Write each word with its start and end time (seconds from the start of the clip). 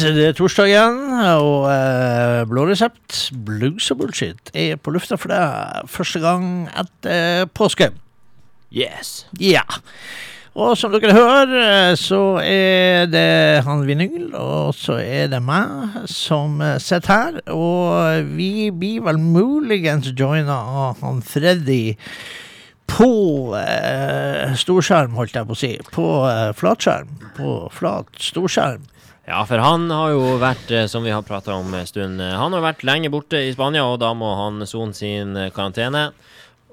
Det 0.00 0.22
er 0.24 0.32
torsdag 0.32 0.70
igjen, 0.70 0.98
og 1.36 1.66
eh, 1.68 2.40
Blå 2.48 2.62
resept, 2.70 3.26
blues 3.44 3.90
og 3.92 3.98
bullshit, 4.00 4.50
er 4.56 4.78
på 4.80 4.94
lufta 4.94 5.18
for 5.20 5.28
deg 5.28 5.90
første 5.92 6.22
gang 6.22 6.44
etter 6.80 7.44
påske. 7.52 7.90
Yes. 8.72 9.26
Ja. 9.36 9.66
Og 10.56 10.72
som 10.80 10.94
dere 10.94 11.12
hører, 11.12 11.52
eh, 11.60 11.92
så 12.00 12.40
er 12.40 13.10
det 13.12 13.62
han 13.66 13.84
Vinyl, 13.84 14.30
og 14.40 14.72
så 14.78 14.96
er 15.04 15.28
det 15.34 15.42
meg 15.44 16.00
som 16.08 16.62
sitter 16.80 17.12
her. 17.12 17.40
Og 17.52 18.32
vi 18.38 18.70
blir 18.72 19.04
vel 19.04 19.20
muligens 19.20 20.14
joina 20.16 20.56
av 20.86 21.04
han 21.04 21.20
Freddy 21.20 21.82
på 22.90 23.10
eh, 23.58 24.56
storskjerm, 24.58 25.12
holdt 25.18 25.36
jeg 25.36 25.46
på 25.46 25.58
å 25.58 25.60
si. 25.60 25.74
På 25.92 26.08
eh, 26.30 26.48
flatskjerm. 26.56 27.12
På 27.36 27.58
flat 27.74 28.10
storskjerm. 28.16 28.88
Ja, 29.30 29.44
for 29.46 29.62
han 29.62 29.84
har 29.94 30.10
jo 30.10 30.22
vært, 30.42 30.70
eh, 30.74 30.88
som 30.90 31.04
vi 31.06 31.12
har 31.14 31.22
prata 31.22 31.54
om 31.54 31.74
en 31.74 31.86
stund, 31.86 32.18
eh, 32.20 32.34
han 32.34 32.50
har 32.52 32.64
vært 32.64 32.82
lenge 32.82 33.12
borte 33.14 33.38
i 33.38 33.52
Spania, 33.54 33.84
og 33.86 34.00
da 34.02 34.10
må 34.10 34.26
han 34.34 34.66
sone 34.66 34.92
sin 34.92 35.36
eh, 35.38 35.52
karantene 35.54 36.08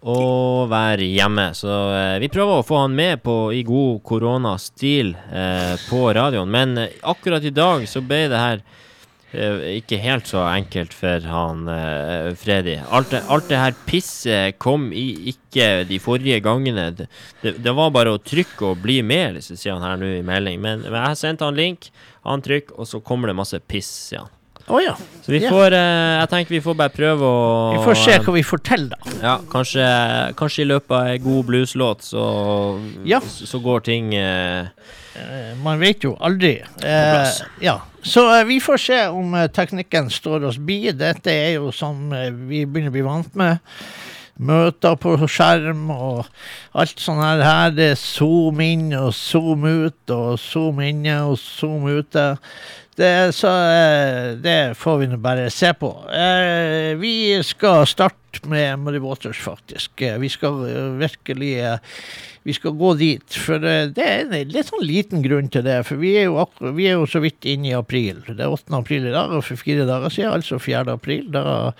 og 0.01 0.65
være 0.71 1.05
hjemme. 1.05 1.51
Så 1.53 1.69
eh, 1.69 2.17
vi 2.17 2.31
prøver 2.33 2.57
å 2.57 2.65
få 2.65 2.79
han 2.81 2.95
med 2.97 3.21
på 3.21 3.53
i 3.53 3.61
god 3.67 4.01
koronastil 4.01 5.13
eh, 5.13 5.75
på 5.85 6.01
radioen, 6.17 6.49
men 6.49 6.73
akkurat 7.05 7.45
i 7.45 7.53
dag 7.53 7.85
så 7.85 8.01
ble 8.01 8.23
det 8.31 8.41
her 8.41 8.65
ikke 9.77 9.99
helt 10.01 10.27
så 10.29 10.41
enkelt 10.49 10.93
for 10.95 11.23
han 11.29 11.65
uh, 11.69 12.33
Freddy. 12.39 12.77
Alt, 12.89 13.11
det- 13.13 13.23
alt 13.29 13.49
det 13.51 13.59
her 13.61 13.75
pisset 13.87 14.57
kom 14.61 14.89
i 14.93 15.05
ikke 15.33 15.83
de 15.89 15.99
forrige 16.01 16.39
gangene. 16.45 16.89
Det, 16.97 17.07
det, 17.43 17.73
var 17.77 17.91
bare 17.95 18.15
å 18.15 18.21
trykke 18.21 18.71
og 18.73 18.81
bli 18.83 19.01
med, 19.05 19.37
liksom, 19.37 19.59
sier 19.59 19.77
han 19.77 19.85
her 19.85 19.99
nå 20.01 20.09
i 20.19 20.23
melding. 20.25 20.61
Men, 20.63 20.81
men 20.87 20.97
jeg 20.99 21.05
har 21.09 21.19
sendt 21.19 21.45
han 21.45 21.57
link, 21.57 21.91
han 22.27 22.41
trykker, 22.45 22.75
og 22.77 22.89
så 22.89 22.99
kommer 23.05 23.31
det 23.31 23.37
masse 23.39 23.59
piss, 23.67 23.89
sier 24.09 24.25
han. 24.25 24.33
Å 24.67 24.81
ja. 24.83 24.97
Så 25.23 25.31
vi 25.31 25.39
får 25.47 25.71
uh, 25.71 26.17
Jeg 26.19 26.27
tenker 26.27 26.51
vi 26.57 26.59
får 26.59 26.75
bare 26.75 26.91
prøve 26.91 27.23
å 27.23 27.43
Vi 27.71 27.83
får 27.85 27.99
se 28.01 28.17
hva 28.19 28.33
vi 28.35 28.41
får 28.43 28.59
til, 28.67 28.81
da. 28.91 28.97
ja, 29.23 29.35
kanskje, 29.47 29.85
kanskje 30.35 30.65
i 30.65 30.67
løpet 30.67 30.91
av 30.91 31.07
ei 31.13 31.21
god 31.23 31.45
blueslåt 31.47 32.03
så, 32.03 32.23
Ja. 33.07 33.21
så, 33.23 33.47
så 33.47 33.61
går 33.63 33.85
ting 33.87 34.11
uh, 34.19 34.67
Eh, 35.17 35.53
Man 35.63 35.79
vet 35.81 36.03
jo 36.05 36.15
aldri. 36.21 36.59
Uh, 36.83 37.25
ja. 37.63 37.79
Så 38.07 38.39
eh, 38.39 38.45
vi 38.45 38.59
får 38.59 38.77
se 38.77 38.99
om 39.07 39.33
eh, 39.35 39.49
teknikken 39.51 40.09
står 40.09 40.45
oss 40.47 40.57
bi. 40.63 40.79
Dette 40.95 41.33
er 41.33 41.57
jo 41.57 41.73
som 41.75 42.13
eh, 42.15 42.29
vi 42.31 42.63
begynner 42.63 42.93
å 42.93 42.95
bli 42.95 43.03
vant 43.03 43.35
med. 43.35 43.59
Møter 44.37 44.95
på 45.01 45.15
skjerm 45.25 45.89
og 45.91 46.27
alt 46.77 47.01
sånn 47.03 47.19
her. 47.19 47.43
her 47.43 47.73
det 47.75 47.89
er 47.95 47.99
zoom 47.99 48.61
inn 48.63 48.91
og 48.95 49.09
zoom 49.17 49.65
ut 49.65 50.13
og 50.13 50.37
zoom 50.39 50.79
inne 50.85 51.17
og 51.25 51.35
zoom 51.41 51.89
ute. 51.89 52.27
Det, 52.97 53.33
så 53.35 53.47
eh, 53.47 54.31
det 54.41 54.73
får 54.77 54.95
vi 54.97 55.07
nå 55.11 55.19
bare 55.21 55.51
se 55.53 55.69
på. 55.77 55.91
Eh, 56.09 56.95
vi 56.97 57.37
skal 57.45 57.85
starte 57.85 58.41
med 58.49 58.79
Muddy 58.81 58.97
Waters, 59.03 59.37
faktisk. 59.37 60.01
Eh, 60.01 60.17
vi 60.17 60.29
skal 60.33 60.63
virkelig 60.97 61.51
vi 62.47 62.55
skal 62.57 62.73
gå 62.79 62.95
dit. 62.97 63.37
For 63.37 63.61
det 63.61 64.01
er 64.01 64.25
en 64.25 64.49
litt 64.49 64.71
sånn 64.71 64.81
liten 64.81 65.21
grunn 65.21 65.51
til 65.53 65.67
det. 65.67 65.77
For 65.85 66.01
vi 66.01 66.15
er 66.23 66.31
jo, 66.31 66.47
vi 66.73 66.89
er 66.89 66.97
jo 66.97 67.05
så 67.11 67.21
vidt 67.21 67.45
inne 67.45 67.69
i 67.69 67.77
april. 67.77 68.23
Det 68.31 68.41
er 68.41 68.49
8. 68.55 68.73
april 68.79 69.05
i 69.05 69.13
dag, 69.13 69.29
og 69.29 69.45
for 69.45 69.61
fire 69.61 69.85
dager 69.85 70.17
siden, 70.17 70.33
altså 70.33 70.57
4. 70.57 70.87
april, 70.97 71.27
da 71.35 71.75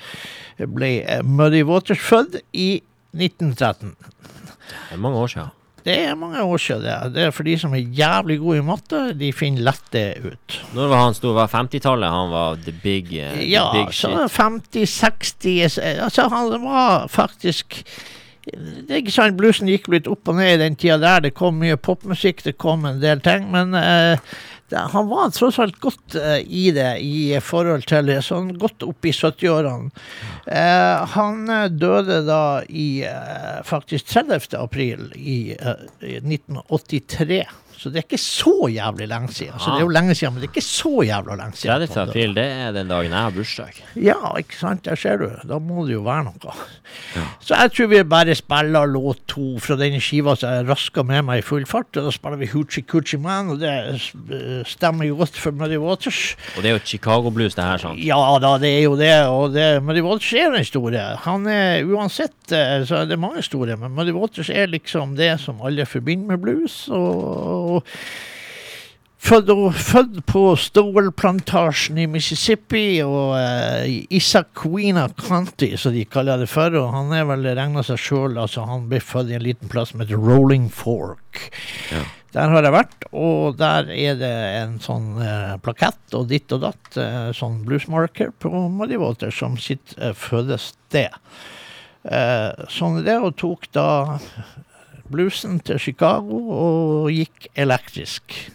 ble 0.70 0.92
Muddy 1.26 1.66
Waters 1.66 2.04
født 2.04 2.44
i 2.54 2.76
1913. 3.18 3.96
Det 3.98 5.00
er 5.00 5.02
mange 5.02 5.26
år 5.26 5.34
siden. 5.34 5.57
Det 5.88 5.96
er 6.04 6.18
mange 6.20 6.42
år 6.44 6.60
siden. 6.60 6.84
Det, 6.84 7.14
det 7.16 7.24
er 7.24 7.32
for 7.32 7.48
de 7.48 7.54
som 7.60 7.76
er 7.78 7.86
jævlig 7.96 8.42
gode 8.42 8.60
i 8.60 8.66
matte, 8.68 9.00
de 9.16 9.32
finner 9.36 9.70
lett 9.70 9.86
det 9.96 10.08
ut. 10.26 10.58
Når 10.76 10.92
var 10.92 11.04
han 11.06 11.16
stor? 11.16 11.38
Var 11.38 11.54
50-tallet 11.54 12.12
han 12.12 12.34
var 12.34 12.60
the 12.66 12.76
big, 12.84 13.14
uh, 13.16 13.32
the 13.38 13.48
Ja, 13.48 13.70
big 13.72 13.96
så 13.96 14.12
shit? 14.12 14.36
50-60 14.36 15.80
Altså, 16.04 16.28
han 16.34 16.52
var 16.66 17.08
faktisk 17.12 17.82
det 18.48 18.94
er 18.94 19.02
ikke 19.02 19.12
sant, 19.12 19.36
Bluesen 19.36 19.68
gikk 19.68 19.90
litt 19.92 20.06
opp 20.08 20.30
og 20.32 20.38
ned 20.38 20.54
i 20.54 20.62
den 20.62 20.78
tida 20.80 20.96
der. 21.02 21.26
Det 21.26 21.34
kom 21.36 21.58
mye 21.60 21.76
popmusikk, 21.76 22.46
det 22.46 22.54
kom 22.56 22.86
en 22.88 23.02
del 23.02 23.20
ting. 23.20 23.50
Men 23.52 23.76
eh, 23.76 24.22
han 24.76 25.08
var 25.08 25.30
tross 25.32 25.60
alt 25.60 25.80
godt 25.80 26.16
uh, 26.16 26.40
i 26.40 26.72
det 26.76 27.00
i 27.00 27.40
forhold 27.44 27.86
til 27.88 28.10
det, 28.10 28.20
sånn 28.26 28.52
godt 28.60 28.84
opp 28.84 29.08
i 29.08 29.14
70-årene. 29.16 29.92
Uh, 30.48 31.06
han 31.14 31.48
eh, 31.52 31.70
døde 31.72 32.22
da 32.28 32.42
i 32.68 33.04
uh, 33.08 33.64
faktisk 33.68 34.12
30. 34.12 34.58
april 34.60 35.08
i, 35.16 35.56
eh, 35.56 35.88
i 36.04 36.18
1983. 36.20 37.42
Så 37.78 37.92
det 37.94 38.02
er 38.02 38.06
ikke 38.08 38.20
så 38.22 38.68
jævlig 38.74 39.08
lenge 39.08 39.32
siden. 39.34 39.60
Så 39.62 39.72
det 39.72 39.82
er 39.82 39.86
jo 39.86 39.94
lenge 39.94 40.16
siden, 40.18 40.34
men 40.34 40.44
det 40.44 40.50
er 40.50 40.56
ikke 40.56 40.66
så 40.66 40.94
jævla 41.06 41.38
lenge 41.40 41.60
siden. 41.62 41.88
30. 41.88 42.02
april, 42.10 42.36
det 42.38 42.46
er 42.46 42.76
den 42.76 42.92
dagen 42.92 43.14
jeg 43.14 43.22
har 43.22 43.36
bursdag. 43.36 43.82
Ja, 43.96 44.18
ikke 44.42 44.58
sant. 44.60 44.84
Der 44.86 45.00
ser 45.00 45.22
du. 45.22 45.30
Da 45.48 45.60
må 45.62 45.86
det 45.88 45.96
jo 45.96 46.04
være 46.06 46.28
noe. 46.28 46.56
Så 47.44 47.56
jeg 47.56 47.74
tror 47.76 47.90
vi 47.92 48.02
bare 48.08 48.36
spiller 48.36 48.90
låt 48.92 49.24
to 49.32 49.48
fra 49.64 49.78
denne 49.80 50.02
skiva 50.04 50.36
som 50.38 50.54
jeg 50.54 50.68
raska 50.68 51.04
med 51.08 51.26
meg 51.30 51.42
i 51.42 51.46
full 51.46 51.66
fart. 51.70 51.90
Og 51.96 52.10
da 52.10 52.14
spiller 52.16 52.42
vi 52.42 52.50
Hoochie 52.52 52.86
Coochie 52.88 53.22
Man, 53.22 53.54
og 53.54 53.62
det 53.64 53.72
eh, 53.72 54.62
stemmer 54.68 55.08
jo 55.08 55.20
godt 55.22 55.38
for 55.40 55.56
Muddy 55.56 55.80
Waters. 55.82 56.36
Og 56.58 56.64
det 56.66 56.72
er 56.72 56.78
jo 56.78 56.84
Chicago 56.86 57.32
Blues, 57.34 57.56
det 57.56 57.66
her, 57.66 57.82
sant? 57.84 58.02
Ja 58.04 58.20
da, 58.42 58.56
det 58.62 58.74
er 58.80 58.84
jo 58.88 58.98
det. 59.00 59.14
Og 59.32 59.54
det, 59.56 59.68
Muddy 59.86 60.04
Waters 60.06 60.34
er 60.34 60.54
den 60.56 60.68
store. 60.68 61.08
Han 61.28 61.48
er 61.52 61.86
uansett 61.88 62.34
så 62.48 62.98
så 62.98 63.02
er 63.04 63.10
det 63.10 63.20
mange 63.20 63.42
store, 63.44 63.76
men 63.78 63.92
Muddy 63.96 64.14
Waters 64.16 64.50
er 64.50 64.70
liksom 64.72 65.16
det 65.18 65.34
som 65.44 65.60
alle 65.66 65.86
forbinder 65.86 66.34
med 66.34 66.42
blues. 66.42 66.76
Og, 66.88 67.67
og 67.68 67.96
Født, 69.28 70.22
på 70.30 70.42
stålplantasjen 70.56 71.98
i 72.00 72.06
Mississippi 72.08 73.02
og 73.04 73.34
uh, 73.36 73.84
Isaquina 74.14 75.08
County, 75.18 75.74
som 75.76 75.92
de 75.92 76.06
kaller 76.08 76.40
det 76.40 76.48
for. 76.48 76.72
Og 76.80 76.94
han 76.94 77.12
er 77.18 77.26
vel 77.28 77.50
regna 77.50 77.84
seg 77.84 78.00
sjøl 78.00 78.38
altså 78.40 78.64
Han 78.70 78.86
ble 78.92 79.02
født 79.04 79.34
i 79.34 79.36
en 79.36 79.44
liten 79.44 79.72
plass 79.74 79.92
som 79.92 80.04
heter 80.04 80.22
Rolling 80.22 80.70
Fork. 80.72 81.42
Ja. 81.92 82.06
Der 82.38 82.54
har 82.54 82.64
jeg 82.64 82.76
vært, 82.76 83.06
og 83.16 83.58
der 83.60 83.92
er 83.92 84.18
det 84.20 84.32
en 84.62 84.78
sånn 84.84 85.16
uh, 85.18 85.58
plakett 85.64 86.16
og 86.16 86.28
ditt 86.32 86.54
og 86.54 86.64
datt, 86.68 86.90
uh, 86.96 87.32
sånn 87.36 87.64
bluesmarker 87.68 88.32
på 88.38 88.52
Muddy 88.52 89.00
Water 89.02 89.34
som 89.34 89.58
sitt 89.60 89.96
uh, 89.98 90.14
fødested. 90.16 91.16
Uh, 92.08 92.54
sånn 92.72 93.02
det, 93.04 93.18
og 93.18 93.36
tok 93.42 93.68
da 93.76 93.88
bluesen 95.12 95.60
til 95.60 95.80
Chicago 95.80 96.40
og 96.58 97.12
gikk 97.12 97.48
elektrisk. 97.56 98.52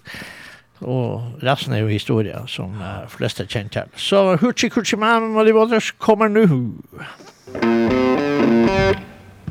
Og 0.83 1.39
resten 1.43 1.73
er 1.73 1.85
jo 1.85 1.91
historie, 1.93 2.37
som 2.47 2.75
de 2.79 3.09
fleste 3.09 3.47
kjenner 3.47 3.71
til. 3.71 3.83
Så 3.97 4.37
Hoochie 4.41 4.71
Coochie 4.71 4.99
Man 4.99 5.23
og 5.23 5.31
Muddy 5.37 5.53
Waters 5.55 5.91
kommer 5.99 6.29
nå. 6.29 6.47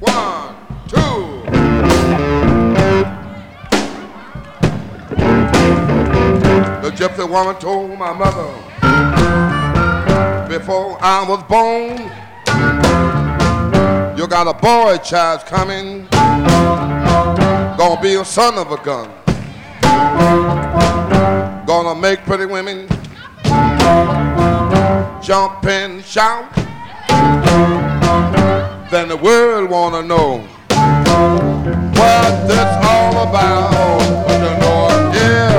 One. 0.02 0.42
Gypsy 7.02 7.28
woman 7.28 7.56
told 7.56 7.98
my 7.98 8.14
mother 8.14 8.52
before 10.48 10.98
I 11.02 11.26
was 11.28 11.42
born, 11.50 11.98
you 14.16 14.28
got 14.28 14.48
a 14.48 14.54
boy 14.54 14.98
child 14.98 15.44
coming, 15.48 16.08
gonna 17.82 18.00
be 18.00 18.14
a 18.14 18.24
son 18.24 18.60
of 18.60 18.72
a 18.72 18.78
gun, 18.84 19.10
gonna 21.66 22.00
make 22.00 22.20
pretty 22.26 22.46
women 22.46 22.88
jump 25.20 25.66
and 25.66 26.06
shout. 26.06 26.54
Then 28.92 29.08
the 29.08 29.18
world 29.20 29.68
wanna 29.68 30.04
know 30.04 30.48
what 31.98 32.48
this 32.48 32.70
all 32.86 33.28
about. 33.28 33.92
I'm 34.32 35.51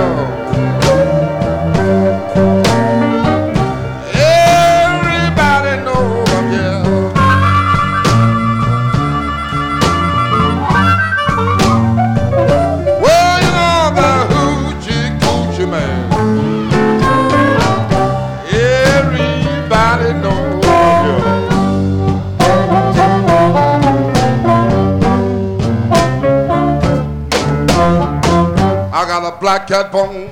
cat 29.83 29.93
bone. 29.93 30.29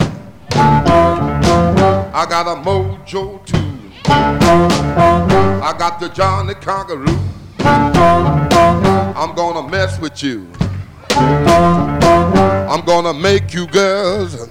I 2.13 2.27
got 2.29 2.47
a 2.47 2.57
mojo 2.61 3.45
too. 3.47 3.57
I 4.07 5.75
got 5.79 6.01
the 6.01 6.09
Johnny 6.09 6.55
Congaroo. 6.55 7.19
I'm 9.17 9.35
gonna 9.35 9.69
mess 9.69 9.99
with 10.01 10.23
you. 10.23 10.47
I'm 11.11 12.85
gonna 12.85 13.15
make 13.15 13.53
you 13.55 13.67
girls 13.67 14.49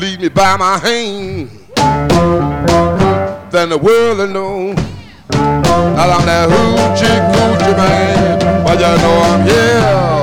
lead 0.00 0.20
me 0.20 0.28
by 0.28 0.56
my 0.56 0.78
hand. 0.78 1.50
Then 3.50 3.70
the 3.70 3.78
world 3.78 4.18
will 4.18 4.28
know 4.28 4.74
that 5.30 6.10
I'm 6.10 6.26
that 6.26 6.48
hoochie 6.48 7.20
coochie 7.32 7.76
man. 7.76 8.64
But 8.64 8.78
you 8.78 8.96
know 9.02 9.22
I'm 9.24 9.46
here. 9.46 10.19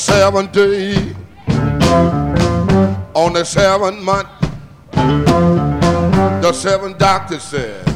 Seventh 0.00 0.52
day, 0.52 1.14
on 3.12 3.34
the 3.34 3.44
seventh 3.44 4.00
month, 4.00 4.28
the 6.40 6.52
seven 6.54 6.96
doctors 6.96 7.42
said 7.42 7.86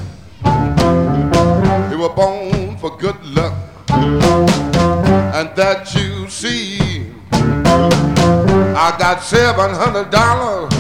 you 1.91 1.99
were 1.99 2.11
born 2.15 2.77
for 2.77 2.95
good 2.99 3.17
luck, 3.25 3.55
and 3.89 5.49
that 5.57 5.95
you 5.95 6.29
see, 6.29 7.11
I 7.33 8.95
got 8.99 9.23
seven 9.23 9.75
hundred 9.75 10.11
dollars. 10.11 10.74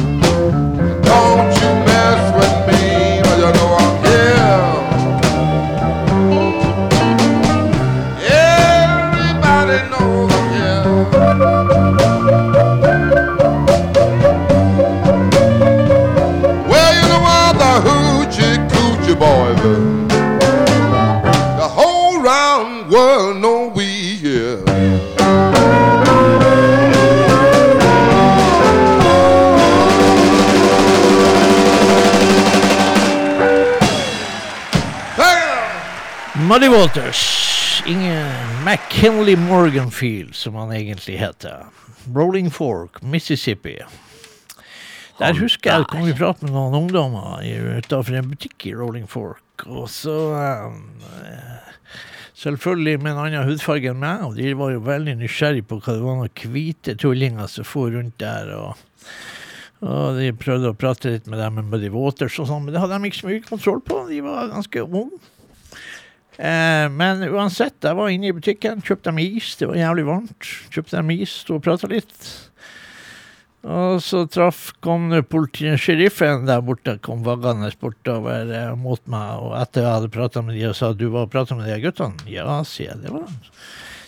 Muddy 36.54 36.68
Walters. 36.68 37.82
Ingen 37.86 38.30
McKinley 38.64 39.36
Morganfield, 39.36 40.34
som 40.34 40.54
han 40.54 40.72
egentlig 40.72 41.16
heter. 41.18 41.66
Rolling 42.14 42.50
Fork, 42.50 43.02
Mississippi. 43.02 43.78
Der 45.18 45.34
husker 45.34 45.72
jeg 45.72 45.88
kom 45.90 46.06
i 46.06 46.14
prat 46.14 46.44
med 46.46 46.54
noen 46.54 46.76
ungdommer 46.78 47.42
i- 47.42 47.58
utenfor 47.80 48.14
en 48.20 48.30
butikk 48.30 48.68
i 48.70 48.74
Rolling 48.74 49.08
Fork. 49.10 49.64
Og 49.66 49.88
så 49.90 50.14
um, 50.70 50.78
Selvfølgelig 52.38 53.00
med 53.02 53.12
en 53.16 53.22
annen 53.24 53.50
hudfarge 53.50 53.90
enn 53.90 53.98
meg, 54.06 54.22
og 54.22 54.38
de 54.38 54.54
var 54.54 54.70
jo 54.76 54.86
veldig 54.86 55.16
nysgjerrige 55.24 55.66
på 55.72 55.80
hva 55.82 55.98
det 55.98 56.06
var 56.06 56.22
noen 56.22 56.54
hvite 56.54 56.94
tullinger 57.02 57.50
som 57.50 57.66
for 57.66 57.90
rundt 57.98 58.14
der. 58.22 58.54
og 58.54 58.76
og 59.84 60.16
de 60.16 60.30
prøvde 60.38 60.70
å 60.70 60.78
prate 60.78 61.10
litt 61.18 61.26
med 61.28 61.42
dem 61.42 61.58
med 61.58 61.66
Muddy 61.68 61.90
Waters 61.92 62.38
og 62.40 62.46
sånn, 62.48 62.62
men 62.64 62.72
det 62.72 62.80
hadde 62.80 62.96
de 63.02 63.10
ikke 63.10 63.18
så 63.24 63.26
mye 63.28 63.42
kontroll 63.44 63.82
på. 63.84 64.04
De 64.08 64.22
var 64.24 64.46
ganske 64.54 64.80
unge. 64.86 65.18
Eh, 66.38 66.86
men 66.90 67.22
uansett, 67.30 67.76
jeg 67.84 67.94
var 67.98 68.10
inne 68.10 68.30
i 68.30 68.34
butikken, 68.34 68.82
kjøpte 68.82 69.10
dem 69.12 69.20
is. 69.22 69.52
Det 69.60 69.68
var 69.70 69.78
jævlig 69.78 70.06
varmt. 70.08 70.50
Kjøpte 70.74 70.98
dem 70.98 71.12
is, 71.14 71.36
sto 71.44 71.58
og 71.60 71.64
prata 71.66 71.90
litt. 71.90 72.28
Og 73.64 74.02
så 74.04 74.26
traff 74.28 74.74
kom 74.84 75.06
sheriffen 75.80 76.44
der 76.44 76.60
borte, 76.60 76.98
kom 77.00 77.22
vaggende 77.24 77.70
bortover 77.80 78.50
eh, 78.52 78.74
mot 78.76 79.00
meg. 79.08 79.40
Og 79.40 79.54
etter 79.62 79.86
jeg 79.86 79.94
hadde 79.94 80.12
prata 80.12 80.42
med 80.44 80.58
de 80.58 80.66
og 80.68 80.76
sa 80.76 80.92
du 80.92 81.06
var 81.08 81.28
og 81.28 81.32
prata 81.32 81.56
med 81.56 81.70
de 81.70 81.78
guttene? 81.86 82.28
Ja, 82.28 82.58
sier 82.68 82.92
jeg. 82.92 83.04
Det 83.06 83.14
var 83.14 83.30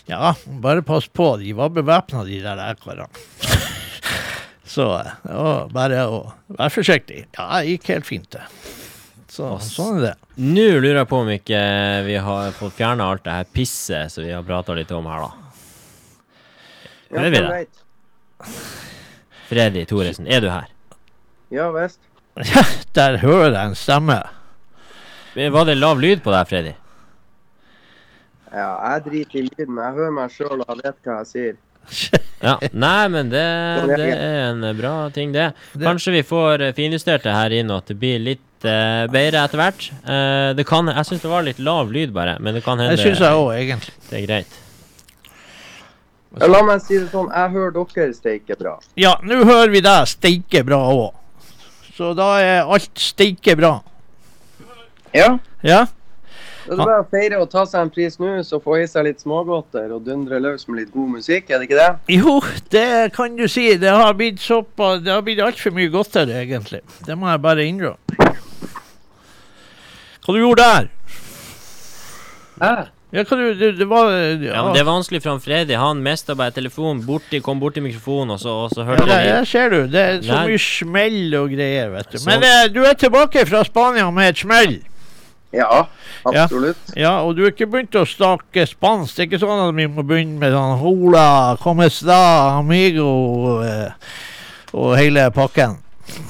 Ja, 0.07 0.35
bare 0.63 0.85
pass 0.87 1.09
på, 1.09 1.33
de 1.41 1.55
var 1.57 1.73
bevæpna, 1.75 2.27
de 2.29 2.43
der 2.45 2.77
karene. 2.83 3.09
Så 4.67 4.85
det 5.23 5.33
var 5.33 5.69
bare 5.73 6.05
å 6.11 6.21
være 6.53 6.75
forsiktig. 6.75 7.25
Ja, 7.39 7.63
det 7.63 7.77
gikk 7.77 7.95
helt 7.95 8.07
fint, 8.07 8.29
det. 8.35 8.45
Så 9.37 9.49
sånn 9.61 9.99
er 9.99 10.05
det. 10.07 10.13
Nå 10.41 10.67
lurer 10.81 11.03
jeg 11.03 11.09
på 11.11 11.19
om 11.21 11.29
ikke 11.35 11.59
vi 12.07 12.15
har 12.29 12.55
fått 12.57 12.77
fjerna 12.79 13.09
alt 13.13 13.25
det 13.27 13.35
her 13.37 13.49
pisset 13.53 14.13
som 14.15 14.25
vi 14.25 14.33
har 14.33 14.45
prata 14.47 14.73
litt 14.79 14.93
om 14.97 15.05
her, 15.11 15.27
da. 15.27 15.31
Ja, 17.11 17.21
Det 17.23 17.31
vil 17.35 17.45
hvem 17.51 18.55
Freddy 19.49 19.85
Thoresen, 19.87 20.27
er 20.27 20.41
du 20.43 20.49
her? 20.51 20.71
Ja 21.55 21.69
visst. 21.75 22.01
Der 22.97 23.19
hører 23.23 23.53
jeg 23.53 23.71
en 23.71 23.77
stemme. 23.79 24.19
Var 25.37 25.69
det 25.69 25.77
lav 25.79 26.01
lyd 26.01 26.23
på 26.25 26.33
deg, 26.33 26.49
Freddy? 26.51 26.73
Ja, 28.57 28.71
jeg 28.95 29.05
driter 29.11 29.39
i 29.39 29.45
lyden, 29.51 29.75
men 29.77 29.85
jeg 29.85 29.97
hører 29.99 30.15
meg 30.17 30.33
sjøl 30.33 30.63
og 30.63 30.69
jeg 30.71 30.81
vet 30.87 31.01
hva 31.11 31.21
jeg 31.23 31.31
sier. 31.35 31.63
Ja. 32.47 32.59
Nei, 32.77 33.07
men 33.09 33.31
det, 33.33 33.41
Sånn 33.81 33.89
det 33.89 33.97
det. 33.97 34.09
er 34.21 34.43
en 34.51 34.65
bra 34.77 34.91
ting, 35.15 35.31
det. 35.33 35.47
Det- 35.73 35.87
Kanskje 35.87 36.13
vi 36.19 36.21
får 36.29 36.67
finjustert 36.77 37.25
det 37.25 37.33
her 37.33 37.55
inn, 37.57 37.71
og 37.73 37.79
at 37.81 37.89
det 37.89 37.97
blir 38.03 38.19
litt 38.21 38.43
eh, 38.65 39.07
bedre 39.13 39.43
etter 39.45 39.61
hvert. 39.61 39.89
Uh, 40.07 40.55
det 40.57 40.65
kan 40.69 40.89
Jeg 40.89 41.09
syns 41.09 41.25
det 41.25 41.33
var 41.33 41.45
litt 41.45 41.59
lav 41.59 41.91
lyd, 41.93 42.15
bare, 42.17 42.39
men 42.41 42.57
det 42.57 42.65
kan 42.65 42.81
hende 42.81 42.97
Det 42.97 43.03
syns 43.05 43.21
jeg 43.21 43.37
òg, 43.37 43.51
egentlig. 43.57 43.93
det 44.09 44.21
er 44.21 44.25
greit. 44.27 44.63
La 46.37 46.63
meg 46.65 46.83
si 46.85 46.99
det 46.99 47.09
sånn, 47.13 47.31
jeg 47.33 47.53
hører 47.55 47.77
dere 47.77 48.15
steike 48.17 48.57
bra. 48.61 48.75
Ja, 49.01 49.15
nå 49.25 49.41
hører 49.49 49.71
vi 49.73 49.81
deg 49.85 50.09
steike 50.11 50.65
bra 50.69 50.81
òg. 50.93 51.15
Så 51.97 52.13
da 52.17 52.35
er 52.45 52.65
alt 52.65 52.93
steike 53.01 53.57
bra. 53.57 53.79
Ja. 55.17 55.39
Ja? 55.65 55.87
Det 56.67 56.75
er 56.75 56.81
bare 56.83 57.03
å 57.05 57.07
feire 57.07 57.39
og 57.39 57.47
ta 57.53 57.63
seg 57.69 57.85
en 57.85 57.91
pris 57.95 58.17
nå, 58.19 58.33
så 58.45 58.59
få 58.61 58.81
i 58.83 58.87
seg 58.91 59.07
litt 59.07 59.23
smågodter 59.23 59.93
og 59.95 60.03
dundre 60.05 60.41
løs 60.43 60.67
med 60.67 60.81
litt 60.81 60.91
god 60.93 61.13
musikk, 61.15 61.49
er 61.49 61.63
det 61.63 61.69
ikke 61.69 61.79
det? 61.79 62.17
Jo, 62.17 62.41
det 62.75 63.15
kan 63.15 63.39
du 63.39 63.47
si. 63.49 63.69
Det 63.79 63.93
har 63.95 64.17
blitt 64.19 64.43
såpass 64.43 65.05
Det 65.07 65.15
har 65.15 65.23
blitt 65.23 65.43
altfor 65.47 65.73
mye 65.77 65.93
godteri, 65.95 66.35
egentlig. 66.43 66.83
Det 67.07 67.15
må 67.17 67.31
jeg 67.31 67.45
bare 67.47 67.69
innrømme. 67.71 68.06
Hva 70.27 70.35
du 70.35 70.41
gjorde 70.43 70.63
der? 70.67 70.89
Hæ? 72.61 72.75
Ja, 73.15 73.23
hva 73.23 73.37
du 73.39 73.45
Det, 73.55 73.69
det 73.79 73.87
var 73.89 74.09
ja, 74.11 74.33
Ja, 74.43 74.63
men 74.67 74.75
Det 74.75 74.81
er 74.83 74.89
vanskelig 74.89 75.21
for 75.23 75.31
han 75.37 75.41
Freddy. 75.45 75.77
Han 75.79 76.03
mista 76.03 76.35
bare 76.35 76.51
telefonen, 76.57 77.05
borti, 77.07 77.39
kom 77.45 77.61
borti 77.63 77.81
mikrofonen, 77.85 78.35
og 78.35 78.41
så, 78.43 78.57
og 78.67 78.75
så 78.75 78.83
ja, 78.83 78.89
hørte 78.91 79.07
det, 79.07 79.21
Ja, 79.29 79.39
det 79.41 79.49
ser 79.49 79.71
du. 79.71 79.79
Det 79.93 80.03
er 80.03 80.19
så 80.27 80.35
Nei. 80.35 80.43
mye 80.51 80.59
smell 80.67 81.39
og 81.39 81.55
greier, 81.55 81.93
vet 81.95 82.11
du. 82.13 82.19
Så- 82.19 82.27
Men 82.29 82.43
eh, 82.43 82.67
du 82.75 82.83
er 82.85 82.95
tilbake 82.99 83.47
fra 83.47 83.63
Spania 83.65 84.11
med 84.11 84.29
et 84.35 84.43
smell. 84.43 84.77
Ja, 85.55 85.85
absolutt. 86.27 86.77
Ja, 86.99 87.21
og 87.25 87.37
du 87.37 87.45
har 87.47 87.53
ikke 87.55 87.69
begynt 87.71 87.95
å 87.97 88.03
snakke 88.05 88.67
spansk. 88.67 89.15
Det 89.17 89.23
er 89.23 89.29
ikke 89.31 89.41
sånn 89.47 89.63
at 89.69 89.75
vi 89.79 89.87
må 89.89 90.03
begynne 90.05 90.37
med 90.43 90.53
sånn 90.53 90.75
Hola, 90.83 91.57
comes 91.63 92.01
da, 92.05 92.59
amigo 92.59 93.63
eh, 93.63 93.93
og 94.75 94.97
hele 94.99 95.31
pakken. 95.31 95.79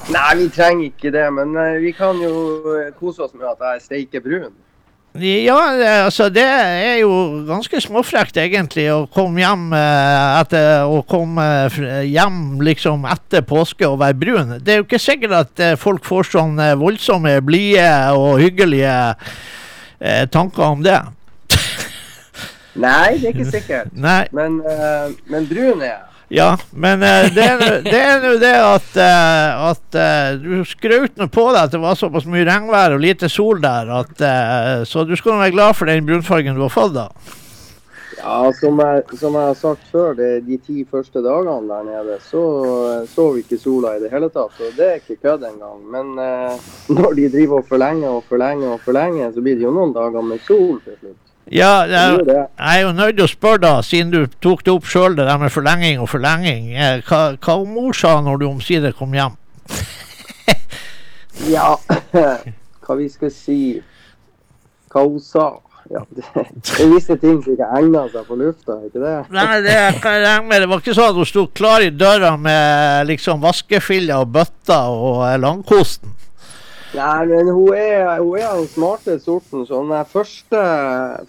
Nei, 0.07 0.29
vi 0.39 0.47
trenger 0.53 0.87
ikke 0.87 1.11
det, 1.13 1.25
men 1.35 1.57
eh, 1.59 1.81
vi 1.83 1.91
kan 1.95 2.17
jo 2.21 2.31
eh, 2.77 2.93
kose 2.97 3.25
oss 3.25 3.35
med 3.35 3.47
at 3.49 3.59
jeg 3.61 3.75
er 3.75 3.83
steike 3.83 4.23
brun. 4.23 4.55
Ja, 5.17 5.57
altså 6.05 6.27
det 6.29 6.43
er 6.45 6.99
jo 6.99 7.09
ganske 7.47 7.79
småfrekt 7.81 8.37
egentlig 8.37 8.85
å 8.93 9.07
komme 9.09 9.41
hjem 9.41 9.71
eh, 9.73 10.41
etter 10.43 10.85
å 10.85 10.99
komme 11.09 11.45
hjem 12.05 12.59
liksom 12.61 13.07
etter 13.09 13.45
påske 13.47 13.87
og 13.87 13.97
være 14.03 14.19
brun. 14.21 14.55
Det 14.61 14.75
er 14.75 14.81
jo 14.81 14.85
ikke 14.85 15.01
sikkert 15.01 15.37
at 15.39 15.63
folk 15.81 16.05
får 16.05 16.29
sånn 16.35 16.61
eh, 16.61 16.75
voldsomme, 16.77 17.39
blide 17.45 17.89
og 18.13 18.37
hyggelige 18.43 18.97
tanker 20.29 20.67
om 20.67 20.83
det. 20.85 20.99
Nei, 22.77 23.17
det 23.17 23.31
er 23.31 23.33
ikke 23.33 23.49
sikkert. 23.49 23.95
Men, 24.37 24.59
men 25.25 25.47
brun 25.49 25.81
er 25.81 25.89
jeg. 25.89 26.06
Ja, 26.27 26.57
men 26.75 26.99
uh, 26.99 27.29
det 27.31 27.43
er 27.47 28.19
nå- 28.19 28.33
det 28.41 28.51
at, 28.51 28.87
uh, 28.99 29.67
at 29.69 29.95
uh, 29.95 30.33
du 30.41 30.65
skrøt 30.67 31.15
nå 31.15 31.29
på 31.31 31.45
deg 31.53 31.61
at 31.61 31.71
det 31.71 31.79
var 31.79 31.95
såpass 31.95 32.25
mye 32.27 32.43
regnvær 32.43 32.97
og 32.97 32.99
lite 32.99 33.29
sol 33.31 33.61
der, 33.63 33.87
at, 34.01 34.23
så 34.89 35.05
du 35.07 35.15
skal 35.15 35.37
nå 35.37 35.45
være 35.45 35.55
glad 35.55 35.77
for 35.79 35.87
den 35.87 36.03
brunfargen 36.07 36.57
du 36.57 36.65
har 36.65 36.73
fått, 36.73 36.97
da. 36.97 37.07
Ja, 38.17 38.49
som 38.59 38.79
jeg, 38.81 39.03
som 39.21 39.35
jeg 39.37 39.45
har 39.53 39.55
sagt 39.55 39.87
før, 39.93 40.15
det, 40.17 40.29
de 40.47 40.57
ti 40.57 40.81
første 40.89 41.21
dagene 41.23 41.61
der 41.69 41.85
nede, 41.85 42.17
så 42.25 42.41
så 43.07 43.27
vi 43.35 43.43
ikke 43.45 43.59
sola 43.61 43.93
i 43.95 44.01
det 44.01 44.09
hele 44.11 44.27
tatt. 44.33 44.57
Og 44.57 44.73
det 44.75 44.87
er 44.87 44.97
ikke 44.99 45.19
kødd 45.21 45.45
engang. 45.45 45.83
Men 45.93 46.15
når 46.97 47.13
de 47.19 47.29
driver 47.35 47.61
og 47.61 47.69
forlenger 47.69 48.17
og 48.17 48.25
forlenger 48.27 48.73
og 48.73 48.81
forlenger, 48.83 49.29
så 49.35 49.45
blir 49.45 49.59
det 49.59 49.67
jo 49.67 49.75
noen 49.75 49.93
dager 49.95 50.25
med 50.25 50.41
sol 50.49 50.81
til 50.81 50.97
slutt. 50.97 51.26
Ja, 51.53 51.85
det. 51.87 52.01
jeg 52.27 52.47
er 52.59 52.81
jo 52.83 52.91
nødt 52.91 53.15
til 53.15 53.23
å 53.23 53.29
spørre, 53.31 53.61
da, 53.63 53.73
siden 53.85 54.09
du 54.11 54.25
tok 54.43 54.65
det 54.67 54.73
opp 54.73 54.87
sjøl, 54.89 55.15
det 55.15 55.27
der 55.29 55.37
med 55.39 55.53
forlenging 55.53 56.01
og 56.03 56.09
forlenging. 56.11 56.73
Eh, 56.75 56.97
Hva, 57.07 57.21
hva 57.39 57.55
mor 57.65 57.95
sa 57.95 58.17
når 58.21 58.41
du 58.41 58.47
omsider 58.49 58.95
kom 58.97 59.15
hjem? 59.15 59.37
Ja, 61.47 61.75
hva 62.87 62.95
vi 62.97 63.07
skal 63.13 63.29
si 63.29 63.57
Hva 64.89 65.03
hun 65.05 65.19
sa. 65.21 65.51
Ja, 65.91 66.01
det, 66.11 66.23
det 66.35 66.79
er 66.83 66.89
visse 66.91 67.15
ting 67.21 67.37
som 67.43 67.53
ikke 67.53 67.67
egner 67.77 68.09
seg 68.11 68.25
på 68.27 68.35
lufta, 68.39 68.75
ikke 68.87 68.99
det? 69.03 69.13
Nei, 69.31 69.59
det 69.63 69.75
kan 70.03 70.17
jeg 70.17 70.23
regne 70.25 70.47
med. 70.49 70.63
Det 70.63 70.69
var 70.71 70.81
ikke 70.81 70.95
sånn 70.97 71.11
at 71.13 71.19
hun 71.21 71.29
sto 71.29 71.45
klar 71.55 71.85
i 71.85 71.91
døra 71.95 72.33
med 72.41 73.07
liksom 73.07 73.39
vaskefiller 73.45 74.25
og 74.25 74.33
bøtter 74.35 74.89
og 74.97 75.21
eh, 75.29 75.37
langkosten. 75.39 76.11
Nei, 76.95 77.25
men 77.27 77.49
hun 77.51 77.73
er, 77.75 78.21
hun 78.21 78.37
er 78.39 78.53
den 78.55 78.67
smarte 78.71 79.17
sorten. 79.19 79.65
Så 79.67 79.81
den 79.83 80.05
første, 80.07 80.61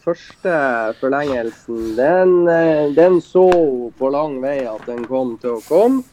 første 0.05 0.53
forlengelsen, 1.01 1.97
den, 1.99 2.37
eh, 2.49 2.95
den 2.95 3.19
så 3.25 3.49
hun 3.51 3.91
på 3.99 4.13
lang 4.15 4.39
vei 4.43 4.61
at 4.71 4.87
den 4.87 5.03
kom 5.11 5.35
til 5.43 5.59
å 5.59 5.65
komme. 5.67 6.05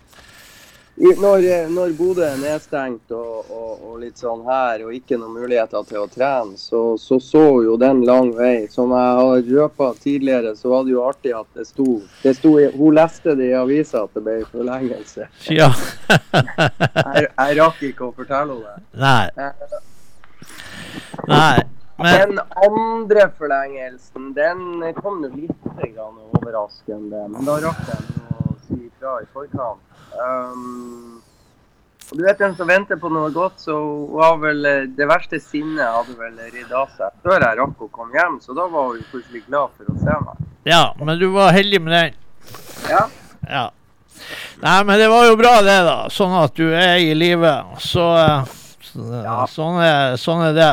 Når, 0.96 1.44
eh, 1.44 1.66
når 1.76 1.92
Bodø 1.98 2.24
er 2.24 2.38
nedstengt 2.40 3.12
og, 3.12 3.50
og, 3.52 3.72
og 3.84 3.96
litt 4.00 4.16
sånn 4.22 4.46
her, 4.48 4.86
og 4.88 4.94
ikke 4.96 5.18
noen 5.20 5.34
muligheter 5.42 5.84
til 5.90 5.98
å 6.00 6.06
trene, 6.08 6.56
så 6.56 6.84
så, 7.02 7.18
så 7.20 7.42
jo 7.66 7.74
den 7.82 8.00
lang 8.08 8.30
vei. 8.38 8.68
Som 8.72 8.94
jeg 8.96 9.18
har 9.20 9.42
røpa 9.50 9.90
tidligere, 10.00 10.54
så 10.56 10.72
var 10.72 10.86
det 10.88 10.94
jo 10.96 11.04
artig 11.04 11.34
at 11.36 11.50
det 11.60 11.66
sto, 11.68 12.00
det 12.24 12.36
sto 12.38 12.54
i- 12.64 12.72
Hun 12.78 12.96
leste 12.96 13.36
det 13.36 13.50
i 13.52 13.58
avisa 13.60 14.06
at 14.06 14.14
det 14.16 14.24
ble 14.24 14.38
forlengelse. 14.54 15.28
Ja. 15.52 15.68
Jeg, 17.16 17.28
jeg 17.28 17.58
rakk 17.60 17.84
ikke 17.90 18.08
å 18.08 18.14
fortelle 18.16 18.56
henne 18.56 18.64
det. 18.64 18.84
Nei. 19.00 19.30
Eh, 19.36 19.80
Nei. 21.28 21.58
Men 22.00 22.20
Den 22.36 22.40
andre 22.60 23.30
forlengelsen, 23.38 24.32
den 24.36 24.94
kom 25.02 25.22
litt 25.24 25.68
grann 25.96 26.18
overraskende. 26.36 27.22
Men 27.32 27.48
da 27.48 27.56
rakk 27.64 27.84
jeg 27.88 28.02
å 28.36 28.56
si 28.68 28.80
ifra 28.90 29.14
i 29.24 29.28
forkant. 29.32 29.80
Um, 30.16 31.22
og 32.12 32.18
du 32.20 32.24
vet 32.24 32.38
den 32.40 32.54
som 32.56 32.70
venter 32.70 33.00
på 33.02 33.10
noe 33.12 33.32
godt, 33.34 33.58
så 33.60 33.74
hun 33.76 34.20
har 34.22 34.36
vel 34.38 34.66
eh, 34.70 34.84
Det 34.96 35.08
verste 35.10 35.40
sinnet 35.42 35.84
hadde 35.90 36.14
vel 36.20 36.36
ridd 36.54 36.72
av 36.72 36.92
seg 36.96 37.16
før 37.26 37.42
jeg 37.42 37.58
rakk 37.60 37.82
å 37.82 37.90
komme 37.92 38.14
hjem, 38.16 38.38
så 38.46 38.54
da 38.56 38.68
var 38.72 38.92
hun 38.94 39.02
plutselig 39.12 39.42
glad 39.48 39.74
for 39.76 39.90
å 39.90 39.96
se 40.04 40.18
meg. 40.28 40.44
ja, 40.70 40.84
men 41.02 41.20
du 41.20 41.26
var 41.34 41.52
heldig 41.58 41.82
med 41.82 41.94
den. 41.98 42.14
Ja. 42.90 43.02
Ja. 43.50 43.66
Nei, 44.62 44.78
men 44.88 45.00
det 45.02 45.10
var 45.12 45.26
jo 45.28 45.36
bra 45.36 45.56
det, 45.66 45.80
da. 45.90 45.98
Sånn 46.14 46.34
at 46.44 46.54
du 46.56 46.70
er 46.72 47.02
i 47.02 47.12
live. 47.18 47.52
Så, 47.84 48.06
eh, 48.16 48.54
så 48.92 49.24
Ja. 49.24 49.40
sånn, 49.50 49.82
er, 49.84 50.16
sånn 50.22 50.46
er 50.46 50.54
det. 50.54 50.72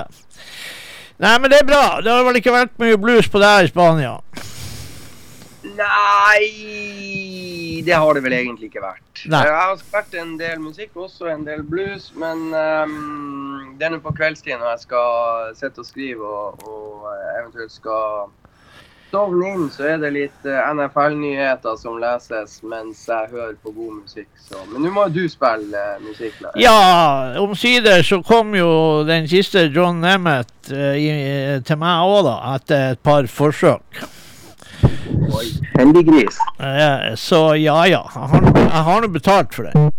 Nei, 1.22 1.38
men 1.38 1.50
det 1.50 1.60
er 1.62 1.66
bra. 1.66 2.00
Det 2.04 2.12
har 2.12 2.24
vel 2.28 2.38
ikke 2.38 2.52
vært 2.54 2.76
mye 2.78 2.96
blues 3.00 3.26
på 3.28 3.40
deg 3.42 3.64
i 3.64 3.72
Spania? 3.72 4.18
Nei 5.62 6.46
Det 7.86 7.96
har 7.96 8.14
det 8.14 8.24
vel 8.24 8.36
egentlig 8.36 8.70
ikke 8.70 8.84
vært. 8.84 9.24
Nei. 9.32 9.42
Jeg 9.48 9.56
har 9.58 9.80
spilt 9.80 10.18
en 10.22 10.36
del 10.40 10.60
musikk, 10.62 10.94
også 11.06 11.30
en 11.32 11.46
del 11.46 11.64
blues, 11.66 12.10
men 12.18 12.44
um, 12.52 13.74
det 13.78 13.88
er 13.88 13.94
nå 13.94 14.02
på 14.04 14.14
kveldstid 14.16 14.58
når 14.58 14.74
jeg 14.74 14.84
skal 14.86 15.56
sitte 15.58 15.84
og 15.84 15.88
skrive 15.88 16.28
og, 16.28 16.62
og 16.68 17.10
eventuelt 17.40 17.74
skal 17.74 18.30
sovne 19.12 19.48
inn, 19.52 19.66
så 19.72 19.86
er 19.92 20.00
det 20.00 20.10
litt 20.14 20.46
eh, 20.48 20.70
NFL-nyheter 20.72 21.76
som 21.80 21.98
leses 22.00 22.58
mens 22.64 23.02
jeg 23.08 23.28
hører 23.32 23.54
på 23.62 23.74
god 23.74 23.98
musikk. 24.00 24.30
Så. 24.40 24.62
Men 24.72 24.86
nå 24.86 24.92
må 24.94 25.06
du 25.12 25.22
spille 25.30 25.76
eh, 25.76 26.00
musikk. 26.04 26.38
Lars. 26.40 26.56
Ja, 26.60 26.78
omsider 27.42 28.02
så 28.06 28.22
kom 28.26 28.56
jo 28.56 28.70
den 29.08 29.28
siste 29.30 29.66
John 29.68 30.00
Nemeth 30.04 30.72
eh, 30.72 30.96
i, 30.96 31.12
til 31.66 31.80
meg 31.82 32.08
òg, 32.08 32.22
da, 32.30 32.36
etter 32.56 32.96
et 32.96 33.04
par 33.04 33.28
forsøk. 33.28 34.02
Heldiggris. 35.78 36.38
gris. 36.58 37.20
så 37.20 37.54
ja 37.56 37.86
ja, 37.86 38.02
jeg 38.12 38.84
har, 38.88 39.00
nå 39.00 39.08
betalt 39.08 39.54
for 39.54 39.68
det. 39.68 39.90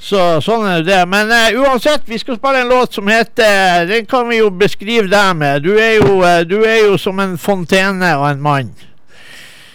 Så 0.00 0.20
sånn 0.40 0.64
er 0.64 0.84
det. 0.84 1.00
Men 1.12 1.28
uh, 1.28 1.60
uansett, 1.60 2.06
vi 2.08 2.18
skal 2.18 2.38
spille 2.38 2.62
en 2.62 2.70
låt 2.72 2.96
som 2.96 3.08
heter 3.10 3.84
Den 3.86 4.06
kan 4.08 4.30
vi 4.30 4.38
jo 4.38 4.48
beskrive 4.48 5.10
deg 5.12 5.34
med. 5.36 5.66
Du 5.66 5.74
er 5.76 5.98
jo, 5.98 6.22
uh, 6.24 6.40
du 6.48 6.62
er 6.64 6.86
jo 6.86 6.96
som 6.98 7.20
en 7.20 7.36
fontene 7.38 8.14
og 8.16 8.30
en 8.30 8.40
mann. 8.40 8.72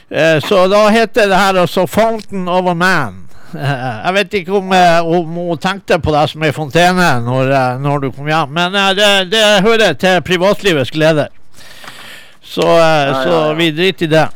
Uh, 0.10 0.42
så 0.42 0.65
da 0.72 0.88
heter 0.89 1.30
det 1.30 1.38
her 1.38 1.62
altså 1.62 1.86
'Fountain 1.86 2.50
of 2.50 2.65
a 2.65 2.74
Man'. 2.74 3.25
Eh, 3.56 4.06
jeg 4.06 4.13
vet 4.13 4.34
ikke 4.42 4.58
om, 4.60 4.72
eh, 4.74 5.08
om 5.08 5.38
hun 5.39 5.62
tenkte 5.62 6.00
på 6.01 6.13
deg 6.13 6.30
som 6.32 6.44
ei 6.44 6.51
fontene 6.56 7.08
når, 7.24 7.51
eh, 7.51 7.80
når 7.84 8.04
du 8.04 8.12
kom 8.12 8.27
hjem, 8.30 8.51
men 8.58 8.75
eh, 8.75 8.92
det, 8.98 9.12
det 9.32 9.44
hører 9.65 9.96
til 10.00 10.22
privatlivets 10.25 10.92
gleder. 10.92 11.32
Så, 12.46 12.62
eh, 12.62 13.08
ja, 13.08 13.24
så 13.24 13.30
ja. 13.30 13.54
vi 13.54 13.72
driter 13.72 14.06
i 14.06 14.08
det. 14.08 14.30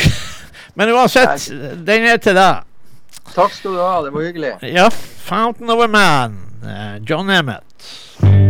men 0.74 0.92
uansett, 0.94 1.48
den 1.86 2.06
er 2.06 2.20
til 2.22 2.38
deg. 2.38 2.62
Takk 3.34 3.52
skal 3.54 3.74
du 3.74 3.82
ha, 3.82 3.96
det 4.06 4.14
var 4.14 4.26
hyggelig. 4.26 4.54
Ja, 4.70 4.88
Fountain 5.26 5.70
of 5.70 5.84
a 5.84 5.90
Man. 5.90 6.38
eh, 6.64 6.96
John 7.06 7.30
Emmett. 7.30 8.49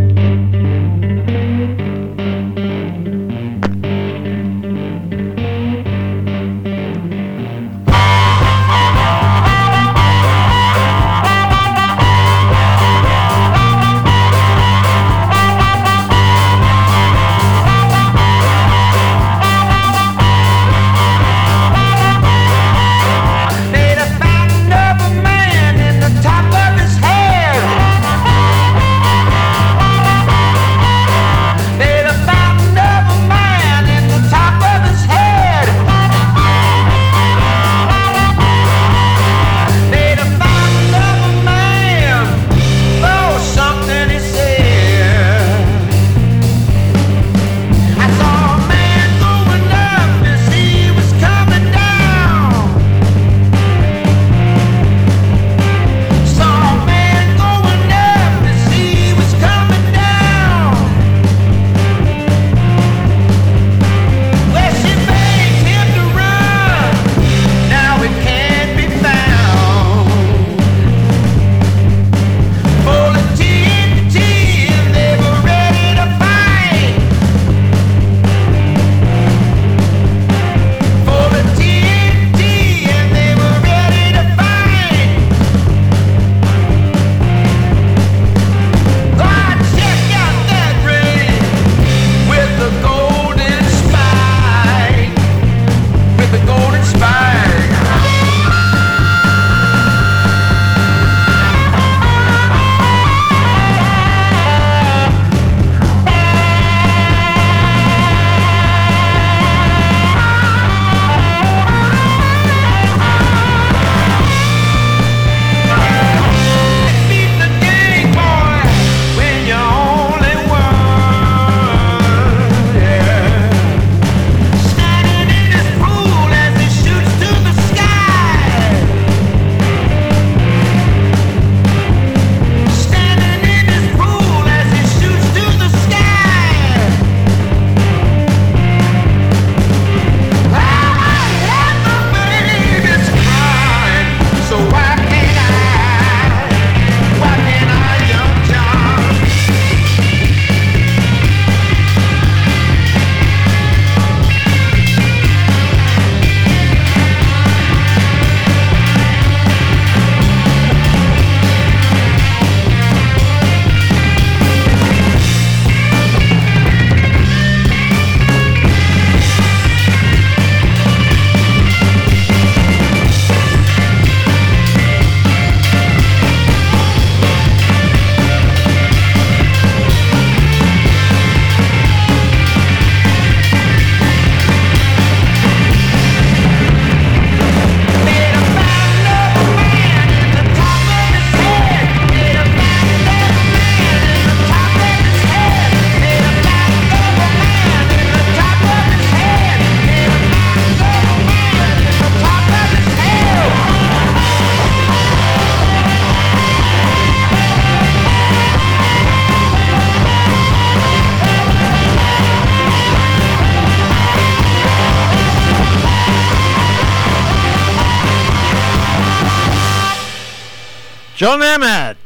John 221.21 221.43
Emmett 221.43 221.97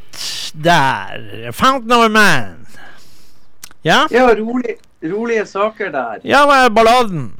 der. 0.53 1.51
Fountain 1.53 1.91
of 1.91 2.05
a 2.05 2.09
Man. 2.09 2.65
Ja, 3.83 4.07
Ja, 4.11 4.27
rolig, 4.35 4.75
rolige 5.03 5.45
saker 5.45 5.91
der. 5.91 6.19
ja 6.23 6.45
hva 6.45 6.65
er 6.65 6.69
balladen? 6.73 7.31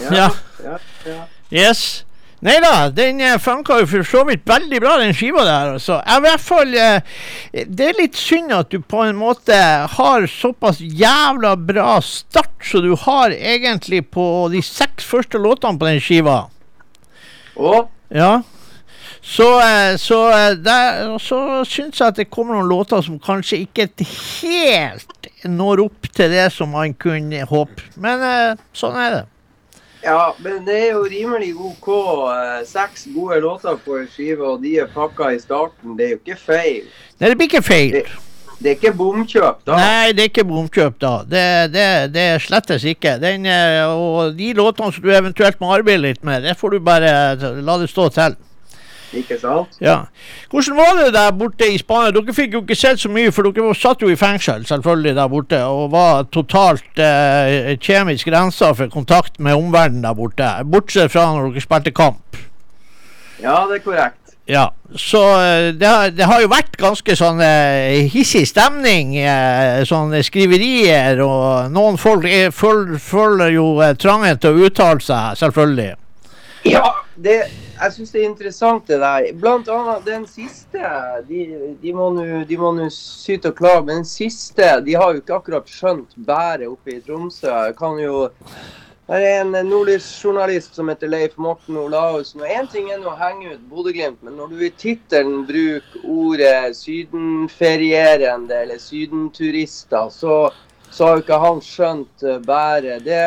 Ja. 0.00 0.10
ja, 0.14 0.28
ja. 0.64 0.78
ja. 1.06 1.22
Yes. 1.50 2.04
Nei 2.44 2.58
da, 2.60 2.90
den 2.92 3.20
eh, 3.24 3.38
funka 3.40 3.78
jo 3.80 3.86
for 3.88 4.04
så 4.04 4.20
vidt 4.28 4.42
veldig 4.48 4.80
bra, 4.84 4.98
den 5.00 5.14
skiva 5.16 5.44
der. 5.46 5.70
Altså. 5.78 5.96
I 6.04 6.18
hvert 6.20 6.42
fall, 6.44 6.74
eh, 6.76 7.00
det 7.52 7.86
er 7.90 7.96
litt 8.00 8.18
synd 8.20 8.52
at 8.52 8.68
du 8.72 8.80
på 8.84 9.00
en 9.06 9.16
måte 9.16 9.56
har 9.96 10.26
såpass 10.28 10.80
jævla 10.80 11.54
bra 11.56 11.98
start 12.04 12.52
som 12.68 12.84
du 12.84 12.92
har 13.00 13.32
egentlig 13.32 14.02
på 14.12 14.26
de 14.52 14.60
seks 14.64 15.04
første 15.08 15.40
låtene 15.40 15.80
på 15.80 15.88
den 15.88 16.00
skiva. 16.04 16.42
Og 17.56 17.88
Ja. 18.12 18.42
Så, 19.24 19.60
eh, 19.60 19.96
så, 19.96 20.30
eh, 20.30 20.50
der, 20.56 21.18
så 21.18 21.64
syns 21.64 22.00
jeg 22.00 22.10
at 22.12 22.18
det 22.20 22.26
kommer 22.30 22.58
noen 22.58 22.68
låter 22.68 23.00
som 23.00 23.16
kanskje 23.18 23.62
ikke 23.64 23.88
helt 24.04 25.30
når 25.48 25.86
opp 25.86 26.10
til 26.12 26.28
det 26.30 26.50
som 26.52 26.74
man 26.76 26.92
kunne 26.92 27.46
håpe. 27.48 27.86
Men 27.96 28.20
eh, 28.20 28.60
sånn 28.76 29.00
er 29.00 29.16
det. 29.16 29.22
Ja, 30.04 30.34
men 30.44 30.60
det 30.68 30.76
er 30.76 30.92
jo 30.98 31.06
rimelig 31.08 31.54
OK. 31.56 31.88
Seks 32.68 33.08
gode 33.14 33.40
låter 33.40 33.80
på 33.80 33.96
en 34.02 34.06
skive, 34.12 34.44
og 34.44 34.60
de 34.60 34.76
er 34.84 34.92
pakka 34.92 35.32
i 35.32 35.40
starten. 35.40 35.96
Det 35.96 36.04
er 36.04 36.16
jo 36.18 36.20
ikke 36.20 36.40
feil. 36.44 36.84
Nei, 37.16 37.30
det 37.30 37.34
blir 37.40 37.48
ikke 37.48 37.64
feil. 37.64 38.00
Det 38.60 38.70
er 38.70 38.76
ikke 38.76 38.92
bomkjøp, 38.98 39.64
da. 39.64 39.78
Nei, 39.80 40.12
det 40.12 40.26
er 40.26 40.32
ikke 40.34 40.44
bomkjøp, 40.52 41.00
da. 41.00 41.14
Det, 41.24 41.46
det, 41.72 41.90
det 42.12 42.30
slettes 42.44 42.84
ikke. 42.92 43.16
Den, 43.24 43.48
og 43.88 44.36
de 44.36 44.52
låtene 44.60 44.92
som 44.92 45.04
du 45.04 45.14
eventuelt 45.16 45.64
må 45.64 45.72
arbeide 45.72 46.04
litt 46.04 46.20
med, 46.28 46.44
det 46.44 46.60
får 46.60 46.76
du 46.76 46.84
bare 46.84 47.14
la 47.64 47.80
det 47.80 47.88
stå 47.88 48.12
til. 48.12 48.36
Ikke 49.14 49.38
sant? 49.38 49.76
Ja. 49.80 49.98
Hvordan 50.50 50.76
var 50.76 50.98
det 50.98 51.12
der 51.14 51.30
borte 51.38 51.68
i 51.70 51.78
Spania? 51.78 52.10
Dere 52.14 52.34
fikk 52.34 52.56
jo 52.56 52.62
ikke 52.64 52.78
sett 52.78 53.02
så 53.02 53.10
mye, 53.12 53.32
for 53.34 53.46
dere 53.46 53.74
satt 53.78 54.02
jo 54.02 54.10
i 54.10 54.18
fengsel 54.18 54.66
selvfølgelig 54.66 55.14
der 55.18 55.30
borte, 55.30 55.60
og 55.64 55.92
var 55.94 56.26
totalt 56.34 56.98
eh, 57.02 57.74
kjemisk 57.78 58.32
rensa 58.34 58.72
for 58.74 58.90
kontakt 58.92 59.38
med 59.38 59.54
omverdenen 59.54 60.04
der 60.06 60.18
borte. 60.18 60.50
Bortsett 60.66 61.14
fra 61.14 61.30
når 61.32 61.52
dere 61.52 61.64
spilte 61.64 61.94
kamp. 61.94 62.42
Ja, 63.42 63.64
det 63.70 63.80
er 63.80 63.86
korrekt. 63.86 64.20
Ja, 64.46 64.74
så 64.96 65.22
eh, 65.40 65.70
det 65.74 65.88
har, 65.88 66.10
det 66.12 66.26
har 66.28 66.42
jo 66.42 66.50
vært 66.52 66.74
ganske 66.76 67.16
sånn 67.16 67.40
eh, 67.40 68.04
hissig 68.12 68.44
stemning. 68.50 69.14
Eh, 69.16 69.80
sånne 69.88 70.20
skriverier, 70.26 71.22
og 71.24 71.72
noen 71.72 71.96
folk 72.00 72.26
er, 72.28 72.50
føl, 72.52 72.98
føler 73.00 73.54
jo 73.56 73.68
eh, 73.80 73.94
trangen 73.96 74.40
til 74.42 74.52
å 74.52 74.66
uttale 74.68 75.00
seg, 75.00 75.38
selvfølgelig. 75.40 75.94
Ja, 76.68 76.84
det, 77.16 77.38
jeg 77.74 77.92
syns 77.96 78.12
det 78.14 78.20
er 78.20 78.28
interessant 78.28 78.86
det 78.88 79.00
der. 79.02 79.26
Blant 79.40 79.68
annet 79.72 80.06
den 80.06 80.26
siste. 80.30 80.92
De, 81.28 81.40
de 81.82 81.92
må 81.96 82.10
nå 82.14 82.88
syte 82.94 83.50
og 83.50 83.58
klage, 83.58 83.84
men 83.88 84.02
den 84.02 84.08
siste 84.08 84.70
De 84.86 84.96
har 84.98 85.12
jo 85.12 85.22
ikke 85.22 85.36
akkurat 85.40 85.68
skjønt 85.70 86.16
bæret 86.16 86.70
oppe 86.70 86.96
i 86.96 87.02
Tromsø. 87.04 87.52
Kan 87.78 88.00
jo 88.02 88.28
det 89.04 89.18
er 89.20 89.42
en 89.42 89.68
nordlysjournalist 89.68 90.78
som 90.78 90.88
heter 90.88 91.10
Leif 91.12 91.34
Morten 91.36 91.76
Olaussen. 91.76 92.40
og 92.40 92.48
Én 92.48 92.70
ting 92.72 92.86
er 92.88 93.02
å 93.04 93.12
henge 93.20 93.50
ut 93.52 93.66
Bodø-Glimt, 93.68 94.22
men 94.24 94.38
når 94.40 94.54
du 94.54 94.62
i 94.64 94.70
tittelen 94.80 95.42
bruker 95.44 96.06
ordet 96.08 96.72
sydenferierende 96.78 98.62
eller 98.62 98.80
sydenturister, 98.80 100.08
så, 100.08 100.38
så 100.88 101.04
har 101.04 101.18
jo 101.18 101.24
ikke 101.26 101.42
han 101.42 101.60
skjønt 101.66 102.24
eh, 102.24 102.40
bæret. 102.48 103.04
Det, 103.04 103.20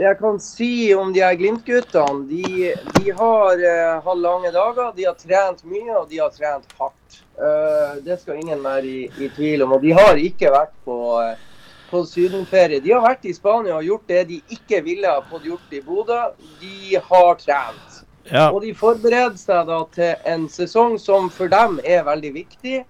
det 0.00 0.06
jeg 0.06 0.16
kan 0.16 0.38
si 0.40 0.94
om 0.96 1.10
de 1.12 1.20
her 1.20 1.34
Glimt-guttene, 1.36 2.22
de, 2.24 2.70
de 2.96 3.10
har 3.18 3.64
uh, 4.00 4.14
lange 4.16 4.48
dager. 4.54 4.94
De 4.96 5.04
har 5.04 5.16
trent 5.20 5.60
mye, 5.68 5.92
og 5.92 6.06
de 6.08 6.22
har 6.22 6.30
trent 6.32 6.72
hardt. 6.78 7.18
Uh, 7.36 7.98
det 8.00 8.16
skal 8.22 8.38
ingen 8.40 8.62
være 8.64 8.88
i, 8.88 9.02
i 9.20 9.28
tvil 9.36 9.66
om. 9.66 9.74
Og 9.76 9.84
de 9.84 9.92
har 9.98 10.16
ikke 10.16 10.54
vært 10.54 10.72
på, 10.88 10.96
uh, 11.20 11.66
på 11.90 12.00
sydenferie. 12.08 12.80
De 12.80 12.94
har 12.94 13.04
vært 13.04 13.28
i 13.28 13.34
Spania 13.36 13.76
og 13.76 13.84
gjort 13.90 14.08
det 14.08 14.22
de 14.30 14.38
ikke 14.56 14.80
ville 14.88 15.10
ha 15.10 15.20
fått 15.28 15.44
gjort 15.50 15.76
i 15.76 15.82
Bodø. 15.84 16.22
De 16.62 16.96
har 17.10 17.36
trent. 17.44 18.00
Ja. 18.30 18.46
Og 18.48 18.62
de 18.64 18.72
forbereder 18.72 19.36
seg 19.36 19.68
da 19.68 19.82
til 19.92 20.32
en 20.32 20.48
sesong 20.48 20.96
som 21.02 21.28
for 21.34 21.52
dem 21.52 21.76
er 21.84 22.08
veldig 22.08 22.32
viktig. 22.38 22.80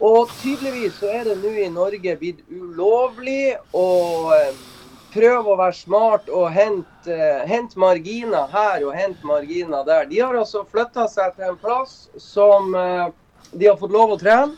Og 0.00 0.32
tydeligvis 0.40 0.96
så 1.02 1.12
er 1.20 1.28
det 1.28 1.36
nå 1.44 1.52
i 1.52 1.68
Norge 1.68 2.16
blitt 2.16 2.40
ulovlig 2.48 3.58
å 3.76 3.86
prøve 5.12 5.52
å 5.52 5.58
være 5.58 5.76
smart 5.76 6.28
og 6.32 6.50
hente, 6.52 7.12
eh, 7.12 7.44
hente 7.48 7.78
marginer 7.80 8.48
her 8.52 8.84
og 8.86 8.94
hente 8.96 9.26
marginer 9.26 9.84
der. 9.86 10.06
De 10.10 10.20
har 10.20 10.36
altså 10.36 10.64
flytta 10.68 11.08
seg 11.08 11.36
til 11.36 11.50
en 11.50 11.60
plass 11.60 12.08
som 12.20 12.74
eh, 12.74 13.08
de 13.52 13.70
har 13.70 13.78
fått 13.80 13.94
lov 13.94 14.14
å 14.14 14.20
trene. 14.20 14.56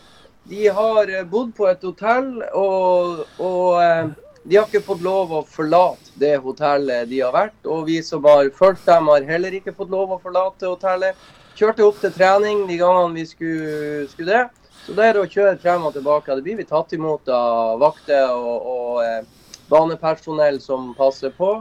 De 0.51 0.67
har 0.67 1.11
eh, 1.11 1.27
bodd 1.29 1.55
på 1.57 1.69
et 1.71 1.83
hotell, 1.87 2.41
og, 2.57 3.25
og 3.39 4.15
de 4.43 4.57
har 4.57 4.67
ikke 4.67 4.85
fått 4.85 5.03
lov 5.05 5.35
å 5.37 5.43
forlate 5.47 6.15
det 6.21 6.37
hotellet 6.43 7.11
de 7.11 7.21
har 7.23 7.35
vært. 7.35 7.59
Og 7.67 7.87
vi 7.91 8.01
som 8.03 8.25
har 8.27 8.51
fulgt 8.57 8.87
dem, 8.89 9.11
har 9.13 9.29
heller 9.29 9.55
ikke 9.55 9.77
fått 9.77 9.93
lov 9.93 10.17
å 10.17 10.23
forlate 10.23 10.71
hotellet. 10.71 11.19
Kjørte 11.59 11.85
opp 11.85 11.99
til 12.01 12.15
trening 12.15 12.65
de 12.71 12.79
gangene 12.81 13.21
vi 13.21 13.27
skulle, 13.29 14.07
skulle 14.11 14.33
det. 14.33 14.47
Så 14.81 14.95
det 14.97 15.11
er 15.11 15.19
å 15.21 15.29
kjøre 15.29 15.59
frem 15.61 15.85
og 15.85 15.93
tilbake. 15.93 16.35
Det 16.35 16.45
blir 16.47 16.57
vi 16.59 16.67
tatt 16.67 16.95
imot 16.97 17.29
av 17.29 17.77
vakter 17.83 18.33
og, 18.33 18.71
og 18.73 19.37
banepersonell 19.71 20.61
som 20.61 20.93
passer 20.99 21.33
på. 21.37 21.61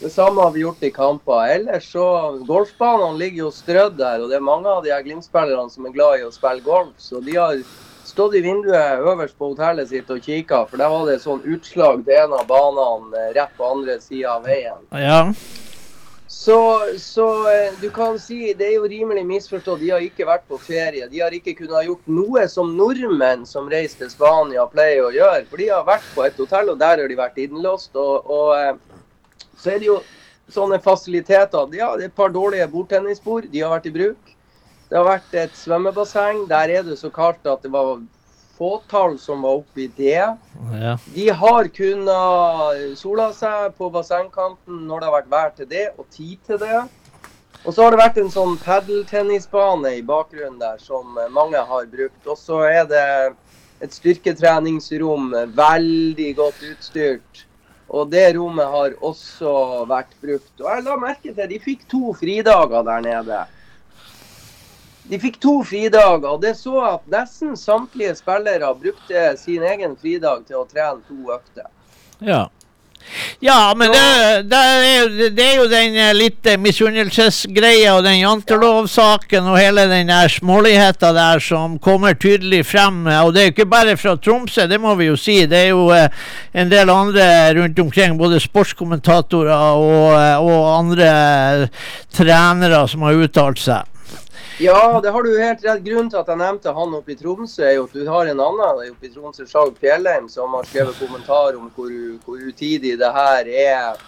Det 0.00 0.10
samme 0.10 0.42
har 0.42 0.50
vi 0.54 0.60
gjort 0.60 0.82
i 0.82 0.90
kamper. 0.90 1.48
Ellers 1.54 1.88
så 1.92 2.04
Golfbanene 2.46 3.18
ligger 3.18 3.46
jo 3.46 3.50
strødd 3.54 3.96
der, 3.98 4.22
og 4.22 4.30
det 4.30 4.38
er 4.38 4.44
mange 4.44 4.70
av 4.70 4.84
de 4.84 4.92
her 4.92 5.02
Glimt-spillerne 5.06 5.70
som 5.72 5.86
er 5.88 5.96
glad 5.96 6.20
i 6.20 6.28
å 6.28 6.32
spille 6.34 6.64
golf. 6.66 6.94
Så 7.00 7.22
de 7.24 7.38
har 7.38 7.58
stått 8.04 8.36
i 8.36 8.44
vinduet 8.44 9.00
øverst 9.00 9.38
på 9.38 9.50
hotellet 9.54 9.90
sitt 9.90 10.10
og 10.12 10.22
kikka, 10.22 10.64
for 10.68 10.82
der 10.82 10.92
var 10.92 11.08
det 11.08 11.20
sånn 11.24 11.42
utslag 11.48 12.04
til 12.06 12.20
en 12.26 12.36
av 12.36 12.46
banene 12.50 13.22
eh, 13.22 13.30
rett 13.38 13.54
på 13.58 13.70
andre 13.70 13.98
sida 14.02 14.36
av 14.36 14.50
veien. 14.50 14.82
ja. 14.92 15.20
Så, 16.34 16.80
så 16.98 17.50
eh, 17.50 17.72
du 17.80 17.90
kan 17.90 18.18
si 18.18 18.52
det 18.58 18.66
er 18.66 18.72
jo 18.74 18.88
rimelig 18.90 19.22
misforstått. 19.28 19.78
De 19.80 19.92
har 19.94 20.02
ikke 20.02 20.26
vært 20.26 20.42
på 20.50 20.58
ferie. 20.58 21.06
De 21.08 21.20
har 21.22 21.32
ikke 21.36 21.54
kunnet 21.60 21.86
gjort 21.86 22.10
noe 22.10 22.42
som 22.50 22.72
nordmenn 22.74 23.44
som 23.46 23.70
reiser 23.70 24.02
til 24.02 24.10
Spania 24.10 24.64
pleier 24.72 25.06
å 25.06 25.12
gjøre. 25.14 25.44
For 25.48 25.62
de 25.62 25.68
har 25.70 25.86
vært 25.86 26.08
på 26.16 26.24
et 26.26 26.40
hotell, 26.42 26.72
og 26.72 26.80
der 26.82 26.98
har 26.98 27.12
de 27.12 27.20
vært 27.20 27.38
innlåst. 27.38 27.94
Og, 27.94 28.26
og 28.26 28.50
eh, 28.58 28.74
så 29.54 29.76
er 29.76 29.78
det 29.78 29.88
jo 29.92 30.00
sånne 30.58 30.80
fasiliteter. 30.82 31.70
Ja, 31.78 31.92
det 31.94 32.08
er 32.08 32.10
et 32.10 32.18
par 32.18 32.34
dårlige 32.34 32.66
bordtennisbord. 32.74 33.46
De 33.54 33.62
har 33.62 33.70
vært 33.76 33.88
i 33.92 33.94
bruk. 33.94 34.34
Det 34.90 34.98
har 34.98 35.06
vært 35.06 35.38
et 35.38 35.56
svømmebasseng. 35.62 36.48
Der 36.50 36.74
er 36.80 36.84
det 36.90 36.98
så 36.98 37.14
kaldt 37.14 37.46
at 37.46 37.62
det 37.62 37.70
var 37.72 37.94
fåtall 38.58 39.18
som 39.18 39.42
var 39.42 39.62
oppe 39.62 39.84
i 39.84 39.90
det. 39.96 40.26
ja. 40.80 40.96
De 41.14 41.28
har 41.30 41.70
kunnet 41.74 42.98
sola 42.98 43.30
seg 43.36 43.74
på 43.78 43.90
bassengkanten 43.94 44.84
når 44.88 45.00
det 45.00 45.08
har 45.08 45.16
vært 45.18 45.32
vær 45.32 45.56
til 45.56 45.70
det, 45.70 45.86
og 45.98 46.06
tid 46.10 46.36
til 46.46 46.60
det. 46.62 46.84
Og 47.64 47.72
så 47.72 47.82
har 47.82 47.94
det 47.94 48.02
vært 48.02 48.20
en 48.20 48.30
sånn 48.32 48.58
padeltennisbane 48.60 49.94
i 49.96 50.04
bakgrunnen 50.04 50.60
der 50.60 50.76
som 50.82 51.16
mange 51.32 51.56
har 51.56 51.86
brukt. 51.88 52.20
Og 52.28 52.36
så 52.36 52.60
er 52.68 52.84
det 52.90 53.06
et 53.84 53.96
styrketreningsrom, 53.96 55.32
veldig 55.56 56.30
godt 56.36 56.60
utstyrt. 56.68 57.44
Og 57.94 58.10
det 58.12 58.26
rommet 58.36 58.68
har 58.68 58.96
også 59.04 59.84
vært 59.88 60.12
brukt. 60.20 60.52
Og 60.60 60.68
jeg 60.68 60.84
la 60.84 60.96
merke 61.00 61.32
til 61.32 61.50
de 61.50 61.60
fikk 61.62 61.86
to 61.88 62.12
fridager 62.18 62.84
der 62.84 63.04
nede. 63.04 63.40
De 65.10 65.18
fikk 65.20 65.36
to 65.42 65.58
fridager, 65.68 66.24
og 66.30 66.40
det 66.42 66.54
så 66.56 66.78
at 66.94 67.08
nesten 67.12 67.56
samtlige 67.60 68.14
spillere 68.16 68.70
brukte 68.80 69.34
sin 69.36 69.62
egen 69.62 69.96
fridag 70.00 70.46
til 70.48 70.62
å 70.62 70.68
trene 70.70 71.04
to 71.08 71.34
økter. 71.34 71.68
Ja. 72.24 72.46
Ja, 73.44 73.74
men 73.76 73.92
det, 73.92 74.48
det, 74.48 74.56
er, 74.56 75.10
det 75.36 75.44
er 75.44 75.58
jo 75.58 75.66
den 75.68 75.96
eh, 76.00 76.14
litt 76.16 76.46
eh, 76.48 76.56
misunnelsesgreia 76.56 77.98
og 77.98 78.06
den 78.06 78.16
jantelov-saken 78.22 79.50
og 79.52 79.58
hele 79.60 79.84
den 79.90 80.08
der 80.08 80.32
småligheta 80.32 81.10
der 81.12 81.42
som 81.44 81.76
kommer 81.84 82.16
tydelig 82.16 82.62
frem. 82.64 83.02
eh, 83.06 83.20
Og 83.20 83.34
det 83.34 83.42
er 83.42 83.50
jo 83.50 83.54
ikke 83.58 83.68
bare 83.76 83.98
fra 84.00 84.16
Tromsø, 84.16 84.64
det 84.70 84.80
må 84.80 84.96
vi 84.96 85.10
jo 85.10 85.20
si. 85.20 85.42
Det 85.44 85.66
er 85.66 85.74
jo 85.74 85.90
en 85.92 86.72
del 86.72 86.90
andre 86.96 87.26
rundt 87.60 87.84
omkring, 87.84 88.16
både 88.16 88.40
sportskommentatorer 88.40 89.52
og, 89.52 90.14
og 90.48 90.70
andre 90.78 91.10
trenere 92.16 92.86
som 92.88 93.04
har 93.04 93.20
uttalt 93.26 93.60
seg. 93.60 93.93
Ja, 94.58 95.00
det 95.00 95.10
har 95.10 95.22
du 95.22 95.40
helt 95.40 95.64
rett. 95.64 95.82
Grunnen 95.82 96.10
til 96.10 96.20
at 96.20 96.28
jeg 96.30 96.38
nevnte 96.38 96.72
han 96.76 96.92
oppe 96.94 97.10
i 97.10 97.16
Tromsø, 97.18 97.64
er 97.66 97.72
jo 97.74 97.88
at 97.88 97.94
du 97.96 98.04
har 98.06 98.28
en 98.30 98.42
annen 98.44 98.92
oppe 98.92 99.08
i 99.08 99.10
Tromsø, 99.10 99.46
Sjag 99.50 99.72
Fjellheim, 99.82 100.28
som 100.30 100.54
har 100.54 100.68
skrevet 100.68 101.00
kommentar 101.00 101.58
om 101.58 101.72
hvor, 101.74 101.90
hvor 102.22 102.38
utidig 102.38 102.92
det 103.00 103.10
her 103.16 103.50
er. 103.50 104.04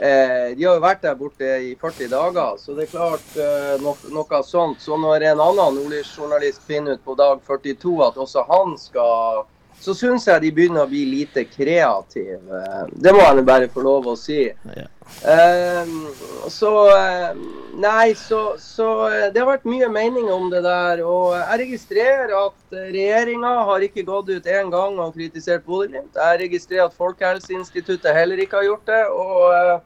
Eh, 0.00 0.56
de 0.56 0.64
har 0.64 0.78
jo 0.78 0.80
vært 0.80 1.02
der 1.04 1.18
borte 1.20 1.50
i 1.60 1.74
40 1.76 2.08
dager, 2.08 2.56
så 2.56 2.72
det 2.72 2.86
er 2.86 2.94
klart 2.94 3.36
eh, 3.36 3.74
no, 3.84 3.92
noe 4.16 4.40
sånt. 4.48 4.80
Så 4.80 4.96
når 4.96 5.28
en 5.28 5.44
annen 5.44 5.76
nordlysjournalist 5.76 6.64
finner 6.64 6.96
ut 6.96 7.04
på 7.04 7.18
dag 7.20 7.44
42 7.44 7.92
at 8.08 8.16
også 8.24 8.46
han 8.48 8.72
skal 8.80 9.44
så 9.82 9.94
syns 9.98 10.28
jeg 10.28 10.42
de 10.44 10.50
begynner 10.54 10.84
å 10.84 10.90
bli 10.90 11.02
lite 11.10 11.42
kreative. 11.50 12.62
Det 12.94 13.12
må 13.14 13.22
jeg 13.24 13.44
bare 13.46 13.70
få 13.72 13.82
lov 13.82 14.06
å 14.12 14.16
si. 14.18 14.44
Ja. 14.76 14.86
Ehm, 15.28 16.06
så 16.50 16.70
eh, 16.94 17.34
Nei, 17.82 18.12
så, 18.14 18.54
så 18.60 18.86
eh, 19.08 19.28
det 19.32 19.40
har 19.40 19.48
vært 19.48 19.66
mye 19.66 19.88
mening 19.90 20.28
om 20.30 20.50
det 20.52 20.60
der. 20.62 21.02
Og 21.02 21.32
jeg 21.34 21.60
registrerer 21.64 22.34
at 22.36 22.76
regjeringa 22.78 23.52
har 23.68 23.86
ikke 23.86 24.06
gått 24.06 24.30
ut 24.30 24.46
én 24.46 24.70
gang 24.70 25.00
og 25.02 25.16
kritisert 25.16 25.64
Bodø-Glimt. 25.66 26.14
Jeg 26.14 26.42
registrerer 26.44 26.86
at 26.86 26.98
Folkehelseinstituttet 26.98 28.14
heller 28.14 28.44
ikke 28.44 28.60
har 28.60 28.70
gjort 28.70 28.92
det. 28.92 29.06
og 29.08 29.40
Uh, 29.52 29.80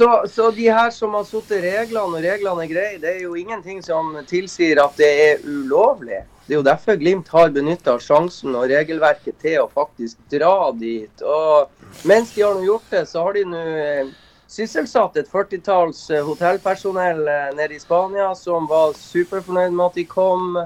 så, 0.00 0.24
så 0.32 0.50
de 0.50 0.68
her 0.70 0.90
som 0.94 1.12
har 1.12 1.24
satt 1.28 1.50
reglene, 1.50 2.16
og 2.16 2.22
reglene 2.24 2.62
er 2.64 2.70
greie, 2.70 2.98
det 3.02 3.10
er 3.10 3.24
jo 3.24 3.34
ingenting 3.36 3.82
som 3.84 4.14
tilsier 4.30 4.78
at 4.80 4.94
det 4.96 5.08
er 5.24 5.42
ulovlig. 5.44 6.22
Det 6.50 6.56
er 6.56 6.64
jo 6.64 6.66
derfor 6.66 6.96
Glimt 6.98 7.28
har 7.30 7.52
benytta 7.54 7.92
sjansen 8.02 8.56
og 8.58 8.64
regelverket 8.72 9.36
til 9.38 9.60
å 9.62 9.68
faktisk 9.70 10.18
dra 10.32 10.72
dit. 10.74 11.20
Og 11.22 11.68
mens 12.10 12.32
de 12.34 12.42
har 12.42 12.56
nå 12.58 12.64
gjort 12.64 12.88
det, 12.90 13.02
så 13.06 13.22
har 13.22 13.36
de 13.36 13.44
nå 13.46 13.60
eh, 13.78 14.08
sysselsatt 14.50 15.20
et 15.20 15.28
40-talls 15.30 16.00
eh, 16.10 16.24
hotellpersonell 16.26 17.20
eh, 17.22 17.44
nede 17.54 17.76
i 17.76 17.78
Spania 17.78 18.32
som 18.34 18.66
var 18.66 18.96
superfornøyd 18.98 19.76
med 19.76 19.84
at 19.84 20.00
de 20.00 20.04
kom. 20.10 20.58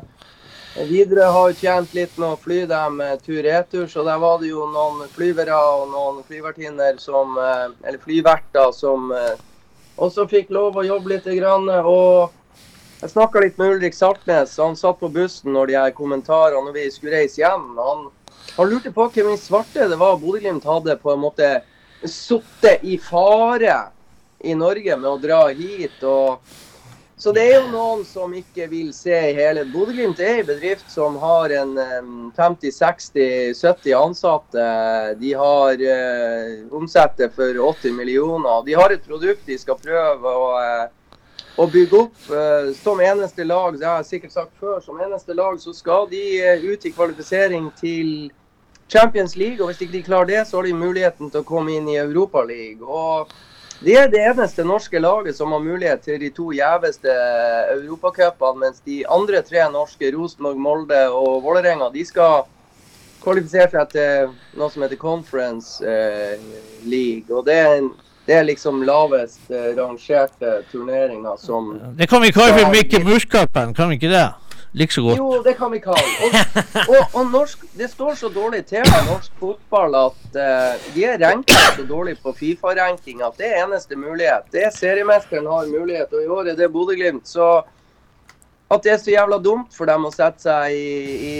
Videre 0.88 1.26
har 1.36 1.50
jo 1.50 1.58
tjent 1.58 1.92
litt 1.98 2.16
med 2.16 2.30
å 2.30 2.40
fly 2.40 2.62
dem 2.70 3.02
tur-retur, 3.26 3.84
så 3.84 4.06
der 4.08 4.22
var 4.24 4.40
det 4.40 4.54
jo 4.54 4.64
noen 4.72 5.04
flyvere 5.12 5.58
og 5.74 5.92
noen 5.92 6.22
flyvertinner 6.24 6.96
som 7.02 7.36
Eller 7.36 8.00
flyverter 8.00 8.72
som 8.72 9.12
også 10.00 10.24
fikk 10.32 10.48
lov 10.48 10.80
å 10.80 10.86
jobbe 10.88 11.12
litt. 11.12 11.28
Og 11.28 12.32
jeg 13.04 13.12
snakka 13.12 13.40
litt 13.42 13.58
med 13.60 13.74
Ulrik 13.74 13.92
Saltnes. 13.92 14.54
Han 14.56 14.76
satt 14.80 14.96
på 14.96 15.10
bussen 15.12 15.52
når 15.52 15.68
de 15.68 15.74
her 15.76 15.90
kommentarene 15.92 16.64
når 16.64 16.76
vi 16.78 16.84
skulle 16.92 17.18
reise 17.18 17.42
hjem. 17.42 17.66
Han, 17.76 18.06
han 18.56 18.70
lurte 18.70 18.92
på 18.96 19.10
hvem 19.12 19.34
i 19.34 19.40
svarte 19.40 19.90
det 19.90 19.98
var 20.00 20.16
Bodø-Glimt 20.22 20.64
hadde 20.64 20.96
på 21.02 21.12
en 21.12 21.20
måte 21.26 21.50
sittet 22.08 22.80
i 22.80 22.96
fare 22.96 23.76
i 24.40 24.56
Norge 24.56 24.96
med 24.96 25.10
å 25.10 25.20
dra 25.20 25.42
hit. 25.52 26.00
og 26.00 26.40
så 27.20 27.30
det 27.36 27.44
er 27.44 27.54
jo 27.58 27.68
noen 27.74 28.02
som 28.08 28.32
ikke 28.36 28.70
vil 28.72 28.88
se 28.96 29.20
hele 29.36 29.66
Bodø-Glimt 29.68 30.24
er 30.24 30.40
en 30.40 30.48
bedrift 30.48 30.88
som 30.92 31.20
har 31.20 31.52
en 31.60 31.76
50-60-70 32.40 33.92
ansatte. 34.00 34.66
De 35.20 35.36
har 35.44 35.76
uh, 35.76 36.74
omsetter 36.80 37.28
for 37.36 37.60
80 37.68 38.00
millioner. 38.00 38.64
De 38.64 38.80
har 38.80 38.96
et 38.96 39.08
produkt 39.12 39.44
de 39.44 39.60
skal 39.60 39.76
prøve 39.84 40.38
og... 40.40 40.60
eh, 40.64 40.84
å 41.56 41.66
bygge 41.70 41.98
opp. 41.98 42.16
Eh, 42.30 42.70
som 42.78 43.00
eneste 43.00 43.46
lag, 43.46 43.78
det 43.78 43.86
har 43.86 44.02
jeg 44.02 44.10
sikkert 44.14 44.34
sagt 44.34 44.60
før, 44.60 44.80
som 44.82 45.00
eneste 45.00 45.36
lag 45.36 45.58
så 45.62 45.74
skal 45.76 46.08
de 46.10 46.22
eh, 46.40 46.64
ut 46.64 46.86
i 46.86 46.92
kvalifisering 46.94 47.70
til 47.78 48.30
Champions 48.90 49.36
League. 49.36 49.60
Og 49.62 49.70
hvis 49.70 49.82
ikke 49.84 49.98
de 49.98 50.06
klarer 50.06 50.30
det, 50.32 50.44
så 50.48 50.58
har 50.58 50.68
de 50.68 50.76
muligheten 50.76 51.30
til 51.30 51.42
å 51.42 51.48
komme 51.48 51.76
inn 51.76 51.90
i 51.90 52.00
Europaligaen. 52.02 53.30
Det 53.84 53.96
er 53.98 54.06
det 54.08 54.20
eneste 54.22 54.64
norske 54.64 55.00
laget 55.02 55.36
som 55.36 55.52
har 55.52 55.60
mulighet 55.60 56.04
til 56.06 56.20
de 56.22 56.30
to 56.32 56.52
gjeveste 56.54 57.10
europacupene, 57.74 58.60
mens 58.62 58.78
de 58.86 59.02
andre 59.10 59.42
tre 59.44 59.66
norske, 59.68 60.12
Rosenborg, 60.14 60.60
Molde 60.62 61.00
og 61.12 61.42
Vålerenga, 61.44 61.90
de 61.92 62.04
skal 62.06 62.46
kvalifisere 63.24 63.72
seg 63.72 63.90
til 63.92 64.32
noe 64.60 64.70
som 64.72 64.84
heter 64.84 65.00
Conference 65.00 65.82
eh, 65.84 66.40
League. 66.86 67.28
Og 67.34 67.44
det 67.48 67.58
er, 67.58 67.74
en, 67.80 67.90
det 68.26 68.34
er 68.38 68.46
liksom 68.48 68.82
lavest 68.86 69.50
eh, 69.50 69.74
rangerte 69.76 70.62
turneringer 70.70 71.36
som 71.40 71.74
Det 71.98 72.08
kan 72.08 72.22
vi 72.22 72.32
kalle 72.32 72.56
for 72.56 72.72
Mikke 72.72 73.02
Mus-cupen, 73.04 73.74
kan 73.76 73.92
vi 73.92 74.00
ikke 74.00 74.12
det? 74.12 74.28
Like 74.74 74.92
så 74.92 75.02
godt. 75.02 75.18
Jo, 75.18 75.42
det 75.42 75.54
kan 75.54 75.70
vi 75.70 75.78
kalle. 75.78 76.02
Og, 76.24 76.32
og, 76.88 77.02
og 77.14 77.28
norsk, 77.30 77.60
det 77.78 77.90
står 77.90 78.14
så 78.18 78.28
dårlig 78.28 78.64
til 78.66 78.82
med 78.88 79.06
norsk 79.06 79.36
fotball 79.38 79.94
at 80.00 80.24
uh, 80.34 80.88
de 80.94 81.04
er 81.06 81.20
ranka 81.22 81.60
så 81.76 81.84
dårlig 81.86 82.16
på 82.22 82.32
Fifa-ranking 82.34 83.22
at 83.22 83.38
det 83.38 83.52
er 83.52 83.62
eneste 83.62 83.94
mulighet. 83.96 84.48
Det 84.52 84.64
er 84.66 84.74
seriemesteren 84.74 85.46
har 85.46 85.70
mulighet, 85.70 86.10
og 86.10 86.24
i 86.24 86.26
år 86.26 86.50
er 86.50 86.58
det 86.58 86.72
Bodø-Glimt. 86.74 87.28
Så 87.28 87.62
at 88.70 88.82
det 88.82 88.92
er 88.92 88.98
så 88.98 89.14
jævla 89.14 89.38
dumt 89.38 89.70
for 89.76 89.86
dem 89.86 90.08
å 90.08 90.10
sette 90.10 90.42
seg 90.48 90.74
i, 90.74 90.90
i 91.14 91.36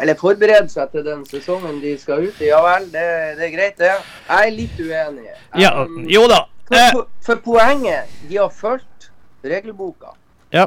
Eller 0.00 0.16
forberede 0.18 0.68
seg 0.72 0.92
til 0.94 1.04
den 1.04 1.24
sesongen 1.28 1.80
de 1.82 1.96
skal 2.00 2.24
ut 2.28 2.40
i, 2.40 2.48
ja 2.48 2.60
vel, 2.64 2.86
det, 2.92 3.06
det 3.38 3.48
er 3.48 3.52
greit, 3.56 3.76
det. 3.80 3.90
Jeg 4.28 4.46
er 4.46 4.54
litt 4.56 4.80
uenig. 4.80 5.28
Ja, 5.60 5.72
Um, 5.82 6.04
jo 6.08 6.24
da. 6.30 6.44
Eh, 6.72 6.92
for, 6.94 7.08
for 7.26 7.42
poenget, 7.44 8.08
de 8.28 8.38
har 8.40 8.48
fulgt 8.48 9.10
regelboka. 9.44 10.14
Ja. 10.52 10.66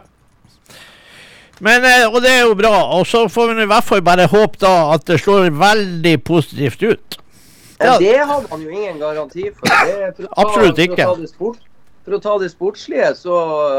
Men, 1.59 1.85
eh, 1.88 2.05
og 2.11 2.21
det 2.21 2.31
er 2.31 2.41
jo 2.45 2.55
bra. 2.59 2.73
Og 2.97 3.05
så 3.07 3.25
får 3.31 3.53
vi 3.53 3.63
i 3.63 3.69
hvert 3.69 3.88
fall 3.88 4.03
bare 4.05 4.27
håpe 4.29 4.59
da 4.61 4.73
at 4.93 5.05
det 5.07 5.19
slår 5.23 5.49
veldig 5.55 6.17
positivt 6.23 6.83
ut. 6.83 7.21
Ja. 7.79 7.97
det 7.99 8.17
har 8.17 8.43
man 8.49 8.61
jo 8.61 8.69
ingen 8.69 8.99
garanti 8.99 9.49
for. 9.55 9.67
Det 9.67 9.95
er 10.03 10.11
for 10.15 10.27
Absolutt 10.39 10.77
ikke. 10.79 11.03
For 11.03 11.15
det 11.19 11.29
for 12.05 12.13
å 12.13 12.21
ta 12.21 12.35
det 12.37 12.51
sportslige, 12.53 13.07
så 13.17 13.35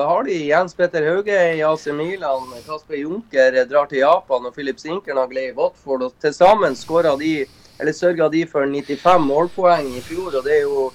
har 0.09 0.27
de 0.27 0.35
Jens 0.49 0.75
Petter 0.75 1.05
Hauge 1.07 1.37
i 1.55 1.63
AC 1.63 1.87
Milan, 1.95 2.49
Kasper 2.67 2.99
Junker 2.99 3.55
drar 3.71 3.87
til 3.87 4.03
Japan, 4.03 4.49
og 4.49 4.57
Philip 4.57 4.81
Sinkernagel 4.83 5.45
i 5.45 5.53
Watford. 5.55 6.03
og 6.09 6.17
Til 6.23 6.35
sammen 6.35 6.75
skåra 6.75 7.15
de, 7.21 7.45
eller 7.79 7.95
sørga 7.95 8.27
de 8.33 8.43
for 8.51 8.67
95 8.67 9.23
målpoeng 9.23 9.93
i 9.95 10.03
fjor, 10.03 10.33
og 10.41 10.43
det 10.43 10.57
er 10.57 10.65
jo 10.65 10.89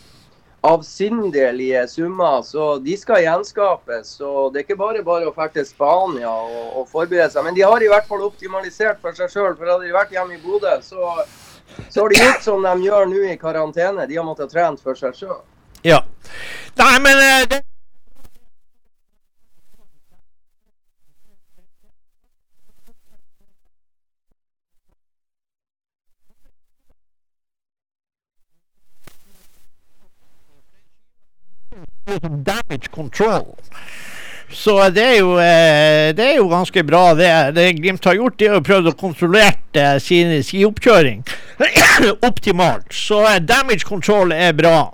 avsindelige 0.67 1.85
summer. 1.87 2.41
Så 2.43 2.65
de 2.83 2.97
skal 2.99 3.23
gjenskapes. 3.23 4.11
Så 4.19 4.49
det 4.51 4.59
er 4.61 4.67
ikke 4.67 4.81
bare 4.83 5.05
bare 5.07 5.31
å 5.31 5.33
dra 5.37 5.55
til 5.55 5.65
Spania 5.65 6.33
og, 6.35 6.81
og 6.81 6.91
forberede 6.91 7.29
seg. 7.31 7.47
Men 7.47 7.55
de 7.55 7.63
har 7.63 7.81
i 7.81 7.89
hvert 7.93 8.11
fall 8.11 8.27
optimalisert 8.27 8.99
for 8.99 9.15
seg 9.15 9.31
sjøl. 9.31 9.55
For 9.55 9.71
hadde 9.71 9.87
de 9.87 9.95
vært 9.95 10.11
hjemme 10.11 10.35
i 10.35 10.43
Bodø, 10.43 10.75
så, 10.83 11.15
så 11.87 12.03
har 12.03 12.11
de 12.11 12.19
gjort 12.19 12.43
som 12.43 12.67
de 12.67 12.75
gjør 12.89 13.07
nå 13.07 13.23
i 13.31 13.39
karantene. 13.39 14.09
De 14.11 14.19
har 14.19 14.27
måttet 14.27 14.51
ha 14.51 14.57
trent 14.57 14.83
for 14.83 14.99
seg 14.99 15.15
sjøl. 15.15 15.39
Ja. 15.83 16.05
Nei, 16.77 16.99
men 16.99 17.17
eh, 17.17 17.47
det 17.49 17.61
Damage 32.21 32.89
control. 32.91 33.55
Så 34.51 34.89
det 34.89 35.03
er 35.03 35.17
jo, 35.17 35.35
eh, 35.39 36.11
det 36.15 36.25
er 36.25 36.35
jo 36.35 36.49
ganske 36.51 36.83
bra. 36.83 37.13
Det, 37.15 37.55
det 37.55 37.75
Glimt 37.77 38.05
har 38.05 38.17
gjort, 38.19 38.41
er 38.41 38.57
å 38.57 38.63
prøve 38.65 38.91
å 38.91 38.97
kontrollere 38.99 39.55
eh, 39.73 39.99
sin 40.03 40.33
skioppkjøring 40.43 41.23
optimalt. 42.29 42.89
Så 42.91 43.23
damage 43.47 43.87
control 43.87 44.35
er 44.35 44.51
bra. 44.57 44.91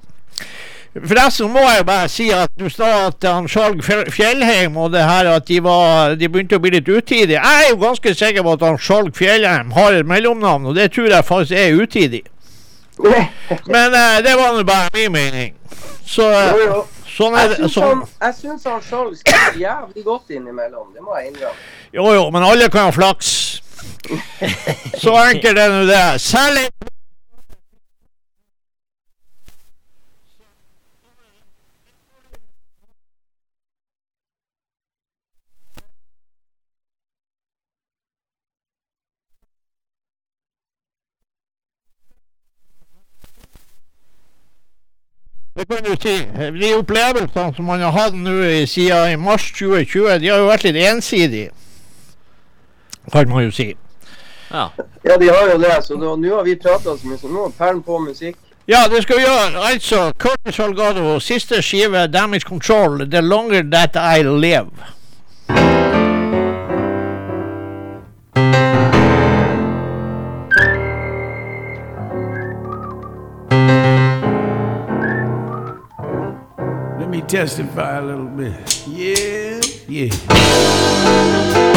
Forresten 1.05 1.51
må 1.53 1.61
jeg 1.67 1.85
bare 1.85 2.07
si 2.09 2.29
at 2.33 2.49
du 2.57 2.69
sa 2.73 2.87
at 3.07 3.25
han 3.27 3.47
Skjalg 3.51 3.83
Fjellheim 3.85 4.77
og 4.81 4.91
det 4.95 5.03
her 5.05 5.29
at 5.35 5.47
de, 5.49 5.59
var, 5.63 6.15
de 6.17 6.29
begynte 6.31 6.57
å 6.57 6.63
bli 6.63 6.71
litt 6.77 6.89
utidige. 6.89 7.37
Jeg 7.37 7.65
er 7.65 7.69
jo 7.73 7.79
ganske 7.81 8.13
sikker 8.17 8.45
på 8.47 8.55
at 8.57 8.65
han 8.65 8.79
Skjalg 8.81 9.13
Fjellheim 9.17 9.71
har 9.77 9.97
et 9.99 10.07
mellomnavn, 10.09 10.65
og 10.71 10.75
det 10.77 10.89
tror 10.95 11.11
jeg 11.13 11.27
faktisk 11.27 11.57
er 11.59 11.77
utidig. 11.77 12.23
Men 13.73 13.93
eh, 13.93 14.17
det 14.25 14.33
var 14.39 14.55
nå 14.57 14.63
bare 14.65 14.89
min 14.95 15.11
mening. 15.13 15.53
Så 16.07 16.25
eh, 16.33 16.49
Jo, 16.55 16.65
jo. 16.65 16.81
sånn 17.17 17.35
er 17.37 17.51
Jeg 17.53 17.59
syns 17.61 17.77
Sånn. 17.77 18.03
han, 18.23 18.33
han 18.73 18.83
Skjalg 18.87 19.19
skriver 19.21 19.61
jævlig 19.61 20.05
godt 20.07 20.33
innimellom. 20.33 20.89
Det 20.95 21.05
må 21.05 21.17
jeg 21.19 21.33
innrømme. 21.33 21.71
Jo 21.93 22.09
jo, 22.15 22.25
men 22.33 22.47
alle 22.47 22.69
kan 22.73 22.89
ha 22.89 22.95
flaks. 22.95 23.31
Så 25.03 25.13
enkelt 25.19 25.59
er 25.61 25.73
nå 25.73 25.83
det. 25.89 26.03
Særlig 26.23 26.67
Det 45.57 45.65
kan 45.67 45.83
du 45.83 45.95
si. 46.01 46.17
De 46.61 46.73
opplevelsene 46.77 47.55
som 47.55 47.65
man 47.65 47.81
har 47.81 47.91
hatt 47.91 48.13
nå 48.13 48.35
i- 48.43 48.65
siden 48.67 49.11
i 49.11 49.15
mars 49.15 49.51
2020, 49.51 50.19
de 50.19 50.27
har 50.29 50.37
jo 50.37 50.45
vært 50.47 50.63
litt 50.63 50.75
ensidige. 50.75 51.49
Kan 53.11 53.29
man 53.29 53.43
jo 53.43 53.51
si. 53.51 53.75
Ja. 54.51 54.67
Ja, 55.03 55.17
de 55.17 55.27
har 55.27 55.49
jo 55.51 55.57
det. 55.57 55.83
Så 55.85 55.97
nå 55.97 56.15
nå 56.15 56.35
har 56.35 56.43
vi 56.43 56.55
prata 56.55 56.93
så 56.97 57.07
mye, 57.07 57.17
så 57.17 57.27
nå 57.27 57.45
er 57.47 57.51
perlen 57.57 57.81
på 57.83 57.97
musikk. 57.99 58.35
Ja, 58.67 58.83
det 58.91 59.01
skal 59.03 59.17
vi 59.17 59.23
gjøre. 59.23 59.63
Altså, 59.71 60.11
Curtis 60.19 60.55
Salgado, 60.55 61.19
siste 61.19 61.61
skive, 61.61 62.07
'Damage 62.07 62.45
Control', 62.45 63.05
'The 63.09 63.21
Longer 63.21 63.63
That 63.71 63.95
I 63.95 64.23
Live'. 64.23 65.86
Testify 77.27 77.97
a 77.97 78.01
little 78.01 78.25
bit. 78.25 78.87
Yeah, 78.87 79.59
yeah. 79.89 81.76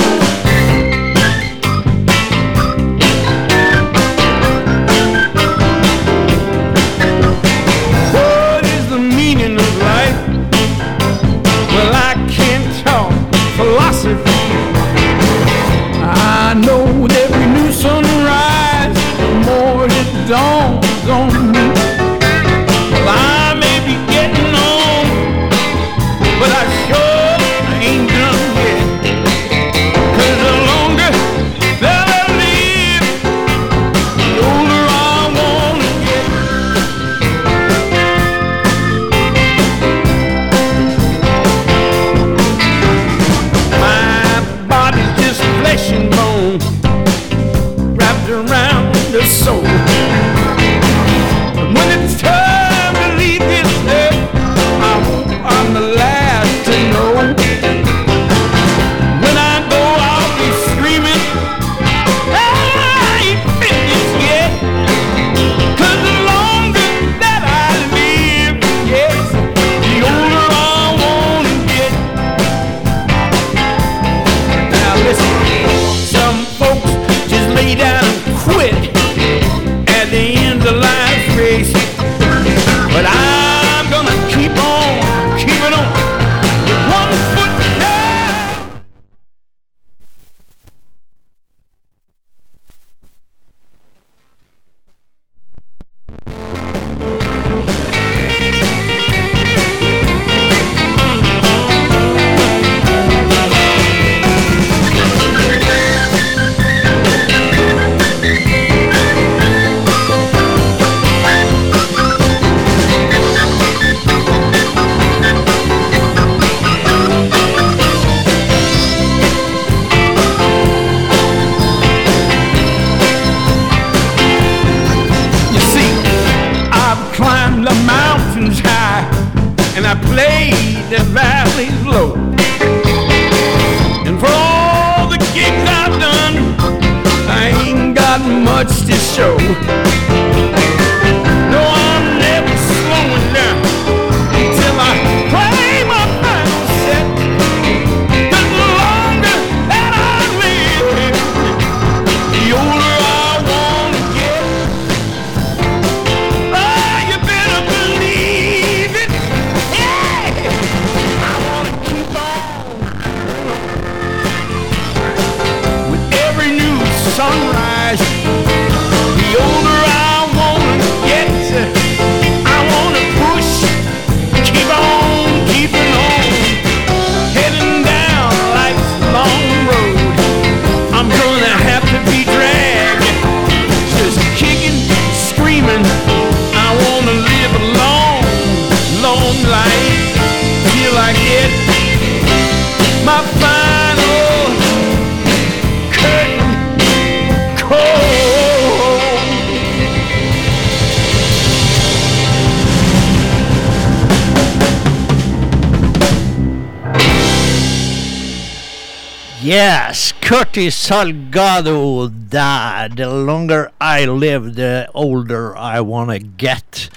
Curtis 210.61 210.77
Salgado 210.77 212.11
der. 212.29 212.91
The 212.95 213.07
longer 213.07 213.71
I 213.81 214.05
live, 214.05 214.55
the 214.57 214.89
older 214.93 215.57
I 215.57 215.81
wanna 215.81 216.19
get. 216.19 216.91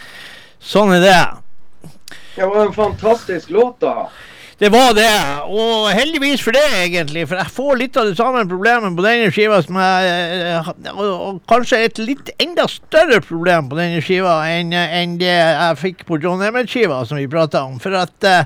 Sånn 0.59 0.91
er 0.97 0.99
det. 0.99 1.87
Det 2.35 2.43
var 2.43 2.65
en 2.65 2.73
fantastisk 2.75 3.53
låt, 3.55 3.77
da. 3.79 4.09
Det 4.59 4.67
var 4.73 4.91
det, 4.97 5.07
og 5.47 5.87
heldigvis 5.95 6.43
for 6.43 6.51
det, 6.51 6.65
egentlig. 6.81 7.23
For 7.29 7.39
jeg 7.39 7.53
får 7.55 7.79
litt 7.79 7.99
av 8.01 8.09
det 8.09 8.17
samme 8.19 8.41
problemet 8.51 8.97
på 8.97 9.05
denne 9.05 9.31
skiva 9.31 9.61
som 9.63 9.79
jeg 9.79 10.11
eh, 10.11 10.69
Og, 10.91 11.39
kanskje 11.47 11.79
et 11.85 12.03
litt 12.03 12.33
enda 12.43 12.67
større 12.67 13.21
problem 13.23 13.71
på 13.71 13.79
denne 13.79 14.03
skiva 14.03 14.41
enn 14.51 14.75
enn 14.75 15.15
det 15.23 15.31
jeg 15.31 15.79
fikk 15.85 16.03
på 16.11 16.19
John 16.19 16.43
Emmett-skiva, 16.43 16.99
som 17.07 17.21
vi 17.21 17.31
prata 17.31 17.63
om. 17.63 17.79
For 17.79 17.95
at 17.95 18.27
eh, 18.27 18.43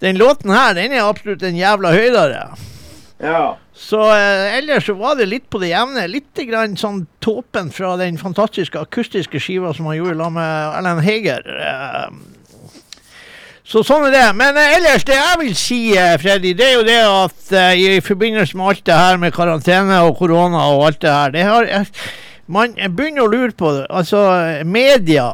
den 0.00 0.16
låten 0.16 0.56
her, 0.56 0.72
den 0.80 0.96
er 0.96 1.04
absolutt 1.04 1.44
en 1.44 1.60
jævla 1.60 1.92
høydere. 1.92 2.42
Ja. 3.20 3.46
Så 3.76 4.00
eh, 4.08 4.56
ellers 4.56 4.86
så 4.88 4.94
var 4.96 5.18
det 5.18 5.28
litt 5.28 5.50
på 5.52 5.60
det 5.60 5.68
jevne. 5.74 6.06
Litt 6.08 6.40
grann 6.48 6.78
sånn 6.80 7.04
tåpen 7.20 7.68
fra 7.74 7.92
den 8.00 8.16
fantastiske 8.18 8.80
akustiske 8.80 9.40
skiva 9.42 9.74
som 9.76 9.90
han 9.90 9.98
gjorde 9.98 10.16
sammen 10.16 10.40
med 10.40 10.78
Erlend 10.78 11.04
Heger. 11.04 11.52
Eh, 11.68 12.08
så 13.66 13.82
sånn 13.82 14.06
er 14.08 14.14
det. 14.14 14.26
Men 14.38 14.56
eh, 14.56 14.76
ellers, 14.78 15.04
det 15.04 15.18
jeg 15.18 15.40
vil 15.42 15.56
si, 15.58 15.80
eh, 15.98 16.14
Freddy, 16.22 16.54
det 16.56 16.70
er 16.70 16.76
jo 16.78 16.86
det 16.86 17.00
at 17.02 17.52
eh, 17.52 17.82
i 17.98 18.00
forbindelse 18.04 18.56
med 18.56 18.72
alt 18.72 18.84
det 18.86 18.98
her 19.00 19.20
med 19.20 19.34
karantene 19.34 20.00
og 20.06 20.16
korona 20.20 20.68
og 20.72 20.86
alt 20.86 21.02
det 21.02 21.12
her, 21.12 21.34
det 21.34 21.46
har 21.50 21.68
eh, 21.80 21.90
Man 22.46 22.76
begynner 22.78 23.24
å 23.24 23.30
lure 23.32 23.50
på 23.58 23.72
det. 23.74 23.88
Altså, 23.90 24.20
media. 24.62 25.32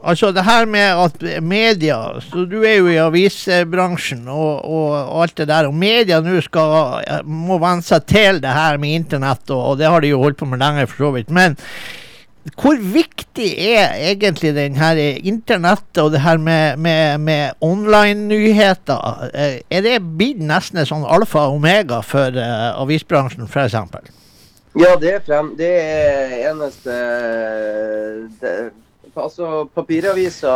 Altså 0.00 0.30
det 0.32 0.46
her 0.46 0.64
med 0.64 0.96
at 1.04 1.24
media 1.44 1.96
Så 2.24 2.46
du 2.48 2.62
er 2.64 2.78
jo 2.78 2.88
i 2.88 2.96
avisbransjen 2.96 4.22
og, 4.32 4.64
og, 4.64 4.92
og 4.96 5.22
alt 5.26 5.36
det 5.36 5.48
der. 5.50 5.68
Og 5.68 5.74
media 5.76 6.20
nå 6.24 6.36
eh, 6.40 7.24
må 7.24 7.58
venne 7.60 7.84
seg 7.84 8.06
til 8.08 8.40
det 8.40 8.54
her 8.54 8.80
med 8.80 8.96
internett, 8.96 9.44
og, 9.50 9.72
og 9.72 9.80
det 9.80 9.90
har 9.92 10.00
de 10.00 10.14
jo 10.14 10.22
holdt 10.22 10.40
på 10.40 10.48
med 10.48 10.62
lenge, 10.62 10.86
for 10.88 11.04
så 11.04 11.10
vidt. 11.18 11.30
Men 11.30 11.58
hvor 12.56 12.78
viktig 12.80 13.50
er 13.60 13.92
egentlig 14.10 14.54
den 14.56 14.78
her 14.80 14.96
internettet 14.96 16.00
og 16.00 16.14
det 16.14 16.22
her 16.24 16.38
med, 16.40 16.78
med, 16.80 17.18
med 17.20 17.50
online-nyheter? 17.60 19.28
Eh, 19.34 19.60
Er 19.68 19.84
det 19.84 19.98
blitt 20.16 20.40
nesten 20.40 20.80
en 20.80 20.88
sånn 20.88 21.04
alfa 21.04 21.44
og 21.50 21.58
omega 21.60 22.00
for 22.00 22.32
uh, 22.32 22.80
avisbransjen, 22.80 23.44
f.eks.? 23.44 23.76
Ja, 24.80 24.94
det 24.96 25.12
er 25.18 25.24
frem... 25.26 25.52
Det 25.58 25.68
er 25.68 26.34
eneste 26.50 26.96
det, 28.40 28.54
Altså, 29.14 29.64
papiravisa 29.74 30.52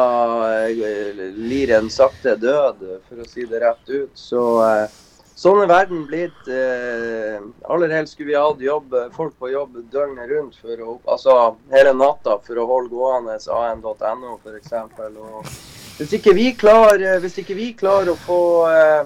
eh, 0.62 1.32
lir 1.34 1.72
en 1.74 1.88
sakte 1.90 2.36
død, 2.38 2.84
for 3.08 3.22
å 3.22 3.26
si 3.26 3.46
det 3.50 3.60
rett 3.64 3.88
ut. 3.90 4.12
Så 4.14 4.42
eh, 4.62 4.92
sånn 5.34 5.64
er 5.64 5.70
verden 5.72 6.04
blitt. 6.06 6.46
Eh, 6.46 7.40
aller 7.66 7.96
helst 7.96 8.14
skulle 8.14 8.30
vi 8.30 8.38
hatt 8.38 9.16
folk 9.16 9.34
på 9.38 9.50
jobb 9.50 9.80
døgnet 9.90 10.30
rundt, 10.30 10.60
for 10.62 10.84
å, 10.86 11.00
altså 11.10 11.56
hele 11.74 11.96
natta, 11.98 12.38
for 12.46 12.62
å 12.62 12.68
holde 12.70 12.94
gående 12.94 13.38
an.no 13.58 14.38
f.eks. 14.38 14.72
Hvis 15.98 16.16
ikke 16.20 16.34
vi 16.34 16.48
klarer, 16.58 17.20
hvis 17.22 17.38
ikke 17.42 17.58
vi 17.58 17.72
klarer 17.78 18.14
å 18.14 18.18
få 18.22 18.40
eh, 18.70 19.02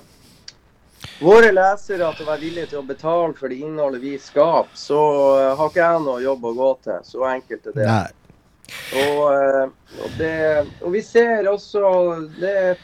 våre 1.24 1.50
lesere 1.56 2.12
til 2.14 2.26
å 2.26 2.30
være 2.34 2.44
villige 2.44 2.70
til 2.74 2.82
å 2.82 2.86
betale 2.86 3.32
for 3.38 3.48
det 3.48 3.64
innholdet 3.64 4.04
vi 4.04 4.14
skaper, 4.20 4.76
så 4.76 5.02
har 5.56 5.68
ikke 5.72 5.84
jeg 5.84 6.04
noe 6.04 6.22
jobb 6.22 6.48
å 6.48 6.56
gå 6.60 6.72
til. 6.84 7.04
Så 7.08 7.28
enkelt 7.32 7.72
er 7.72 7.76
det. 7.80 7.88
Nei. 7.88 8.17
Og, 8.68 9.22
eh, 9.34 9.66
og, 10.02 10.10
det, 10.18 10.34
og 10.82 10.92
vi 10.92 11.02
ser 11.04 11.48
også 11.48 11.82
det, 12.38 12.76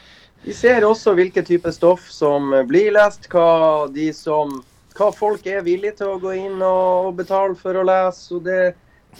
Vi 0.45 0.53
ser 0.53 0.85
også 0.85 1.15
hvilke 1.17 1.41
type 1.41 1.71
stoff 1.73 2.05
som 2.13 2.53
blir 2.69 2.91
lest, 2.93 3.25
hva, 3.31 3.87
som, 4.13 4.59
hva 4.93 5.07
folk 5.09 5.47
er 5.49 5.65
villige 5.65 6.01
til 6.01 6.11
å 6.13 6.19
gå 6.21 6.35
inn 6.37 6.59
og, 6.61 7.09
og 7.09 7.15
betale 7.17 7.57
for 7.57 7.77
å 7.79 7.85
lese. 7.87 8.37
Det, 8.45 8.59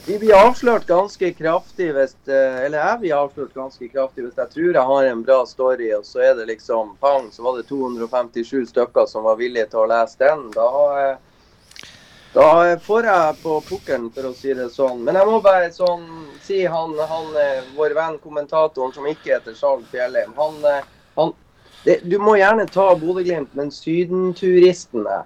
vi 0.06 0.20
blir 0.20 0.36
avslørt 0.38 0.86
ganske 0.86 1.32
kraftig 1.34 1.88
hvis 1.96 2.14
eh, 2.28 2.58
Eller 2.66 2.82
jeg 2.82 3.00
blir 3.02 3.16
avslørt 3.18 3.56
ganske 3.56 3.88
kraftig 3.90 4.26
hvis 4.26 4.38
jeg 4.38 4.52
tror 4.54 4.78
jeg 4.78 4.90
har 4.90 5.08
en 5.10 5.24
bra 5.26 5.38
story, 5.48 5.88
og 5.96 6.04
så 6.06 6.22
er 6.28 6.36
det 6.38 6.50
liksom 6.52 6.94
pang, 7.02 7.32
så 7.32 7.46
var 7.46 7.58
det 7.58 7.70
257 7.70 8.68
stykker 8.74 9.08
som 9.10 9.26
var 9.26 9.40
villige 9.40 9.70
til 9.72 9.86
å 9.86 9.90
lese 9.90 10.20
den. 10.22 10.50
Da 10.54 10.68
eh, 11.00 11.16
da 12.36 12.80
får 12.84 13.06
jeg 13.08 13.36
på 13.40 13.52
pukkelen, 13.64 14.10
for 14.12 14.28
å 14.28 14.34
si 14.36 14.52
det 14.54 14.68
sånn. 14.74 15.06
Men 15.08 15.16
jeg 15.16 15.28
må 15.30 15.38
bare 15.44 15.70
sånn 15.72 16.04
si 16.44 16.66
han, 16.68 16.92
han 17.00 17.30
eh, 17.40 17.62
vår 17.78 17.94
venn 17.96 18.18
kommentatoren 18.20 18.92
som 18.92 19.06
ikke 19.08 19.38
heter 19.38 19.56
Charles 19.56 19.88
Fjellheim, 19.88 20.34
han, 20.36 20.58
eh, 20.68 20.90
han 21.16 21.32
det, 21.86 22.02
Du 22.04 22.18
må 22.20 22.34
gjerne 22.36 22.66
ta 22.68 22.90
Bodø-Glimt, 23.00 23.54
men 23.56 23.72
sydenturistene 23.72 25.22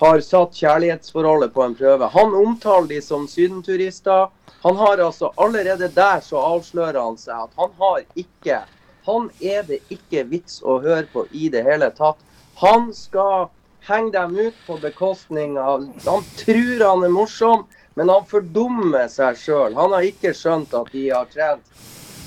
har 0.00 0.22
satt 0.24 0.56
kjærlighetsforholdet 0.56 1.52
på 1.52 1.66
en 1.66 1.76
prøve. 1.76 2.08
Han 2.16 2.32
omtaler 2.38 2.88
de 2.94 3.02
som 3.04 3.28
sydenturister. 3.28 4.30
Han 4.64 4.80
har 4.80 5.04
altså 5.04 5.34
Allerede 5.36 5.90
der 5.92 6.24
så 6.24 6.40
avslører 6.54 7.00
han 7.00 7.20
seg 7.20 7.44
at 7.44 7.60
han 7.60 7.76
har 7.82 8.00
ikke 8.14 8.62
Han 9.06 9.28
er 9.40 9.68
det 9.68 9.82
ikke 9.92 10.24
vits 10.32 10.62
å 10.64 10.80
høre 10.80 11.04
på 11.12 11.26
i 11.30 11.50
det 11.52 11.62
hele 11.62 11.92
tatt. 11.94 12.18
Han 12.64 12.88
skal 12.96 13.50
henge 13.88 14.12
dem 14.12 14.36
ut 14.38 14.54
på 14.66 14.76
bekostning 14.82 15.56
av 15.58 15.86
Han 16.06 16.24
tror 16.36 16.84
han 16.84 17.04
er 17.04 17.12
morsom, 17.14 17.66
men 17.96 18.08
han 18.12 18.24
fordummer 18.28 19.08
seg 19.08 19.36
sjøl. 19.40 19.74
Han 19.78 19.92
har 19.96 20.02
ikke 20.08 20.34
skjønt 20.36 20.74
at 20.76 20.90
de 20.92 21.08
har 21.10 21.28
trent 21.32 21.62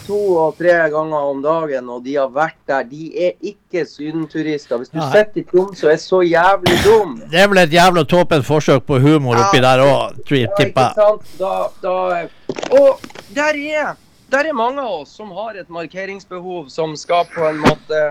to 0.09 0.17
og 0.41 0.55
tre 0.57 0.73
ganger 0.89 1.25
om 1.31 1.41
dagen, 1.43 1.89
og 1.93 2.01
de 2.03 2.15
har 2.17 2.31
vært 2.33 2.57
der. 2.65 2.83
De 2.89 3.09
er 3.27 3.35
ikke 3.45 3.83
sydenturister. 3.85 4.79
Hvis 4.81 4.89
du 4.89 4.97
Nei. 4.97 5.09
sitter 5.13 5.41
i 5.41 5.43
Tromsø 5.51 5.85
og 5.85 5.93
er 5.93 6.01
så 6.01 6.21
jævlig 6.25 6.77
dum 6.83 7.11
Det 7.29 7.43
er 7.43 7.51
vel 7.51 7.61
et 7.61 7.75
jævla 7.75 8.03
tåpent 8.09 8.45
forsøk 8.47 8.87
på 8.89 8.97
humor 9.03 9.37
oppi 9.37 9.61
der 9.61 9.83
òg, 9.85 10.17
Ja, 10.33 10.47
tipper 10.57 10.89
jeg. 10.97 12.29
og 12.71 12.99
der 13.35 13.53
er, 13.53 13.93
der 14.31 14.49
er 14.49 14.53
mange 14.53 14.81
av 14.81 15.01
oss 15.03 15.13
som 15.17 15.29
har 15.37 15.53
et 15.61 15.69
markeringsbehov, 15.69 16.69
som 16.69 16.95
skal 16.97 17.29
på 17.29 17.45
en 17.45 17.61
måte 17.61 18.01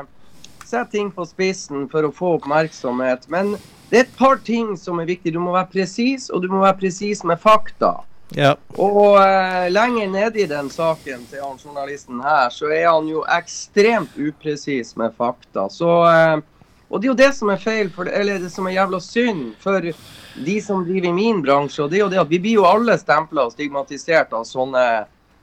sette 0.69 0.93
ting 0.97 1.11
på 1.15 1.27
spissen 1.29 1.89
for 1.93 2.07
å 2.07 2.13
få 2.15 2.35
oppmerksomhet. 2.39 3.27
Men 3.33 3.55
det 3.89 4.03
er 4.03 4.05
et 4.05 4.19
par 4.19 4.41
ting 4.45 4.75
som 4.77 5.01
er 5.01 5.09
viktig. 5.09 5.33
Du 5.33 5.41
må 5.41 5.55
være 5.57 5.73
presis, 5.73 6.29
og 6.29 6.45
du 6.45 6.51
må 6.53 6.63
være 6.65 6.79
presis 6.83 7.25
med 7.25 7.41
fakta. 7.41 7.97
Ja. 8.37 8.53
Og 8.77 9.17
uh, 9.17 9.65
lenger 9.73 10.11
nede 10.13 10.43
i 10.43 10.49
den 10.51 10.69
saken 10.71 11.25
til 11.31 11.41
han 11.41 11.57
journalisten 11.63 12.21
her, 12.21 12.53
så 12.53 12.69
er 12.69 12.85
han 12.91 13.09
jo 13.09 13.25
ekstremt 13.39 14.19
upresis 14.21 14.93
med 15.01 15.17
fakta. 15.17 15.69
Så, 15.73 15.89
uh, 16.05 16.37
og 16.89 17.01
det 17.01 17.09
er 17.09 17.13
jo 17.15 17.21
det 17.23 17.33
som 17.37 17.53
er 17.53 17.63
feil, 17.63 17.89
for, 17.95 18.11
eller 18.13 18.43
det 18.43 18.53
som 18.53 18.69
er 18.69 18.77
jævla 18.77 19.01
synd 19.01 19.55
for 19.63 19.81
de 19.81 20.59
som 20.65 20.85
driver 20.85 21.09
i 21.09 21.17
min 21.17 21.41
bransje. 21.45 21.81
Og 21.85 21.91
det 21.91 22.03
er 22.03 22.05
jo 22.05 22.13
det 22.13 22.21
at 22.21 22.33
vi 22.33 22.43
blir 22.45 22.61
jo 22.61 22.69
alle 22.69 22.99
stempla 23.01 23.49
og 23.49 23.57
stigmatisert 23.57 24.37
av 24.37 24.45
sånne 24.49 24.85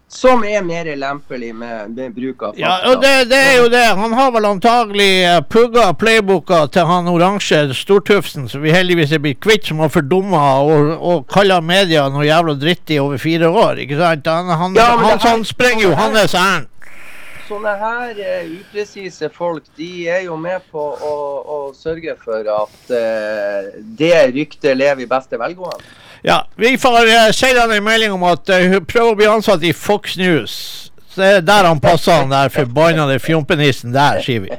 som 0.08 0.43
er 0.45 0.62
mer 0.64 0.88
lempelig 0.95 1.56
med, 1.56 1.89
med 1.95 2.14
bruk 2.14 2.43
av 2.43 2.53
fakta. 2.53 2.62
Ja, 2.62 2.91
og 2.91 3.01
det, 3.01 3.14
det 3.32 3.39
er 3.39 3.56
jo 3.58 3.70
det. 3.74 3.86
Han 3.99 4.14
har 4.14 4.30
vel 4.36 4.47
antagelig 4.47 5.10
eh, 5.26 5.39
pugga 5.49 5.88
playbooka 5.97 6.62
til 6.74 6.88
han 6.89 7.10
oransje 7.12 7.64
stortufsen 7.76 8.47
som 8.51 8.64
vi 8.64 8.74
heldigvis 8.76 9.16
er 9.16 9.24
blitt 9.24 9.41
kvitt, 9.43 9.66
som 9.68 9.82
har 9.84 9.91
fordumma 9.93 10.43
og, 10.62 10.93
og 10.95 11.26
kalla 11.32 11.60
media 11.62 12.06
noe 12.14 12.28
jævla 12.28 12.56
dritt 12.62 12.93
i 12.93 13.01
over 13.01 13.20
fire 13.22 13.49
år. 13.49 13.82
ikke 13.84 13.99
sant? 13.99 14.30
Han, 14.30 14.53
han, 14.53 14.78
Ja, 14.78 14.93
men 14.95 15.10
han, 15.10 15.20
er, 15.20 15.28
han 15.28 15.45
sprenger 15.47 15.89
jo 15.89 15.97
hans 15.97 16.38
ærend. 16.38 16.72
Sånne 17.45 17.76
her 17.78 18.18
uh, 18.18 18.53
upresise 18.56 19.28
folk, 19.30 19.68
de 19.78 20.08
er 20.10 20.24
jo 20.26 20.34
med 20.41 20.64
på 20.74 20.82
å, 20.82 21.12
å 21.45 21.58
sørge 21.78 22.16
for 22.24 22.47
at 22.49 22.89
uh, 22.89 23.68
det 23.99 24.16
ryktet 24.34 24.74
lever 24.80 25.06
i 25.06 25.10
beste 25.10 25.38
velgående. 25.38 25.86
Ja, 26.26 26.48
vi 26.58 26.78
får 26.82 27.06
uh, 27.06 27.32
sende 27.38 27.68
en 27.76 27.84
melding 27.86 28.14
om 28.16 28.24
at 28.26 28.50
uh, 28.50 28.64
hun 28.72 28.86
prøver 28.90 29.12
å 29.12 29.18
bli 29.20 29.28
ansatt 29.30 29.62
i 29.62 29.74
Fox 29.78 30.16
News. 30.18 30.56
Så 31.14 31.22
det 31.22 31.28
er 31.40 31.44
der 31.46 31.68
han 31.70 31.82
passer, 31.84 32.24
han 32.24 32.34
der 32.34 32.50
forbannede 32.54 33.20
fjompenissen 33.22 33.94
der, 33.94 34.24
sier 34.26 34.42
vi. 34.48 34.56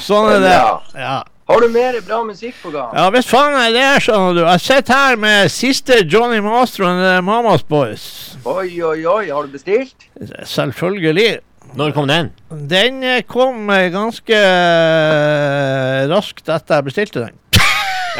Sånn 0.00 0.32
er 0.32 0.42
det. 0.42 0.56
Ja. 0.98 1.20
Har 1.50 1.62
du 1.62 1.68
mer 1.70 1.96
bra 2.06 2.20
musikk 2.26 2.58
på 2.62 2.72
gang? 2.74 2.90
Ja, 2.94 3.08
hvis 3.14 3.30
faen 3.30 3.54
er 3.58 3.70
det, 3.74 3.86
skjønner 4.02 4.36
du. 4.36 4.42
Jeg 4.44 4.64
sitter 4.64 5.04
her 5.04 5.20
med 5.22 5.52
siste 5.54 6.00
Johnny 6.02 6.42
Mastro 6.42 6.88
og 6.88 7.04
uh, 7.04 7.20
Mamas 7.26 7.62
Boys. 7.62 8.08
Oi, 8.42 8.74
oi, 8.82 8.98
oi, 9.06 9.22
har 9.30 9.46
du 9.46 9.54
bestilt? 9.54 10.10
Selvfølgelig. 10.42 11.38
Når 11.78 11.92
kom 11.94 12.08
den? 12.10 12.30
Den 12.50 13.02
eh, 13.06 13.22
kom 13.22 13.68
eh, 13.70 13.90
ganske 13.94 14.34
eh, 14.34 16.08
raskt 16.10 16.50
etter 16.50 16.80
jeg 16.80 16.88
bestilte 16.88 17.22
den. 17.28 17.36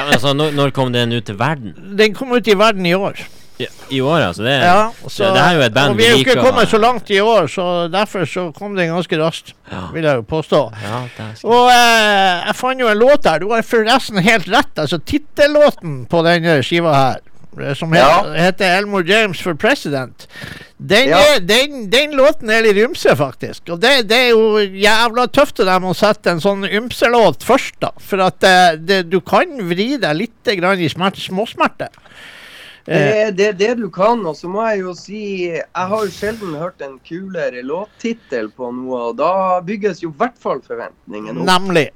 Ja, 0.01 0.07
men 0.09 0.17
altså, 0.17 0.33
når, 0.37 0.55
når 0.57 0.73
kom 0.77 0.93
den 0.97 1.13
ut 1.13 1.27
til 1.29 1.37
verden? 1.41 1.75
Den 1.99 2.15
kom 2.17 2.33
ut 2.33 2.49
i 2.49 2.57
verden 2.59 2.87
i 2.89 2.95
år. 2.97 3.21
Ja, 3.61 3.67
I 3.93 3.99
år, 4.01 4.23
altså? 4.31 4.43
Det, 4.47 4.55
Ja, 4.65 4.87
så, 5.05 5.27
det 5.35 5.43
her 5.43 5.51
er 5.51 5.59
jo 5.59 5.65
et 5.67 5.75
band 5.77 5.91
og 5.93 5.99
vi 5.99 6.07
er 6.09 6.15
jo 6.15 6.21
ikke 6.23 6.37
kommet 6.41 6.71
så 6.73 6.79
langt 6.81 7.11
i 7.13 7.19
år, 7.21 7.45
så 7.53 7.65
derfor 7.93 8.25
så 8.25 8.47
kom 8.57 8.73
den 8.79 8.89
ganske 8.89 9.19
raskt, 9.21 9.53
Ja. 9.69 9.83
vil 9.93 10.07
jeg 10.09 10.17
jo 10.17 10.23
påstå. 10.31 10.61
Ja, 10.81 11.01
det 11.19 11.27
er. 11.27 11.35
Og 11.45 11.69
eh, 11.69 12.47
jeg 12.47 12.57
fant 12.57 12.81
jo 12.81 12.89
en 12.89 12.97
låt 13.03 13.29
her. 13.29 13.39
Du 13.45 13.51
har 13.53 13.61
forresten 13.63 14.17
helt 14.25 14.49
rett. 14.49 14.73
Altså 14.81 14.97
Tittellåten 14.99 16.07
på 16.09 16.23
denne 16.25 16.63
skiva 16.65 16.95
her, 16.97 17.21
eh, 17.61 17.75
som 17.77 17.93
Ja. 17.95 18.09
heter 18.33 18.79
Elmore 18.79 19.05
James 19.05 19.43
for 19.45 19.53
President, 19.55 20.25
den, 20.81 21.09
Ja. 21.13 21.19
er, 21.35 21.41
den, 21.45 21.91
den 21.93 22.15
låten 22.17 22.49
er 22.51 22.63
litt 22.65 22.79
ymse, 22.81 23.13
faktisk. 23.17 23.69
Og 23.75 23.81
det, 23.83 24.09
det 24.09 24.17
er 24.17 24.29
jo 24.31 24.57
jævla 24.65 25.27
tøft 25.29 25.61
av 25.61 25.67
dem 25.69 25.85
å 25.91 25.95
sette 25.95 26.33
en 26.33 26.41
sånn 26.41 26.65
ymselåt 26.65 27.45
først, 27.45 27.77
da. 27.85 27.91
For 28.01 28.23
at 28.25 28.43
eh, 28.49 28.79
det, 28.81 29.03
du 29.13 29.19
kan 29.21 29.53
vri 29.69 29.99
deg 30.01 30.17
litt 30.17 30.53
grann 30.57 30.81
i 30.81 30.89
smert, 30.89 31.21
småsmerte. 31.21 31.91
Det 31.93 32.97
Eh, 32.97 33.27
er 33.27 33.31
det, 33.37 33.47
er 33.47 33.57
det 33.61 33.75
du 33.79 33.91
kan. 33.93 34.23
Og 34.27 34.35
så 34.39 34.49
må 34.49 34.65
jeg 34.71 34.81
jo 34.81 34.95
si 34.97 35.19
Jeg 35.53 35.63
har 35.93 36.01
jo 36.07 36.11
sjelden 36.11 36.55
hørt 36.59 36.81
en 36.83 36.97
kulere 37.07 37.61
låttittel 37.63 38.49
på 38.57 38.71
noe, 38.73 39.11
og 39.11 39.19
da 39.21 39.61
bygges 39.63 40.01
jo 40.03 40.09
i 40.11 40.17
hvert 40.19 40.39
fall 40.41 40.63
forventningene 40.65 41.43
opp. 41.43 41.47
nemlig. 41.47 41.91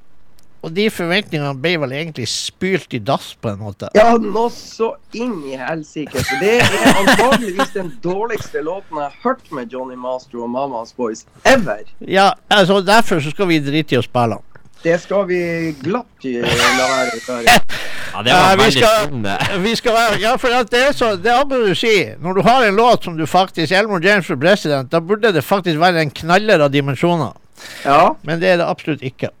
Og 0.65 0.73
de 0.73 0.87
forventningene 0.89 1.53
ble 1.61 1.75
vel 1.83 1.91
egentlig 1.93 2.25
spylt 2.31 2.95
i 2.97 2.99
dass, 3.05 3.35
på 3.37 3.51
en 3.51 3.59
måte. 3.61 3.91
Ja, 3.93 4.15
nå 4.17 4.47
så 4.49 4.95
inn 5.13 5.37
i 5.45 5.59
helsike. 5.61 6.23
Det 6.41 6.55
er 6.63 6.87
antageligvis 7.03 7.75
den 7.75 7.91
dårligste 8.01 8.63
låten 8.65 8.97
jeg 8.97 9.11
har 9.11 9.19
hørt 9.21 9.51
med 9.53 9.69
Johnny 9.73 9.97
Mastro 9.99 10.47
og 10.47 10.49
Mamas 10.55 10.95
Boys 10.97 11.27
ever. 11.45 11.85
Ja, 12.01 12.31
altså 12.49 12.81
Derfor 12.81 13.21
så 13.21 13.29
skal 13.35 13.51
vi 13.53 13.61
drite 13.61 13.95
i 13.97 14.01
å 14.01 14.05
spille 14.05 14.39
den. 14.39 14.51
Det 14.85 14.97
skal 15.01 15.29
vi 15.29 15.39
glatt 15.81 16.25
la 16.25 16.89
være. 16.89 17.21
Kari. 17.25 17.45
Ja, 18.15 18.21
det 18.23 18.31
var 18.31 18.57
veldig 18.57 19.23
det. 19.25 19.57
Vi 19.59 19.71
skal 19.75 19.91
være, 19.91 20.19
ja, 20.21 20.35
for 20.39 20.53
at 20.55 20.69
det 20.71 20.79
er 20.87 20.93
så 20.95 21.09
Det 21.19 21.27
er 21.27 21.41
akkurat 21.41 21.67
du 21.67 21.75
sier. 21.75 22.13
Når 22.23 22.37
du 22.37 22.41
har 22.47 22.63
en 22.63 22.77
låt 22.79 23.03
som 23.03 23.17
du 23.17 23.25
faktisk 23.27 23.73
Elmore 23.75 23.99
James 23.99 24.29
for 24.29 24.39
president, 24.39 24.87
da 24.91 25.01
burde 25.03 25.33
det 25.35 25.43
faktisk 25.43 25.81
være 25.81 26.05
en 26.05 26.13
knaller 26.15 26.63
av 26.63 26.71
dimensjoner. 26.71 27.35
Ja. 27.83 28.15
Men 28.23 28.39
det 28.39 28.53
er 28.53 28.61
det 28.61 28.69
absolutt 28.71 29.03
ikke. 29.03 29.33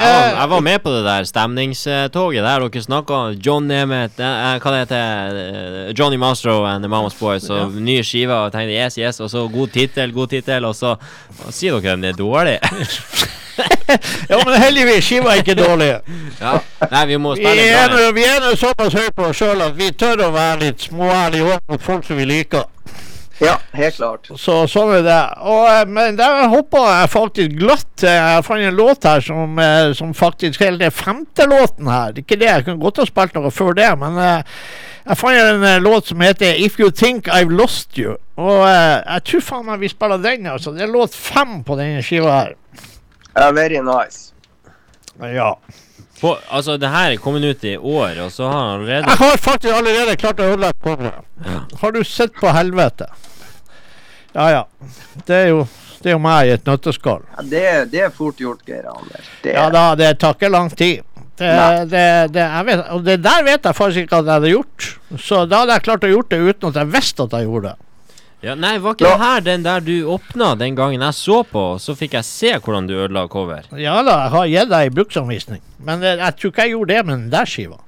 Jeg 0.00 0.14
var, 0.14 0.26
Eh, 0.26 0.40
jeg 0.40 0.50
var 0.50 0.60
med 0.60 0.78
på 0.82 0.90
det 0.90 1.00
der 1.04 1.24
stemningstoget 1.28 2.44
der 2.44 2.62
dere 2.64 2.82
snakka 2.82 3.14
om 3.14 3.34
John 3.46 3.66
Nemeth, 3.68 4.20
eh, 4.20 4.56
hva 4.62 4.72
det 4.72 4.78
heter 4.78 5.40
eh, 5.40 5.92
Johnny 5.98 6.16
Mastro 6.16 6.64
and 6.64 6.82
the 6.82 6.88
Mamas 6.88 7.14
Boys, 7.14 7.50
og 7.50 7.74
nye 7.74 8.02
skiver, 8.02 8.34
og 8.46 8.52
tenkte 8.52 8.72
yes, 8.72 8.96
yes, 8.96 9.20
og 9.20 9.30
så 9.30 9.48
god 9.48 9.68
tittel, 9.68 10.12
god 10.12 10.32
tittel, 10.32 10.64
og 10.64 10.74
så 10.74 10.96
og 11.44 11.52
sier 11.52 11.76
dere 11.80 11.96
den 11.98 12.04
er 12.04 12.16
dårlig. 12.16 12.58
ja, 14.30 14.40
men 14.46 14.56
heldigvis, 14.62 15.04
skiva 15.04 15.34
er 15.34 15.44
ikke 15.44 15.58
dårlig. 15.58 15.90
ja. 16.44 16.56
Nei, 16.90 17.04
vi 17.06 17.20
må 17.20 17.36
spille 17.36 18.12
vi 18.16 18.24
er 18.24 18.40
nå 18.40 18.56
såpass 18.56 18.96
høye 18.96 19.12
på 19.12 19.28
oss 19.28 19.42
sjøl 19.42 19.66
at 19.68 19.76
vi 19.76 19.92
tør 19.92 20.24
å 20.28 20.32
være 20.32 20.60
litt 20.64 20.88
småærlige 20.88 21.50
overfor 21.50 21.84
folk 21.90 22.08
som 22.08 22.20
vi 22.20 22.28
liker. 22.30 22.64
Ja, 23.40 23.54
helt 23.72 23.96
klart. 23.96 24.28
Så 24.36 24.54
sånn 24.68 24.92
er 24.98 25.02
det. 25.06 25.18
Og, 25.40 25.64
eh, 25.70 25.84
men 25.88 26.16
der 26.18 26.46
hoppa 26.52 26.82
jeg 27.00 27.10
faktisk 27.12 27.56
glatt. 27.58 28.04
eh, 28.04 28.18
Jeg 28.36 28.44
fant 28.44 28.60
en 28.60 28.76
låt 28.76 29.04
her 29.08 29.20
som, 29.24 29.58
eh, 29.58 29.92
som 29.96 30.12
faktisk 30.14 30.60
er 30.66 30.76
den 30.76 30.90
femte 30.90 31.46
låten 31.48 31.88
her. 31.88 32.12
Ikke 32.20 32.38
det, 32.38 32.48
jeg 32.50 32.64
kunne 32.64 32.82
godt 32.82 33.00
ha 33.02 33.06
spilt 33.08 33.34
noe 33.34 33.50
før 33.50 33.74
det, 33.74 33.88
men 33.98 34.16
jeg 34.20 35.16
fant 35.16 35.40
en 35.64 35.82
låt 35.82 36.06
som 36.12 36.20
heter 36.20 36.54
If 36.60 36.78
You 36.78 36.90
Think 36.90 37.28
I've 37.28 37.50
Lost 37.50 37.96
You. 37.98 38.16
Og 38.36 38.64
jeg 38.68 39.24
tror 39.24 39.40
faen 39.40 39.66
meg 39.66 39.80
vi 39.80 39.88
spiller 39.88 40.18
den, 40.22 40.46
altså. 40.46 40.72
Det 40.76 40.82
er 40.86 40.92
låt 40.92 41.14
fem 41.16 41.62
på 41.64 41.76
denne 41.80 42.02
skiva 42.04 42.30
her. 42.42 42.54
Ja, 43.36 43.50
very 43.52 43.80
nice. 43.80 44.32
Ja. 45.20 45.54
På, 46.20 46.34
altså, 46.52 46.76
det 46.76 46.90
her 46.92 47.14
er 47.14 47.20
kommet 47.22 47.44
ut 47.44 47.64
i 47.64 47.76
år, 47.76 48.18
og 48.26 48.32
så 48.32 48.48
har 48.50 48.58
han 48.58 48.80
allerede 48.80 49.08
Jeg 49.08 49.20
har 49.22 49.36
faktisk 49.40 49.74
allerede 49.74 50.16
klart 50.20 50.40
å 50.40 50.48
ødelegge 50.52 50.84
coveret. 50.84 51.28
Ja. 51.46 51.60
Har 51.80 51.92
du 51.96 52.00
sett 52.04 52.34
på 52.40 52.52
helvete? 52.52 53.08
Ja 54.36 54.50
ja. 54.52 54.64
Det 55.26 55.36
er 55.36 55.48
jo, 55.48 55.62
det 56.02 56.12
er 56.12 56.18
jo 56.18 56.22
meg 56.22 56.48
i 56.50 56.52
et 56.58 56.68
nøtteskall. 56.68 57.24
Ja, 57.36 57.46
det, 57.54 57.64
det 57.94 58.02
er 58.06 58.12
fort 58.14 58.40
gjort, 58.40 58.60
Geir 58.68 58.86
Anders. 58.92 59.30
Det, 59.42 59.54
Ja 59.56 59.68
da, 59.72 59.86
det 59.98 60.12
tar 60.20 60.36
ikke 60.36 60.52
lang 60.52 60.68
tid. 60.76 61.06
Det, 61.40 61.50
det, 61.88 62.04
det, 62.34 62.42
jeg 62.44 62.64
vet, 62.68 62.80
og 62.92 63.04
det 63.06 63.16
der 63.24 63.44
vet 63.46 63.64
jeg 63.64 63.76
faktisk 63.78 64.04
ikke 64.04 64.18
at 64.20 64.26
jeg 64.28 64.34
hadde 64.42 64.52
gjort. 64.52 64.88
Så 65.16 65.46
da 65.48 65.62
hadde 65.62 65.78
jeg 65.78 65.86
klart 65.88 66.04
å 66.04 66.10
gjort 66.12 66.34
det 66.34 66.40
uten 66.44 66.68
at 66.68 66.82
jeg 66.82 66.92
visste 66.92 67.24
at 67.24 67.36
jeg 67.38 67.48
gjorde 67.48 67.72
det. 67.72 67.89
Ja, 68.40 68.54
Nei, 68.56 68.78
var 68.80 68.94
ikke 68.96 69.04
det 69.04 69.20
her 69.20 69.42
den 69.44 69.64
der 69.66 69.82
du 69.84 69.94
åpna 70.14 70.54
den 70.56 70.76
gangen 70.78 71.02
jeg 71.04 71.16
så 71.18 71.42
på, 71.44 71.64
så 71.82 71.92
fikk 71.98 72.16
jeg 72.16 72.24
se 72.24 72.54
hvordan 72.56 72.88
du 72.88 72.94
ødela 72.96 73.26
cover? 73.28 73.66
Ja 73.76 73.98
da, 74.06 74.16
jeg 74.24 74.34
har 74.34 74.50
gitt 74.54 74.72
deg 74.72 74.94
bruksanvisning. 74.96 75.60
Men 75.78 76.02
jeg, 76.04 76.18
jeg 76.22 76.36
tror 76.38 76.54
ikke 76.54 76.66
jeg 76.66 76.74
gjorde 76.76 76.94
det 76.94 77.06
med 77.06 77.16
den 77.18 77.30
der 77.34 77.50
skiva. 77.52 77.80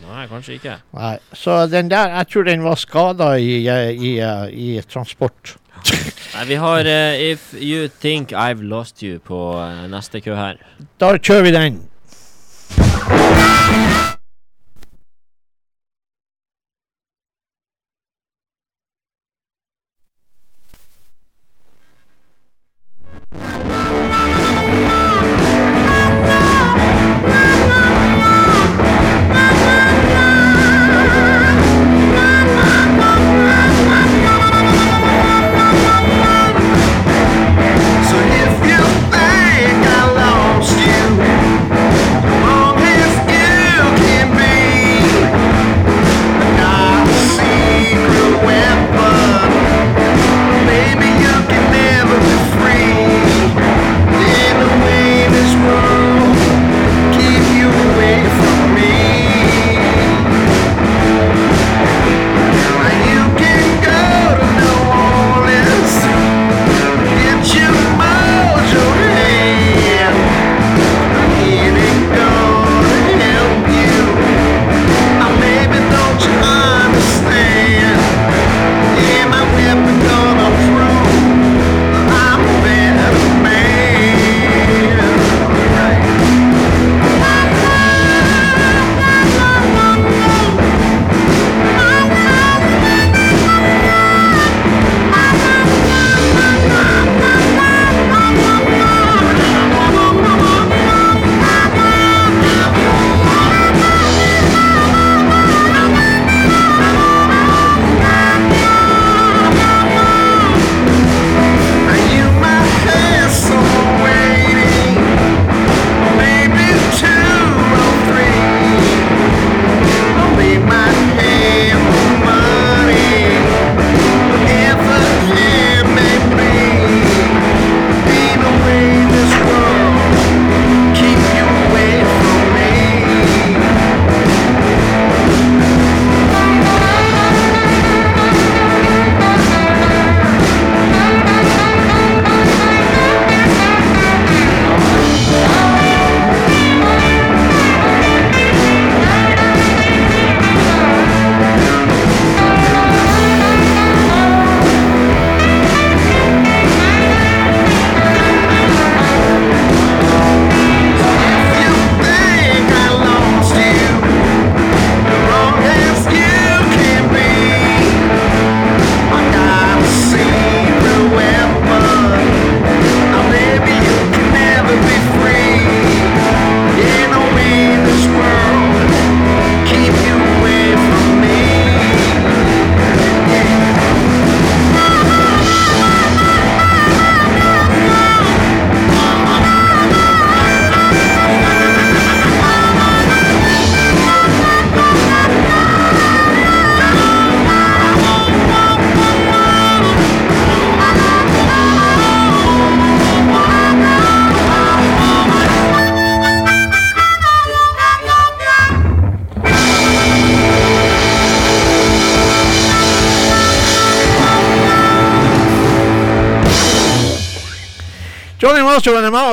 Nei, 0.00 0.24
kanskje 0.30 0.56
ikke. 0.56 0.78
Nei, 0.96 1.16
Så 1.36 1.66
den 1.70 1.90
der, 1.92 2.08
jeg 2.16 2.28
tror 2.32 2.48
den 2.48 2.64
var 2.64 2.80
skada 2.80 3.34
i, 3.36 3.60
i, 3.60 3.68
i, 3.92 4.14
eh, 4.24 4.46
i 4.50 4.70
transport. 4.88 5.56
Nei, 6.34 6.44
vi 6.48 6.58
har 6.60 6.88
uh, 6.88 7.20
If 7.20 7.52
You 7.54 7.88
Think 8.00 8.32
I've 8.32 8.64
Lost 8.64 9.04
You 9.04 9.20
på 9.20 9.38
uh, 9.60 9.84
neste 9.92 10.20
kø 10.24 10.34
her. 10.34 10.60
Da 11.00 11.12
kjører 11.18 11.46
vi 11.48 11.56
den. 11.56 11.80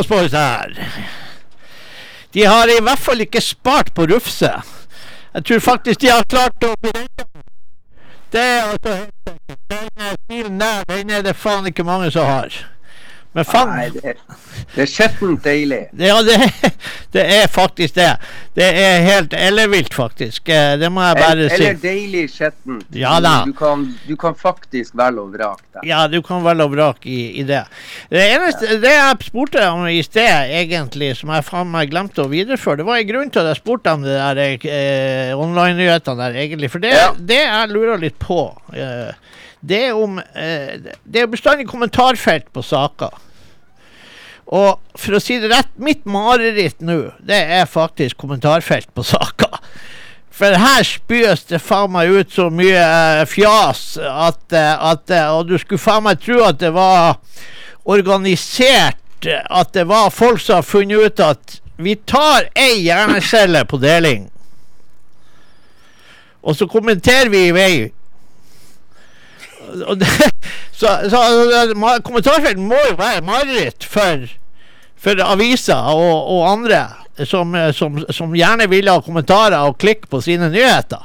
Boys 0.05 0.31
her. 0.37 0.75
De 2.33 2.43
har 2.45 2.67
i 2.69 2.77
hvert 2.83 2.99
fall 3.01 3.21
ikke 3.25 3.41
spart 3.41 3.93
på 3.97 4.05
Rufse. 4.11 4.51
Jeg 5.33 5.43
tror 5.47 5.59
faktisk 5.59 5.99
de 6.05 6.11
har 6.13 6.23
klart 6.29 6.63
å 6.67 6.73
Det 8.31 8.39
er 8.43 8.63
altså 8.67 8.93
helt 8.93 9.13
sikkert. 9.27 9.59
Den 9.69 10.17
stilen 10.25 10.57
der, 10.59 10.83
den 10.89 11.09
er 11.09 11.21
det 11.23 11.35
faen 11.39 11.65
ikke 11.69 11.83
mange 11.87 12.11
som 12.11 12.25
har. 12.27 12.51
Men 13.37 13.45
faen 13.45 13.69
Nei, 13.69 13.85
det, 13.93 14.13
det 14.73 14.81
er 14.81 14.89
skjettent 14.89 15.43
deilig. 15.45 15.79
Ja, 16.01 16.17
det, 16.25 16.37
det 17.13 17.23
er 17.37 17.47
faktisk 17.53 17.95
det. 17.99 18.07
Det 18.57 18.65
er 18.81 19.03
helt 19.05 19.33
ellevilt, 19.37 19.93
faktisk. 19.93 20.49
Eh, 20.49 20.73
Det 20.81 20.89
må 20.91 21.03
jeg 21.05 21.15
bare 21.19 21.31
Eller, 21.35 21.49
si. 21.53 21.63
eller 21.67 21.81
deilig 21.83 22.23
skjettent. 22.33 22.87
Ja 22.97 23.17
da. 23.23 23.35
Du, 23.45 23.53
kan, 23.53 23.85
du 24.07 24.15
kan 24.19 24.35
faktisk 24.35 24.95
velge 24.97 25.21
og 25.21 25.35
vrake 25.37 25.63
der. 25.77 25.85
Ja, 25.87 26.07
du 26.11 26.19
kan 26.25 26.43
velge 26.47 26.65
og 26.65 26.73
vrake 26.75 27.07
i, 27.13 27.19
i 27.39 27.45
det. 27.47 27.63
Det 28.09 28.21
eneste 28.23 28.77
det 28.79 28.93
jeg 28.93 29.25
spurte 29.27 29.63
om 29.67 29.83
i 29.91 29.99
sted, 30.05 30.51
egentlig, 30.55 31.09
som 31.19 31.33
jeg 31.35 31.43
faen 31.43 31.67
meg 31.73 31.89
glemte 31.91 32.23
å 32.23 32.29
videreføre, 32.31 32.79
det 32.79 32.85
var 32.87 33.01
en 33.01 33.09
grunn 33.09 33.31
til 33.33 33.41
at 33.43 33.49
jeg 33.51 33.59
spurte 33.59 33.93
om 33.97 34.05
det 34.05 34.15
der 34.15 34.67
eh, 34.71 35.33
online-nyhetene 35.35 36.21
der, 36.21 36.37
egentlig. 36.39 36.69
For 36.71 36.79
det, 36.83 36.93
Ja. 36.95 37.09
det 37.19 37.41
jeg 37.41 37.73
lurer 37.73 37.99
litt 37.99 38.15
på, 38.23 38.39
eh, 38.71 39.11
det 39.67 39.81
er 39.89 39.97
om 39.99 40.19
eh, 40.21 40.77
Det 41.03 41.21
er 41.23 41.27
bestandig 41.27 41.67
kommentarfelt 41.67 42.47
på 42.55 42.63
saker. 42.63 43.11
Og 44.55 44.79
for 44.95 45.17
å 45.17 45.19
si 45.19 45.41
det 45.43 45.49
rett, 45.51 45.73
mitt 45.75 46.05
mareritt 46.07 46.79
nå, 46.79 47.11
det 47.19 47.41
er 47.59 47.65
faktisk 47.67 48.15
kommentarfelt 48.23 48.87
på 48.95 49.03
saker. 49.03 49.57
For 50.37 50.53
her 50.61 50.85
spyes 50.85 51.43
det 51.49 51.59
faen 51.65 51.91
meg 51.91 52.13
ut 52.13 52.31
så 52.31 52.47
mye 52.53 52.77
eh, 52.79 53.25
fjas 53.27 53.97
at, 53.99 54.43
eh, 54.53 54.73
at 54.91 55.09
eh, 55.11 55.31
Og 55.33 55.47
du 55.49 55.55
skulle 55.57 55.81
faen 55.81 56.05
meg 56.05 56.21
tro 56.21 56.43
at 56.45 56.59
det 56.61 56.69
var 56.75 57.17
organisert, 57.87 58.97
at 59.25 59.73
det 59.73 59.87
var 59.89 60.11
folk 60.13 60.41
som 60.43 60.59
har 60.59 60.67
funnet 60.67 61.07
ut 61.07 61.21
at 61.23 61.59
vi 61.81 61.95
tar 62.09 62.49
ei 62.57 62.83
hjernecelle 62.83 63.63
på 63.69 63.79
deling, 63.81 64.27
og 66.43 66.55
så 66.55 66.67
kommenterer 66.69 67.31
vi 67.33 67.47
i 67.47 67.55
vei. 67.55 67.71
Det, 69.99 70.07
så, 70.79 70.93
så 71.09 71.21
altså, 71.21 71.73
ma- 71.75 71.99
kommentarfelt 72.01 72.59
må 72.61 72.77
jo 72.89 72.95
være 72.99 73.25
mareritt 73.25 73.83
for, 73.83 74.29
for 74.95 75.23
aviser 75.25 75.91
og, 75.91 76.29
og 76.37 76.45
andre 76.51 76.85
som, 77.25 77.55
som, 77.73 77.97
som 78.13 78.35
gjerne 78.37 78.69
vil 78.69 78.89
ha 78.91 79.01
kommentarer 79.03 79.65
og 79.67 79.79
klikk 79.81 80.05
på 80.11 80.21
sine 80.23 80.51
nyheter. 80.53 81.03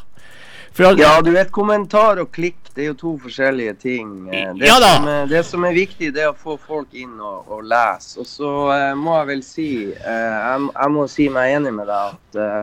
At, 0.72 0.98
Ja, 0.98 1.20
du 1.20 1.30
vet, 1.34 1.50
kommentar 1.52 2.18
og 2.22 2.30
klikk, 2.32 2.56
det 2.74 2.84
er 2.84 2.90
jo 2.92 2.94
to 2.96 3.12
forskjellige 3.20 3.74
ting. 3.82 4.12
Eh, 4.32 4.52
Det, 4.56 4.66
Ja 4.66 4.76
som, 4.80 5.08
er, 5.08 5.26
det 5.26 5.44
som 5.46 5.64
er 5.68 5.74
viktig, 5.76 6.12
det 6.14 6.22
er 6.24 6.30
å 6.32 6.36
få 6.36 6.56
folk 6.56 6.94
inn 6.96 7.18
og, 7.20 7.44
og 7.52 7.64
lese. 7.68 8.20
Og 8.22 8.26
så 8.26 8.52
eh, 8.72 8.92
må 8.96 9.18
jeg 9.18 9.26
vel 9.32 9.42
si, 9.44 9.70
eh, 9.92 10.38
jeg, 10.38 10.70
jeg 10.72 10.94
må 10.96 11.06
si 11.08 11.28
meg 11.28 11.56
enig 11.58 11.74
med 11.76 11.86
deg 11.92 12.14
at 12.16 12.40
eh, 12.40 12.62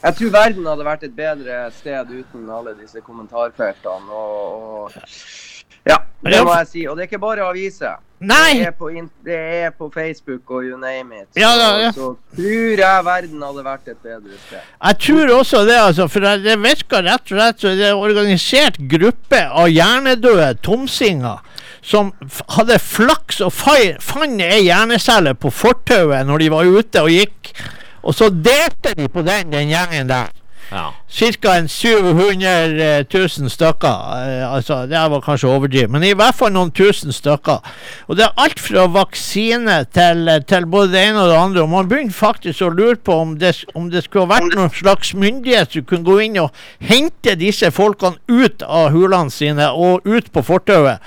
jeg 0.00 0.16
tror 0.16 0.30
verden 0.32 0.64
hadde 0.70 0.84
vært 0.86 1.02
et 1.04 1.16
bedre 1.16 1.56
sted 1.76 2.08
uten 2.08 2.46
alle 2.48 2.72
disse 2.78 3.02
kommentarfeltene. 3.04 4.08
Og, 4.08 4.86
og 4.86 4.94
ja, 5.86 5.96
det 6.24 6.44
må 6.44 6.54
jeg 6.58 6.66
si. 6.68 6.86
Og 6.86 6.96
det 6.96 7.04
er 7.04 7.08
ikke 7.10 7.20
bare 7.22 7.44
aviser. 7.48 7.98
Nei! 8.20 8.58
Det 8.58 8.66
er, 8.68 8.74
på, 8.76 8.90
det 9.24 9.36
er 9.64 9.70
på 9.72 9.86
Facebook 9.94 10.50
og 10.52 10.64
you 10.68 10.76
name 10.76 11.22
it. 11.22 11.28
Så, 11.32 11.40
Ja, 11.40 11.54
ja, 11.56 11.68
ja. 11.86 11.92
så 11.96 12.10
tror 12.36 12.82
jeg 12.82 13.04
verden 13.06 13.40
hadde 13.46 13.64
vært 13.64 13.88
et 13.88 13.96
bedre 14.04 14.36
sted. 14.46 14.58
Jeg 14.84 14.98
tror 15.06 15.32
også 15.38 15.62
det, 15.64 15.78
altså. 15.80 16.08
For 16.12 16.20
det- 16.20 16.58
virker 16.60 17.02
rett 17.06 17.32
og 17.32 17.38
slett 17.38 17.60
som 17.64 17.70
det 17.78 17.86
er 17.86 17.94
en 17.94 18.02
organisert 18.04 18.76
gruppe 18.92 19.40
av 19.48 19.70
hjernedøde 19.72 20.50
tomsinger 20.62 21.40
som 21.80 22.12
hadde 22.58 22.76
flaks 22.78 23.40
og 23.40 23.52
fant 23.56 24.42
ei 24.44 24.66
hjernecelle 24.66 25.32
på 25.40 25.48
fortauet 25.50 26.26
når 26.28 26.38
de 26.44 26.50
var 26.52 26.68
ute 26.68 27.00
og 27.00 27.08
gikk. 27.08 27.54
Og 28.04 28.14
så 28.16 28.28
delte 28.28 28.92
de 28.96 29.08
på 29.08 29.22
den, 29.24 29.48
den 29.52 29.72
gjengen 29.72 30.08
der. 30.12 30.28
Ja. 30.70 30.92
Ca. 31.10 31.54
700 31.68 33.04
000 33.14 33.50
stykker. 33.50 33.96
eh, 34.28 34.52
altså, 34.52 34.86
det 34.86 35.00
var 35.10 35.20
kanskje 35.20 35.48
overdrevet, 35.48 35.90
men 35.90 36.04
i 36.06 36.12
hvert 36.14 36.36
fall 36.38 36.52
noen 36.54 36.70
tusen 36.70 37.12
stykker. 37.12 37.58
Og 38.06 38.16
det 38.16 38.24
er 38.24 38.36
alt 38.38 38.60
fra 38.62 38.86
vaksine 38.86 39.80
til, 39.92 40.30
til 40.46 40.66
både 40.70 40.92
det 40.92 41.02
ene 41.08 41.24
og 41.24 41.32
det 41.32 41.38
andre. 41.38 41.64
Og 41.64 41.72
man 41.72 41.88
begynner 41.90 42.14
faktisk 42.14 42.62
å 42.62 42.70
lure 42.70 43.00
på 43.02 43.16
om 43.24 43.34
det, 43.40 43.56
om 43.74 43.90
det 43.90 44.04
skulle 44.06 44.30
vært 44.30 44.54
noen 44.54 44.70
slags 44.74 45.10
myndighet 45.14 45.74
som 45.74 45.88
kunne 45.90 46.06
gå 46.06 46.18
inn 46.28 46.38
og 46.44 46.54
hente 46.78 47.34
disse 47.40 47.70
folkene 47.74 48.20
ut 48.30 48.62
av 48.62 48.92
hulene 48.94 49.34
sine 49.34 49.70
og 49.74 50.06
ut 50.06 50.30
på 50.32 50.44
fortauet. 50.46 51.02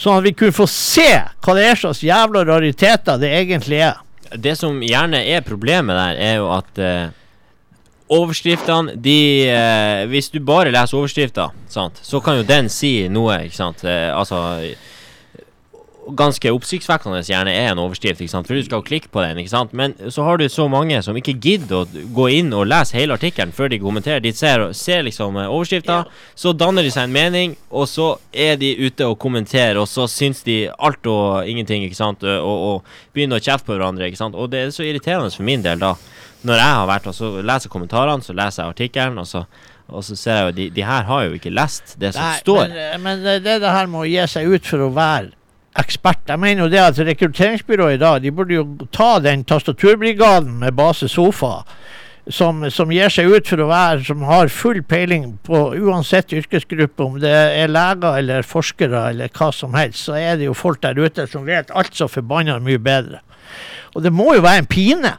Sånn 0.00 0.18
at 0.18 0.24
vi 0.26 0.32
kunne 0.34 0.56
få 0.56 0.66
se 0.66 1.10
hva 1.44 1.54
det 1.54 1.68
er 1.68 1.78
slags 1.78 2.00
jævla 2.02 2.42
rariteter 2.48 3.20
det 3.20 3.30
egentlig 3.36 3.82
er. 3.86 4.00
Det 4.34 4.56
som 4.58 4.80
gjerne 4.82 5.20
er 5.30 5.44
problemet 5.46 5.94
der, 5.94 6.16
er 6.18 6.40
jo 6.40 6.48
at 6.56 6.80
eh, 6.82 7.12
overskriftene 8.12 8.96
de 9.00 9.48
eh, 9.48 10.04
Hvis 10.10 10.28
du 10.32 10.40
bare 10.44 10.72
leser 10.74 10.98
overskrifta, 10.98 11.48
så 11.68 12.20
kan 12.24 12.40
jo 12.40 12.46
den 12.48 12.68
si 12.72 13.08
noe, 13.08 13.44
ikke 13.46 13.56
sant. 13.56 13.84
Eh, 13.88 14.10
altså 14.12 14.42
Ganske 16.12 16.50
oppsiktsvekkende 16.52 17.22
gjerne 17.24 17.52
er 17.54 17.70
en 17.70 17.80
overskrift, 17.80 18.20
ikke 18.20 18.32
sant? 18.32 18.48
for 18.48 18.58
du 18.58 18.64
skal 18.66 18.82
klikke 18.84 19.08
på 19.08 19.22
den. 19.24 19.38
ikke 19.40 19.52
sant? 19.52 19.72
Men 19.72 19.94
så 20.12 20.26
har 20.26 20.36
du 20.36 20.44
så 20.52 20.66
mange 20.68 20.98
som 21.02 21.16
ikke 21.16 21.36
gidder 21.40 21.80
å 21.80 22.04
gå 22.16 22.26
inn 22.38 22.52
og 22.52 22.66
lese 22.68 22.98
hele 22.98 23.16
artikkelen 23.16 23.54
før 23.56 23.72
de 23.72 23.78
kommenterer. 23.80 24.20
De 24.20 24.32
ser, 24.36 24.66
ser 24.76 25.06
liksom 25.06 25.38
eh, 25.40 25.48
overskrifta, 25.48 26.02
så 26.34 26.52
danner 26.52 26.84
de 26.84 26.92
seg 26.92 27.08
en 27.08 27.14
mening, 27.14 27.56
og 27.70 27.88
så 27.88 28.10
er 28.32 28.58
de 28.60 28.74
ute 28.84 29.08
og 29.08 29.16
kommenterer, 29.22 29.80
og 29.80 29.88
så 29.88 30.04
syns 30.10 30.44
de 30.44 30.64
alt 30.76 31.08
og 31.08 31.48
ingenting, 31.48 31.86
ikke 31.86 31.98
sant, 31.98 32.26
og, 32.28 32.64
og 32.68 33.14
begynner 33.16 33.40
å 33.40 33.44
kjefte 33.44 33.70
på 33.70 33.78
hverandre. 33.78 34.10
ikke 34.10 34.20
sant? 34.20 34.36
Og 34.36 34.50
det 34.52 34.60
er 34.60 34.74
så 34.74 34.84
irriterende 34.84 35.32
for 35.32 35.46
min 35.46 35.64
del, 35.64 35.80
da. 35.80 35.94
Når 36.44 36.60
jeg 36.60 36.74
har 36.76 36.88
vært 36.90 37.06
og 37.08 37.16
så 37.16 37.30
leser 37.40 37.72
kommentarene, 37.72 38.24
så 38.24 38.34
leser 38.36 38.62
jeg 38.62 38.74
artikkelen, 38.74 39.22
og 39.22 39.28
så, 39.30 39.46
og 39.88 40.04
så 40.04 40.16
ser 40.18 40.36
jeg 40.36 40.50
jo 40.50 40.56
de, 40.58 40.66
de 40.76 40.84
her 40.84 41.08
har 41.08 41.24
jo 41.24 41.38
ikke 41.38 41.52
lest 41.54 41.96
det 42.00 42.12
som 42.12 42.26
Nei, 42.26 42.42
står. 42.42 42.66
Men, 42.68 42.82
eh, 42.82 42.98
men 43.06 43.24
det, 43.24 43.56
det 43.62 43.72
her 43.72 43.88
med 43.88 44.02
å 44.02 44.10
gi 44.10 44.28
seg 44.34 44.52
ut 44.52 44.68
for 44.68 44.84
å 44.84 44.90
være 44.92 45.32
ekspert 45.80 46.28
Jeg 46.28 46.40
mener 46.40 46.64
jo 46.64 46.70
det 46.72 46.80
at 46.82 47.00
rekrutteringsbyrået 47.08 47.98
i 47.98 48.02
dag 48.02 48.22
De 48.22 48.32
burde 48.32 48.56
jo 48.56 48.64
ta 48.92 49.18
den 49.22 49.44
tastaturbrigaden 49.44 50.58
med 50.60 50.76
base 50.76 51.08
sofa. 51.08 51.64
Som, 52.30 52.62
som 52.72 52.92
gir 52.92 53.12
seg 53.12 53.28
ut 53.28 53.48
for 53.50 53.60
å 53.60 53.68
være 53.68 54.04
Som 54.06 54.22
har 54.24 54.52
full 54.52 54.80
peiling 54.82 55.34
på 55.44 55.66
uansett 55.76 56.32
yrkesgruppe, 56.32 57.04
om 57.04 57.18
det 57.20 57.34
er 57.34 57.72
leger 57.72 58.20
eller 58.22 58.46
forskere 58.48 59.10
eller 59.10 59.32
hva 59.34 59.50
som 59.52 59.76
helst, 59.76 60.06
så 60.06 60.16
er 60.16 60.38
det 60.40 60.48
jo 60.48 60.56
folk 60.56 60.80
der 60.82 60.96
ute 60.96 61.26
som 61.28 61.44
vet 61.44 61.72
alt 61.74 61.92
så 61.92 62.08
forbanna 62.08 62.56
mye 62.64 62.80
bedre. 62.80 63.20
Og 63.94 64.02
det 64.02 64.12
må 64.12 64.32
jo 64.34 64.44
være 64.44 64.64
en 64.64 64.70
pine. 64.70 65.12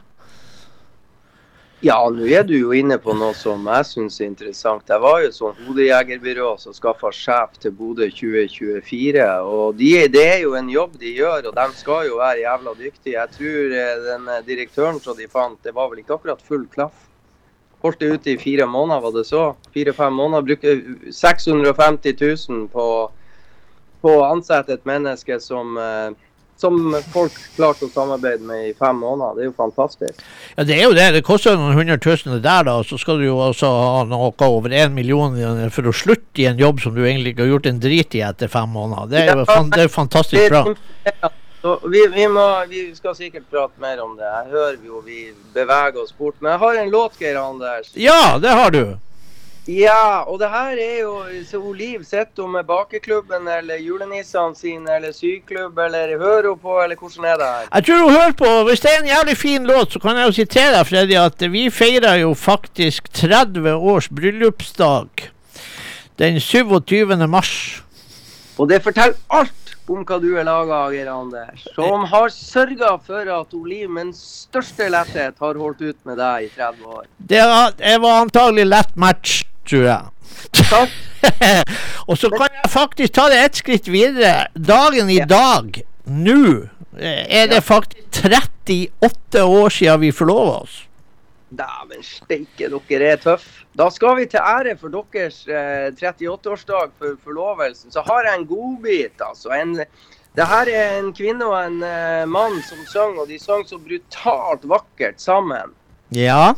Ja, 1.86 2.00
nå 2.10 2.24
er 2.26 2.42
du 2.42 2.54
jo 2.56 2.72
inne 2.74 2.96
på 2.98 3.14
noe 3.14 3.34
som 3.38 3.66
jeg 3.70 3.86
syns 3.86 4.16
er 4.18 4.26
interessant. 4.26 4.88
Jeg 4.90 5.02
var 5.04 5.20
jo 5.22 5.28
sånn 5.34 5.58
hodejegerbyrå 5.68 6.48
som 6.58 6.74
skaffa 6.74 7.12
sjef 7.14 7.60
til 7.62 7.74
Bodø 7.78 8.08
2024. 8.10 9.26
og 9.46 9.76
de, 9.78 9.90
Det 10.10 10.24
er 10.32 10.40
jo 10.42 10.56
en 10.58 10.70
jobb 10.72 10.96
de 10.98 11.12
gjør, 11.20 11.46
og 11.46 11.54
de 11.54 11.66
skal 11.78 12.08
jo 12.08 12.16
være 12.18 12.42
jævla 12.42 12.72
dyktige. 12.80 13.12
Jeg 13.14 13.30
tror 13.36 13.76
eh, 13.82 14.02
den 14.08 14.26
eh, 14.34 14.42
direktøren 14.48 14.98
som 15.04 15.14
de 15.20 15.28
fant, 15.30 15.60
det 15.62 15.76
var 15.76 15.92
vel 15.92 16.02
ikke 16.02 16.16
akkurat 16.16 16.42
full 16.42 16.66
klaff. 16.74 17.06
Holdt 17.84 18.02
det 18.02 18.10
ute 18.16 18.34
i 18.34 18.40
fire 18.40 18.66
måneder, 18.66 19.04
var 19.06 19.14
det 19.14 19.26
så? 19.30 19.44
Fire-fem 19.76 20.18
måneder. 20.22 20.48
Brukte 20.48 21.12
650 21.12 22.16
000 22.48 22.66
på, 22.72 22.88
på 24.02 24.16
å 24.16 24.26
ansette 24.32 24.74
et 24.74 24.90
menneske 24.90 25.38
som 25.44 25.78
eh, 25.78 26.25
som 26.60 26.76
folk 27.12 27.34
klarte 27.56 27.86
å 27.86 27.92
samarbeide 27.92 28.46
med 28.46 28.70
i 28.70 28.74
fem 28.78 28.96
måneder. 29.00 29.36
Det 29.36 29.44
er 29.44 29.50
jo 29.50 29.56
fantastisk. 29.56 30.22
Ja, 30.56 30.64
det 30.64 30.76
er 30.78 30.84
jo 30.86 30.96
det. 30.96 31.06
Det 31.16 31.24
koster 31.26 31.58
noen 31.58 31.76
hundre 31.76 31.98
tusen 32.02 32.36
der, 32.40 32.66
da. 32.68 32.76
Så 32.86 32.98
skal 33.00 33.20
du 33.20 33.26
jo 33.28 33.38
også 33.48 33.68
ha 33.68 34.04
noe 34.08 34.32
over 34.46 34.72
én 34.72 34.94
million 34.96 35.36
for 35.74 35.90
å 35.90 35.96
slutte 35.96 36.44
i 36.44 36.48
en 36.50 36.60
jobb 36.60 36.80
som 36.84 36.96
du 36.96 37.02
egentlig 37.04 37.34
ikke 37.34 37.46
har 37.46 37.54
gjort 37.56 37.72
en 37.72 37.82
drit 37.82 38.16
i 38.16 38.24
etter 38.24 38.52
fem 38.52 38.70
måneder. 38.72 39.10
Det 39.12 39.24
er 39.24 39.42
jo 39.42 39.48
fan, 39.48 39.72
det 39.74 39.84
er 39.84 39.92
fantastisk 39.92 40.48
bra. 40.52 40.64
Så 41.66 41.80
vi, 41.90 42.06
vi, 42.14 42.28
må, 42.28 42.64
vi 42.70 42.80
skal 42.94 43.16
sikkert 43.18 43.48
prate 43.50 43.80
mer 43.82 43.98
om 44.04 44.12
det. 44.14 44.24
Jeg 44.24 44.52
hører 44.52 44.76
jo 44.86 45.00
vi 45.02 45.32
beveger 45.54 45.98
oss 45.98 46.12
bort. 46.14 46.36
Men 46.38 46.52
jeg 46.52 46.62
har 46.62 46.78
en 46.82 46.92
låt, 46.92 47.16
Geir 47.18 47.40
Anders. 47.40 47.90
Ja, 47.98 48.36
det 48.38 48.52
har 48.54 48.70
du. 48.70 48.84
Ja, 49.66 50.22
og 50.30 50.38
det 50.38 50.48
her 50.52 50.78
er 50.78 50.98
jo 51.00 51.12
så 51.42 51.58
Liv 51.74 52.04
sitter 52.06 52.44
hun 52.44 52.52
med 52.54 52.68
bakeklubben 52.68 53.48
eller 53.50 53.80
julenissene 53.82 54.54
sine 54.54 54.94
eller 54.94 55.12
syklubb 55.12 55.78
eller 55.82 56.12
hører 56.20 56.48
hun 56.52 56.60
på, 56.62 56.76
eller 56.84 56.96
hvordan 56.96 57.24
er 57.26 57.40
det 57.40 57.48
her? 57.50 57.66
Jeg 57.74 57.86
tror 57.86 57.98
du 58.04 58.12
hører 58.14 58.36
på 58.38 58.50
Hvis 58.68 58.84
det 58.84 58.92
er 58.92 59.00
en 59.02 59.10
jævlig 59.10 59.36
fin 59.36 59.66
låt, 59.66 59.92
så 59.92 59.98
kan 59.98 60.16
jeg 60.16 60.26
jo 60.26 60.36
sitere 60.38 60.84
Freddy, 60.84 61.16
at 61.18 61.46
vi 61.52 61.66
feirer 61.70 62.20
jo 62.22 62.34
faktisk 62.34 63.10
30 63.12 63.74
års 63.74 64.08
bryllupsdag 64.08 65.26
den 66.18 66.40
27. 66.40 67.26
mars. 67.28 67.82
Og 68.58 68.68
det 68.70 68.80
forteller 68.84 69.18
alt 69.28 69.74
om 69.88 70.02
hva 70.06 70.16
du 70.22 70.30
er 70.34 70.46
laga 70.46 70.78
av, 70.86 70.94
Geir 70.94 71.10
Anders. 71.12 71.66
Som 71.76 72.06
har 72.10 72.30
sørga 72.34 72.96
for 73.06 73.28
at 73.34 73.52
Oliv 73.54 73.90
med 73.90 74.08
den 74.08 74.14
største 74.16 74.88
letthet 74.90 75.36
har 75.42 75.60
holdt 75.60 75.82
ut 75.82 75.98
med 76.08 76.18
deg 76.18 76.46
i 76.46 76.50
30 76.54 76.88
år. 76.88 77.04
Det 77.18 77.42
var, 77.42 77.76
det 77.78 77.98
var 78.02 78.22
antagelig 78.24 78.66
lett 78.66 78.96
match, 78.96 79.44
tror 79.66 79.84
jeg. 79.88 80.02
Og 82.08 82.18
så 82.18 82.30
kan 82.30 82.48
jeg 82.54 82.70
faktisk 82.70 83.14
ta 83.18 83.28
det 83.32 83.42
ett 83.44 83.60
skritt 83.62 83.88
videre. 83.90 84.46
Dagen 84.54 85.10
i 85.10 85.20
dag, 85.28 85.80
nå, 86.06 86.40
eh, 86.98 87.22
er 87.40 87.48
det 87.50 87.62
faktisk 87.66 88.02
38 88.26 89.44
år 89.44 89.70
siden 89.70 90.00
vi 90.00 90.12
forlova 90.12 90.60
oss. 90.64 90.82
Dæven 91.56 92.02
steike, 92.02 92.68
dere 92.68 93.12
er 93.12 93.22
tøff. 93.22 93.46
Da 93.76 93.86
skal 93.92 94.16
vi 94.18 94.26
til 94.30 94.40
ære 94.40 94.74
for 94.80 94.90
deres 94.90 95.44
eh, 95.46 95.92
38-årsdag 95.94 96.94
for 96.98 97.16
forlovelsen. 97.24 97.92
Så 97.92 98.02
har 98.06 98.26
jeg 98.26 98.40
en 98.40 98.46
godbit, 98.48 99.20
altså. 99.20 99.52
En, 99.54 99.76
det 100.36 100.46
her 100.50 100.70
er 100.72 100.98
en 100.98 101.12
kvinne 101.14 101.46
og 101.46 101.58
en 101.60 101.82
eh, 101.86 102.24
mann 102.28 102.58
som 102.66 102.80
synger, 102.88 103.22
og 103.22 103.28
de 103.28 103.38
synger 103.38 103.68
så 103.68 103.78
brutalt 103.78 104.66
vakkert 104.68 105.20
sammen. 105.22 105.74
Ja. 106.14 106.54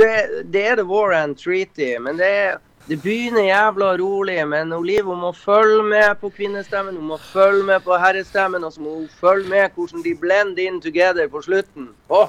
Det, 0.00 0.12
det 0.52 0.62
er 0.70 0.74
The 0.80 0.84
War 0.88 1.12
and 1.12 1.36
Treaty, 1.36 1.90
men 2.00 2.16
det, 2.18 2.26
er, 2.28 2.56
det 2.88 2.96
begynner 3.02 3.42
jævla 3.44 3.90
rolig. 4.00 4.38
Men 4.48 4.72
Olive 4.72 5.16
må 5.16 5.32
følge 5.36 5.82
med 5.84 6.14
på 6.20 6.30
kvinnestemmen, 6.36 6.96
hun 6.96 7.06
må 7.12 7.18
følge 7.32 7.64
med 7.68 7.80
på 7.84 7.98
herrestemmen, 8.00 8.64
og 8.64 8.72
så 8.72 8.80
må 8.80 8.94
hun 8.94 9.08
følge 9.20 9.48
med 9.50 9.68
hvordan 9.76 10.02
de 10.06 10.14
blend 10.20 10.58
in 10.58 10.80
together 10.80 11.28
på 11.28 11.42
slutten. 11.44 11.88
Åh, 12.08 12.28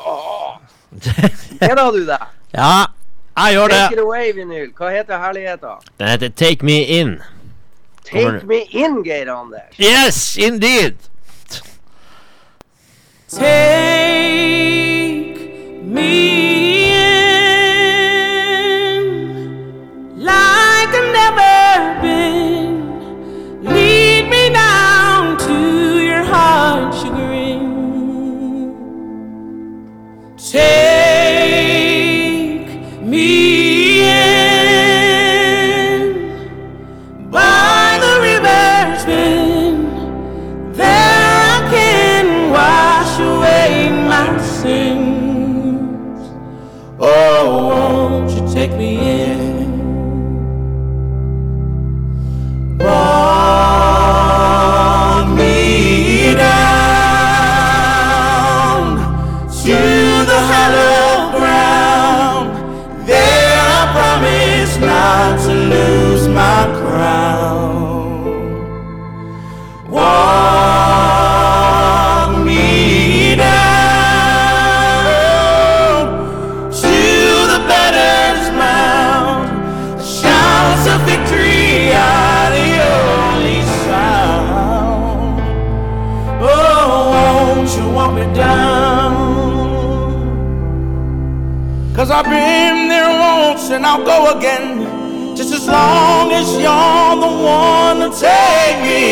Gleder 1.59 1.91
du 1.97 2.03
deg? 2.09 2.25
ja, 2.53 2.73
jeg 3.37 3.53
gjør 3.55 3.67
Take 3.67 3.93
it 3.93 3.97
det. 3.97 4.03
away, 4.03 4.33
vinyl. 4.35 4.73
Hva 4.77 4.89
heter 4.91 5.17
herligheten? 5.23 5.69
Den 5.99 6.07
heter 6.11 6.29
Take 6.35 6.65
Me 6.65 6.81
In. 6.99 7.15
Take 8.03 8.43
me 8.45 8.59
in, 8.75 9.03
Geir 9.03 9.31
Anders. 9.31 9.79
Yes, 9.79 10.37
indeed. 10.37 10.95
Take 13.29 13.47
me 15.83 16.57
in 16.57 16.60
been 92.31 92.87
there 92.87 93.11
once 93.19 93.69
and 93.69 93.85
I'll 93.85 94.03
go 94.03 94.37
again. 94.37 95.35
Just 95.35 95.53
as 95.53 95.67
long 95.67 96.31
as 96.31 96.47
you're 96.63 97.15
the 97.25 97.33
one 97.59 97.97
to 98.03 98.09
take 98.27 98.77
me 98.87 99.03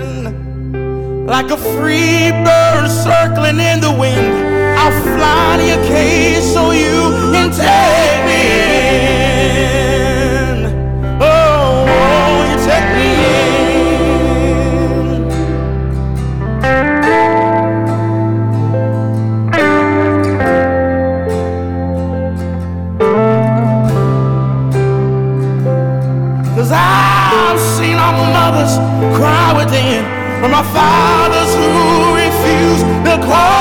in. 0.00 1.26
Like 1.26 1.50
a 1.50 1.58
free 1.74 2.30
bird 2.46 2.88
circling 2.88 3.60
in 3.70 3.80
the 3.80 3.94
wind, 4.02 4.32
I'll 4.80 4.96
fly 5.02 5.56
to 5.58 5.64
your 5.72 5.82
cage 5.92 6.42
so 6.42 6.70
you 6.70 6.98
can 7.32 7.50
take 7.50 8.25
from 30.40 30.52
our 30.52 30.64
fathers 30.64 31.50
who 31.54 32.14
refused 32.14 32.84
to 33.06 33.14
call 33.26 33.55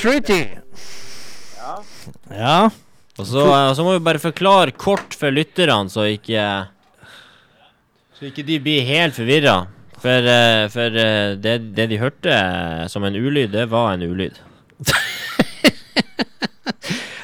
Treaty. 0.00 0.40
Ja. 1.60 1.74
Ja. 2.32 2.60
Og 3.20 3.26
så, 3.28 3.44
så 3.76 3.84
må 3.84 3.98
vi 3.98 4.04
bare 4.06 4.22
forklare 4.22 4.72
kort 4.72 5.12
for 5.18 5.34
lytterne, 5.34 5.90
så 5.92 6.06
ikke 6.08 6.44
Så 8.16 8.30
ikke 8.30 8.46
de 8.48 8.56
blir 8.64 8.86
helt 8.88 9.16
forvirra. 9.18 9.58
For, 10.00 10.24
eh, 10.32 10.64
for 10.72 10.96
eh, 10.96 11.34
det, 11.36 11.58
det 11.76 11.90
de 11.90 11.98
hørte 12.00 12.32
eh, 12.32 12.86
som 12.88 13.04
en 13.04 13.16
ulyd, 13.16 13.52
det 13.52 13.66
var 13.68 13.92
en 13.94 14.06
ulyd. 14.08 14.40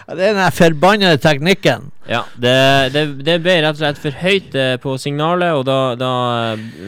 Det 0.07 0.23
er 0.23 0.37
den 0.37 0.53
forbannede 0.55 1.19
teknikken. 1.19 1.89
Ja, 2.07 2.21
det, 2.39 2.53
det, 2.95 3.01
det 3.27 3.41
ble 3.43 3.57
rett 3.65 3.75
og 3.75 3.81
slett 3.81 3.99
for 3.99 4.15
høyt 4.21 4.55
eh, 4.55 4.77
på 4.79 4.95
signalet, 5.03 5.57
og 5.59 5.65
da, 5.67 5.79
da 5.99 6.11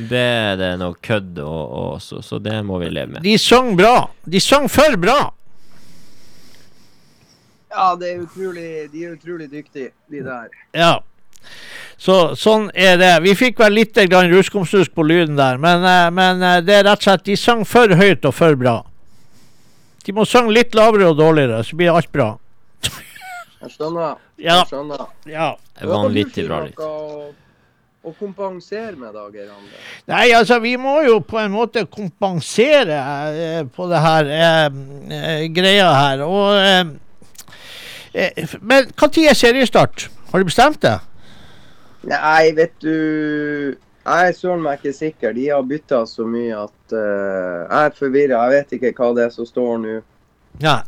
ble 0.07 0.29
det 0.61 0.69
noe 0.79 0.95
kødd, 1.03 1.41
og, 1.43 1.65
og 1.81 1.97
så, 2.05 2.23
så 2.23 2.39
det 2.39 2.61
må 2.63 2.79
vi 2.79 2.93
leve 2.95 3.17
med. 3.17 3.25
De 3.27 3.35
sang 3.43 3.73
bra. 3.79 4.07
De 4.23 4.39
sang 4.41 4.71
for 4.71 4.95
bra. 5.03 5.19
Ja, 7.71 7.89
det 8.01 8.11
er 8.11 8.25
utrolig 8.25 8.69
De 8.93 9.05
er 9.05 9.15
utrolig 9.17 9.51
dyktige, 9.53 9.93
de 10.11 10.25
der. 10.25 10.51
Ja. 10.77 10.93
Så 11.99 12.37
sånn 12.39 12.69
er 12.75 12.99
det. 13.01 13.13
Vi 13.25 13.35
fikk 13.39 13.59
vel 13.63 13.75
litt 13.81 13.99
grann 14.11 14.31
ruskomstusk 14.31 14.95
på 14.95 15.07
lyden 15.07 15.39
der, 15.39 15.59
men, 15.59 15.85
eh, 15.85 16.11
men 16.15 16.43
eh, 16.43 16.61
det 16.63 16.81
er 16.81 16.87
rett 16.87 17.03
og 17.03 17.09
slett 17.09 17.27
De 17.27 17.37
sang 17.39 17.65
for 17.67 17.95
høyt 17.99 18.27
og 18.29 18.35
for 18.35 18.59
bra. 18.59 18.79
De 20.07 20.15
må 20.17 20.25
synge 20.25 20.55
litt 20.55 20.77
lavere 20.79 21.11
og 21.11 21.19
dårligere, 21.19 21.61
så 21.67 21.77
blir 21.77 21.93
alt 21.93 22.09
bra. 22.15 22.31
Jeg 23.59 23.75
skjønner. 23.75 24.15
Ja. 24.39 24.61
Jeg 24.63 24.71
skjønner. 24.71 25.03
Ja. 25.29 25.49
Vanvittig 25.83 26.47
bra 26.47 26.63
litt. 26.65 26.79
Å, 26.79 28.15
kompensere 28.17 28.95
med, 28.97 29.11
da, 29.13 29.27
Geir. 29.35 29.51
Nei, 30.09 30.31
altså, 30.33 30.57
vi 30.65 30.77
må 30.81 30.95
jo 31.05 31.19
på 31.21 31.37
en 31.43 31.53
måte 31.53 31.83
kompensere 31.93 33.01
eh, 33.35 33.67
på 33.75 33.89
det 33.91 34.01
her 34.01 34.31
eh, 34.33 34.79
eh, 35.19 35.43
greia 35.53 35.91
her. 35.93 36.23
Og 36.25 36.55
eh, 36.57 36.95
Men 38.61 38.91
når 39.01 39.19
er 39.31 39.37
seriestart? 39.37 40.09
Har 40.31 40.39
du 40.39 40.45
bestemt 40.49 40.83
det? 40.83 40.99
Nei, 42.09 42.53
vet 42.55 42.75
du 42.83 42.95
Jeg 44.09 44.29
er 44.29 44.37
søren 44.37 44.63
meg 44.65 44.79
ikke 44.79 44.97
sikker. 44.97 45.33
De 45.37 45.49
har 45.51 45.65
bytta 45.69 46.05
så 46.09 46.25
mye 46.25 46.55
at 46.57 46.95
uh, 46.95 47.67
jeg 47.67 47.89
er 47.89 47.97
forvirra. 47.99 48.45
Jeg 48.47 48.55
vet 48.55 48.79
ikke 48.79 48.95
hva 48.97 49.11
det 49.17 49.27
er 49.27 49.35
som 49.35 49.49
står 49.49 49.83
nå. 49.83 49.97
Ja. 50.63 50.79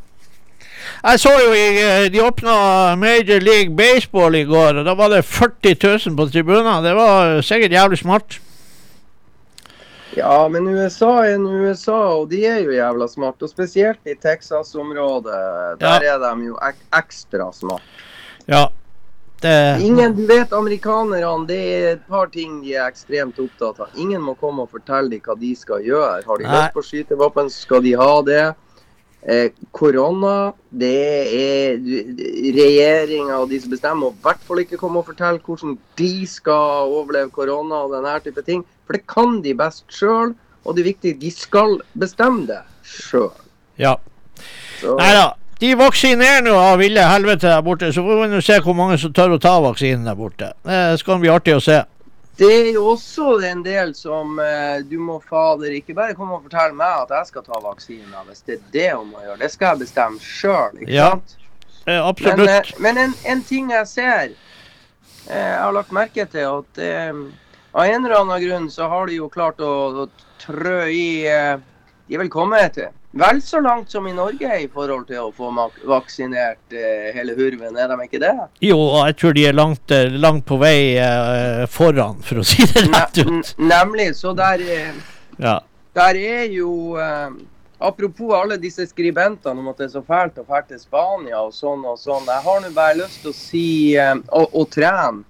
Jeg 1.05 1.21
så 1.21 1.33
jo 1.37 1.51
i, 1.53 1.65
eh, 1.85 2.07
De 2.13 2.23
åpna 2.25 2.55
Major 2.97 3.41
League 3.45 3.77
Baseball 3.77 4.35
i 4.35 4.47
går, 4.49 4.81
og 4.81 4.87
da 4.87 4.95
var 4.97 5.13
det 5.13 5.25
40 5.25 5.77
000 6.07 6.17
på 6.17 6.27
tribunen. 6.33 6.85
Det 6.85 6.95
var 6.97 7.41
sikkert 7.45 7.77
jævlig 7.77 7.99
smart. 8.01 8.41
Ja, 10.17 10.49
men 10.49 10.67
USA 10.69 11.27
er 11.27 11.35
en 11.35 11.47
USA, 11.47 11.99
og 12.19 12.31
de 12.31 12.43
er 12.47 12.59
jo 12.65 12.75
jævla 12.75 13.07
smarte. 13.09 13.47
Og 13.47 13.53
spesielt 13.53 14.03
i 14.07 14.17
Texas-området. 14.19 15.39
Der 15.81 16.07
er 16.11 16.19
de 16.25 16.51
jo 16.51 16.59
ek 16.67 16.81
ekstra 16.99 17.51
smarte. 17.55 18.07
Ja. 18.51 18.69
Det, 19.41 19.81
Ingen, 19.81 20.13
du 20.17 20.27
vet 20.29 20.53
amerikanerne, 20.53 21.47
det 21.49 21.57
er 21.57 21.87
et 21.95 22.03
par 22.09 22.27
ting 22.29 22.59
de 22.61 22.75
er 22.75 22.91
ekstremt 22.91 23.39
opptatt 23.41 23.79
av. 23.81 23.95
Ingen 23.97 24.21
må 24.21 24.35
komme 24.37 24.67
og 24.67 24.75
fortelle 24.75 25.09
dem 25.15 25.23
hva 25.25 25.37
de 25.41 25.55
skal 25.57 25.81
gjøre. 25.87 26.19
Har 26.27 26.43
de 26.43 26.51
lyst 26.51 26.75
på 26.75 26.85
skytevåpen, 26.85 27.49
skal 27.49 27.81
de 27.87 27.95
ha 27.97 28.11
det. 28.27 28.43
Eh, 29.21 29.51
korona, 29.77 30.53
det 30.73 30.97
er 31.37 31.75
regjeringa 32.57 33.37
og 33.37 33.51
de 33.51 33.59
som 33.61 33.73
bestemmer, 33.75 34.09
må 34.09 34.15
i 34.15 34.23
hvert 34.25 34.47
fall 34.49 34.63
ikke 34.63 34.79
komme 34.81 35.03
og 35.03 35.11
fortelle 35.11 35.43
hvordan 35.45 35.75
de 36.01 36.13
skal 36.29 36.89
overleve 36.89 37.29
korona 37.35 37.83
og 37.85 37.93
denne 37.99 38.15
type 38.25 38.45
ting. 38.47 38.63
For 38.87 38.97
det 38.97 39.05
kan 39.11 39.43
de 39.45 39.53
best 39.57 39.85
sjøl, 39.93 40.33
og 40.65 40.77
det 40.77 40.83
er 40.83 40.89
viktig, 40.93 41.13
de 41.21 41.35
skal 41.35 41.77
bestemme 42.01 42.47
det 42.49 42.63
sjøl. 42.87 43.35
ja. 43.77 43.99
Nei 44.81 45.13
da. 45.13 45.29
De 45.61 45.75
vaksinerer 45.77 46.41
nå 46.41 46.55
av 46.57 46.79
ville 46.81 47.03
helvete 47.05 47.51
der 47.51 47.61
borte, 47.61 47.91
så 47.93 48.01
får 48.01 48.23
vi 48.23 48.29
nå 48.33 48.39
se 48.41 48.55
hvor 48.65 48.73
mange 48.79 48.95
som 48.97 49.13
tør 49.13 49.35
å 49.35 49.41
ta 49.43 49.59
vaksinen 49.61 50.07
der 50.09 50.17
borte. 50.17 50.55
Det 50.65 50.97
skal 51.03 51.21
bli 51.21 51.29
artig 51.29 51.59
å 51.59 51.61
se. 51.61 51.83
Det 52.41 52.49
er 52.49 52.69
jo 52.73 52.87
også 52.95 53.35
en 53.45 53.61
del 53.67 53.91
som 53.95 54.39
eh, 54.41 54.79
du 54.89 54.95
må 55.03 55.19
fader 55.29 55.75
ikke 55.77 55.93
bare 55.99 56.15
komme 56.17 56.39
og 56.39 56.47
fortelle 56.47 56.73
meg 56.79 57.03
at 57.03 57.11
jeg 57.19 57.29
skal 57.29 57.45
ta 57.45 57.59
vaksina, 57.61 58.23
hvis 58.29 58.41
det 58.47 58.55
er 58.57 58.63
det 58.73 58.87
hun 58.97 59.11
må 59.13 59.21
gjøre. 59.27 59.37
Det 59.43 59.51
skal 59.53 59.75
jeg 59.75 59.83
bestemme 59.83 60.23
sjøl, 60.25 60.79
ikke 60.81 60.95
Ja, 60.97 61.11
sant? 61.13 61.35
Eh, 61.85 61.93
Men, 61.93 62.07
Absolutt. 62.09 62.49
eh, 62.49 62.73
men 62.85 62.99
en, 63.05 63.13
en 63.35 63.43
ting 63.45 63.71
jeg 63.73 63.87
ser 63.89 64.33
eh, 64.33 65.37
Jeg 65.37 65.61
har 65.61 65.73
lagt 65.77 65.93
merke 65.97 66.25
til 66.33 66.49
at 66.49 66.81
av 67.71 67.85
en 67.87 68.05
eller 68.05 68.17
annen 68.23 68.41
grunn 68.43 68.71
så 68.73 68.89
har 68.91 69.07
de 69.07 69.21
jo 69.21 69.29
klart 69.31 69.61
å, 69.63 69.73
å 70.05 70.09
trø 70.43 70.81
i 70.91 71.05
De 71.23 72.17
er 72.17 72.19
vel 72.25 72.33
kommet 72.33 72.73
til 72.75 72.89
vel 73.13 73.43
så 73.43 73.61
langt 73.61 73.91
som 73.91 74.07
i 74.07 74.13
Norge 74.15 74.59
i 74.63 74.69
forhold 74.71 75.07
til 75.09 75.19
å 75.25 75.31
få 75.35 75.51
vaksinert 75.89 76.75
eh, 76.75 77.11
hele 77.15 77.35
hurven, 77.39 77.77
er 77.77 77.91
de 77.91 77.97
ikke 78.07 78.21
det? 78.23 78.35
Jo, 78.63 78.79
jeg 79.07 79.17
tror 79.19 79.35
de 79.35 79.47
er 79.49 79.57
langt, 79.57 79.91
eh, 79.95 80.13
langt 80.15 80.47
på 80.47 80.61
vei 80.61 80.95
eh, 81.01 81.65
foran, 81.71 82.21
for 82.23 82.43
å 82.43 82.47
si 82.47 82.67
det 82.71 82.87
rett 82.89 83.23
ut. 83.25 83.55
nemlig. 83.59 84.13
Så 84.19 84.35
der 84.39 84.63
eh, 84.63 84.93
Ja. 85.41 85.61
Der 85.95 86.15
er 86.15 86.45
jo 86.55 86.97
Apropos 87.81 88.35
alle 88.37 88.59
disse 88.61 88.85
skribentene 88.85 89.59
om 89.59 89.71
at 89.73 89.79
det 89.81 89.87
er 89.87 89.95
så 89.95 90.03
fælt 90.05 90.37
å 90.39 90.45
dra 90.45 90.59
til 90.69 90.79
Spania 90.79 91.39
og 91.41 91.55
sånn 91.57 91.81
og 91.89 91.97
sånn. 91.99 92.29
Jeg 92.29 92.45
har 92.45 92.61
nå 92.61 92.69
bare 92.77 92.99
lyst 92.99 93.23
til 93.23 93.33
å 93.33 93.39
si 93.39 93.69
og, 93.97 94.53
og 94.53 94.69
trene. 94.69 95.25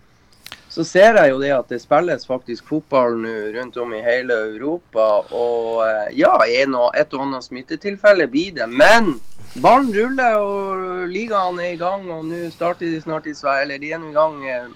Så 0.71 0.85
ser 0.87 1.16
jeg 1.18 1.33
jo 1.33 1.41
det 1.43 1.51
at 1.51 1.73
det 1.73 1.81
spilles 1.83 2.29
faktisk 2.29 2.68
fotball 2.71 3.16
nå 3.18 3.33
rundt 3.57 3.79
om 3.83 3.91
i 3.97 4.05
hele 4.05 4.37
Europa. 4.53 5.07
Og 5.35 5.81
eh, 5.83 6.12
ja, 6.21 6.37
en 6.47 6.77
et 6.95 7.16
og 7.16 7.25
annet 7.25 7.47
smittetilfelle 7.49 8.29
blir 8.31 8.55
det. 8.55 8.68
Men 8.71 9.16
ballen 9.59 9.91
ruller, 9.97 10.39
og 10.39 11.11
ligaen 11.11 11.59
er 11.59 11.75
i 11.75 11.81
gang. 11.81 12.07
Og 12.14 12.23
nå 12.29 12.45
starter 12.55 12.87
de 12.87 13.03
snart 13.03 13.27
i 13.27 13.35
Sverige. 13.35 13.66
Eller 13.66 13.83
de 13.83 13.91
er 13.91 13.99
nå 13.99 14.12
i 14.12 14.14
gang 14.14 14.39
eh, 14.47 14.71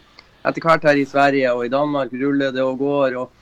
etter 0.45 0.67
hvert 0.67 0.91
her 0.91 0.99
i 0.99 1.07
Sverige, 1.07 1.55
og 1.55 1.63
i 1.65 1.73
Danmark 1.73 2.13
ruller 2.25 2.51
det 2.53 2.67
og 2.67 2.83
går. 2.83 3.19
og 3.23 3.41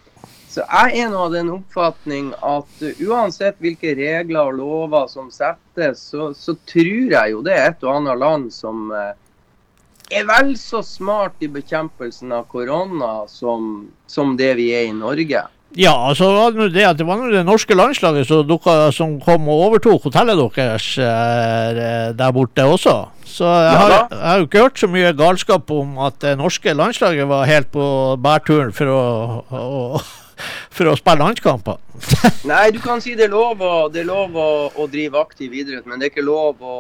så 0.53 0.67
jeg 0.69 1.01
er 1.01 1.09
nå 1.09 1.21
av 1.25 1.33
den 1.33 1.49
oppfatning 1.49 2.27
at 2.45 2.83
uansett 3.01 3.57
hvilke 3.65 3.95
regler 3.97 4.51
og 4.51 4.59
lover 4.59 5.07
som 5.09 5.31
settes, 5.33 6.03
så, 6.13 6.27
så 6.37 6.53
tror 6.69 7.15
jeg 7.15 7.33
jo 7.33 7.41
det 7.47 7.55
er 7.57 7.71
et 7.71 7.87
og 7.87 7.95
annet 7.95 8.21
land 8.21 8.51
som 8.53 8.91
uh, 8.93 9.15
er 10.13 10.29
vel 10.29 10.55
så 10.61 10.83
smart 10.87 11.41
i 11.45 11.49
bekjempelsen 11.53 12.33
av 12.37 12.47
korona 12.53 13.25
som, 13.31 13.89
som 14.11 14.37
det 14.39 14.55
vi 14.61 14.71
er 14.77 14.89
i 14.91 14.95
Norge. 14.97 15.45
Ja, 15.73 15.93
altså 16.09 16.51
det, 16.53 16.85
det, 16.99 17.05
var 17.09 17.23
det 17.33 17.47
norske 17.49 17.75
landslaget 17.75 18.29
som, 18.29 18.43
dukket, 18.45 18.93
som 18.93 19.15
kom 19.25 19.49
og 19.49 19.69
overtok 19.69 20.05
hotellet 20.05 20.41
deres 20.59 20.89
eh, 21.01 22.13
der 22.13 22.35
borte 22.37 22.67
også. 22.69 22.97
Så 23.25 23.49
jeg 23.49 23.79
har, 23.81 23.95
jeg 24.11 24.21
har 24.21 24.43
jo 24.43 24.49
ikke 24.49 24.65
hørt 24.67 24.83
så 24.83 24.91
mye 24.93 25.15
galskap 25.17 25.71
om 25.73 25.97
at 26.05 26.19
det 26.21 26.37
norske 26.37 26.75
landslaget 26.77 27.29
var 27.29 27.49
helt 27.49 27.71
på 27.73 27.87
bærturen 28.21 28.75
for 28.77 28.93
å, 28.93 29.01
å, 29.49 30.03
for 30.73 30.91
å 30.91 30.95
spille 30.99 31.23
landskamper. 31.23 31.81
Nei, 32.51 32.71
du 32.75 32.81
kan 32.83 33.03
si 33.03 33.15
det 33.19 33.29
er 33.29 33.35
lov 33.35 33.61
å, 33.63 33.73
det 33.93 34.03
er 34.03 34.09
lov 34.09 34.37
å, 34.39 34.49
å 34.75 34.87
drive 34.91 35.21
aktiv 35.21 35.53
idrett, 35.55 35.85
men 35.87 36.01
det 36.01 36.09
er 36.09 36.15
ikke 36.15 36.25
lov 36.27 36.63
å 36.63 36.79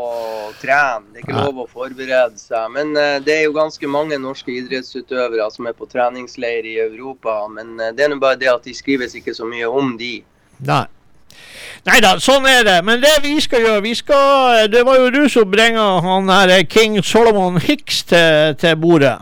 trene. 0.60 1.04
Det 1.12 1.20
er 1.20 1.26
ikke 1.26 1.36
Nei. 1.36 1.44
lov 1.46 1.60
å 1.62 1.68
forberede 1.70 2.40
seg. 2.40 2.72
Men 2.74 2.96
uh, 2.96 3.18
det 3.22 3.36
er 3.36 3.44
jo 3.46 3.56
ganske 3.56 3.90
mange 3.90 4.18
norske 4.22 4.54
idrettsutøvere 4.54 5.50
som 5.54 5.68
er 5.70 5.76
på 5.78 5.88
treningsleir 5.90 6.66
i 6.68 6.78
Europa. 6.82 7.38
Men 7.52 7.76
uh, 7.80 7.92
det 7.94 8.06
er 8.06 8.12
nå 8.12 8.18
bare 8.22 8.40
det 8.40 8.50
at 8.52 8.66
de 8.66 8.74
skrives 8.76 9.14
ikke 9.18 9.36
så 9.36 9.48
mye 9.48 9.68
om 9.68 9.94
de. 10.00 10.16
Nei. 10.66 10.84
Nei 11.88 11.98
da, 12.02 12.12
sånn 12.22 12.46
er 12.46 12.62
det. 12.66 12.76
Men 12.86 13.02
det 13.02 13.14
vi 13.24 13.34
skal 13.42 13.64
gjøre 13.64 13.82
vi 13.82 13.94
skal, 13.98 14.68
Det 14.70 14.84
var 14.86 15.00
jo 15.00 15.10
du 15.14 15.22
som 15.32 15.48
bringa 15.50 15.86
han 16.04 16.30
her 16.30 16.52
eh, 16.58 16.66
King 16.68 17.00
Solomon 17.02 17.58
Hicks 17.62 18.04
til, 18.06 18.54
til 18.60 18.76
bordet. 18.78 19.18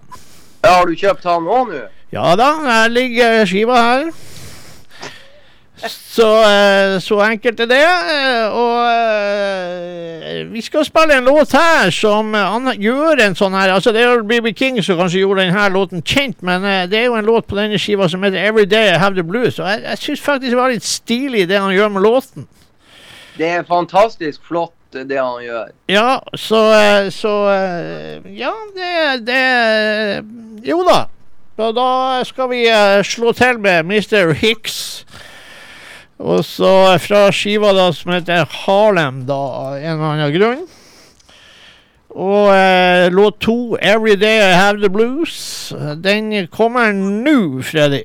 Ja, 0.61 0.75
har 0.77 0.89
du 0.89 0.93
kjøpt 0.99 1.25
han 1.25 1.49
òg 1.49 1.73
nå? 1.73 1.87
Ja 2.13 2.35
da, 2.37 2.51
her 2.65 2.89
ligger 2.91 3.45
skiva 3.47 3.77
her. 3.85 4.11
Så, 5.81 6.27
eh, 6.45 6.99
så 7.01 7.17
enkelt 7.25 7.61
er 7.61 7.69
det. 7.71 7.79
eh, 7.81 8.53
Og 8.53 8.81
eh, 8.93 10.41
vi 10.53 10.61
skal 10.61 10.85
spille 10.85 11.17
en 11.17 11.25
låt 11.25 11.53
her 11.57 11.89
som 11.95 12.35
gjør 12.77 13.23
en 13.25 13.37
sånn 13.39 13.55
her 13.57 13.71
Altså 13.73 13.93
Det 13.97 14.03
er 14.05 14.21
BB 14.29 14.51
King 14.59 14.83
som 14.85 14.99
kanskje 14.99 15.23
gjorde 15.23 15.47
denne 15.47 15.69
låten 15.73 16.03
kjent, 16.05 16.43
men 16.43 16.67
det 16.91 16.99
er 16.99 17.07
jo 17.07 17.15
en 17.17 17.25
låt 17.25 17.47
på 17.49 17.57
denne 17.57 17.79
skiva 17.81 18.09
som 18.11 18.23
heter 18.27 18.37
'Every 18.43 18.67
Day 18.69 18.91
I 18.93 18.99
Have 18.99 19.15
The 19.15 19.23
Blues'. 19.25 19.57
Og 19.63 19.69
jeg, 19.71 19.83
jeg 19.89 19.99
syns 19.99 20.21
faktisk 20.21 20.51
det 20.51 20.59
var 20.59 20.69
litt 20.75 20.85
stilig 20.85 21.49
det 21.49 21.61
han 21.61 21.73
gjør 21.73 21.89
med 21.95 22.03
låten. 22.03 22.47
Det 23.39 23.49
er 23.49 23.63
fantastisk 23.63 24.41
flott 24.49 24.73
det 24.93 25.17
han 25.17 25.41
gjør. 25.43 25.71
Ja, 25.89 26.19
så, 26.35 26.61
så 27.11 27.33
Ja, 28.27 28.53
det, 28.77 29.27
det 29.27 30.25
Jo 30.69 30.83
da. 30.85 31.07
Og 31.61 31.75
da 31.77 32.23
skal 32.25 32.51
vi 32.53 32.65
uh, 32.73 33.01
slå 33.05 33.33
til 33.37 33.61
med 33.61 33.85
Mr. 33.85 34.33
Hicks. 34.33 35.05
Og 36.21 36.45
så 36.45 36.99
fra 37.01 37.29
skiva 37.33 37.73
da 37.77 37.89
som 37.97 38.13
heter 38.13 38.49
Harlem, 38.65 39.25
da, 39.29 39.39
av 39.39 39.79
en 39.79 39.95
eller 39.95 40.13
annen 40.15 40.35
grunn. 40.37 40.67
Og 42.11 42.51
uh, 42.51 43.07
låt 43.15 43.41
to, 43.41 43.77
'Every 43.77 44.17
Day 44.21 44.41
I 44.41 44.57
Have 44.57 44.81
The 44.81 44.91
Blues', 44.91 45.73
den 46.05 46.49
kommer 46.49 46.93
nå, 46.93 47.63
Freddy. 47.63 48.03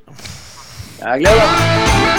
Jeg 1.00 1.20
gleder 1.20 1.44
meg. 1.44 2.15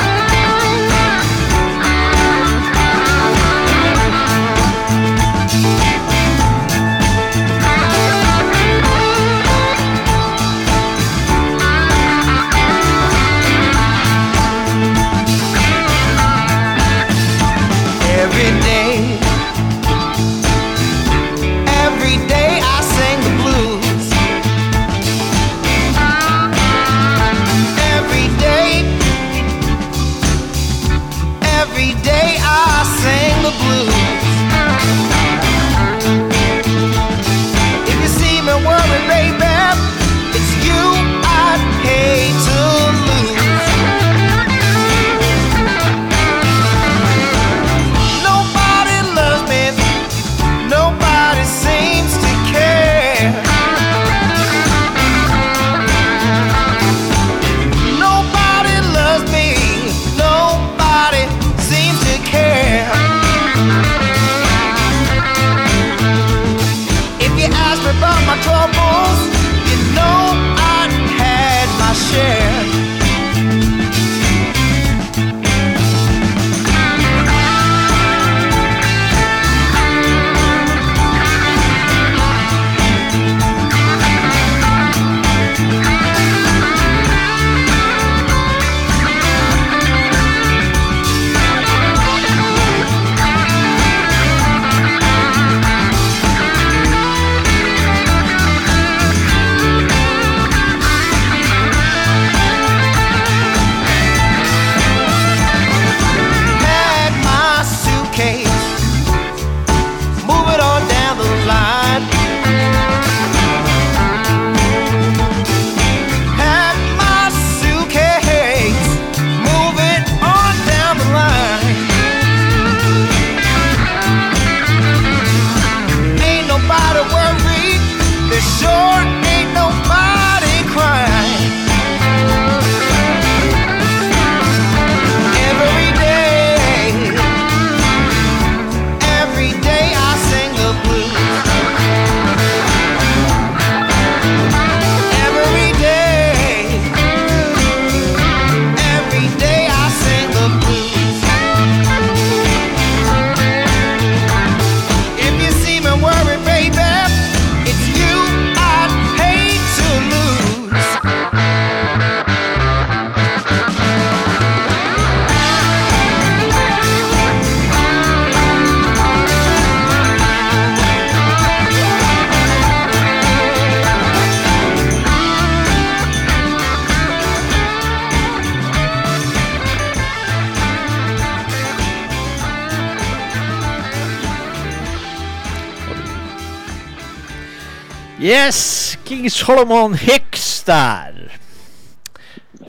King 189.27 189.45
Solomon 189.45 189.93
Hicks 189.93 190.63
der. 190.63 191.31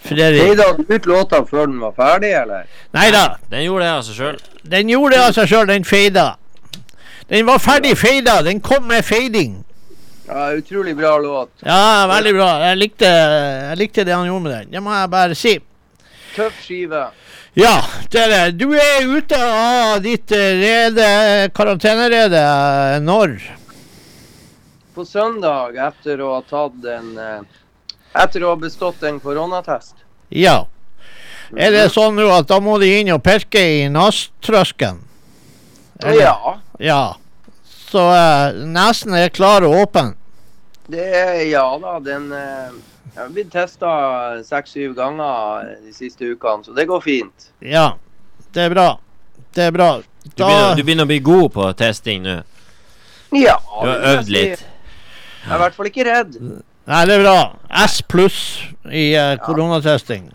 Fredrik. 0.03 0.43
Feida 0.43 0.65
du 0.77 0.95
ut 0.95 1.07
låta 1.07 1.45
før 1.47 1.67
den 1.67 1.79
var 1.81 1.93
ferdig, 1.93 2.33
eller? 2.35 2.65
Nei 2.95 3.11
da, 3.15 3.39
Den 3.51 3.63
gjorde 3.65 3.85
det 3.85 3.93
av 3.93 4.03
seg 4.03 4.17
sjøl. 4.19 4.39
den 4.63 4.89
gjorde 4.91 5.15
det 5.15 5.21
av 5.23 5.33
seg 5.37 5.49
sjøl, 5.53 5.67
den 5.71 5.85
feida. 5.85 6.25
Den 7.29 7.47
var 7.47 7.59
ferdig 7.63 7.95
feida, 7.99 8.41
den 8.43 8.61
kom 8.61 8.89
med 8.89 9.05
fading. 9.05 9.65
Ja, 10.27 10.49
Utrolig 10.59 10.97
bra 10.97 11.19
låt. 11.19 11.51
Ja, 11.63 12.07
veldig 12.11 12.35
bra. 12.35 12.49
Jeg 12.67 12.79
likte, 12.79 13.07
jeg 13.71 13.79
likte 13.79 14.05
det 14.05 14.15
han 14.17 14.27
gjorde 14.27 14.43
med 14.43 14.53
den. 14.57 14.73
Det 14.73 14.83
må 14.83 14.95
jeg 14.97 15.11
bare 15.15 15.35
si. 15.39 15.55
Tøff 16.35 16.59
skive. 16.65 17.05
Ja, 17.55 17.77
dere, 18.11 18.51
du 18.51 18.73
er 18.75 19.07
ute 19.07 19.39
av 19.39 20.03
ditt 20.03 20.31
eh, 20.33 20.59
rede, 20.59 21.51
karantenerede 21.55 22.43
eh, 22.43 22.99
når? 23.03 23.39
På 24.99 25.05
søndag, 25.07 25.77
etter 25.79 26.19
å 26.27 26.33
ha 26.33 26.41
tatt 26.43 26.85
en 26.91 27.13
eh, 27.23 27.41
Etter 28.19 28.43
å 28.43 28.49
ha 28.55 28.57
bestått 28.59 29.03
en 29.07 29.21
koronatest. 29.23 29.95
Ja. 30.35 30.65
Er 31.55 31.71
det 31.71 31.85
sånn 31.95 32.17
nå 32.19 32.25
at 32.35 32.49
da 32.51 32.57
må 32.65 32.79
de 32.83 32.89
inn 32.99 33.11
og 33.15 33.21
pirke 33.23 33.61
i 33.63 33.85
nastrøsken? 33.93 34.99
Ja. 36.17 36.57
Ja. 36.83 37.03
Så 37.93 38.03
uh, 38.11 38.57
nesen 38.75 39.15
er 39.17 39.31
klar 39.33 39.63
og 39.69 39.77
åpen? 39.85 40.15
Det 40.89 41.05
er 41.21 41.39
Ja 41.51 41.67
da, 41.81 41.95
den 42.05 42.27
uh, 42.33 42.73
Jeg 43.13 43.21
har 43.21 43.31
blitt 43.37 43.53
testa 43.55 43.93
seks-syv 44.45 44.97
ganger 44.99 45.69
de 45.85 45.93
siste 45.95 46.33
ukene, 46.33 46.65
så 46.67 46.75
det 46.77 46.89
går 46.91 47.05
fint. 47.07 47.51
Ja. 47.61 47.93
Det 48.53 48.67
er 48.67 48.75
bra. 48.75 48.89
Det 49.55 49.69
er 49.69 49.77
bra. 49.79 49.93
Du, 50.25 50.33
begynner- 50.43 50.75
du 50.77 50.83
begynner 50.83 51.07
å 51.07 51.13
bli 51.13 51.21
god 51.25 51.53
på 51.55 51.71
testing 51.79 52.25
nå. 52.27 52.37
Ja, 53.37 53.59
Du 53.61 53.89
har 53.93 54.05
øvd 54.17 54.27
si. 54.27 54.33
litt. 54.33 54.67
Jeg 55.45 55.53
er 55.53 55.59
i 55.59 55.63
hvert 55.65 55.77
fall 55.77 55.91
ikke 55.91 56.07
redd. 56.09 56.41
Nei, 56.89 57.03
det 57.09 57.19
er 57.19 57.23
bra. 57.23 57.39
S 57.85 58.01
pluss 58.09 58.41
i 58.89 59.11
uh, 59.17 59.37
koronatesting. 59.45 60.31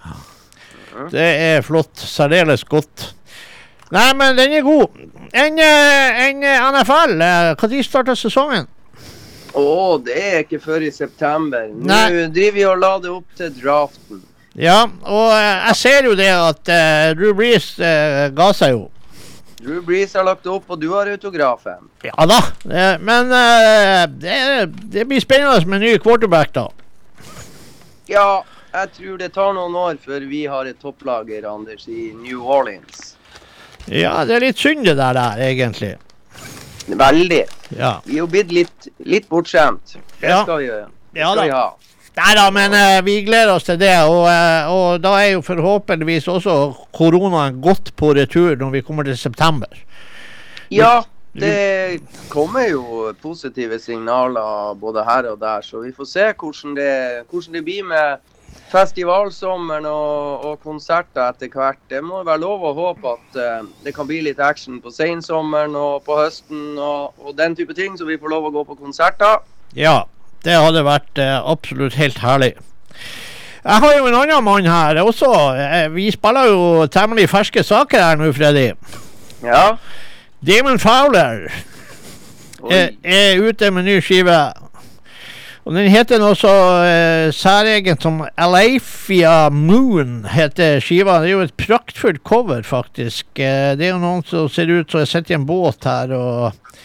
Det 1.11 1.29
er 1.49 1.65
flott. 1.65 1.97
Særdeles 1.97 2.63
godt. 2.69 3.13
Nei, 3.93 4.09
men 4.17 4.37
den 4.37 4.53
er 4.57 4.65
god. 4.65 5.01
En, 5.33 5.59
eh, 5.59 6.21
en 6.27 6.43
eh, 6.43 6.67
NFL, 6.73 7.15
når 7.17 7.83
starter 7.85 8.17
sesongen? 8.17 8.67
Å, 9.53 9.65
det 10.01 10.15
er 10.17 10.39
ikke 10.41 10.59
før 10.61 10.85
i 10.85 10.91
september. 10.93 11.67
Nå 11.69 11.89
Nei. 11.89 12.27
driver 12.33 12.55
vi 12.57 12.63
og 12.69 12.79
lader 12.81 13.17
opp 13.19 13.35
til 13.37 13.51
draften. 13.53 14.23
Ja, 14.57 14.85
og 15.09 15.29
jeg 15.33 15.75
ser 15.77 16.07
jo 16.09 16.15
det 16.17 16.29
at 16.29 16.69
uh, 16.69 17.13
Drew 17.17 17.33
Brees 17.37 17.71
uh, 17.81 18.29
ga 18.33 18.49
seg 18.53 18.75
jo. 18.75 18.83
Drew 19.63 19.81
Brees 19.85 20.13
har 20.17 20.25
lagt 20.27 20.47
opp, 20.51 20.65
og 20.73 20.79
du 20.81 20.89
har 20.93 21.07
autografen. 21.11 21.89
Ja 22.03 22.25
da, 22.27 22.39
men 22.99 23.31
eh, 23.31 24.03
det, 24.19 24.37
det 24.91 25.05
blir 25.07 25.23
spennende 25.23 25.63
med 25.71 25.81
ny 25.85 25.93
quarterback, 26.03 26.51
da. 26.55 26.67
Ja, 28.11 28.43
jeg 28.73 28.89
tror 28.97 29.17
det 29.21 29.31
tar 29.35 29.53
noen 29.55 29.75
år 29.79 29.99
før 30.03 30.25
vi 30.27 30.43
har 30.51 30.67
et 30.67 30.79
topplager, 30.83 31.45
Anders, 31.47 31.87
i 31.87 32.09
New 32.17 32.43
Orleans. 32.43 33.13
Ja, 33.87 34.23
det 34.27 34.35
er 34.37 34.45
litt 34.49 34.59
synd 34.59 34.83
det 34.87 34.97
der, 34.99 35.15
der 35.17 35.39
egentlig. 35.47 35.93
Veldig. 36.87 37.43
Ja. 37.77 37.93
Vi 38.03 38.17
er 38.17 38.21
jo 38.23 38.27
blitt 38.31 38.51
litt, 38.51 38.87
litt 39.07 39.29
bortskjemt. 39.31 39.95
Det 40.19 40.29
Ja. 40.29 40.41
skal 40.43 40.59
vi, 40.59 40.67
det 40.67 41.21
Ja 41.21 41.31
skal 41.33 41.45
vi 41.47 41.53
ha. 41.55 41.65
Nei 42.13 42.33
da, 42.37 42.43
men 42.53 42.75
uh, 42.77 42.99
vi 43.05 43.21
gleder 43.25 43.55
oss 43.55 43.65
til 43.65 43.79
det. 43.81 43.95
Og, 44.05 44.27
uh, 44.29 44.69
og 44.69 45.01
da 45.01 45.15
er 45.21 45.31
jo 45.33 45.45
forhåpentligvis 45.45 46.27
også 46.29 46.57
koronaen 46.93 47.57
godt 47.61 47.95
på 47.97 48.11
retur 48.13 48.53
når 48.59 48.75
vi 48.75 48.83
kommer 48.85 49.07
til 49.07 49.17
september. 49.17 49.71
Ja, 50.73 51.01
det 51.33 52.03
kommer 52.29 52.67
jo 52.69 53.13
positive 53.21 53.79
signaler 53.81 54.77
både 54.77 55.05
her 55.05 55.31
og 55.31 55.39
der, 55.41 55.65
så 55.65 55.81
vi 55.81 55.93
får 55.93 56.05
se 56.05 56.27
hvordan 56.37 56.77
det, 56.77 56.93
hvordan 57.31 57.57
det 57.57 57.65
blir 57.65 57.83
med 57.89 58.21
festivalsommeren 58.69 59.85
og, 59.89 60.45
og 60.45 60.59
konserter 60.61 61.31
etter 61.31 61.49
hvert. 61.49 61.81
Det 61.89 62.03
må 62.05 62.21
være 62.21 62.43
lov 62.45 62.61
å 62.61 62.75
håpe 62.77 63.17
at 63.17 63.41
uh, 63.41 63.69
det 63.81 63.95
kan 63.97 64.05
bli 64.09 64.21
litt 64.29 64.41
action 64.41 64.77
på 64.81 64.93
sensommeren 64.93 65.73
og 65.73 66.03
på 66.05 66.21
høsten 66.21 66.77
og, 66.77 67.17
og 67.17 67.33
den 67.37 67.57
type 67.57 67.73
ting, 67.73 67.97
så 67.97 68.05
vi 68.05 68.21
får 68.21 68.37
lov 68.37 68.51
å 68.51 68.53
gå 68.53 68.67
på 68.69 68.77
konserter. 68.85 69.41
Ja, 69.73 70.03
det 70.43 70.59
hadde 70.59 70.85
vært 70.85 71.21
eh, 71.21 71.35
absolutt 71.39 71.97
helt 71.99 72.19
herlig. 72.23 72.53
Jeg 73.63 73.79
har 73.79 73.93
jo 73.95 74.07
en 74.09 74.17
annen 74.19 74.43
mann 74.43 74.67
her 74.67 74.99
også. 75.03 75.29
Eh, 75.55 75.87
vi 75.93 76.09
spiller 76.11 76.49
jo 76.51 76.87
temmelig 76.91 77.29
ferske 77.31 77.63
saker 77.63 78.03
her 78.03 78.19
nå, 78.19 78.31
Freddy. 78.35 78.73
Ja. 79.43 79.77
Damon 80.43 80.79
Fowler 80.79 81.47
er, 82.71 82.91
er 83.03 83.39
ute 83.39 83.71
med 83.71 83.87
ny 83.87 84.01
skive. 84.03 84.35
Og 85.63 85.77
Den 85.77 85.87
heter 85.87 86.19
noe 86.19 86.35
så 86.35 86.51
eh, 86.83 87.29
særegent 87.31 88.03
som 88.03 88.19
Aleifia 88.35 89.47
Moon, 89.47 90.25
heter 90.27 90.83
skiva. 90.83 91.21
Det 91.23 91.29
er 91.29 91.37
jo 91.37 91.45
et 91.45 91.55
praktfullt 91.55 92.19
cover, 92.27 92.65
faktisk. 92.67 93.29
Eh, 93.39 93.71
det 93.79 93.87
er 93.87 93.93
jo 93.93 94.01
noen 94.01 94.25
som 94.27 94.51
ser 94.51 94.67
ut 94.73 94.91
som 94.91 95.05
jeg 95.05 95.11
sitter 95.13 95.37
i 95.37 95.39
en 95.39 95.47
båt 95.47 95.87
her 95.87 96.11
og, 96.17 96.75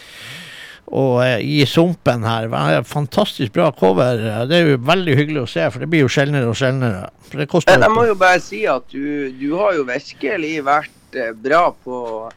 og 0.89 1.19
eh, 1.23 1.39
i 1.39 1.63
sumpen 1.69 2.25
her. 2.27 2.49
Er 2.51 2.83
Fantastisk 2.87 3.53
bra 3.55 3.69
cover. 3.71 4.21
Det 4.49 4.57
er 4.57 4.73
jo 4.73 4.81
veldig 4.89 5.15
hyggelig 5.17 5.43
å 5.45 5.49
se, 5.49 5.67
for 5.71 5.83
det 5.83 5.89
blir 5.91 6.03
jo 6.03 6.11
sjeldnere 6.11 6.49
og 6.49 6.57
sjeldnere. 6.57 7.07
For 7.29 7.43
det 7.43 7.49
koster 7.51 7.77
jeg 7.79 7.93
må 7.93 8.07
jo 8.07 8.09
jo 8.09 8.17
bare 8.19 8.41
si 8.43 8.65
at 8.69 8.85
du, 8.91 9.29
du 9.37 9.49
har 9.59 9.77
jo 9.77 9.85
virkelig 9.87 10.53
vært 10.65 11.17
eh, 11.17 11.31
bra 11.37 11.69
på, 11.85 12.29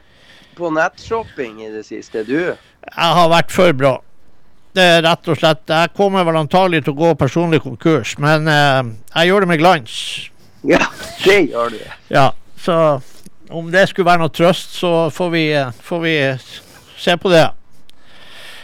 på 0.59 0.73
nettshopping 0.77 1.63
i 1.65 1.71
det 1.73 1.85
siste, 1.89 2.25
du. 2.29 2.53
Jeg 2.53 3.15
har 3.19 3.31
vært 3.33 3.55
for 3.55 3.77
bra. 3.77 3.97
Det 4.73 4.85
er 4.97 5.03
rett 5.05 5.29
og 5.29 5.37
slett 5.37 5.69
Jeg 5.69 5.91
kommer 5.93 6.25
vel 6.25 6.39
antagelig 6.41 6.87
til 6.87 6.95
å 6.95 7.01
gå 7.03 7.11
personlig 7.21 7.61
konkurs, 7.65 8.17
men 8.23 8.49
eh, 8.51 8.93
jeg 9.15 9.33
gjør 9.33 9.47
det 9.47 9.55
med 9.55 9.65
glans. 9.65 9.97
Ja, 10.63 10.79
det 11.25 11.41
gjør 11.51 11.73
du. 11.75 11.79
Ja, 12.15 12.29
så 12.63 12.75
om 13.51 13.73
det 13.73 13.89
skulle 13.91 14.07
være 14.07 14.23
noe 14.23 14.31
trøst, 14.31 14.77
så 14.79 15.09
får 15.11 15.33
vi, 15.35 15.41
eh, 15.59 15.73
får 15.83 16.03
vi 16.05 16.13
se 17.03 17.17
på 17.19 17.33
det. 17.33 17.49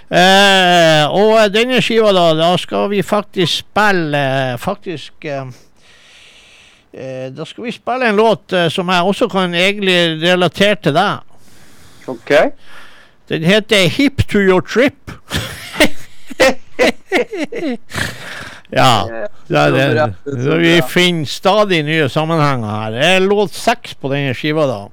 Eh, 0.08 1.04
og 1.12 1.52
denne 1.52 1.82
skiva, 1.84 2.14
da, 2.16 2.30
da 2.32 2.56
skal 2.56 2.86
vi 2.88 3.02
faktisk 3.04 3.66
spille 3.66 4.56
Faktisk 4.56 5.26
eh, 5.28 5.50
eh, 6.96 7.26
Da 7.36 7.44
skal 7.44 7.66
vi 7.66 7.74
spille 7.76 8.08
en 8.08 8.16
låt 8.16 8.52
eh, 8.56 8.70
som 8.72 8.88
jeg 8.88 9.04
også 9.04 9.28
kan 9.28 9.52
egentlig 9.52 10.16
relatere 10.22 10.80
til 10.80 10.96
deg. 10.96 11.18
OK? 12.08 12.32
Den 13.28 13.44
heter 13.44 13.88
'Hip 13.88 14.24
to 14.28 14.38
your 14.38 14.60
trip'. 14.64 15.12
ja. 18.80 19.04
Det 19.48 19.72
det. 19.72 20.14
Så 20.24 20.56
vi 20.56 20.82
finner 20.88 21.26
stadig 21.26 21.82
nye 21.82 22.08
sammenhenger 22.08 22.68
her. 22.68 22.90
Det 22.90 23.04
er 23.04 23.20
låt 23.20 23.54
seks 23.54 23.94
på 23.94 24.08
denne 24.08 24.34
skiva, 24.34 24.66
da. 24.66 24.88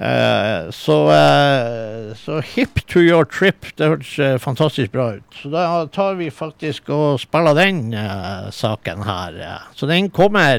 Eh, 0.00 0.70
så, 0.72 0.94
uh, 1.12 2.14
so 2.16 2.40
'Hip 2.40 2.80
to 2.88 3.00
your 3.00 3.24
trip' 3.24 3.66
det 3.76 3.86
hørtes 3.86 4.18
uh, 4.18 4.38
fantastisk 4.38 4.92
bra 4.92 5.10
ut. 5.18 5.22
Så 5.42 5.50
da 5.52 5.86
tar 5.92 6.14
vi 6.14 6.30
faktisk 6.30 6.88
og 6.88 7.20
spiller 7.20 7.54
den 7.54 7.92
eh, 7.94 8.50
saken 8.50 9.02
her. 9.04 9.36
eh. 9.40 9.60
Så 9.74 9.86
den 9.86 10.08
kommer 10.10 10.58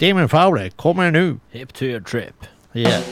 Damon 0.00 0.28
Fowler 0.28 0.70
kommer 0.76 1.10
nå. 1.10 1.38
Hip 1.52 1.72
to 1.74 1.84
your 1.84 2.00
trip. 2.00 2.46
Yeah. 2.74 3.02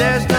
There's 0.00 0.29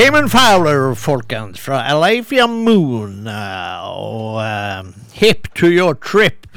Damon 0.00 0.30
Fowler, 0.32 0.94
folkens, 0.94 1.60
fra 1.60 1.82
Alafia 1.92 2.46
Moon 2.48 3.26
eh, 3.28 3.82
og 3.84 4.38
uh, 4.40 4.86
Hip 5.12 5.50
to 5.52 5.68
your 5.68 5.92
trip. 5.92 6.48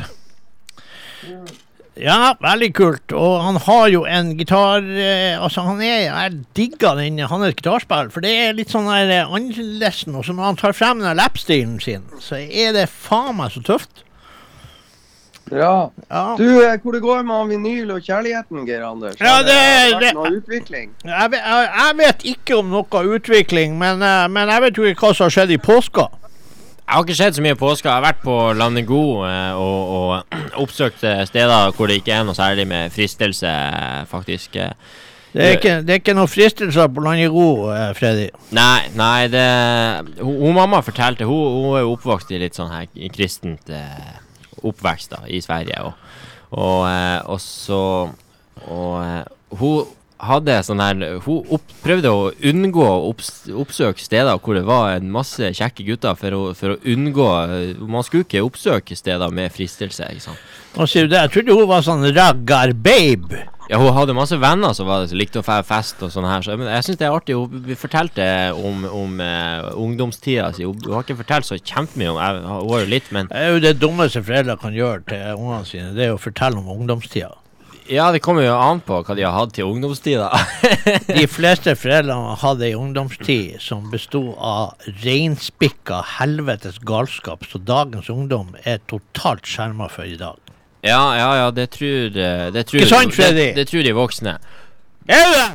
Ja, 2.00 2.38
veldig 2.40 2.70
kult. 2.78 3.12
Og 3.12 3.34
han 3.44 3.60
har 3.66 3.90
jo 3.92 4.06
en 4.08 4.32
gitar 4.40 4.88
eh, 4.88 5.36
Altså, 5.36 5.66
han 5.68 5.82
er 5.84 6.06
Jeg 6.06 6.40
digger 6.56 6.96
den 7.02 7.20
hans 7.20 7.58
gitarspill, 7.60 8.14
for 8.16 8.24
det 8.24 8.32
er 8.46 8.56
litt 8.56 8.72
sånn 8.72 8.88
eh, 8.94 9.28
annerledes. 9.28 10.06
Og 10.08 10.24
så 10.24 10.38
når 10.38 10.54
han 10.54 10.62
tar 10.64 10.80
frem 10.80 11.04
den 11.04 11.20
lapstilen 11.20 11.76
sin, 11.84 12.08
så 12.24 12.40
er 12.40 12.72
det 12.80 12.88
faen 12.88 13.36
meg 13.42 13.52
så 13.52 13.66
tøft. 13.74 14.06
Bra. 15.50 15.92
Ja. 16.10 16.36
Du, 16.40 16.46
eh, 16.64 16.78
hvor 16.82 16.92
det 16.96 17.02
går 17.04 17.24
med 17.28 17.50
vinyl 17.52 17.92
og 17.92 18.02
kjærligheten, 18.06 18.66
Geir 18.68 18.86
Anders? 18.88 19.16
Ja, 19.20 19.42
det, 19.44 19.54
Har 19.58 20.00
det- 20.00 20.08
vært 20.08 20.16
noe 20.16 20.32
utvikling? 20.40 20.90
Jeg, 21.04 21.32
vet- 21.32 21.44
jeg, 21.46 21.70
jeg 21.78 21.98
vet 21.98 22.24
ikke 22.34 22.58
om 22.58 22.70
noe 22.72 23.04
utvikling, 23.18 23.78
men, 23.78 24.02
eh, 24.02 24.28
men 24.28 24.50
jeg 24.50 24.62
vet 24.62 24.78
jo 24.78 24.84
ikke 24.84 25.08
hva 25.08 25.14
som 25.16 25.26
har 25.26 25.36
skjedd 25.36 25.52
i 25.52 25.58
påska. 25.58 26.08
Jeg 26.84 26.96
har 26.98 27.04
ikke 27.04 27.16
sett 27.16 27.36
så 27.36 27.42
mye 27.42 27.56
påske. 27.56 27.88
Jeg 27.90 27.94
har 27.94 28.02
vært 28.14 28.22
på 28.24 28.38
Landego 28.58 29.24
eh, 29.28 29.54
og, 29.54 29.94
og 29.98 30.40
oppsøkt 30.64 31.04
steder 31.28 31.72
hvor 31.76 31.88
det 31.88 32.00
ikke 32.02 32.14
er 32.14 32.24
noe 32.28 32.36
særlig 32.36 32.68
med 32.68 32.92
fristelse, 32.92 33.54
faktisk. 34.08 34.58
Det 35.34 35.42
er 35.42 35.56
ikke, 35.58 35.76
det 35.82 35.90
er 35.90 36.00
ikke 36.00 36.14
noen 36.14 36.30
fristelser 36.30 36.88
på 36.94 37.02
land 37.04 37.20
i 37.24 37.28
ro, 37.28 37.70
eh, 37.74 37.94
Freddy. 37.98 38.28
Nei, 38.54 38.84
nei, 38.96 39.28
det 39.34 39.46
Hun, 40.22 40.36
hun 40.44 40.54
mamma 40.54 40.82
fortalte 40.86 41.26
Hun, 41.26 41.64
hun 41.64 41.78
er 41.78 41.82
jo 41.82 41.96
oppvokst 41.96 42.30
i 42.32 42.38
litt 42.38 42.54
sånn 42.56 42.70
her 42.70 42.86
kristent 43.16 43.72
eh, 43.74 44.20
oppvekst 44.64 45.14
da, 45.16 45.24
i 45.28 45.42
Sverige. 45.44 45.82
Og, 45.84 45.94
og, 46.54 46.80
eh, 46.90 47.20
og 47.26 47.42
så 47.42 47.84
Og 48.70 48.98
eh, 49.02 49.24
hun 49.60 49.88
hadde 50.24 50.60
sånn 50.64 50.82
her 50.84 51.00
Hun 51.26 51.50
opp, 51.58 51.74
prøvde 51.84 52.12
å 52.14 52.28
unngå 52.52 52.84
å 52.86 53.10
opps, 53.10 53.32
oppsøke 53.50 54.04
steder 54.04 54.40
hvor 54.40 54.58
det 54.58 54.66
var 54.68 54.94
en 54.98 55.10
masse 55.12 55.50
kjekke 55.58 55.86
gutter, 55.88 56.16
for 56.20 56.38
å, 56.38 56.44
for 56.58 56.76
å 56.76 56.80
unngå 56.94 57.30
eh, 57.44 57.82
Man 57.82 58.06
skulle 58.06 58.28
ikke 58.28 58.46
oppsøke 58.46 58.98
steder 58.98 59.34
med 59.34 59.54
fristelse. 59.56 60.08
ikke 60.14 60.28
sant? 60.30 60.46
Og 60.78 60.90
sier 60.90 61.08
du 61.10 61.14
det. 61.14 61.26
Jeg 61.26 61.34
trodde 61.36 61.58
hun 61.60 61.70
var 61.70 61.84
sånn 61.86 62.08
raggar-babe. 62.14 63.44
Ja, 63.72 63.78
hun 63.80 63.94
hadde 63.96 64.16
masse 64.16 64.36
venner 64.42 64.74
som 64.76 64.90
var 64.90 65.04
det, 65.04 65.12
som 65.12 65.20
likte 65.20 65.40
å 65.40 65.46
fære 65.46 65.64
fest 65.68 66.02
og 66.04 66.12
sånn 66.12 66.28
her. 66.28 66.44
Så, 66.44 66.58
men 66.60 66.68
jeg 66.68 66.88
syns 66.88 67.00
det 67.00 67.08
er 67.08 67.16
artig. 67.16 67.38
Hun 67.40 67.78
fortalte 67.80 68.26
om, 68.60 68.84
om 68.90 69.22
uh, 69.24 69.70
ungdomstida 69.80 70.50
si. 70.56 70.68
Hun, 70.68 70.82
hun 70.84 70.98
har 70.98 71.06
ikke 71.06 71.22
fortalt 71.22 71.48
så 71.48 71.60
kjempemye 71.60 72.12
om 72.12 72.20
jeg, 72.20 72.42
Hun 72.44 72.74
har 72.74 72.84
jo 72.84 72.92
litt, 72.92 73.08
men 73.16 73.32
Det 73.32 73.40
er 73.40 73.56
jo 73.56 73.64
det 73.64 73.78
dummeste 73.80 74.24
foreldre 74.26 74.58
kan 74.60 74.76
gjøre 74.76 75.06
til 75.08 75.24
ungene 75.38 75.64
sine. 75.70 75.94
Det 75.96 76.10
er 76.10 76.18
å 76.18 76.20
fortelle 76.22 76.60
om 76.60 76.70
ungdomstida. 76.76 77.32
Ja, 77.92 78.12
det 78.16 78.22
kommer 78.24 78.46
jo 78.46 78.54
an 78.56 78.80
på 78.84 79.02
hva 79.04 79.16
de 79.16 79.26
har 79.26 79.34
hatt 79.36 79.56
til 79.58 79.68
ungdomstida. 79.68 80.30
De 81.10 81.26
fleste 81.38 81.74
foreldrene 81.76 82.38
hadde 82.40 82.70
ei 82.70 82.78
ungdomstid 82.80 83.58
som 83.64 83.90
besto 83.92 84.22
av 84.40 84.88
reinspikka 85.04 86.00
helvetes 86.18 86.80
galskap, 86.88 87.44
så 87.48 87.60
dagens 87.60 88.12
ungdom 88.12 88.56
er 88.64 88.80
totalt 88.88 89.48
skjerma 89.48 89.92
for 89.92 90.08
i 90.08 90.16
dag. 90.20 90.43
Ja, 90.84 91.02
ja, 91.18 91.28
ja, 91.40 91.50
det 91.56 91.70
tror 91.72 92.18
eh, 92.20 92.46
Det 92.54 92.66
tror, 92.68 92.82
Ikke 92.82 92.92
sant, 92.92 93.14
Freddy? 93.16 93.50
Det, 93.50 93.56
det 93.62 93.68
tror 93.72 93.86
de 93.88 93.94
voksne. 93.96 94.38
Er 95.08 95.28
du 95.30 95.36
det? 95.38 95.50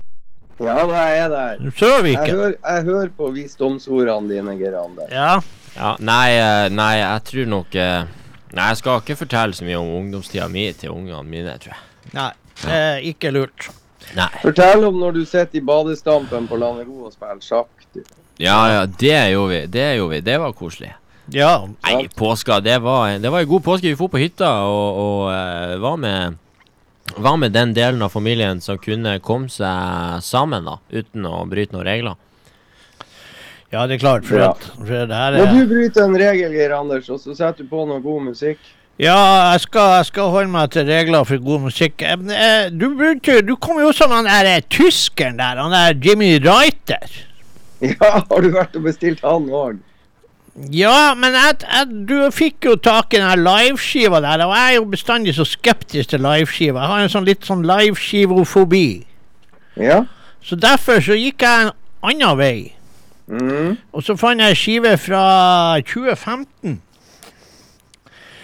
Ja, 0.58 0.74
da 0.90 1.02
er 1.14 1.28
der. 1.30 1.58
Du 1.62 1.70
sover 1.70 2.08
Jeg 2.08 2.16
ikke? 2.16 2.36
hører, 2.36 2.54
jeg 2.64 2.84
hører 2.88 3.10
på 3.16 3.30
visdomsordene 3.36 4.32
dine, 4.32 4.56
Gerander. 4.58 5.06
Ja. 5.12 5.38
Ja, 5.78 5.92
nei, 6.02 6.32
eh, 6.34 6.66
nei, 6.74 6.94
jeg 6.98 7.24
tror 7.28 7.50
nok 7.52 7.76
eh, 7.78 8.08
Nei, 8.56 8.70
jeg 8.72 8.78
skal 8.80 9.02
ikke 9.02 9.18
fortelle 9.20 9.54
så 9.54 9.66
mye 9.68 9.76
om 9.78 9.90
ungdomstida 10.00 10.46
mi 10.50 10.64
til 10.72 10.94
ungene 10.94 11.20
mine, 11.28 11.52
tror 11.60 11.74
jeg. 11.74 12.14
Nei, 12.16 12.30
det 12.62 12.78
er 12.78 13.02
ikke 13.10 13.32
lurt. 13.36 13.66
Nei. 14.16 14.30
Fortell 14.40 14.86
om 14.88 14.96
når 15.02 15.18
du 15.18 15.20
sitter 15.28 15.60
i 15.60 15.64
badestampen 15.68 16.48
på 16.48 16.56
Landego 16.56 17.04
og 17.04 17.12
spiller 17.12 17.42
sjakk. 17.44 17.68
Ja, 18.40 18.56
ja, 18.72 18.86
det 18.88 19.18
gjorde 19.34 19.52
vi. 19.52 19.60
Det 19.74 19.84
gjorde 19.98 20.14
vi. 20.14 20.20
Det 20.24 20.38
var 20.40 20.56
koselig. 20.56 20.94
Ja. 21.34 21.68
Nei, 21.84 22.08
påska, 22.16 22.60
det 22.64 22.78
var, 22.80 23.18
det 23.20 23.30
var 23.30 23.40
en 23.44 23.48
god 23.50 23.64
påske. 23.66 23.88
Vi 23.90 23.94
dro 23.98 24.08
på 24.08 24.20
hytta 24.22 24.48
og, 24.64 25.00
og 25.02 25.32
eh, 25.34 25.74
var, 25.82 25.96
med, 26.00 26.38
var 27.16 27.36
med 27.36 27.52
den 27.52 27.74
delen 27.76 28.02
av 28.02 28.14
familien 28.14 28.60
som 28.64 28.78
kunne 28.80 29.18
komme 29.20 29.50
seg 29.52 30.22
sammen, 30.24 30.64
da, 30.64 30.78
uten 30.90 31.26
å 31.28 31.42
bryte 31.50 31.76
noen 31.76 31.84
regler. 31.88 32.16
ja, 33.70 33.86
det 33.86 33.98
er 33.98 34.02
klart. 34.06 34.24
For, 34.24 34.40
Ja. 34.40 34.50
at, 34.56 34.64
for 34.78 34.88
det 34.88 35.12
her 35.20 35.36
er... 35.36 35.52
Må 35.52 35.60
du 35.60 35.74
bryter 35.74 36.06
en 36.06 36.16
regel, 36.16 36.52
Geir 36.56 36.72
Anders, 36.78 37.10
og 37.12 37.20
så 37.20 37.34
setter 37.36 37.64
du 37.66 37.68
på 37.68 37.84
noe 37.88 38.00
god 38.00 38.22
musikk 38.30 38.58
Ja, 38.98 39.52
jeg 39.52 39.60
skal, 39.68 39.92
jeg 40.00 40.06
skal 40.08 40.30
holde 40.32 40.50
meg 40.50 40.72
til 40.74 40.88
regler 40.88 41.22
for 41.28 41.38
god 41.44 41.60
musikk. 41.68 42.02
Eh, 42.02 42.16
men, 42.18 42.32
eh, 42.34 42.70
Du, 42.72 42.88
brukte- 42.98 43.42
du 43.46 43.52
kom 43.60 43.78
jo 43.84 43.92
som 43.94 44.10
han 44.16 44.24
der 44.26 44.64
tyskeren 44.72 45.36
der, 45.38 45.60
han 45.60 45.70
der 45.76 45.94
Jimmy 46.08 46.38
Reiter. 46.42 47.04
Ja, 47.84 48.24
har 48.24 48.40
du 48.42 48.48
vært 48.56 48.74
og 48.74 48.82
bestilt 48.88 49.20
han 49.22 49.44
òg? 49.54 49.76
Ja, 50.72 51.14
men 51.14 51.36
jeg, 51.36 51.60
jeg, 51.62 51.86
du 52.08 52.16
fikk 52.34 52.66
jo 52.66 52.74
tak 52.82 53.14
i 53.14 53.20
den 53.22 53.44
liveskiva 53.44 54.20
der, 54.24 54.42
og 54.46 54.54
jeg 54.56 54.72
er 54.72 54.76
jo 54.78 54.88
bestandig 54.90 55.34
så 55.36 55.46
skeptisk 55.46 56.10
til 56.10 56.24
liveskiva. 56.24 56.82
Jeg 56.82 56.92
har 56.92 57.04
en 57.04 57.12
sånn 57.12 57.28
litt 57.28 57.46
sånn 57.46 57.62
liveskivofobi. 57.68 58.88
Ja? 59.78 60.02
Så 60.42 60.58
derfor 60.58 61.00
så 61.04 61.16
gikk 61.18 61.46
jeg 61.46 61.68
en 61.68 61.72
annen 62.02 62.38
vei. 62.40 62.58
Mhm. 63.28 63.76
Og 63.92 64.02
så 64.02 64.16
fant 64.16 64.40
jeg 64.40 64.56
skive 64.56 64.96
fra 64.98 65.24
2015. 65.84 66.80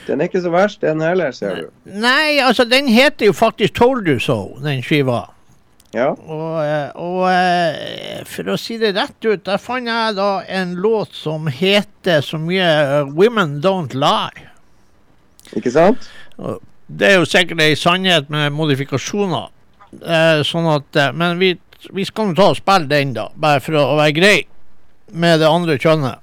Den 0.06 0.20
er 0.20 0.28
ikke 0.28 0.42
så 0.44 0.50
verst, 0.52 0.82
den 0.84 1.00
heller, 1.00 1.32
ser 1.32 1.54
du. 1.56 1.68
Nei, 1.88 2.38
altså 2.44 2.66
den 2.68 2.88
heter 2.92 3.30
jo 3.30 3.32
faktisk 3.32 3.74
Told 3.74 4.08
You 4.08 4.20
So, 4.20 4.58
den 4.62 4.82
skiva. 4.84 5.22
Ja. 5.94 6.10
Og, 6.10 6.54
eh, 6.64 6.88
og 6.98 7.20
eh, 7.30 8.22
for 8.26 8.50
å 8.50 8.58
si 8.58 8.76
det 8.82 8.94
rett 8.96 9.14
ut, 9.22 9.44
der 9.46 9.60
fant 9.62 9.86
jeg 9.86 10.16
da 10.16 10.30
en 10.50 10.74
låt 10.82 11.14
som 11.14 11.46
heter 11.46 12.24
så 12.24 12.40
mye 12.42 12.64
eh, 12.66 13.12
'Women 13.12 13.60
Don't 13.62 13.94
Lie'. 13.94 14.48
Ikke 15.54 15.70
sant? 15.70 16.08
Det 16.86 17.12
er 17.12 17.20
jo 17.20 17.28
sikkert 17.28 17.62
ei 17.62 17.76
sannhet 17.78 18.26
med 18.32 18.50
modifikasjoner. 18.52 19.52
Sånn 20.42 20.66
at, 20.66 20.98
men 21.14 21.38
vi, 21.38 21.52
vi 21.94 22.04
skal 22.04 22.32
nå 22.32 22.34
ta 22.34 22.48
og 22.50 22.58
spille 22.58 22.90
den, 22.90 23.12
da. 23.14 23.28
Bare 23.38 23.62
for 23.62 23.78
å 23.78 23.94
være 24.00 24.16
grei 24.16 24.40
med 25.14 25.38
det 25.38 25.46
andre 25.46 25.76
kjønnet. 25.78 26.18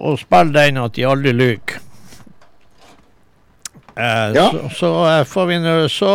Og 0.00 0.16
spille 0.22 0.56
den 0.56 0.80
at 0.80 0.96
de 0.96 1.04
aldri 1.04 1.34
lyver. 1.36 1.76
Ja. 3.98 4.48
Så, 4.48 4.70
så 4.78 4.90
får 5.28 5.46
vi 5.50 5.60
nå 5.60 5.76
Så 5.90 6.12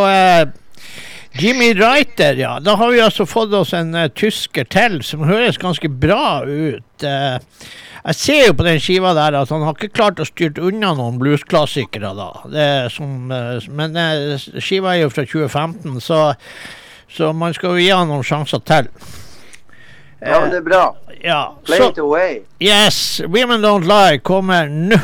Jimmy 1.39 1.73
Reiter, 1.73 2.37
ja. 2.37 2.59
Da 2.59 2.75
har 2.77 2.91
vi 2.91 3.01
altså 3.01 3.25
fått 3.25 3.53
oss 3.57 3.73
en 3.73 3.95
uh, 3.95 4.07
tysker 4.13 4.67
til 4.69 4.99
som 5.05 5.25
høres 5.25 5.57
ganske 5.61 5.89
bra 5.89 6.43
ut. 6.45 7.05
Uh, 7.05 7.41
jeg 8.03 8.15
ser 8.19 8.41
jo 8.49 8.55
på 8.59 8.65
den 8.67 8.81
skiva 8.83 9.13
der 9.15 9.37
at 9.39 9.51
han 9.53 9.63
har 9.63 9.77
ikke 9.77 9.95
klart 9.95 10.19
å 10.19 10.27
styrt 10.27 10.59
unna 10.59 10.91
noen 10.97 11.19
bluesklassikere, 11.21 12.11
da. 12.17 12.29
Det 12.51 12.67
som, 12.91 13.31
eh, 13.31 13.63
men 13.71 13.95
skiva 14.59 14.91
er 14.91 15.05
jo 15.05 15.13
fra 15.13 15.23
2015, 15.23 16.01
så, 16.03 16.19
så 17.07 17.31
man 17.31 17.55
skal 17.55 17.77
jo 17.77 17.85
gi 17.85 17.93
han 17.95 18.11
noen 18.11 18.27
sjanser 18.27 18.59
til. 18.67 18.91
Ja, 20.19 20.41
men 20.41 20.51
det 20.51 20.59
er 20.59 20.67
bra. 20.67 20.83
Ja, 21.23 21.55
Play 21.63 21.79
så 21.79 21.89
it 21.91 22.03
away. 22.03 22.41
Yes, 22.59 23.21
Women 23.23 23.63
Don't 23.63 23.87
Lie 23.87 24.19
kommer 24.19 24.67
nå. 24.67 24.99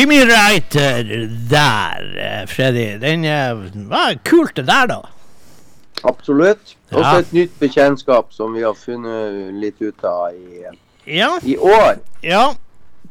Jimmy 0.00 0.24
Reiter 0.24 1.02
der, 1.50 2.16
eh, 2.16 2.46
Freddy. 2.46 2.98
Den 3.00 3.24
eh, 3.24 3.54
var 3.90 4.14
kult, 4.24 4.54
det 4.56 4.62
der, 4.66 4.86
da. 4.86 5.00
Absolutt. 6.08 6.76
Også 6.90 7.02
Ja. 7.04 7.18
et 7.18 7.32
nytt 7.32 7.58
bekjentskap 7.60 8.32
som 8.32 8.54
vi 8.54 8.62
har 8.64 8.72
funnet 8.74 9.52
litt 9.60 9.82
ut 9.82 10.04
av 10.04 10.30
i, 10.32 10.64
Ja, 11.18 11.38
i 11.44 11.56
år. 11.56 11.98
ja. 12.22 12.54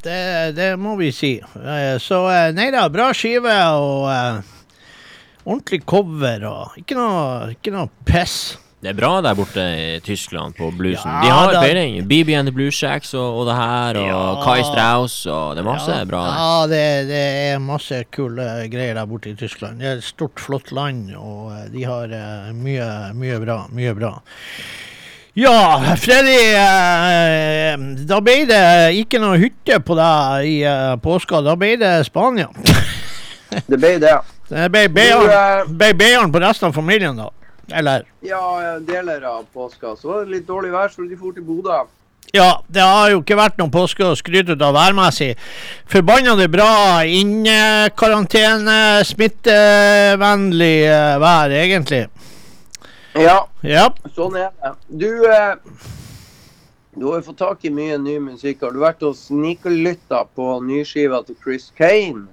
Det, 0.02 0.56
det 0.56 0.78
må 0.78 0.96
vi 0.96 1.12
si. 1.12 1.36
Eh, 1.38 1.98
Så 1.98 2.24
nei 2.54 2.70
da, 2.72 2.88
bra 2.88 3.12
skive 3.14 3.54
og 3.76 4.42
ordentlig 5.46 5.84
cover 5.86 6.44
og 6.48 6.74
ikke 6.82 6.96
noe, 6.98 7.52
ikke 7.54 7.70
noe 7.70 7.88
piss. 8.04 8.56
Det 8.80 8.88
er 8.88 8.96
bra 8.96 9.20
der 9.20 9.34
borte 9.36 9.60
i 9.76 9.88
Tyskland 10.00 10.54
på 10.56 10.70
bluesen. 10.72 11.04
Ja, 11.10 11.20
De 11.20 11.28
har 11.36 11.50
da- 11.52 11.60
peiling. 11.60 11.98
BB 12.08 12.30
and 12.38 12.48
the 12.48 12.52
Blue 12.56 12.70
Shacks 12.72 13.12
og, 13.14 13.40
og 13.42 13.46
det 13.50 13.56
her, 13.58 13.98
og 14.00 14.06
Ja. 14.08 14.20
Kai 14.44 14.62
Strauss, 14.64 15.26
og 15.26 15.54
det 15.56 15.60
er 15.60 15.66
masse 15.68 15.92
ja, 15.98 16.04
bra 16.08 16.22
der. 16.24 16.38
Ja, 16.40 16.66
det, 16.70 17.08
det 17.10 17.20
er 17.52 17.58
masse 17.60 17.98
kule 18.10 18.46
greier 18.72 18.94
der 18.96 19.04
borte 19.10 19.28
i 19.30 19.34
Tyskland. 19.36 19.80
Det 19.80 19.86
er 19.90 19.98
et 20.00 20.04
stort, 20.08 20.40
flott 20.40 20.72
land, 20.72 21.10
og 21.14 21.50
eh, 21.52 21.66
de 21.74 21.84
har 21.84 22.04
eh, 22.08 22.52
mye, 22.56 22.86
mye 23.20 23.40
bra. 23.44 23.58
Mye 23.76 23.92
bra. 24.00 24.14
Ja, 25.36 25.58
Freddy. 26.00 26.38
eh, 26.56 27.76
Da 28.08 28.20
ble 28.24 28.38
det 28.48 28.62
ikke 29.02 29.20
noe 29.22 29.36
hytte 29.40 29.76
på 29.84 29.94
deg 29.98 30.48
i 30.48 30.56
eh, 30.64 30.94
påska. 31.04 31.42
Da 31.44 31.52
ble 31.60 31.74
det 31.80 31.92
Spania. 32.08 32.48
Det 33.68 33.76
ble 33.82 33.96
det. 33.98 34.14
Det 34.48 34.66
ble 34.70 35.92
Beiarn 35.98 36.32
på 36.32 36.40
resten 36.42 36.68
av 36.68 36.72
familien, 36.76 37.16
da. 37.18 37.28
Eller? 37.72 38.04
Ja, 38.26 38.42
deler 38.80 39.22
av 39.30 39.44
påska. 39.54 39.94
Så 39.96 40.08
var 40.10 40.24
det 40.24 40.30
litt 40.38 40.46
dårlig 40.48 40.72
vær, 40.74 40.88
så 40.92 41.06
de 41.08 41.16
dro 41.16 41.32
til 41.32 41.42
Bodø. 41.46 41.80
Ja, 42.32 42.60
det 42.70 42.82
har 42.84 43.10
jo 43.10 43.20
ikke 43.24 43.34
vært 43.38 43.56
noen 43.58 43.72
påske 43.74 44.04
å 44.06 44.14
skryte 44.18 44.54
av 44.62 44.74
værmessig. 44.76 45.32
Forbanna 45.90 46.36
det 46.38 46.46
bra 46.52 47.02
innekarantene, 47.02 49.02
smittevennlig 49.08 50.76
eh, 50.86 51.16
vær, 51.22 51.50
egentlig. 51.50 52.04
Ja, 53.18 53.40
Ja. 53.66 53.88
sånn 54.14 54.36
er 54.38 54.50
det. 54.62 54.70
Du, 54.88 55.08
eh, 55.26 55.54
du 56.94 57.08
har 57.08 57.18
jo 57.18 57.26
fått 57.32 57.38
tak 57.42 57.64
i 57.66 57.70
mye 57.74 57.98
ny 57.98 58.20
musikk. 58.22 58.62
Har 58.62 58.72
du 58.76 58.84
vært 58.84 59.02
og 59.02 59.16
sniklytta 59.18 60.22
på 60.36 60.60
nyskiva 60.62 61.24
til 61.26 61.34
Chris 61.42 61.72
Kane? 61.76 62.28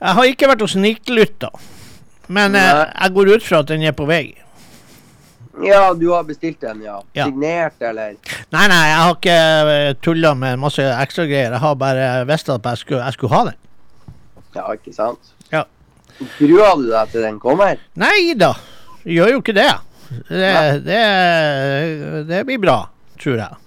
Jeg 0.00 0.14
har 0.16 0.24
ikke 0.24 0.48
vært 0.48 0.62
og 0.64 0.68
sniklytta, 0.72 1.50
men 2.28 2.56
eh, 2.58 2.84
jeg 2.88 3.14
går 3.16 3.34
ut 3.34 3.44
fra 3.44 3.60
at 3.64 3.70
den 3.70 3.84
er 3.84 3.94
på 3.96 4.06
vei. 4.08 4.24
Ja, 5.62 5.94
du 5.94 6.08
har 6.10 6.24
bestilt 6.26 6.60
den, 6.64 6.82
ja. 6.82 6.96
Ja. 7.14 7.28
Signert, 7.28 7.76
eller? 7.78 8.16
Nei, 8.50 8.64
nei, 8.70 8.80
jeg 8.90 8.98
har 8.98 9.14
ikke 9.14 9.98
tulla 10.02 10.32
med 10.34 10.58
masse 10.58 10.82
ekstragreier. 10.82 11.54
Jeg 11.54 11.62
har 11.62 11.76
bare 11.78 12.08
visst 12.26 12.50
at 12.50 12.66
jeg 12.66 12.80
skulle, 12.82 13.04
jeg 13.04 13.16
skulle 13.18 13.34
ha 13.36 13.42
den. 13.50 13.60
Ja, 14.54 14.64
ikke 14.74 14.94
sant? 14.94 15.34
Ja. 15.52 15.62
Gruer 16.38 16.78
du 16.78 16.88
deg 16.90 17.12
til 17.14 17.26
den 17.26 17.38
kommer? 17.42 17.78
Nei 17.98 18.34
da, 18.38 18.52
gjør 19.06 19.36
jo 19.36 19.42
ikke 19.42 19.54
det. 19.56 19.70
Det, 20.28 20.54
det, 20.86 21.02
det 22.28 22.42
blir 22.46 22.60
bra, 22.62 22.76
tror 23.22 23.38
jeg. 23.40 23.63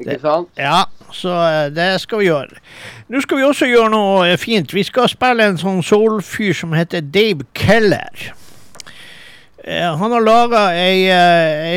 Ikke 0.00 0.16
Det- 0.16 0.46
Ja, 0.58 0.84
så 1.12 1.28
eh, 1.28 1.70
det 1.76 2.00
skal 2.00 2.18
vi 2.18 2.24
gjøre. 2.30 2.58
Nå 3.10 3.20
skal 3.20 3.36
vi 3.36 3.42
også 3.44 3.66
gjøre 3.68 3.90
noe 3.90 4.26
eh, 4.32 4.36
fint. 4.40 4.72
Vi 4.74 4.82
skal 4.82 5.08
spille 5.08 5.44
en 5.50 5.58
sånn 5.60 5.82
soul-fyr 5.84 6.54
som 6.56 6.72
heter 6.72 7.00
Dave 7.00 7.44
Keller. 7.54 8.32
Eh, 9.64 9.96
han 9.98 10.10
har 10.12 10.20
laga 10.24 10.62
ei, 10.72 11.04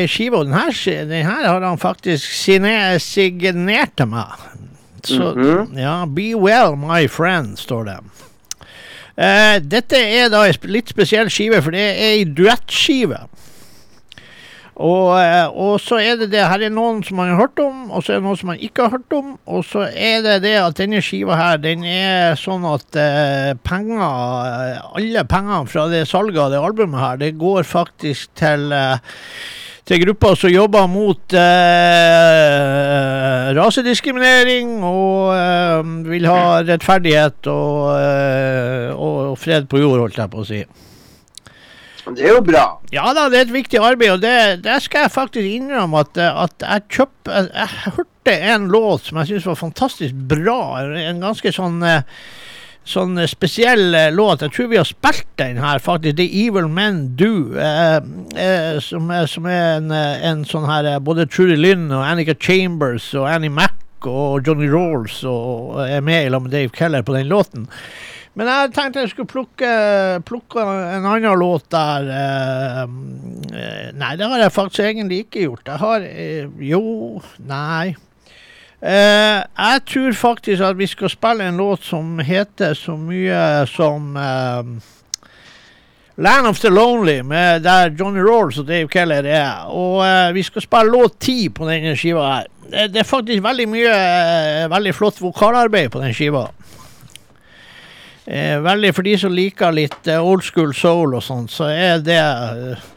ei 0.00 0.06
skive, 0.08 0.38
og 0.40 0.46
den 0.48 0.54
her, 0.56 0.72
den 1.04 1.26
her 1.26 1.44
har 1.50 1.60
han 1.60 1.78
faktisk 1.78 2.32
signert 2.32 3.96
til 3.96 4.06
meg. 4.06 4.40
Så 5.04 5.34
Mhm. 5.36 5.76
ja, 5.78 6.06
Be 6.06 6.34
well, 6.34 6.76
my 6.76 7.06
friend, 7.06 7.58
står 7.58 7.84
det. 7.84 7.98
Uh, 9.16 9.58
dette 9.62 9.94
er 9.96 10.28
da 10.28 10.40
ei 10.48 10.52
litt 10.64 10.88
spesiell 10.88 11.28
skive, 11.30 11.60
for 11.62 11.70
det 11.70 11.80
er 11.80 12.14
ei 12.16 12.24
duettskive. 12.24 13.28
Og, 14.74 15.12
eh, 15.20 15.46
og 15.54 15.76
så 15.78 16.00
er 16.02 16.16
det 16.18 16.32
det 16.32 16.42
Her 16.50 16.64
er 16.66 16.72
noen 16.74 17.02
som 17.06 17.20
man 17.20 17.30
har 17.30 17.44
hørt 17.44 17.60
om, 17.62 17.90
og 17.94 18.02
så 18.02 18.14
er 18.14 18.18
det 18.18 18.26
noen 18.26 18.38
som 18.40 18.50
man 18.50 18.62
ikke 18.66 18.86
har 18.86 18.96
hørt 18.96 19.14
om. 19.14 19.34
Og 19.46 19.62
så 19.68 19.86
er 19.86 20.22
det 20.26 20.40
det 20.42 20.54
at 20.58 20.78
denne 20.80 21.02
skiva 21.04 21.38
her, 21.38 21.60
den 21.62 21.84
er 21.86 22.34
sånn 22.40 22.66
at 22.66 22.98
eh, 22.98 23.52
penger 23.62 24.02
eh, 24.02 24.80
Alle 24.98 25.26
pengene 25.30 25.70
fra 25.70 25.86
det 25.92 26.06
salget 26.10 26.42
av 26.42 26.54
det 26.54 26.62
albumet 26.62 27.00
her, 27.00 27.20
det 27.22 27.36
går 27.38 27.62
faktisk 27.68 28.34
til 28.40 28.72
eh, 28.74 28.98
til 29.84 30.00
grupper 30.00 30.36
som 30.38 30.48
jobber 30.48 30.86
mot 30.88 31.34
eh, 31.36 31.40
rasediskriminering 33.58 34.78
og 34.80 35.34
eh, 35.36 35.84
vil 36.08 36.24
ha 36.30 36.62
rettferdighet 36.64 37.50
og, 37.52 37.90
eh, 37.98 38.88
og 38.96 39.36
fred 39.40 39.68
på 39.68 39.82
jord, 39.82 40.00
holdt 40.06 40.18
jeg 40.22 40.32
på 40.32 40.40
å 40.40 40.48
si. 40.48 40.62
Det 42.04 42.24
er 42.26 42.34
jo 42.36 42.44
bra. 42.44 42.64
Ja 42.92 43.08
da, 43.16 43.28
det 43.32 43.38
er 43.38 43.46
et 43.48 43.54
viktig 43.54 43.80
arbeid, 43.80 44.16
og 44.16 44.22
det, 44.24 44.36
det 44.64 44.78
skal 44.84 45.06
jeg 45.06 45.14
faktisk 45.14 45.48
innrømme 45.48 46.04
at, 46.04 46.16
eh, 46.20 46.40
at 46.44 46.66
jeg 46.66 46.88
kjøpte 46.98 47.32
jeg, 47.32 47.50
jeg 47.54 47.94
hørte 47.98 48.38
en 48.54 48.66
låt 48.72 49.08
som 49.08 49.20
jeg 49.20 49.32
syns 49.32 49.46
var 49.48 49.60
fantastisk 49.60 50.24
bra. 50.32 50.60
En 50.84 51.22
ganske 51.24 51.52
sånn 51.54 51.80
eh, 51.88 52.02
Sånn 52.84 53.16
eh, 53.16 53.28
spesiell 53.30 53.94
låt. 54.12 54.42
Jeg 54.44 54.52
tror 54.52 54.66
vi 54.68 54.76
har 54.76 54.84
spilt 54.84 55.28
den 55.40 55.56
her, 55.56 55.80
faktisk. 55.80 56.18
The 56.18 56.26
Evil 56.44 56.68
Men 56.68 57.14
Do. 57.16 57.56
Eh, 57.56 57.96
eh, 58.36 58.76
som, 58.84 59.08
er, 59.08 59.24
som 59.30 59.48
er 59.48 59.78
en, 59.78 59.88
en 59.94 60.44
sånn 60.48 60.68
her 60.68 60.90
Både 61.04 61.24
Trudy 61.24 61.56
Lynn 61.56 61.88
og 61.88 62.04
Annika 62.04 62.36
Chambers 62.36 63.08
og 63.16 63.28
Annie 63.30 63.52
Mac 63.52 63.72
og 64.04 64.44
Johnny 64.44 64.68
Rolls 64.68 65.22
og 65.24 65.78
er 65.86 66.02
med 66.04 66.26
i 66.26 66.32
med 66.36 66.52
Dave 66.52 66.68
Keller 66.76 67.00
på 67.02 67.14
den 67.16 67.30
låten. 67.30 67.64
Men 68.34 68.48
jeg 68.50 68.70
tenkte 68.74 69.04
jeg 69.04 69.12
skulle 69.12 69.30
plukke, 69.30 69.68
plukke 70.26 70.62
en 70.64 71.06
annen 71.06 71.38
låt 71.38 71.68
der. 71.70 72.08
eh, 72.10 72.80
eh, 73.54 73.92
nei, 73.94 74.14
det 74.18 74.26
har 74.26 74.42
jeg 74.42 74.54
faktisk 74.56 74.80
egentlig 74.88 75.18
ikke 75.26 75.44
gjort. 75.44 75.68
Jeg 75.70 75.82
har 75.84 76.08
eh, 76.08 76.48
Jo, 76.58 77.20
nei. 77.46 77.94
Eh, 78.82 79.38
jeg 79.38 79.84
tror 79.86 80.18
faktisk 80.18 80.66
at 80.66 80.76
vi 80.78 80.86
skal 80.90 81.12
spille 81.12 81.46
en 81.48 81.62
låt 81.62 81.86
som 81.86 82.18
heter 82.18 82.74
så 82.74 82.96
mye 82.98 83.38
som 83.70 84.18
Land 86.16 86.46
of 86.46 86.60
the 86.60 86.70
Lonely, 86.70 87.22
med 87.22 87.62
der 87.64 87.90
Johnny 87.98 88.20
Rolls 88.22 88.58
og 88.58 88.68
Dave 88.68 88.88
Keller 88.88 89.26
er. 89.26 89.64
Og 89.66 90.02
eh, 90.06 90.34
vi 90.34 90.42
skal 90.46 90.62
spille 90.62 90.92
låt 90.92 91.16
ti 91.20 91.48
på 91.50 91.66
denne 91.66 91.96
skiva 91.98 92.26
her. 92.28 92.50
Det, 92.70 92.84
det 92.94 93.02
er 93.02 93.08
faktisk 93.08 93.42
veldig 93.42 93.66
mye 93.68 93.94
eh, 93.94 94.68
veldig 94.70 94.92
flott 94.94 95.18
vokalarbeid 95.22 95.90
på 95.90 96.02
den 96.02 96.14
skiva. 96.14 96.46
Eh, 98.24 98.56
veldig 98.64 98.94
for 98.96 99.04
de 99.04 99.18
som 99.20 99.34
liker 99.36 99.74
litt 99.76 100.08
eh, 100.08 100.20
old 100.20 100.44
school 100.46 100.72
soul 100.76 101.12
og 101.18 101.24
sånn, 101.24 101.48
så 101.52 101.68
er 101.68 102.04
det 102.04 102.20
eh, 102.20 102.90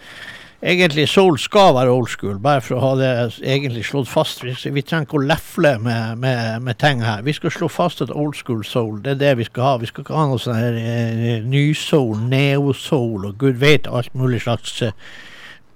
Egentlig 0.58 1.04
soul 1.06 1.36
skal 1.38 1.76
være 1.76 1.91
old 1.94 2.10
school, 2.10 2.40
bare 2.41 2.64
for 2.66 2.80
å 2.80 2.80
ha 2.82 2.95
det 2.98 3.10
egentlig 3.45 3.84
slått 3.86 4.08
fast. 4.10 4.41
Vi, 4.41 4.56
vi 4.74 4.82
trenger 4.82 5.06
ikke 5.06 5.20
å 5.20 5.28
lefle 5.30 5.76
med, 5.78 6.18
med, 6.18 6.64
med 6.66 6.80
ting 6.82 7.04
her. 7.06 7.22
Vi 7.22 7.36
skal 7.38 7.54
slå 7.54 7.70
fast 7.70 8.02
at 8.02 8.10
old 8.10 8.34
school 8.40 8.64
soul, 8.66 8.98
det 9.06 9.14
er 9.14 9.20
det 9.22 9.36
vi 9.38 9.45
skal 9.45 9.68
ha. 9.68 9.76
Vi 9.78 9.91
skal 9.91 10.02
ikke 10.02 10.18
ha 10.18 10.26
noe 10.32 10.41
sånn 10.41 10.58
her 10.58 10.80
eh, 10.82 11.45
nysoul, 11.45 12.18
neo-soul 12.34 13.30
og 13.30 13.38
gud 13.38 13.62
vet 13.62 13.86
alt 13.86 14.18
mulig 14.18 14.41
slags 14.48 14.82
eh, 14.82 14.98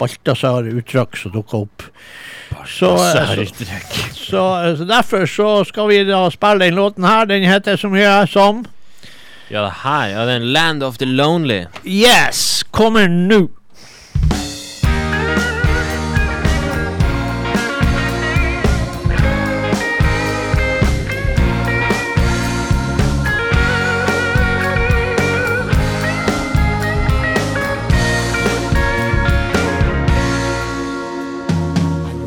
Balthazar-uttrykk 0.01 1.21
som 1.21 1.37
dukker 1.37 1.67
opp. 1.67 1.85
Så, 2.65 2.95
eh, 3.05 3.37
så, 3.37 3.79
så, 4.17 4.45
så 4.81 4.89
derfor 4.89 5.29
så 5.29 5.53
skal 5.69 5.93
vi 5.93 6.01
da 6.09 6.25
spille 6.33 6.65
den 6.65 6.81
låten 6.81 7.05
her. 7.05 7.29
Den 7.29 7.45
heter 7.45 7.77
så 7.77 7.93
mye 7.93 8.23
som 8.33 8.65
Ja, 9.51 9.61
det 9.61 9.73
her, 9.83 10.05
ja, 10.05 10.25
den 10.25 10.53
Land 10.53 10.83
of 10.83 10.97
the 10.97 11.05
Lonely. 11.05 11.65
Yes! 11.85 12.63
Kommer 12.71 13.07
nå! 13.07 13.49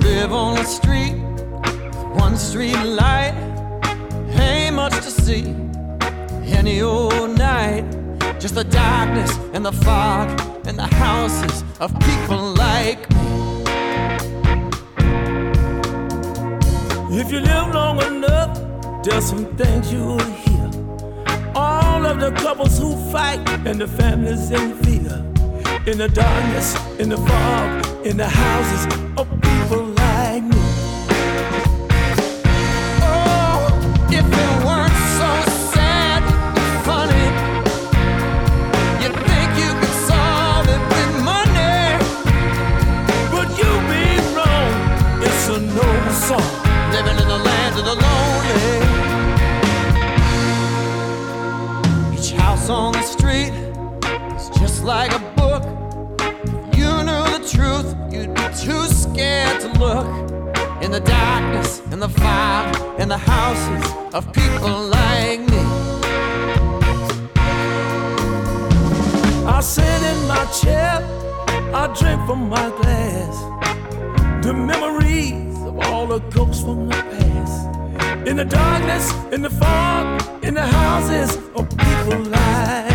Live 0.03 0.33
on 0.33 0.57
Just 8.45 8.57
the 8.57 8.65
darkness 8.65 9.39
and 9.55 9.65
the 9.65 9.73
fog 9.73 10.29
and 10.67 10.79
the 10.79 10.87
houses 10.87 11.65
of 11.81 11.99
people 12.01 12.53
like 12.53 13.09
me. 13.09 13.63
If 17.19 17.33
you 17.33 17.41
live 17.41 17.73
long 17.73 18.03
enough, 18.03 19.03
there's 19.03 19.25
some 19.25 19.47
things 19.57 19.91
you'll 19.91 20.19
hear. 20.45 20.71
All 21.55 22.05
of 22.05 22.21
the 22.21 22.33
couples 22.33 22.79
who 22.79 22.95
fight 23.11 23.41
and 23.67 23.81
the 23.81 23.89
families 23.89 24.51
in 24.51 24.75
fear. 24.85 25.25
In 25.87 25.97
the 25.97 26.11
darkness, 26.13 26.77
in 27.01 27.09
the 27.09 27.17
fog, 27.17 28.07
in 28.07 28.19
the 28.19 28.29
houses 28.29 28.85
of 29.17 29.27
people 29.41 29.94
on 52.71 52.93
the 52.93 53.03
street 53.03 53.53
is 54.37 54.49
just 54.59 54.85
like 54.85 55.13
a 55.13 55.19
book. 55.37 55.63
If 56.21 56.79
you 56.79 56.91
knew 57.03 57.25
the 57.37 57.43
truth, 57.47 57.95
you'd 58.11 58.35
be 58.35 58.43
too 58.65 58.85
scared 58.87 59.61
to 59.61 59.69
look. 59.79 60.07
In 60.83 60.91
the 60.91 61.01
darkness, 61.01 61.83
in 61.93 62.01
the 62.01 62.09
fire, 62.09 62.73
in 62.99 63.09
the 63.09 63.19
houses 63.19 64.15
of 64.15 64.33
people 64.33 64.83
like 64.89 65.41
me. 65.41 65.63
I 69.47 69.61
sit 69.61 70.03
in 70.13 70.27
my 70.27 70.45
chair, 70.61 71.03
I 71.75 71.87
drink 71.99 72.25
from 72.27 72.49
my 72.49 72.71
glass. 72.81 73.37
The 74.45 74.55
memories 74.55 75.57
of 75.63 75.79
all 75.81 76.07
the 76.07 76.21
ghosts 76.31 76.63
from 76.63 76.89
the 76.89 76.95
past. 76.95 77.74
In 78.27 78.37
the 78.37 78.45
darkness, 78.45 79.13
in 79.33 79.43
the 79.43 79.51
fog, 79.51 80.43
in 80.43 80.55
the 80.55 80.63
houses 80.63 81.37
of 81.55 81.69
people 81.77 82.21
like 82.31 82.94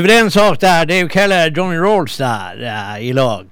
Suveren 0.00 0.30
sak 0.30 0.60
der. 0.60 0.86
Dave 0.86 1.08
Keller, 1.08 1.50
Johnny 1.50 1.76
Rolls 1.76 2.16
der 2.16 2.56
eh, 2.56 3.02
i 3.04 3.12
lag. 3.12 3.44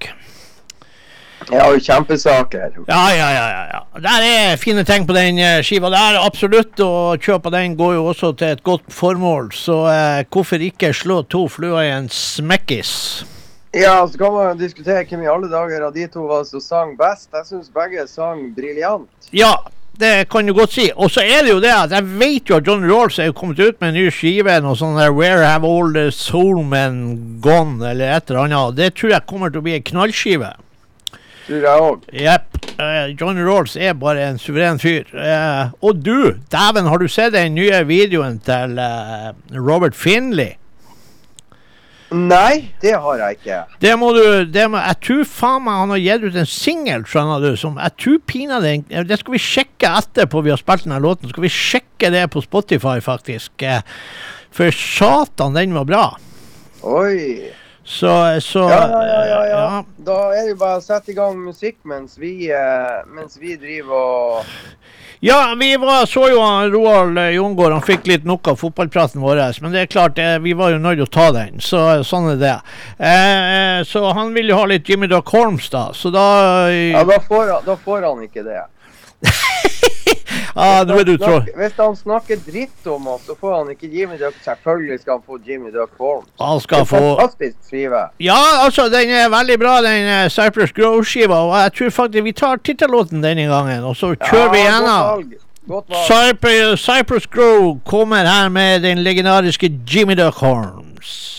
Ja, 1.50 1.66
kjempesaker. 1.80 2.70
Ja, 2.86 3.02
ja, 3.12 3.26
ja. 3.32 3.48
ja, 3.50 3.66
ja. 3.72 4.00
Der 4.00 4.24
er 4.24 4.56
fine 4.56 4.84
ting 4.84 5.04
på 5.06 5.12
den 5.12 5.36
eh, 5.38 5.60
skiva 5.60 5.90
der, 5.92 6.16
absolutt. 6.24 6.80
Og 6.80 7.20
kjøp 7.20 7.50
av 7.50 7.52
den 7.52 7.76
går 7.76 7.98
jo 7.98 8.06
også 8.14 8.32
til 8.40 8.54
et 8.54 8.64
godt 8.64 8.88
formål, 8.88 9.50
så 9.52 9.76
eh, 9.92 10.24
hvorfor 10.32 10.64
ikke 10.70 10.94
slå 10.96 11.20
to 11.28 11.44
fluer 11.52 11.82
i 11.82 11.92
en 11.98 12.08
smekkis? 12.08 12.94
Ja, 13.76 13.98
så 14.08 14.16
kan 14.16 14.32
man 14.32 14.62
diskutere 14.62 15.04
hvem 15.04 15.26
i 15.26 15.28
alle 15.28 15.52
dager 15.52 15.84
av 15.90 15.92
de 15.92 16.08
to 16.08 16.24
var 16.32 16.48
som 16.48 16.64
sang 16.64 16.96
best. 16.96 17.28
Jeg 17.28 17.50
syns 17.50 17.68
begge 17.76 18.08
sang 18.08 18.46
briljant. 18.56 19.28
Ja, 19.36 19.52
det 19.98 20.28
kan 20.30 20.46
du 20.46 20.54
godt 20.54 20.76
si. 20.76 20.86
Og 20.94 21.10
så 21.10 21.24
er 21.26 21.42
det 21.44 21.52
jo 21.52 21.60
det 21.62 21.72
at 21.74 21.94
jeg 21.96 22.06
vet 22.20 22.50
jo 22.50 22.58
at 22.58 22.66
Johnny 22.66 22.88
Rawls 22.90 23.18
er 23.18 23.34
kommet 23.36 23.58
ut 23.58 23.80
med 23.80 23.90
en 23.90 23.98
ny 23.98 24.06
skive, 24.14 24.60
noe 24.62 24.78
sånn 24.78 24.98
der 24.98 25.14
Where 25.14 25.46
Have 25.46 25.66
All 25.66 25.92
The 25.94 26.08
Soulmen 26.14 27.40
Gone, 27.44 27.82
eller 27.82 28.16
et 28.16 28.30
eller 28.30 28.46
annet. 28.46 28.78
Det 28.78 28.92
tror 28.98 29.16
jeg 29.16 29.28
kommer 29.30 29.52
til 29.52 29.62
å 29.62 29.66
bli 29.66 29.76
en 29.78 29.86
knallskive. 29.90 30.52
Tror 31.48 31.64
jeg 31.64 31.82
òg. 31.88 32.06
Jepp. 32.12 32.58
John 32.78 33.16
Johnny 33.18 33.42
Rolls 33.42 33.74
er 33.74 33.96
bare 33.98 34.26
en 34.28 34.38
suveren 34.38 34.78
fyr. 34.78 35.08
Eh, 35.18 35.72
og 35.82 35.98
du, 36.04 36.36
dæven, 36.52 36.86
har 36.86 37.00
du 37.02 37.08
sett 37.10 37.34
den 37.34 37.56
nye 37.58 37.80
videoen 37.88 38.38
til 38.46 38.78
eh, 38.78 39.32
Robert 39.56 39.96
Finley? 39.98 40.54
Nei, 42.10 42.70
det 42.80 42.94
har 42.97 43.18
jeg 43.20 43.36
ikke. 43.36 43.56
Det 43.85 43.90
må 44.01 44.12
du 44.16 44.22
det 44.48 44.62
må, 44.72 44.78
Jeg 44.80 44.97
tror 45.05 45.24
faen 45.28 45.64
meg 45.66 45.74
han 45.82 45.90
har 45.93 45.98
gitt 46.01 46.22
ut 46.24 46.39
en 46.40 46.48
singel, 46.48 47.02
skjønner 47.05 47.43
du, 47.44 47.51
som 47.60 47.76
jeg 47.76 47.97
tror 48.01 48.18
pinadø 48.26 48.70
den- 48.89 49.06
Det 49.06 49.18
skal 49.20 49.32
vi 49.35 49.39
sjekke 49.44 49.90
etterpå 50.01 50.43
vi 50.43 50.51
har 50.51 50.56
spilt 50.56 50.85
denne 50.86 51.01
låten. 51.05 51.28
Skal 51.28 51.43
vi 51.44 51.48
sjekke 51.52 52.10
det 52.10 52.30
på 52.32 52.40
Spotify, 52.43 52.98
faktisk. 53.05 53.62
Eh, 53.62 53.82
For 54.51 54.70
satan, 54.72 55.52
den 55.55 55.74
var 55.74 55.85
bra. 55.85 56.16
Oi. 56.82 57.51
Så, 57.85 58.09
så 58.40 58.68
Ja, 58.68 58.80
ja, 58.89 59.02
ja, 59.05 59.20
ja, 59.24 59.43
ja. 59.44 59.59
ja. 59.76 59.82
Da 60.05 60.16
er 60.32 60.43
det 60.44 60.51
jo 60.55 60.56
bare 60.60 60.78
å 60.80 60.82
sette 60.85 61.12
i 61.12 61.14
gang 61.16 61.36
musikk 61.40 61.76
mens 61.85 62.16
vi, 62.20 62.51
eh, 62.51 63.05
mens 63.06 63.36
vi 63.40 63.56
driver 63.56 63.93
og 63.94 64.44
Ja, 65.20 65.55
vi 65.61 65.77
var, 65.77 66.07
så 66.07 66.28
jo 66.31 66.40
han 66.40 66.70
Roald 66.70 67.19
eh, 67.19 67.32
Jongård, 67.35 67.73
han 67.73 67.82
fikk 67.82 68.07
litt 68.07 68.24
nok 68.24 68.49
av 68.49 68.61
fotballpraten 68.61 69.20
vår. 69.20 69.40
Men 69.61 69.74
det 69.74 69.81
er 69.81 69.90
klart, 69.90 70.19
eh, 70.19 70.36
vi 70.39 70.53
var 70.55 70.70
jo 70.70 70.78
nødt 70.78 71.01
til 71.01 71.09
å 71.09 71.11
ta 71.11 71.27
den. 71.35 71.59
Så 71.59 71.81
sånn 72.07 72.31
er 72.36 72.39
det. 72.39 72.55
Eh, 73.03 73.82
så 73.89 74.05
han 74.15 74.31
vil 74.36 74.53
jo 74.53 74.61
ha 74.61 74.69
litt 74.70 74.89
Jimmy 74.89 75.11
Duck 75.11 75.32
Holmes, 75.35 75.66
da. 75.74 75.89
Så 75.93 76.15
da 76.15 76.70
Ja, 76.70 77.03
da 77.03 77.19
får, 77.27 77.51
da 77.66 77.77
får 77.77 78.07
han 78.07 78.23
ikke 78.28 78.47
det. 78.47 78.62
ah, 80.59 80.85
du 80.85 81.16
trå... 81.16 81.24
Snakker- 81.40 81.56
Hvis 81.56 81.72
han 81.78 81.97
snakker 81.97 82.36
dritt 82.47 82.86
om 82.86 83.06
oss, 83.09 83.22
så 83.26 83.35
får 83.40 83.56
han 83.56 83.70
ikke 83.70 83.89
Jimmy 83.93 84.18
Duck. 84.20 84.35
Selvfølgelig 84.44 85.01
skal 85.01 85.12
han 85.12 85.22
få 85.26 85.39
Jimmy 85.47 85.70
Duck 85.70 85.90
Holmes. 85.98 86.28
Han 86.40 86.60
skal 86.60 86.86
få 86.86 86.97
Fantastisk 87.18 87.56
skive. 87.70 88.02
Ja, 88.20 88.39
altså, 88.64 88.89
den 88.93 89.10
er 89.10 89.28
veldig 89.32 89.59
bra, 89.62 89.76
den 89.86 90.09
uh, 90.09 90.28
Cypress 90.28 90.72
Grove-skiva. 90.72 91.35
Og 91.48 91.55
jeg 91.62 91.72
tror 91.78 91.90
faktisk 91.90 92.24
vi 92.24 92.32
tar 92.32 92.56
tittellåten 92.64 93.22
denne 93.22 93.47
gangen, 93.51 93.85
og 93.85 93.97
så 93.97 94.14
kjører 94.18 94.51
vi 94.52 94.59
Ja, 94.59 94.72
gjennom. 94.72 95.32
Godt 95.68 95.85
valg. 95.93 96.05
Cypress, 96.09 96.82
Cypress 96.82 97.26
Grove 97.26 97.80
kommer 97.85 98.24
her 98.26 98.48
med 98.48 98.80
den 98.82 98.98
legendariske 99.05 99.68
Jimmy 99.94 100.14
Duck 100.16 100.35
Holmes. 100.35 101.38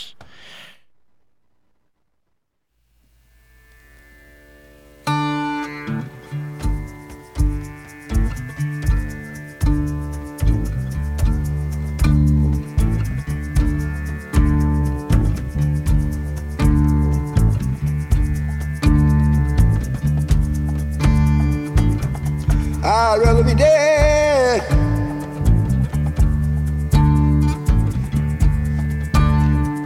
I'd 23.11 23.21
rather 23.21 23.43
be 23.43 23.55
dead. 23.55 24.61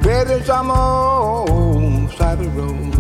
Dead 0.04 0.28
than 0.28 0.44
some 0.44 0.70
old 0.70 2.12
side 2.18 2.42
of 2.42 2.54
the 2.54 2.62
road. 2.62 2.94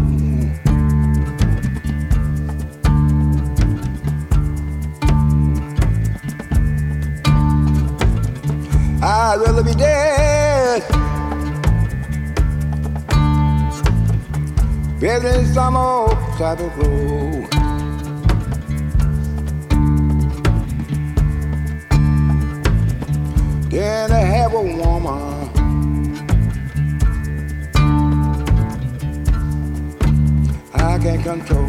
I'd 9.03 9.41
rather 9.45 9.63
be 9.63 9.73
dead. 9.73 10.83
Dead 15.01 15.21
than 15.21 15.45
some 15.53 15.75
old 15.75 16.17
side 16.37 16.61
of 16.61 16.77
the 16.77 16.85
road. 16.87 17.22
I 31.03 31.17
can 31.17 31.21
control. 31.21 31.67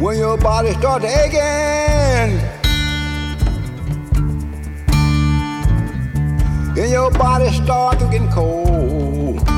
When 0.00 0.16
your 0.16 0.38
body 0.38 0.72
starts 0.72 1.04
aching. 1.04 1.38
and 6.78 6.90
your 6.90 7.10
body 7.10 7.52
start 7.52 7.98
to 7.98 8.08
get 8.08 8.30
cold. 8.30 9.57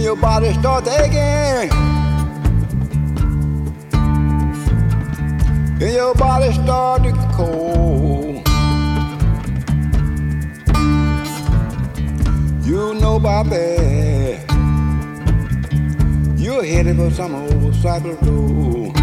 Your 0.00 0.16
body 0.16 0.52
starts 0.54 0.88
aching. 0.88 1.70
And 5.82 5.92
your 5.92 6.14
body 6.14 6.52
starts 6.52 7.04
to 7.04 7.30
cold. 7.34 8.48
You 12.64 12.94
know 12.94 13.18
that. 13.18 14.40
You're 16.38 16.64
headed 16.64 16.96
for 16.96 17.10
some 17.10 17.34
old 17.34 17.74
cycle 17.74 18.14
road. 18.22 19.01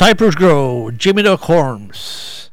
Cypress 0.00 0.34
Grow, 0.34 0.90
Jimmy 0.98 1.20
Duck 1.20 1.42
Horns. 1.44 2.48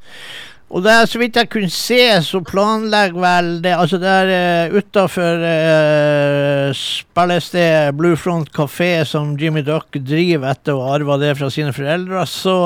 Og 0.68 0.82
det 0.84 0.92
er 0.92 1.06
så 1.08 1.20
vidt 1.22 1.38
jeg 1.40 1.48
kunne 1.48 1.70
se, 1.72 2.02
så 2.26 2.42
planlegger 2.44 3.22
vel 3.24 3.48
det 3.64 3.72
Altså 3.72 4.02
det 4.02 4.10
er 4.12 4.32
uh, 4.68 4.76
utafor 4.76 5.46
uh, 5.48 6.74
spillestedet 6.76 7.96
Bluefront 7.96 8.52
kafé 8.52 9.06
som 9.08 9.38
Jimmy 9.40 9.64
Duck 9.64 9.96
driver 9.96 10.50
etter 10.52 10.76
å 10.76 10.84
ha 10.90 10.98
arva 10.98 11.16
det 11.22 11.38
fra 11.40 11.48
sine 11.48 11.72
foreldre, 11.72 12.26
så 12.28 12.58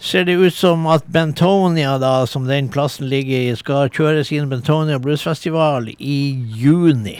ser 0.00 0.24
det 0.24 0.38
ut 0.40 0.56
som 0.56 0.88
at 0.88 1.04
Bentonia, 1.12 1.98
da, 2.00 2.22
som 2.24 2.48
den 2.48 2.72
plassen 2.72 3.12
ligger 3.12 3.52
i, 3.52 3.60
skal 3.60 3.92
kjøre 3.92 4.24
sin 4.24 4.48
Bentonia 4.48 4.96
Bluesfestival 5.04 5.92
i 5.98 6.20
juni. 6.64 7.18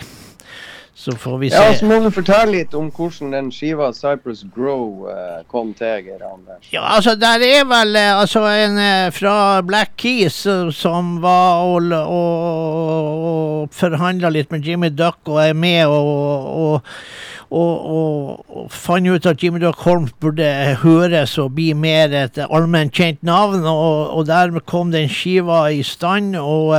Så 0.94 1.12
får 1.12 1.38
vi 1.38 1.50
se. 1.50 1.56
Ja, 1.56 1.74
så 1.74 1.86
må 1.88 1.96
du 2.04 2.10
fortelle 2.12 2.52
litt 2.52 2.74
om 2.76 2.90
hvordan 2.92 3.32
den 3.32 3.48
skiva 3.54 3.88
Cypress 3.96 4.42
Grow 4.52 5.08
eh, 5.08 5.40
kom 5.48 5.72
til, 5.78 6.02
Geir 6.04 6.20
Anders. 6.28 6.68
Ja, 6.68 6.84
altså, 6.84 7.14
der 7.16 7.40
er 7.46 7.64
vel 7.64 7.96
eh, 7.96 8.12
altså 8.12 8.44
en 8.50 8.76
eh, 8.76 9.08
fra 9.16 9.62
Black 9.64 9.96
Keys 9.96 10.42
som 10.76 11.14
var 11.24 11.64
og, 11.64 11.88
og, 11.96 13.24
og 13.32 13.72
forhandla 13.72 14.28
litt 14.36 14.52
med 14.52 14.68
Jimmy 14.68 14.92
Duck 14.92 15.32
og 15.32 15.40
er 15.46 15.56
med 15.56 15.88
og, 15.88 16.82
og, 17.52 18.68
fant 18.72 19.08
ut 19.08 19.26
at 19.28 19.42
Jimmy 19.42 19.60
Duck 19.64 19.80
Holmes 19.86 20.12
burde 20.20 20.46
høres 20.84 21.38
og 21.40 21.54
bli 21.56 21.72
mer 21.72 22.12
et 22.16 22.40
allment 22.44 22.92
kjent 22.92 23.22
navn, 23.24 23.64
og, 23.64 24.26
dermed 24.28 24.64
kom 24.68 24.92
den 24.92 25.08
skiva 25.12 25.66
i 25.72 25.82
stand, 25.84 26.36
og 26.36 26.76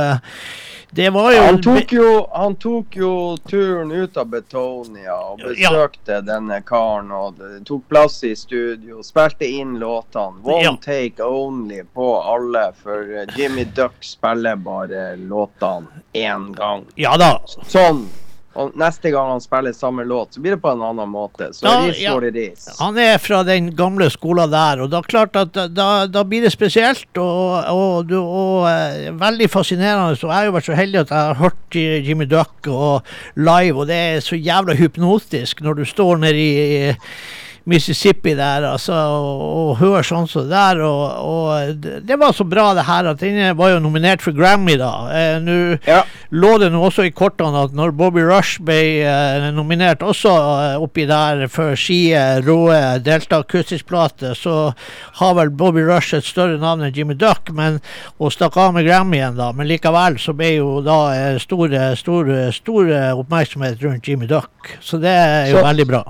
det 0.94 1.10
var 1.10 1.32
jo 1.32 1.40
Han 1.42 1.60
tok 1.62 1.92
jo, 1.92 2.10
han 2.32 2.54
tok 2.56 2.96
jo 2.96 3.12
turen 3.50 3.90
ut 3.92 4.16
av 4.16 4.26
Betonia 4.30 5.14
og 5.16 5.40
Ja. 5.40 5.70
besøkte 5.70 6.20
denne 6.24 6.60
karen 6.66 7.10
og 7.10 7.40
tok 7.66 7.88
plass 7.88 8.20
i 8.24 8.34
studio. 8.38 9.02
Spilte 9.02 9.42
inn 9.48 9.76
låtene. 9.80 10.38
One 10.44 10.62
Ja. 10.62 10.76
take 10.80 11.20
only 11.20 11.82
på 11.94 12.08
alle, 12.22 12.72
for 12.82 13.26
Jimmy 13.36 13.64
Duck 13.64 13.94
spiller 14.00 14.56
bare 14.56 15.16
låtene 15.16 15.86
én 16.14 16.52
gang. 16.54 16.84
Ja 16.96 17.16
da. 17.16 17.40
Sånn. 17.66 18.06
Og 18.54 18.74
neste 18.78 19.10
gang 19.10 19.32
han 19.32 19.42
spiller 19.42 19.74
samme 19.74 20.04
låt, 20.06 20.34
så 20.34 20.42
blir 20.42 20.54
det 20.54 20.60
på 20.62 20.70
en 20.70 20.82
annen 20.86 21.10
måte. 21.10 21.50
Så 21.56 21.66
da, 21.66 21.74
ris 21.88 22.00
ja. 22.02 22.14
what 22.14 22.34
ris. 22.36 22.68
Han 22.78 22.98
er 23.02 23.18
fra 23.22 23.42
den 23.46 23.72
gamle 23.76 24.06
skolen 24.14 24.52
der, 24.52 24.84
og 24.84 24.92
da 24.92 25.02
klart 25.02 25.36
at 25.38 25.56
da, 25.74 25.88
da 26.06 26.24
blir 26.28 26.46
det 26.46 26.52
spesielt 26.54 27.18
og, 27.18 27.64
og, 27.72 28.12
og, 28.14 28.34
og 28.42 28.68
eh, 28.70 29.10
veldig 29.20 29.50
fascinerende. 29.50 30.18
Så 30.20 30.30
jeg 30.30 30.36
har 30.36 30.50
jo 30.50 30.56
vært 30.58 30.68
så 30.70 30.78
heldig 30.78 31.02
at 31.02 31.14
jeg 31.14 31.30
har 31.30 31.40
hørt 31.42 31.80
Jimmy 32.06 32.28
Duck 32.30 32.70
og 32.70 33.16
live, 33.34 33.80
og 33.82 33.90
det 33.90 33.98
er 33.98 34.22
så 34.24 34.38
jævla 34.38 34.78
hypnotisk 34.78 35.64
når 35.64 35.80
du 35.80 35.84
står 35.88 36.22
nede 36.22 36.44
i 36.44 36.94
Mississippi 37.66 38.34
der 38.36 38.66
altså, 38.68 38.92
og, 38.92 39.42
og 39.70 39.76
hører 39.80 40.04
sånn 40.04 40.26
som 40.28 40.44
det 40.44 40.52
der. 40.52 40.80
Og, 40.84 41.04
og 41.24 41.78
det, 42.04 42.18
var 42.20 42.34
så 42.36 42.44
bra 42.44 42.66
det 42.76 42.84
her 42.84 43.08
at 43.14 43.22
den 43.22 43.38
var 43.56 43.70
jo 43.72 43.78
nominert 43.80 44.20
for 44.24 44.36
Grammy, 44.36 44.74
da. 44.80 44.90
Eh, 45.14 45.38
Nå 45.40 45.54
Ja. 45.88 46.02
lå 46.34 46.50
det 46.60 46.68
nå 46.74 46.82
også 46.84 47.04
i 47.08 47.12
kortene 47.14 47.62
at 47.64 47.72
når 47.76 47.94
Bobby 47.96 48.20
Rush 48.26 48.60
ble 48.64 48.76
eh, 49.06 49.46
nominert 49.56 50.02
også 50.04 50.32
eh, 50.34 50.76
oppi 50.84 51.06
der 51.08 51.46
for 51.52 51.72
si 51.78 52.12
eh, 52.12 52.40
råe 52.44 52.98
Delta 53.04 53.40
akustisk-plate, 53.44 54.34
så 54.36 54.74
har 55.20 55.34
vel 55.38 55.50
Bobby 55.50 55.84
Rush 55.88 56.14
et 56.18 56.26
større 56.28 56.58
navn 56.60 56.84
enn 56.84 56.92
Jimmy 56.94 57.16
Duck, 57.16 57.48
men, 57.56 57.80
og 58.18 58.32
stakk 58.34 58.56
av 58.60 58.74
med 58.76 58.84
Grammyen, 58.88 59.38
da. 59.40 59.52
Men 59.56 59.68
likevel 59.70 60.18
så 60.20 60.34
ble 60.36 60.52
jo 60.58 60.82
da 60.84 60.98
eh, 61.16 61.38
stor, 61.40 61.72
stor, 61.96 62.28
stor 62.52 62.92
oppmerksomhet 63.22 63.80
rundt 63.84 64.08
Jimmy 64.08 64.28
Duck. 64.30 64.74
Så 64.84 65.00
det 65.00 65.16
er 65.16 65.48
jo 65.52 65.58
Så- 65.62 65.66
veldig 65.70 65.88
bra. 65.88 66.04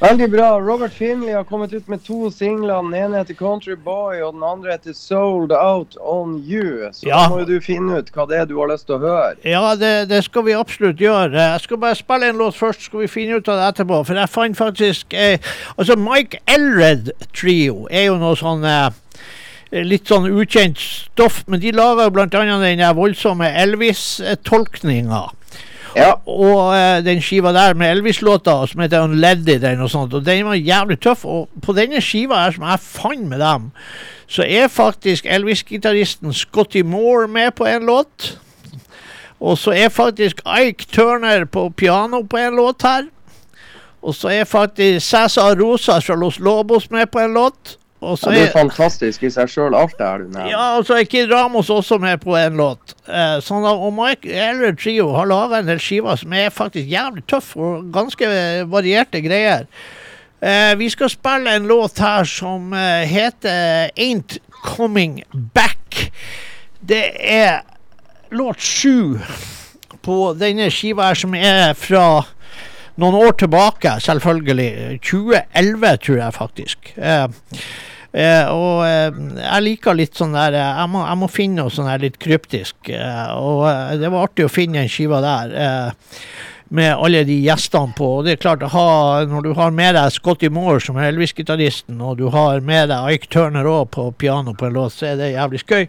Veldig 0.00 0.30
bra. 0.32 0.46
Robert 0.60 0.92
Finley 0.96 1.32
har 1.34 1.44
kommet 1.44 1.72
ut 1.76 1.88
med 1.88 2.00
to 2.06 2.30
singler. 2.32 2.78
Den 2.82 2.94
ene 2.96 3.18
heter 3.20 3.34
Country 3.36 3.74
Boy, 3.84 4.22
og 4.24 4.32
den 4.32 4.42
andre 4.48 4.72
heter 4.72 4.94
Sold 4.96 5.52
Out 5.52 5.96
On 6.00 6.38
You. 6.48 6.88
Så 6.92 7.06
Ja. 7.06 7.18
da 7.26 7.28
må 7.28 7.44
du 7.44 7.60
finne 7.60 7.98
ut 7.98 8.08
hva 8.14 8.24
det 8.28 8.38
er 8.38 8.46
du 8.48 8.56
har 8.58 8.70
lyst 8.72 8.86
til 8.88 8.96
å 8.96 9.00
høre. 9.02 9.36
Ja, 9.44 9.74
det, 9.76 10.08
det 10.08 10.22
skal 10.24 10.46
vi 10.46 10.52
absolutt 10.56 10.96
gjøre. 10.96 11.36
Jeg 11.36 11.60
skal 11.60 11.76
bare 11.76 11.94
spille 12.00 12.30
en 12.30 12.40
låt 12.40 12.56
først, 12.56 12.80
så 12.80 12.84
skal 12.88 13.00
vi 13.04 13.06
finne 13.12 13.36
ut 13.36 13.48
av 13.48 13.60
det 13.60 13.68
etterpå. 13.74 14.00
For 14.06 14.14
jeg 14.14 14.28
fant 14.32 14.56
faktisk 14.56 15.12
eh, 15.14 15.36
Altså, 15.76 15.96
Mike 16.00 16.40
Elred 16.48 17.12
Trio 17.36 17.86
er 17.90 18.08
jo 18.08 18.16
noe 18.16 18.36
sånn 18.40 18.64
eh, 18.64 18.88
Litt 19.70 20.08
sånn 20.08 20.26
ukjent 20.32 20.80
stoff, 20.80 21.44
men 21.46 21.60
de 21.60 21.70
blant 21.70 22.34
annet 22.34 22.64
den 22.64 22.96
voldsomme 22.96 23.46
Elvis-tolkninga. 23.54 25.28
Ja. 25.96 26.12
Og 26.26 26.74
eh, 26.76 27.00
den 27.04 27.22
skiva 27.24 27.52
der 27.54 27.74
med 27.74 27.90
Elvis-låta 27.96 28.54
som 28.70 28.82
heter 28.82 29.06
Unleaded 29.08 29.56
eller 29.58 29.80
noe 29.80 29.90
sånt, 29.90 30.14
og 30.14 30.24
den 30.26 30.46
var 30.46 30.58
jævlig 30.58 31.00
tøff. 31.02 31.24
Og 31.26 31.62
på 31.64 31.74
denne 31.76 32.02
skiva 32.04 32.44
her 32.44 32.54
som 32.54 32.66
jeg 32.68 32.84
fant 32.84 33.26
med 33.30 33.42
dem, 33.42 33.70
så 34.30 34.46
er 34.46 34.70
faktisk 34.70 35.26
Elvis-gitaristen 35.26 36.34
Scotty 36.36 36.84
Moore 36.86 37.28
med 37.28 37.50
på 37.58 37.66
en 37.66 37.88
låt. 37.90 38.36
Og 39.40 39.58
så 39.58 39.72
er 39.72 39.88
faktisk 39.88 40.42
Ike 40.44 40.86
Turner 40.92 41.44
på 41.44 41.70
piano 41.76 42.22
på 42.22 42.36
en 42.36 42.56
låt 42.60 42.84
her. 42.86 43.08
Og 44.02 44.14
så 44.14 44.30
er 44.32 44.44
faktisk 44.48 45.06
Cæsar 45.06 45.56
Rosa 45.60 45.98
fra 45.98 46.16
Los 46.16 46.38
Lobos 46.38 46.90
med 46.90 47.10
på 47.10 47.18
en 47.18 47.34
låt. 47.34 47.76
Ja, 48.00 48.14
det 48.32 48.40
er 48.46 48.52
fantastisk 48.54 49.22
i 49.28 49.30
seg 49.32 49.50
sjøl, 49.52 49.74
alt 49.76 49.92
det 49.98 50.06
her 50.06 50.22
du 50.22 50.30
nevner. 50.30 50.50
ja, 50.54 50.66
og 50.78 50.86
så 50.88 50.96
er 50.96 51.04
Kid 51.04 51.28
Ramos 51.32 51.68
også 51.70 51.98
med 52.00 52.22
på 52.22 52.32
en 52.38 52.56
låt. 52.56 52.94
Eh, 53.04 53.36
sånn 53.44 53.66
da, 53.66 53.74
og 53.76 53.92
Mike 53.92 54.30
Eller 54.32 54.72
Trio 54.78 55.10
har 55.18 55.28
laga 55.28 55.60
en 55.60 55.68
del 55.68 55.82
skiver 55.82 56.16
som 56.16 56.32
er 56.32 56.48
faktisk 56.54 56.88
jævlig 56.88 57.26
tøff 57.28 57.52
og 57.60 57.90
ganske 57.92 58.30
varierte 58.72 59.20
greier. 59.20 59.66
Eh, 60.40 60.72
vi 60.80 60.88
skal 60.88 61.12
spille 61.12 61.52
en 61.58 61.68
låt 61.68 62.00
her 62.00 62.24
som 62.24 62.72
eh, 62.72 63.04
heter 63.10 63.90
Ain't 64.00 64.38
Coming 64.64 65.20
Back. 65.54 66.06
Det 66.80 67.04
er 67.20 67.60
låt 68.32 68.60
sju 68.64 69.18
på 70.00 70.18
denne 70.40 70.70
skiva 70.72 71.10
her 71.10 71.18
som 71.20 71.34
er 71.36 71.74
fra 71.76 72.22
noen 73.00 73.16
år 73.20 73.36
tilbake, 73.40 73.94
selvfølgelig. 74.00 74.98
2011, 75.04 75.96
tror 76.04 76.18
jeg 76.22 76.36
faktisk. 76.36 76.92
Eh, 76.96 77.26
og 78.50 78.80
eh, 78.88 79.18
jeg 79.38 79.62
liker 79.62 79.94
litt 79.94 80.18
sånn 80.18 80.32
der 80.34 80.56
eh, 80.58 80.70
Jeg 80.82 80.90
må, 80.90 81.02
jeg 81.06 81.18
må 81.20 81.28
finne 81.30 81.62
noe 81.62 81.70
sånn 81.70 81.86
her 81.90 82.02
litt 82.02 82.18
kryptisk. 82.18 82.74
eh, 82.90 83.26
og 83.38 83.66
eh, 83.70 83.98
det 84.02 84.10
var 84.10 84.26
artig 84.26 84.48
å 84.48 84.50
finne 84.52 84.82
en 84.82 84.90
skiva 84.90 85.20
der. 85.22 85.54
eh, 85.54 86.14
med 86.70 86.92
alle 86.94 87.24
de 87.26 87.34
gjestene 87.42 87.94
på. 87.98 88.08
Og 88.20 88.26
det 88.26 88.36
er 88.36 88.42
klart, 88.44 88.62
ha, 88.62 88.86
Når 89.26 89.42
du 89.42 89.52
har 89.58 89.72
med 89.74 89.96
deg 89.98 90.12
Scotty 90.14 90.48
Moore 90.54 90.78
som 90.80 90.98
Elvis-gitaristen, 91.02 91.98
og 92.00 92.18
du 92.18 92.28
har 92.30 92.60
med 92.62 92.92
deg 92.92 93.16
Ike 93.16 93.30
Turner 93.30 93.66
òg 93.66 93.88
på 93.96 94.04
piano 94.14 94.54
på 94.54 94.68
en 94.68 94.76
låt, 94.78 94.94
så 94.94 95.10
er 95.10 95.16
det 95.18 95.32
jævlig 95.32 95.64
skøy. 95.64 95.88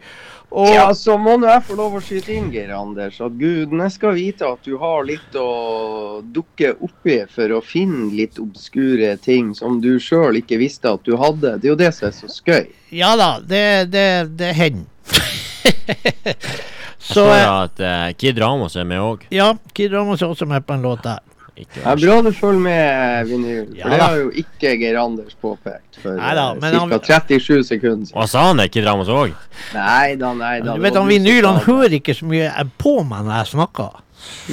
Og 0.52 0.68
Ja, 0.68 0.90
så 0.96 1.16
må 1.16 1.38
nå 1.40 1.48
jeg 1.48 1.64
få 1.64 1.78
lov 1.80 1.94
å 1.96 2.02
skyte 2.04 2.34
inn, 2.36 2.50
Geir 2.52 2.74
Anders, 2.76 3.22
at 3.24 3.38
gudene 3.40 3.88
skal 3.92 4.18
vite 4.18 4.50
at 4.50 4.66
du 4.68 4.76
har 4.82 5.06
litt 5.08 5.38
å 5.40 6.20
dukke 6.28 6.74
oppi 6.84 7.22
for 7.32 7.56
å 7.56 7.62
finne 7.64 8.10
litt 8.18 8.40
obskure 8.42 9.14
ting 9.24 9.54
som 9.56 9.80
du 9.84 9.96
sjøl 10.04 10.42
ikke 10.42 10.60
visste 10.60 10.92
at 10.92 11.08
du 11.08 11.16
hadde. 11.16 11.56
Det 11.62 11.70
er 11.70 11.72
jo 11.72 11.80
det 11.80 11.94
som 11.96 12.10
er 12.10 12.18
så 12.18 12.28
skøy. 12.32 12.68
Ja 12.92 13.14
da, 13.16 13.38
det, 13.40 13.64
det, 13.96 14.08
det 14.36 14.52
hender. 14.60 14.88
Så 17.02 17.26
eh, 17.34 17.48
at 17.50 17.80
uh, 17.82 18.14
Kid 18.14 18.38
Ramos 18.40 18.76
er 18.78 18.86
med 18.86 19.02
òg. 19.02 19.24
ja, 19.34 19.56
Kid 19.74 19.94
Ramos 19.94 20.22
er 20.22 20.30
også 20.32 20.46
med 20.46 20.66
på 20.68 20.76
en 20.78 20.84
låt 20.86 21.02
der. 21.04 21.20
Ikke 21.62 21.78
Det 21.78 21.86
er 21.92 22.00
bra 22.02 22.16
du 22.26 22.32
følger 22.34 22.62
med, 22.66 23.28
Vinyl. 23.30 23.66
For 23.68 23.78
Ja 23.78 23.90
det 23.94 24.00
har 24.02 24.16
jo 24.18 24.30
ikke 24.44 24.72
Geir 24.82 24.98
Anders 25.02 25.36
påpekt 25.42 26.00
for 26.02 26.16
Neida, 26.18 26.46
han- 26.62 26.90
ca. 26.90 27.20
37 27.22 27.64
sekunder 27.68 28.06
siden. 28.08 28.16
Hva 28.18 28.28
sa 28.28 28.48
han, 28.48 28.64
Kid 28.70 28.84
Dramas 28.88 29.12
òg? 29.12 29.36
Nei 29.76 30.16
da, 30.16 30.34
nei 30.34 30.56
da. 30.62 30.74
Du 30.76 30.82
vet 30.82 30.98
han 30.98 31.08
Vinyl 31.12 31.46
han 31.46 31.62
hører 31.68 32.00
ikke 32.00 32.16
så 32.18 32.26
mye 32.26 32.50
på 32.82 32.96
meg 33.06 33.28
når 33.30 33.38
jeg 33.44 33.54
snakker. 33.54 34.02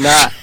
Nei. 0.05 0.21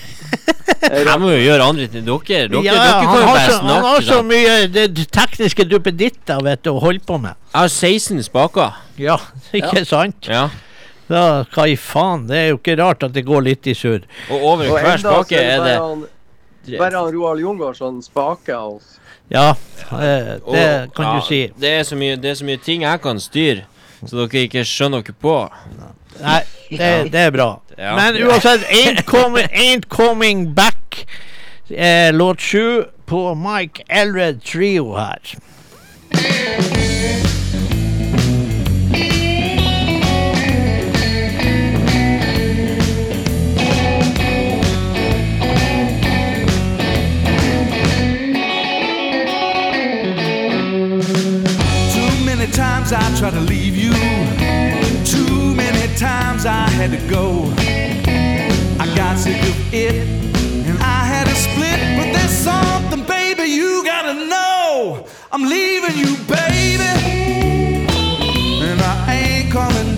Jeg 0.86 1.20
må 1.22 1.30
jo 1.32 1.38
gjøre 1.42 1.66
andre 1.70 1.86
ting. 1.90 2.06
Dere, 2.06 2.48
dere, 2.50 2.62
Ja, 2.66 2.74
dere 2.74 2.92
kan 2.94 3.04
jo 3.06 3.26
bare 3.26 3.46
så, 3.50 3.60
han 3.62 3.86
har 3.86 4.02
så 4.06 4.18
mye 4.26 4.56
det, 4.74 4.86
tekniske 5.14 5.66
duppeditter 5.70 6.42
vet 6.46 6.64
du, 6.66 6.72
å 6.74 6.82
holde 6.82 7.02
på 7.06 7.18
med. 7.22 7.38
Jeg 7.54 7.60
har 7.62 7.72
16 7.74 8.24
spaker. 8.28 8.74
Ja, 9.02 9.18
ikke 9.60 9.86
sant? 9.86 10.30
Ja. 10.30 10.48
Da, 11.06 11.44
hva 11.54 11.68
i 11.70 11.76
faen? 11.78 12.26
Det 12.30 12.38
er 12.40 12.48
jo 12.50 12.58
ikke 12.58 12.78
rart 12.82 13.04
at 13.06 13.14
det 13.14 13.26
går 13.28 13.44
litt 13.46 13.68
i 13.70 13.76
surr. 13.78 14.06
Og 14.34 14.46
over 14.56 14.72
hver 14.74 14.98
spake 15.04 15.38
er 15.38 15.62
det 15.66 15.76
bare 16.80 17.02
Roald 17.14 17.42
Jungård 17.42 17.78
som 17.78 18.02
spaker 18.02 18.58
oss. 18.58 18.96
Ja, 19.30 19.56
det, 19.90 20.42
det 20.52 20.92
kan 20.96 21.06
ja, 21.06 21.16
du 21.16 21.26
si. 21.26 21.42
Det 21.58 21.70
er, 21.80 21.84
så 21.84 21.98
mye, 21.98 22.16
det 22.16 22.30
er 22.30 22.40
så 22.42 22.46
mye 22.46 22.62
ting 22.62 22.86
jeg 22.86 23.02
kan 23.02 23.22
styre, 23.22 23.66
så 24.06 24.22
dere 24.22 24.46
ikke 24.46 24.66
skjønner 24.70 25.06
dere 25.06 25.18
på. 25.22 25.38
Nei, 26.22 26.42
det, 26.70 26.92
det 27.14 27.28
er 27.28 27.32
bra. 27.36 27.52
Ja. 27.76 27.92
Men 27.98 28.16
uansett, 28.24 28.62
Ain't 28.72 29.02
Coming, 29.04 29.50
ain't 29.52 29.90
coming 29.92 30.54
Back, 30.56 31.02
eh, 31.68 32.14
låt 32.14 32.40
sju 32.40 32.86
på 33.06 33.36
Mike 33.36 33.84
Elred 33.88 34.40
Trio 34.44 34.96
her. 34.96 35.36
Times 52.90 53.16
I 53.16 53.20
tried 53.20 53.34
to 53.34 53.40
leave 53.40 53.76
you. 53.76 53.92
Too 55.06 55.56
many 55.56 55.96
times 55.96 56.46
I 56.46 56.70
had 56.70 56.92
to 56.92 56.98
go. 57.10 57.52
I 58.80 58.86
got 58.96 59.18
sick 59.18 59.42
of 59.42 59.74
it 59.74 60.08
and 60.68 60.78
I 60.80 61.06
had 61.06 61.26
to 61.26 61.36
split. 61.36 61.80
But 61.98 62.14
there's 62.14 62.30
something, 62.30 63.04
baby, 63.06 63.50
you 63.50 63.84
gotta 63.84 64.14
know. 64.14 65.08
I'm 65.32 65.44
leaving 65.44 65.98
you, 65.98 66.16
baby. 66.28 66.84
And 68.62 68.80
I 68.82 69.14
ain't 69.14 69.52
coming 69.52 69.95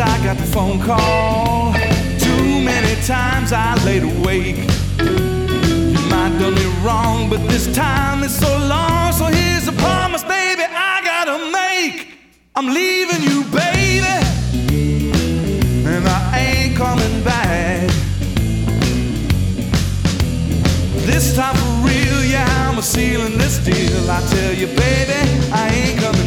I 0.00 0.24
got 0.24 0.38
the 0.38 0.44
phone 0.44 0.80
call. 0.80 1.74
Too 2.18 2.64
many 2.64 3.00
times 3.02 3.52
I 3.52 3.74
laid 3.84 4.02
awake. 4.02 4.56
You 4.98 6.00
might 6.08 6.36
done 6.38 6.54
me 6.54 6.66
wrong, 6.82 7.28
but 7.28 7.46
this 7.48 7.66
time 7.74 8.22
it's 8.22 8.38
so 8.38 8.50
long. 8.66 9.12
So 9.12 9.26
here's 9.26 9.68
a 9.68 9.72
promise, 9.72 10.22
baby, 10.24 10.62
I 10.62 11.02
gotta 11.04 11.36
make. 11.52 12.08
I'm 12.56 12.68
leaving 12.68 13.22
you, 13.22 13.44
baby, 13.50 14.16
and 15.86 16.08
I 16.08 16.38
ain't 16.38 16.76
coming 16.76 17.22
back. 17.22 17.88
This 21.04 21.36
time 21.36 21.54
for 21.56 21.88
real, 21.88 22.24
yeah, 22.24 22.68
I'm 22.68 22.78
a 22.78 22.82
sealing 22.82 23.36
this 23.36 23.58
deal. 23.58 24.10
I 24.10 24.20
tell 24.30 24.54
you, 24.54 24.66
baby, 24.66 25.20
I 25.52 25.68
ain't 25.68 26.00
coming 26.00 26.19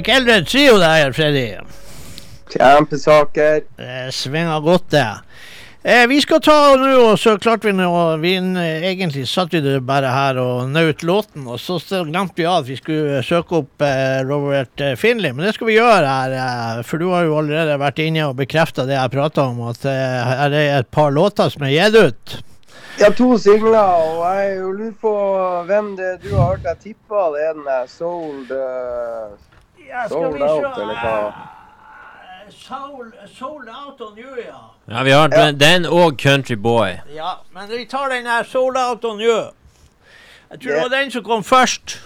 Mike 0.00 0.44
Trio 0.44 0.78
der, 0.78 1.12
Freddy. 1.12 1.58
Kjempesaker. 2.50 3.60
Det 3.76 4.12
svinger 4.12 4.60
godt, 4.60 4.90
det. 4.90 5.08
Eh, 5.82 6.06
vi 6.08 6.20
skal 6.20 6.40
ta 6.40 6.54
nå, 6.76 6.88
og 7.10 7.18
så 7.20 7.34
klarte 7.40 7.68
vi 7.68 7.72
nå 7.76 7.90
vi, 8.20 8.34
Egentlig 8.36 9.26
satt 9.28 9.52
vi 9.52 9.60
det 9.64 9.78
bare 9.84 10.08
her 10.12 10.40
og 10.40 10.70
nøt 10.72 11.04
låten, 11.04 11.44
og 11.48 11.60
så 11.60 11.76
så 11.80 12.00
glemte 12.08 12.40
vi 12.40 12.46
at 12.48 12.64
vi 12.68 12.78
skulle 12.80 13.20
søke 13.24 13.60
opp 13.60 13.84
eh, 13.84 14.22
Robert 14.24 14.80
eh, 14.80 14.96
Finley. 14.96 15.34
Men 15.36 15.46
det 15.46 15.54
skal 15.58 15.68
vi 15.68 15.76
gjøre 15.76 16.14
her, 16.14 16.36
eh, 16.36 16.80
for 16.88 17.00
du 17.00 17.10
har 17.12 17.28
jo 17.28 17.36
allerede 17.42 17.76
vært 17.80 18.00
inne 18.00 18.30
og 18.30 18.38
bekrefta 18.40 18.88
det 18.88 18.96
jeg 18.96 19.14
prata 19.18 19.50
om, 19.52 19.60
at 19.68 19.84
eh, 19.84 20.32
her 20.32 20.56
er 20.62 20.78
et 20.78 20.90
par 20.90 21.12
låter 21.12 21.52
som 21.52 21.68
er 21.68 21.76
gitt 21.76 22.00
ut. 22.00 22.40
Ja, 23.00 23.12
to 23.12 23.36
singler, 23.40 24.00
og 24.00 24.24
jeg 24.32 24.56
lurer 24.64 24.96
på 25.04 25.14
hvem 25.68 25.92
det 26.00 26.16
du 26.24 26.32
har 26.38 26.54
hørt. 26.54 26.72
Jeg 26.72 26.84
tippa 26.88 27.28
det 27.36 27.46
er 27.50 27.54
den 27.60 27.68
der 27.68 27.86
Sold 27.88 28.52
uh, 28.52 29.49
Sold 30.08 30.42
Out, 30.42 30.78
eller 30.78 31.00
hva? 31.00 31.32
Soul, 32.50 33.12
sold 33.38 33.68
Out 33.68 34.00
on 34.00 34.18
You, 34.18 34.36
ja. 34.46 34.60
Ja, 34.88 35.02
vi 35.02 35.10
har 35.10 35.28
den, 35.28 35.58
den 35.60 35.86
og 35.86 36.16
Country 36.18 36.54
Boy. 36.56 36.96
Ja, 37.14 37.32
men 37.54 37.68
vi 37.70 37.84
tar 37.86 38.08
den 38.10 38.26
her 38.26 38.42
Sold 38.44 38.76
Out 38.76 39.04
on 39.04 39.20
You. 39.20 39.36
Jeg 40.50 40.60
tror 40.60 40.70
det 40.70 40.74
Det- 40.74 40.82
var 40.90 40.96
den 40.98 41.10
som 41.10 41.24
kom 41.24 41.44
først. 41.44 42.00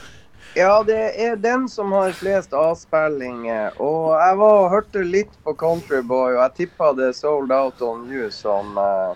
Ja, 0.56 0.82
det 0.86 1.10
er 1.26 1.34
den 1.36 1.68
som 1.68 1.92
har 1.92 2.12
flest 2.12 2.52
avspillinger. 2.52 3.70
Og 3.80 4.12
jeg 4.20 4.38
var 4.38 4.52
og 4.52 4.70
hørte 4.70 5.02
litt 5.04 5.32
på 5.44 5.54
Country 5.58 6.02
Boy, 6.08 6.34
og 6.36 6.42
jeg 6.42 6.50
tippa 6.68 6.92
det 6.96 7.16
Sold 7.16 7.50
Out 7.52 7.80
on 7.82 8.04
You 8.12 8.30
som, 8.30 8.78
eh, 8.78 9.14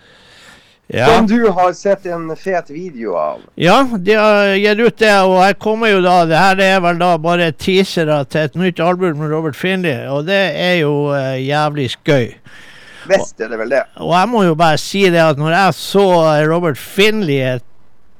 Ja. 0.90 1.06
som 1.06 1.26
du 1.26 1.50
har 1.52 1.72
sett 1.76 2.06
en 2.06 2.30
fet 2.36 2.70
video 2.70 3.12
av. 3.20 3.40
Ja, 3.60 3.82
de 3.98 4.14
har 4.16 4.54
gitt 4.56 4.78
ut 4.80 4.98
det, 4.98 5.12
og 5.20 5.34
her 5.42 5.52
kommer 5.60 5.90
jo 5.92 5.98
da 6.00 6.22
Det 6.24 6.38
her 6.40 6.62
er 6.64 6.78
vel 6.80 6.96
da 7.02 7.10
bare 7.20 7.50
teasere 7.52 8.22
til 8.32 8.46
et 8.48 8.56
nytt 8.56 8.80
album 8.80 9.20
med 9.20 9.28
Robert 9.28 9.56
Finley, 9.56 10.06
og 10.08 10.24
det 10.30 10.40
er 10.56 10.78
jo 10.80 11.10
uh, 11.12 11.36
jævlig 11.36 11.90
skøy. 11.92 12.32
Visst 13.08 13.40
er 13.40 13.52
det 13.52 13.58
vel 13.60 13.74
det. 13.76 13.82
Og 14.00 14.14
jeg 14.16 14.30
må 14.32 14.46
jo 14.46 14.56
bare 14.56 14.80
si 14.80 15.04
det 15.12 15.20
at 15.20 15.40
når 15.40 15.52
jeg 15.54 15.76
så 15.76 16.06
eh, 16.32 16.46
Robert 16.48 16.80
Finley 16.80 17.36
i 17.36 17.52
et 17.58 17.68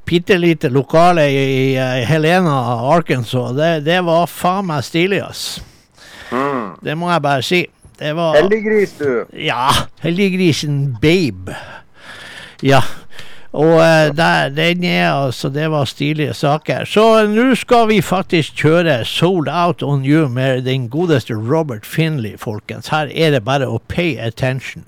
bitte 0.09 0.37
lite 0.41 0.69
lokale 0.73 1.25
i, 1.29 1.73
i 1.73 2.05
Helena, 2.09 2.55
Arkansas, 2.93 3.57
det, 3.57 3.73
det 3.89 3.99
var 4.05 4.29
faen 4.29 4.69
meg 4.69 4.85
stilig, 4.85 5.21
ass. 5.25 5.43
Mm. 6.33 6.79
Det 6.85 6.97
må 7.01 7.11
jeg 7.13 7.25
bare 7.25 7.45
si. 7.45 7.65
Det 7.99 8.13
var 8.15 8.37
Heldiggris, 8.37 8.95
du. 9.01 9.25
Ja, 9.33 9.73
heldiggrisen 10.05 10.97
Babe. 11.03 11.57
Ja. 12.63 12.83
Og 13.53 13.79
eh, 13.81 14.11
der, 14.17 14.51
den 14.53 14.85
er 14.85 15.13
altså 15.13 15.49
Det 15.49 15.71
var 15.71 15.85
stilige 15.85 16.35
saker. 16.35 16.85
Så 16.85 17.27
nå 17.27 17.55
skal 17.55 17.89
vi 17.89 18.03
faktisk 18.03 18.61
kjøre 18.61 19.05
Sold 19.05 19.49
Out 19.49 19.83
on 19.83 20.05
You 20.05 20.29
med 20.29 20.63
den 20.69 20.89
godeste 20.89 21.35
Robert 21.35 21.87
Finley, 21.87 22.37
folkens. 22.39 22.89
Her 22.89 23.09
er 23.15 23.31
det 23.31 23.45
bare 23.45 23.69
å 23.69 23.81
pay 23.89 24.19
attention. 24.21 24.85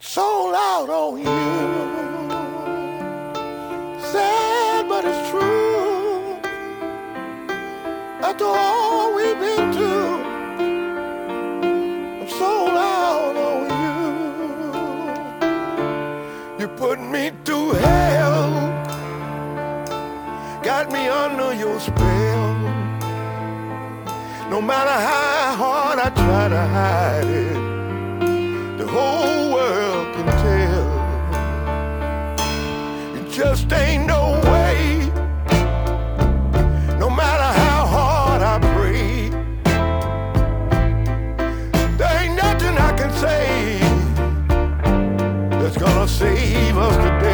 sold 0.00 0.54
out 0.54 0.88
on 0.90 1.18
you. 1.18 1.40
Sad, 4.10 4.88
but 4.88 5.04
it's 5.04 5.30
true. 5.30 6.34
After 8.28 8.44
all 8.44 9.14
we've 9.14 9.38
been 9.38 9.72
through, 9.72 10.09
hell 17.74 18.50
got 20.62 20.90
me 20.92 21.08
under 21.08 21.54
your 21.54 21.78
spell. 21.80 22.54
No 24.50 24.60
matter 24.60 24.90
how 24.90 25.54
hard 25.62 25.98
I 25.98 26.10
try 26.10 26.48
to 26.48 26.62
hide 26.76 27.26
it, 27.44 28.78
the 28.78 28.86
whole 28.86 29.52
world 29.54 30.14
can 30.14 30.26
tell. 30.44 30.88
It 33.16 33.30
just 33.30 33.72
ain't 33.72 34.06
no 34.06 34.40
way. 34.52 35.08
No 36.98 37.08
matter 37.08 37.50
how 37.64 37.86
hard 37.96 38.42
I 38.42 38.58
pray, 38.74 39.30
there 41.96 42.14
ain't 42.22 42.36
nothing 42.36 42.76
I 42.76 42.92
can 42.98 43.12
say 43.24 43.78
that's 45.60 45.76
gonna 45.76 46.08
save 46.08 46.76
us 46.76 46.96
today. 46.96 47.29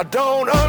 I 0.00 0.04
don't 0.04 0.59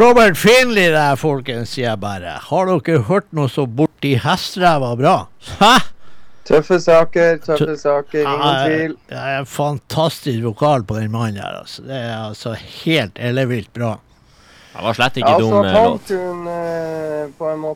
Robert 0.00 0.36
Finley 0.38 0.88
der, 0.94 1.16
folkens, 1.20 1.74
sier 1.74 1.90
jeg 1.90 2.00
bare. 2.00 2.36
Har 2.48 2.68
dere 2.70 3.02
hørt 3.08 3.26
noe 3.36 3.50
så 3.52 3.66
borti 3.68 4.14
hestræva 4.22 4.94
bra? 4.96 5.16
Hæ? 5.60 5.72
Tøffe 6.48 6.78
saker, 6.82 7.36
tøffe 7.44 7.74
saker, 7.78 8.22
ingen 8.24 8.40
Ja, 8.46 8.52
tvil. 8.66 8.94
Det 9.10 9.18
er 9.34 9.44
fantastisk 9.46 10.40
vokal 10.46 10.82
på 10.88 10.96
den 10.98 11.12
mannen 11.12 11.36
der. 11.42 11.60
Altså. 11.60 11.84
Det 11.86 11.98
er 11.98 12.14
altså 12.30 12.54
helt 12.84 13.20
ellevilt 13.20 13.68
bra. 13.76 13.92
Det 14.70 14.86
var 14.86 14.96
slett 14.96 15.20
ikke 15.20 15.30
Ja, 15.34 15.38
dum 15.42 15.66
låt. 15.66 16.10
eh, 16.14 16.49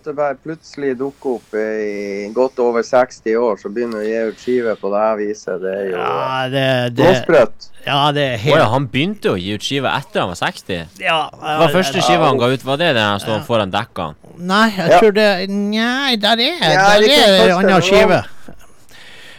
at 0.04 0.10
måte 0.12 0.16
bare 0.16 0.36
plutselig 0.36 0.96
dukker 0.98 1.38
opp 1.38 1.54
i 1.56 2.28
godt 2.34 2.58
over 2.60 2.82
60 2.84 3.36
år, 3.40 3.56
så 3.60 3.70
begynner 3.72 4.02
å 4.02 4.04
gi 4.04 4.18
ut 4.28 4.38
skive 4.42 4.74
på 4.76 4.90
det 4.92 5.00
her 5.00 5.16
viset. 5.16 5.60
Det 5.62 5.72
er 5.72 5.84
jo 5.90 5.96
Ja, 5.98 6.48
det, 6.52 6.94
det, 6.96 7.04
blåsprøtt. 7.04 7.68
ja, 7.86 8.12
det 8.12 8.22
er 8.22 8.36
helt 8.36 8.58
ja, 8.60 8.66
han 8.68 8.88
begynte 8.88 9.32
å 9.32 9.36
gi 9.40 9.54
ut 9.54 9.62
skive 9.64 9.88
etter 9.88 10.20
han 10.20 10.28
var 10.28 10.36
60? 10.40 11.00
ja, 11.00 11.18
Hva 11.32 11.56
var 11.62 11.72
første 11.72 12.02
skiva 12.04 12.28
han 12.28 12.38
ga 12.38 12.50
ut? 12.52 12.64
Var 12.64 12.76
det 12.76 12.90
den 12.94 13.04
han 13.04 13.20
sto 13.20 13.38
foran 13.46 13.72
dekka? 13.72 14.14
Nei, 14.36 14.68
jeg 14.76 14.90
Ja. 14.90 14.98
tror 15.00 15.12
det 15.14 15.48
Nei, 15.48 16.16
der 16.16 16.36
er, 16.36 16.58
Ja, 16.60 16.98
der 16.98 17.02
er, 17.02 17.08
den 17.08 17.40
er 17.40 17.58
en 17.58 17.64
annen 17.64 17.82
skive. 17.82 18.24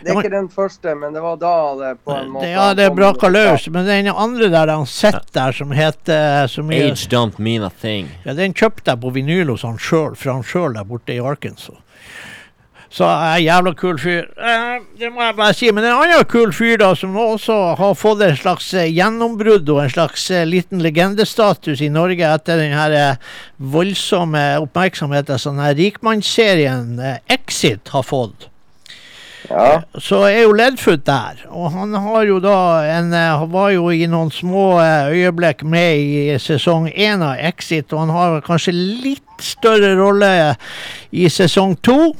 Det 0.05 0.13
er 0.13 0.19
ikke 0.21 0.35
den 0.35 0.49
første, 0.53 0.95
men 0.95 1.15
det 1.17 1.21
var 1.23 1.39
da 1.41 1.53
det 1.79 1.93
på 2.05 2.13
en 2.13 2.27
måte 2.33 2.45
Det, 2.45 2.51
ja, 2.53 2.65
det 2.77 2.89
braka 2.95 3.31
løs. 3.33 3.65
Men 3.73 3.87
den 3.89 4.11
andre 4.13 4.51
der 4.53 4.71
han 4.71 4.85
sitter 4.85 5.25
der, 5.33 5.55
som 5.57 5.71
heter 5.73 6.51
som 6.51 6.69
er, 6.71 6.91
Age 6.91 7.09
don't 7.09 7.41
mean 7.41 7.65
a 7.65 7.71
thing. 7.81 8.11
ja, 8.25 8.37
Den 8.37 8.53
kjøpte 8.53 8.93
jeg 8.93 9.01
på 9.01 9.15
vinyl 9.15 9.49
hos 9.55 9.65
han 9.65 9.81
sjøl, 9.81 10.13
fra 10.15 10.37
han 10.37 10.45
sjøl 10.45 10.77
der 10.77 10.85
borte 10.85 11.15
i 11.15 11.19
Arkansas. 11.19 11.81
Så 12.95 13.03
er 13.03 13.33
jeg 13.35 13.49
jævla 13.49 13.73
kul 13.75 13.97
fyr. 13.99 14.27
Eh, 14.39 14.75
det 14.99 15.09
må 15.11 15.23
jeg 15.25 15.35
bare 15.35 15.53
si. 15.57 15.67
Men 15.73 15.83
en 15.83 15.97
annen 15.97 16.23
kul 16.31 16.53
fyr 16.55 16.77
da, 16.79 16.93
som 16.95 17.17
også 17.19 17.57
har 17.75 17.97
fått 17.99 18.21
en 18.23 18.37
slags 18.39 18.69
eh, 18.77 18.87
gjennombrudd 18.93 19.67
og 19.73 19.81
en 19.83 19.91
slags 19.91 20.29
eh, 20.31 20.45
liten 20.47 20.79
legendestatus 20.85 21.81
i 21.83 21.89
Norge 21.91 22.29
etter 22.37 22.61
den 22.61 22.71
her 22.77 23.17
voldsomme 23.57 24.45
oppmerksomheten 24.63 25.41
som 25.41 25.57
den 25.57 25.65
her 25.65 25.75
rikmannsserien 25.75 27.01
Exit 27.27 27.91
har 27.91 28.05
fått. 28.05 28.47
Ja. 29.49 29.81
Så 30.01 30.23
er 30.27 30.41
jo 30.45 30.53
Ledfoot 30.57 31.05
der, 31.05 31.43
og 31.53 31.71
han 31.75 31.93
har 31.93 32.23
jo 32.25 32.39
da 32.43 32.57
en 32.95 33.13
eh, 33.13 33.33
Han 33.39 33.51
var 33.53 33.69
jo 33.75 33.89
i 33.93 34.07
noen 34.09 34.31
små 34.33 34.79
eh, 34.81 35.11
øyeblikk 35.13 35.63
med 35.63 35.99
i 36.01 36.37
sesong 36.41 36.89
én 36.89 37.23
av 37.25 37.37
Exit, 37.51 37.93
og 37.93 38.05
han 38.05 38.13
har 38.15 38.45
kanskje 38.45 38.73
litt 38.75 39.43
større 39.43 39.93
rolle 39.99 40.31
i 41.11 41.29
sesong 41.29 41.75
to. 41.83 42.15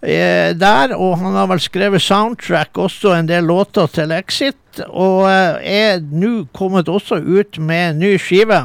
Eh, 0.00 0.56
der, 0.56 0.94
og 0.96 1.18
han 1.20 1.36
har 1.36 1.48
vel 1.50 1.60
skrevet 1.60 2.00
soundtrack 2.00 2.78
også 2.80 3.12
en 3.18 3.28
del 3.28 3.44
låter 3.50 3.90
til 3.92 4.14
Exit, 4.16 4.84
og 4.88 5.26
eh, 5.28 5.60
er 5.60 6.00
nå 6.00 6.46
kommet 6.56 6.88
også 6.88 7.20
ut 7.20 7.58
med 7.60 7.90
en 7.90 8.04
ny 8.06 8.14
skive 8.20 8.62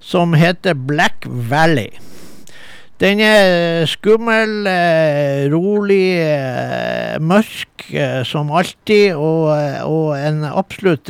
som 0.00 0.34
heter 0.34 0.74
Black 0.74 1.28
Valley. 1.28 1.92
Den 3.00 3.16
er 3.24 3.86
skummel, 3.88 4.66
eh, 4.68 5.46
rolig, 5.48 6.20
eh, 6.20 7.14
mørk 7.16 7.86
eh, 7.96 8.18
som 8.28 8.50
alltid, 8.52 9.14
og, 9.16 9.46
og 9.88 10.10
en 10.18 10.42
absolutt 10.44 11.08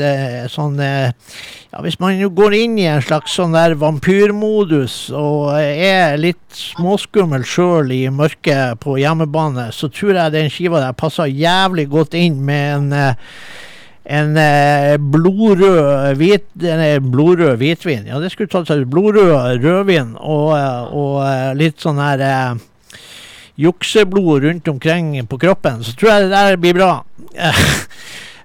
sånn 0.53 0.79
ja, 0.79 1.81
Hvis 1.83 1.99
man 1.99 2.21
går 2.35 2.55
inn 2.61 2.77
i 2.79 2.87
en 2.87 3.03
slags 3.03 3.35
sånn 3.35 3.57
der 3.59 3.75
vampyrmodus 3.81 5.09
og 5.11 5.51
er 5.59 6.15
litt 6.23 6.39
småskummel 6.55 7.43
sjøl 7.43 7.91
i 7.91 8.05
mørket 8.15 8.79
på 8.87 8.95
hjemmebane, 9.03 9.73
så 9.75 9.91
tror 9.91 10.15
jeg 10.15 10.37
den 10.37 10.55
skiva 10.55 10.85
der 10.85 10.95
passer 10.95 11.27
jævlig 11.27 11.89
godt 11.91 12.15
inn 12.15 12.39
med 12.47 12.95
en 12.95 13.19
en 14.11 14.37
eh, 14.41 14.97
blodrød 14.99 16.17
hvit, 16.19 16.47
eh, 16.67 16.99
blodrød 16.99 17.61
hvitvin. 17.61 18.09
Ja, 18.11 18.19
det 18.23 18.33
skulle 18.33 18.51
tatt 18.51 18.71
seg 18.71 18.83
ut. 18.83 18.91
Blodrød 18.91 19.63
rødvin 19.63 20.17
og, 20.19 20.49
eh, 20.57 20.97
og 20.99 21.55
litt 21.59 21.79
sånn 21.83 22.01
her 22.03 22.25
eh, 22.27 22.99
jukseblod 23.61 24.49
rundt 24.49 24.73
omkring 24.73 25.15
på 25.31 25.39
kroppen. 25.39 25.85
Så 25.87 25.95
tror 25.95 26.15
jeg 26.15 26.27
det 26.27 26.35
der 26.35 26.61
blir 26.61 26.77
bra. 26.81 26.93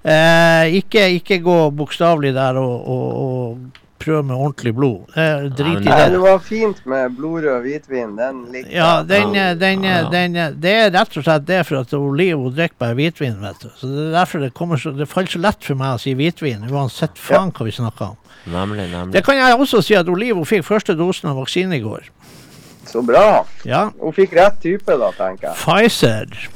Eh, 0.05 0.75
ikke, 0.77 1.01
ikke 1.17 1.39
gå 1.41 1.53
bokstavelig 1.73 2.29
der 2.35 2.59
og, 2.61 2.73
og, 2.93 3.05
og 3.23 3.84
prøve 4.05 4.23
med 4.29 4.35
ordentlig 4.37 4.73
blod. 4.77 5.11
Eh, 5.17 5.47
drit 5.57 5.81
i 5.81 5.89
det. 5.89 6.09
det 6.13 6.21
var 6.23 6.39
fint 6.45 6.81
med 6.85 7.15
blodrød 7.17 7.61
hvitvin. 7.65 8.15
Den 8.19 8.43
likte 8.53 8.71
Ja, 8.75 9.03
den, 9.03 9.33
den, 9.59 9.83
Ja. 9.83 10.03
den, 10.09 10.37
det 10.61 10.73
er 10.73 10.91
rett 10.93 11.17
og 11.17 11.25
slett 11.25 11.45
det 11.49 11.63
for 11.67 11.81
at 11.81 11.91
Liv 11.91 12.37
hun 12.37 12.53
drikker 12.55 12.77
bare 12.79 12.95
hvitvin. 12.95 13.41
vet 13.41 13.59
du. 13.65 13.69
Så 13.75 13.87
Det 13.89 14.07
er 14.07 14.11
derfor 14.19 14.39
det 14.45 14.53
så, 14.81 14.91
det 14.97 15.09
faller 15.09 15.27
så 15.33 15.41
lett 15.41 15.63
for 15.63 15.75
meg 15.75 15.95
å 15.97 15.99
si 16.01 16.13
hvitvin, 16.15 16.69
uansett 16.71 17.17
faen 17.17 17.51
hva 17.51 17.65
vi 17.65 17.71
snakker 17.75 18.13
om. 18.13 18.17
Nemlig, 18.45 18.89
nemlig. 18.91 19.13
Det 19.13 19.23
kan 19.25 19.35
jeg 19.39 19.57
også 19.57 19.81
si 19.83 19.95
at 19.97 20.05
Liv 20.07 20.35
hun 20.35 20.45
fikk 20.45 20.63
første 20.63 20.93
dosen 20.95 21.29
av 21.29 21.35
vaksine 21.41 21.75
i 21.75 21.81
går. 21.81 22.09
Så 22.85 23.01
bra. 23.01 23.45
Ja, 23.65 23.89
Hun 23.99 24.13
fikk 24.13 24.33
rett 24.37 24.59
type, 24.61 24.85
da, 25.01 25.09
tenker 25.17 25.49
jeg. 25.49 25.55
Pfizer. 25.57 26.49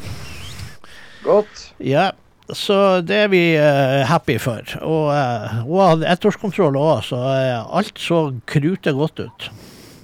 Godt. 1.23 1.71
Ja, 1.79 2.11
så 2.55 3.01
det 3.05 3.23
er 3.25 3.31
vi 3.31 3.41
uh, 3.59 4.03
happy 4.09 4.37
for. 4.41 4.63
Og 4.81 5.09
uh, 5.13 5.63
hun 5.67 5.81
hadde 5.85 6.11
ettårskontroll 6.13 6.77
òg, 6.79 7.01
så 7.07 7.19
uh, 7.19 7.75
alt 7.79 7.99
så 8.01 8.29
krute 8.49 8.93
godt 8.95 9.21
ut. 9.25 9.49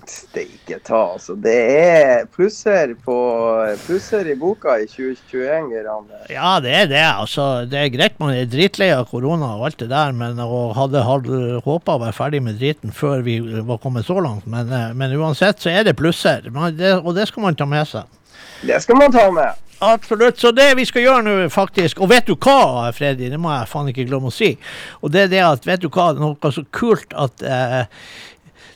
Steike 0.06 0.78
ta, 0.86 1.00
altså. 1.16 1.34
Det 1.42 1.56
er 1.56 2.28
plusser 2.30 2.94
på 3.06 3.16
plusser 3.88 4.28
i 4.30 4.36
boka 4.38 4.76
i 4.84 4.86
2021, 4.86 5.72
Geir 5.74 5.90
Ja, 6.30 6.52
det 6.62 6.76
er 6.84 6.90
det. 6.92 7.02
altså. 7.08 7.66
Det 7.70 7.80
er 7.82 7.90
greit 7.94 8.20
man 8.22 8.36
er 8.36 8.46
dritlei 8.50 8.92
av 8.94 9.08
korona 9.10 9.56
og 9.58 9.66
alt 9.70 9.80
det 9.82 9.90
der, 9.90 10.14
men 10.14 10.40
og 10.44 10.76
hadde, 10.78 11.02
hadde 11.08 11.62
håpa 11.66 11.98
å 11.98 12.04
være 12.06 12.18
ferdig 12.20 12.44
med 12.46 12.60
driten 12.62 12.94
før 12.94 13.26
vi 13.26 13.40
var 13.66 13.82
kommet 13.82 14.06
så 14.06 14.20
langt. 14.22 14.46
Men, 14.46 14.70
men 14.96 15.18
uansett 15.18 15.64
så 15.64 15.74
er 15.74 15.88
det 15.88 15.98
plusser, 15.98 16.52
Man- 16.54 16.78
det, 16.78 16.94
og 17.02 17.16
det 17.18 17.28
skal 17.32 17.48
man 17.50 17.58
ta 17.58 17.66
med 17.70 17.90
seg. 17.90 18.06
Det 18.66 18.82
skal 18.84 19.02
man 19.02 19.12
ta 19.12 19.26
med. 19.34 19.65
Absolutt. 19.84 20.40
Så 20.40 20.52
det 20.56 20.70
vi 20.80 20.86
skal 20.88 21.04
gjøre 21.04 21.24
nå, 21.26 21.34
faktisk 21.54 22.00
Og 22.04 22.10
vet 22.14 22.28
du 22.30 22.36
hva, 22.36 22.92
Freddy? 22.96 23.28
Det 23.32 23.40
må 23.42 23.52
jeg 23.52 23.68
faen 23.72 23.92
ikke 23.92 24.08
glemme 24.08 24.32
å 24.32 24.36
si. 24.36 24.54
Og 25.02 25.12
det 25.12 25.26
er 25.26 25.34
det 25.34 25.44
at 25.44 25.68
Vet 25.68 25.84
du 25.84 25.90
hva, 25.90 26.14
noe 26.16 26.54
så 26.54 26.64
kult 26.76 27.12
at 27.12 27.44
eh, 27.44 27.84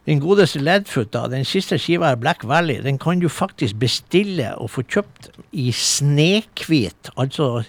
den 0.10 0.22
godeste 0.24 0.62
Ledfoot, 0.64 1.12
da, 1.14 1.28
den 1.30 1.44
siste 1.46 1.78
skiva 1.78 2.10
er 2.10 2.20
Black 2.20 2.42
Valley, 2.48 2.80
den 2.82 2.98
kan 2.98 3.20
du 3.22 3.28
faktisk 3.30 3.78
bestille 3.78 4.56
og 4.58 4.72
få 4.74 4.82
kjøpt 4.90 5.30
i 5.54 5.68
snehvit. 5.76 7.12
Altså 7.20 7.60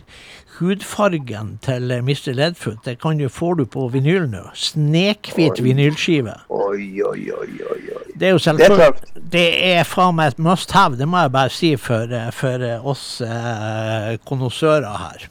hudfargen 0.61 1.57
til 1.65 1.91
eh, 1.91 2.05
Mr. 2.05 2.33
Ledfoot 2.37 2.85
Det 2.85 2.99
kan 3.03 3.19
du, 3.19 3.29
får 3.29 3.59
du 3.61 3.65
på 3.67 3.89
vinyl 3.93 4.29
nå. 4.31 4.47
Snekhvit 4.55 5.63
vinylskive. 5.65 6.37
Oi, 6.49 7.03
oi, 7.03 7.25
oi, 7.33 7.51
oi. 7.73 7.83
oi. 7.97 8.07
Det 8.15 8.29
er 8.29 8.37
jo 8.37 8.39
Det 8.39 8.47
er 8.47 8.69
selvfølgelig 8.69 9.21
det 9.33 9.49
er 9.73 9.85
faen 9.87 10.17
meg 10.19 10.33
et 10.33 10.41
must 10.43 10.73
have, 10.75 10.99
det 10.99 11.07
må 11.09 11.21
jeg 11.23 11.33
bare 11.35 11.53
si 11.55 11.75
for, 11.79 12.11
eh, 12.11 12.31
for 12.35 12.65
eh, 12.67 12.87
oss 12.87 13.21
eh, 13.25 14.17
konnoissører 14.27 14.97
her. 15.05 15.29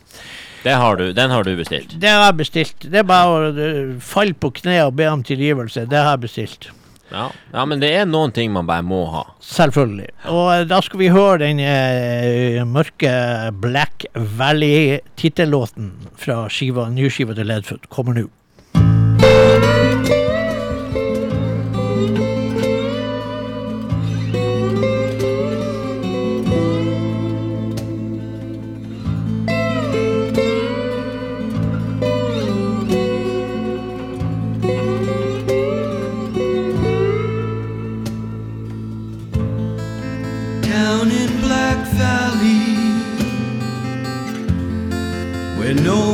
Det 0.63 0.75
har 0.75 0.99
du, 0.99 1.11
den 1.15 1.31
har 1.31 1.43
du 1.43 1.53
bestilt. 1.55 1.95
Det 2.01 2.09
har 2.09 2.25
jeg 2.25 2.37
bestilt. 2.41 2.87
Det 2.91 2.99
er 2.99 3.07
bare 3.07 3.51
å 3.51 3.67
falle 4.03 4.35
på 4.35 4.51
kne 4.59 4.81
og 4.87 4.97
be 4.99 5.07
om 5.07 5.23
tilgivelse. 5.23 5.85
Det 5.87 5.99
har 5.99 6.17
jeg 6.17 6.25
bestilt. 6.25 6.69
Ja. 7.09 7.29
ja, 7.53 7.65
men 7.65 7.81
det 7.81 7.89
er 7.97 8.05
noen 8.09 8.33
ting 8.35 8.51
man 8.53 8.67
bare 8.69 8.85
må 8.85 9.01
ha. 9.13 9.23
Selvfølgelig. 9.43 10.11
Og 10.29 10.43
eh, 10.53 10.65
da 10.69 10.81
skal 10.85 11.01
vi 11.01 11.11
høre 11.13 11.39
den 11.43 11.61
eh, 11.63 12.61
mørke 12.69 13.13
Black 13.61 14.05
Valley-tittellåten 14.13 15.93
fra 16.19 16.43
skiva, 16.53 16.89
nyskiva 16.93 17.37
til 17.37 17.49
Ledfoot. 17.49 17.89
Kommer 17.93 18.21
nå. 18.21 18.29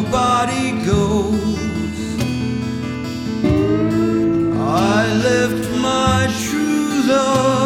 Nobody 0.05 0.71
goes. 0.85 1.99
I 4.57 5.13
left 5.23 5.69
my 5.81 6.27
true 6.43 7.07
love 7.07 7.64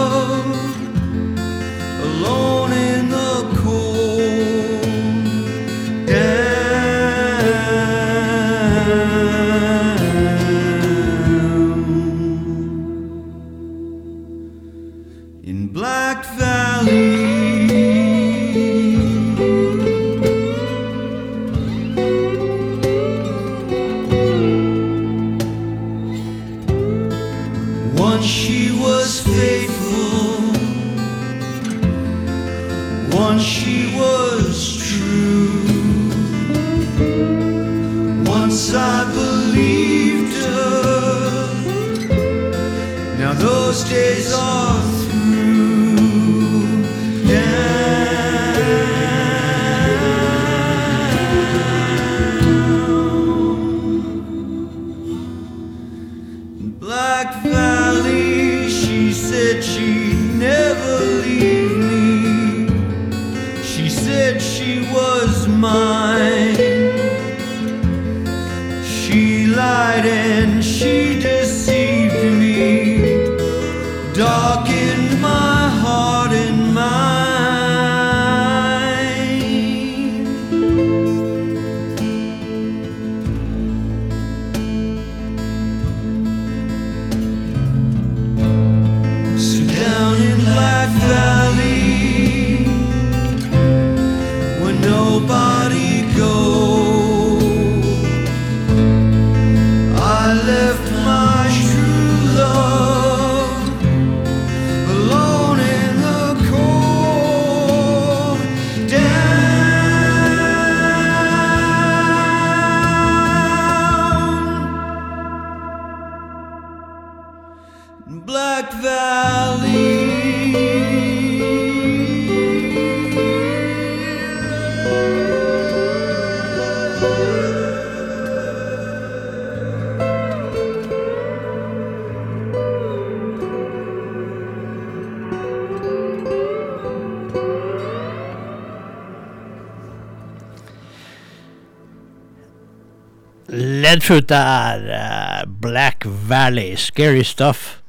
Leadfoot 144.10 144.27
der. 144.27 144.90
eh, 144.90 145.45
Black 145.48 146.06
Valley, 146.06 146.76
scary 146.76 147.23
stuff. 147.23 147.81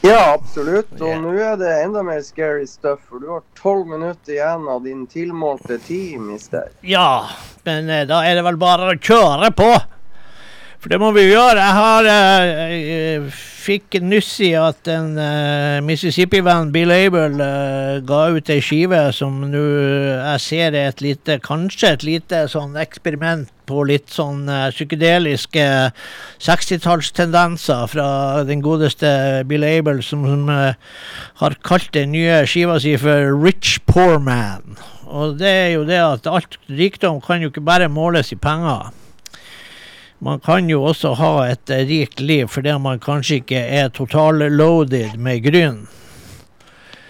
Ja, 0.00 0.34
absolutt. 0.34 0.92
Og 1.00 1.08
yeah. 1.08 1.20
nå 1.20 1.32
er 1.34 1.56
det 1.58 1.72
enda 1.82 2.02
mer 2.02 2.22
scary 2.22 2.66
stuff, 2.66 3.00
for 3.08 3.20
du 3.20 3.28
har 3.28 3.42
tolv 3.58 3.86
minutter 3.86 4.32
igjen 4.32 4.68
av 4.68 4.84
din 4.84 5.06
tilmålte 5.06 5.78
tid, 5.78 6.20
mister. 6.20 6.70
Ja, 6.80 7.28
men 7.66 7.90
eh, 7.90 8.06
da 8.06 8.22
er 8.24 8.38
det 8.38 8.44
vel 8.46 8.56
bare 8.56 8.92
å 8.94 8.96
kjøre 8.96 9.50
på. 9.52 9.68
For 10.78 10.88
det 10.88 11.00
må 11.02 11.10
vi 11.12 11.26
gjøre. 11.26 11.58
Jeg 11.58 11.76
har 11.76 12.08
eh, 12.14 12.72
eh, 12.78 13.40
fikk 13.68 13.98
nyss 14.00 14.30
i 14.46 14.52
at 14.56 14.88
en 14.88 15.12
uh, 15.20 15.78
Mississippi-venn, 15.84 16.70
Bill 16.72 16.92
Abel, 16.94 17.36
uh, 17.36 17.98
ga 18.08 18.20
ut 18.32 18.50
ei 18.52 18.62
skive 18.64 19.00
som 19.12 19.42
nå 19.50 19.60
jeg 19.60 20.40
ser 20.44 20.72
er 20.72 20.88
et 20.88 21.02
lite 21.04 21.36
Kanskje 21.44 21.92
et 21.92 22.06
lite 22.06 22.46
sånn 22.48 22.78
eksperiment 22.80 23.50
på 23.68 23.82
litt 23.90 24.08
sånn 24.14 24.46
uh, 24.48 24.70
psykedeliske 24.72 25.64
60-tallstendenser 26.44 27.84
fra 27.92 28.08
den 28.48 28.62
godeste 28.64 29.10
Bill 29.48 29.66
Abel, 29.68 30.00
som, 30.06 30.24
som 30.28 30.48
eh, 30.52 30.78
har 31.42 31.56
kalt 31.66 31.90
den 31.96 32.14
nye 32.14 32.40
skiva 32.48 32.78
si 32.80 32.94
for 33.00 33.34
Rich 33.36 33.82
Poor 33.90 34.16
Man. 34.22 34.78
Og 35.08 35.36
det 35.40 35.50
er 35.50 35.68
jo 35.74 35.84
det 35.88 36.00
at 36.00 36.30
alt 36.30 36.56
rikdom 36.72 37.20
kan 37.24 37.44
jo 37.44 37.52
ikke 37.52 37.64
bare 37.64 37.90
måles 37.92 38.32
i 38.32 38.40
penger. 38.40 38.88
Man 40.24 40.40
kan 40.42 40.70
jo 40.70 40.82
også 40.88 41.14
ha 41.18 41.34
et 41.46 41.70
rikt 41.70 42.20
liv 42.20 42.48
fordi 42.50 42.74
man 42.82 42.98
kanskje 43.02 43.42
ikke 43.42 43.60
er 43.80 43.92
totalloaded 43.94 45.14
med 45.18 45.44
gryn. 45.46 45.86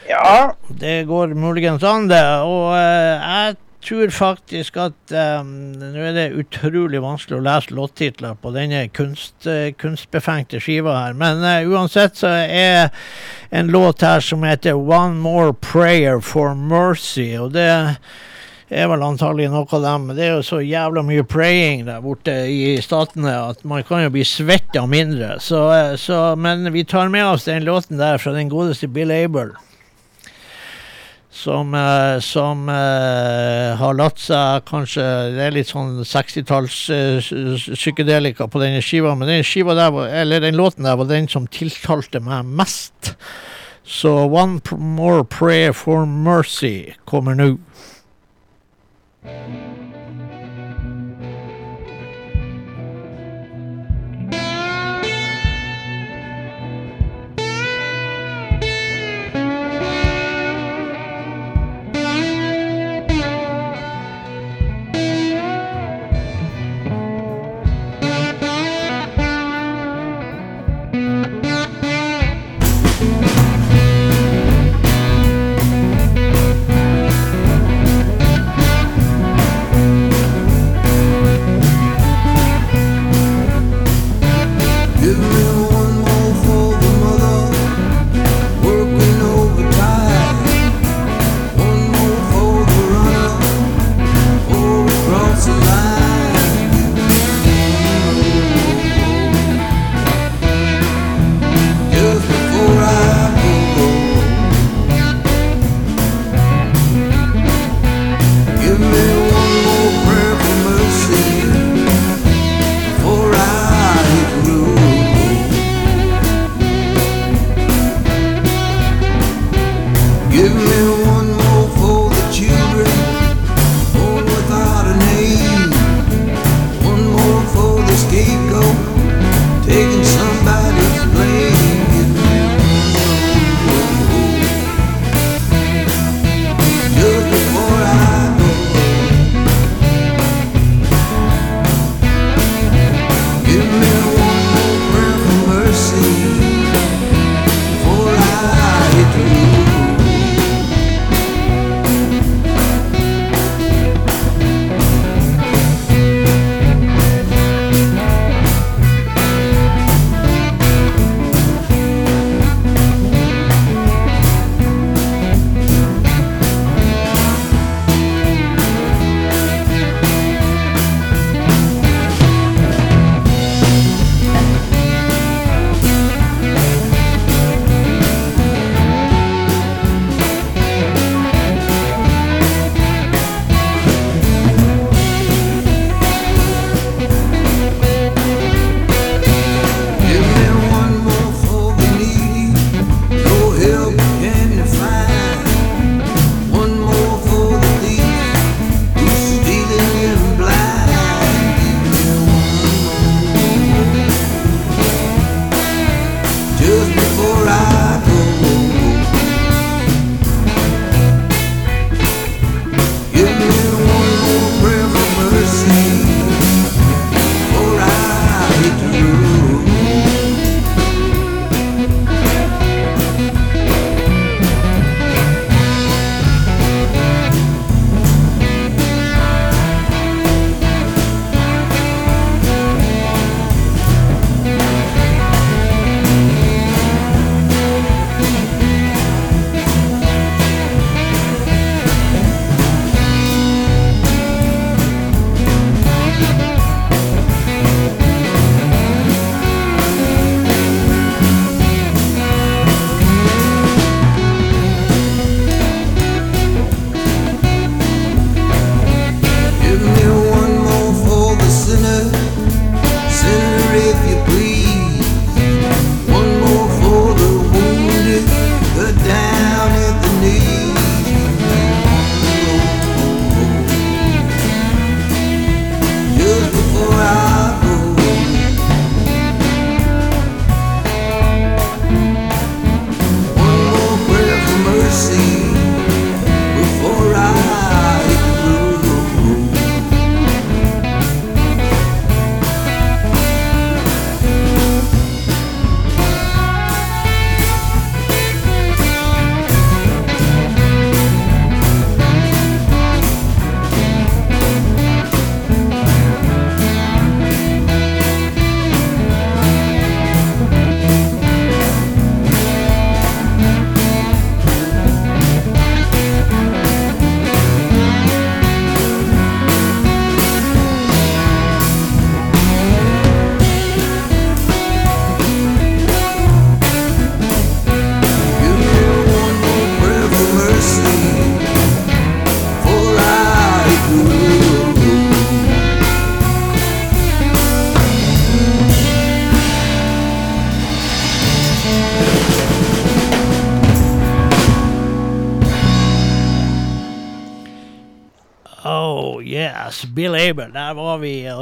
Ja, 0.09 0.55
Det 0.69 1.05
går 1.09 1.35
muligens 1.35 1.85
an, 1.85 2.09
det. 2.09 2.25
Og 2.45 2.77
eh, 2.77 3.25
jeg 3.25 3.57
tror 3.85 4.11
faktisk 4.11 4.77
at 4.81 5.13
um, 5.41 5.51
Nå 5.79 6.03
er 6.09 6.15
det 6.17 6.27
utrolig 6.41 7.01
vanskelig 7.03 7.39
å 7.39 7.45
lese 7.45 7.75
låttitler 7.77 8.39
på 8.41 8.53
denne 8.57 8.87
kunst, 8.93 9.37
uh, 9.47 9.71
kunstbefengte 9.79 10.61
skiva 10.63 10.97
her, 11.05 11.19
men 11.19 11.45
uh, 11.45 11.69
uansett 11.69 12.19
så 12.19 12.33
er 12.43 12.91
en 13.55 13.71
låt 13.73 14.03
her 14.05 14.25
som 14.25 14.43
heter 14.45 14.75
'One 14.75 15.21
More 15.23 15.55
Prayer 15.55 16.21
for 16.21 16.55
Mercy', 16.55 17.39
og 17.41 17.53
det 17.55 17.71
er 18.69 18.89
vel 18.91 19.05
antagelig 19.07 19.49
noe 19.53 19.67
av 19.79 19.85
dem. 19.85 20.11
Det 20.17 20.25
er 20.27 20.35
jo 20.37 20.47
så 20.47 20.59
jævla 20.65 21.05
mye 21.07 21.25
praying 21.25 21.87
der 21.87 22.03
borte 22.05 22.35
i 22.53 22.77
statene 22.85 23.33
at 23.53 23.65
man 23.69 23.87
kan 23.89 24.05
jo 24.05 24.13
bli 24.17 24.27
svett 24.29 24.77
av 24.77 24.91
mindre. 24.93 25.39
Så, 25.41 25.63
eh, 25.73 25.95
så, 26.01 26.37
men 26.37 26.69
vi 26.75 26.85
tar 26.85 27.09
med 27.13 27.27
oss 27.27 27.49
den 27.49 27.65
låten 27.69 28.01
der 28.01 28.21
fra 28.21 28.35
den 28.37 28.53
godeste 28.53 28.91
Bill 28.93 29.15
Abel 29.15 29.55
som, 31.39 31.75
eh, 31.75 32.19
som 32.21 32.69
eh, 32.69 33.77
har 33.79 33.95
latt 33.95 34.19
seg 34.19 34.65
kanskje 34.69 35.05
Det 35.37 35.45
er 35.45 35.55
litt 35.55 35.71
sånn 35.71 36.01
60-talls 36.07 36.79
eh, 36.95 37.29
psykedelika 37.77 38.49
på 38.51 38.63
denne 38.63 38.83
skiva, 38.85 39.15
men 39.15 39.31
den 39.31 39.47
skiva 39.47 39.77
der, 39.79 40.01
eller 40.23 40.43
den 40.43 40.59
låten 40.59 40.89
der 40.89 40.99
var 40.99 41.11
den 41.11 41.29
som 41.31 41.47
tiltalte 41.47 42.23
meg 42.25 42.49
mest. 42.59 43.15
Så 43.89 44.13
One 44.27 44.61
More 44.77 45.25
Prayer 45.25 45.73
for 45.73 46.07
Mercy 46.07 46.93
kommer 47.09 47.39
nå. 47.39 47.55
One 49.23 49.78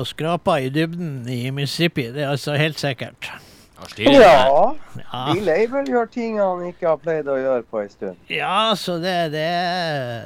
og 0.07 0.13
skrapa 0.15 0.61
i 0.63 0.71
dybden 0.71 1.27
i 1.29 1.51
Mississippi. 1.51 2.07
Det 2.15 2.23
er 2.23 2.31
altså 2.31 2.55
helt 2.55 2.79
sikkert. 2.81 3.31
Ja. 3.99 4.73
Ja, 5.13 5.33
Bill 5.35 5.49
Abel 5.53 5.89
gjør 5.91 6.07
ting 6.09 6.39
han 6.41 6.63
ikke 6.65 6.87
har 6.89 7.01
pleid 7.03 7.27
å 7.29 7.35
gjøre 7.37 7.65
på 7.69 7.83
en 7.83 7.91
stund. 7.93 8.17
ja 8.33 8.73
så 8.79 8.95
det, 9.03 9.13
det, 9.35 9.45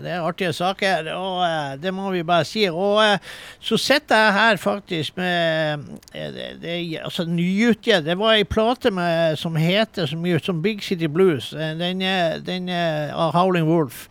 det 0.05 0.12
er 0.15 0.23
artige 0.23 0.52
saker, 0.55 1.11
og 1.16 1.40
eh, 1.43 1.73
det 1.82 1.90
må 1.94 2.12
vi 2.15 2.23
bare 2.27 2.47
si. 2.47 2.62
Og 2.70 3.01
eh, 3.02 3.19
så 3.59 3.78
sitter 3.81 4.23
jeg 4.23 4.36
her 4.36 4.61
faktisk 4.62 5.19
med 5.19 5.82
eh, 6.15 6.31
det, 6.36 6.48
det, 6.62 6.77
altså 7.02 7.27
nyutgitt. 7.27 8.07
Det 8.07 8.19
var 8.20 8.39
ei 8.39 8.47
plate 8.47 8.94
med, 8.94 9.35
som 9.40 9.59
heter 9.59 10.07
så 10.07 10.19
mye 10.20 10.39
som 10.39 10.62
Big 10.62 10.85
City 10.86 11.11
Blues. 11.11 11.51
Den 11.51 12.07
den 12.47 12.70
av 12.70 13.35
Howling 13.35 13.66
Wolf. 13.66 14.07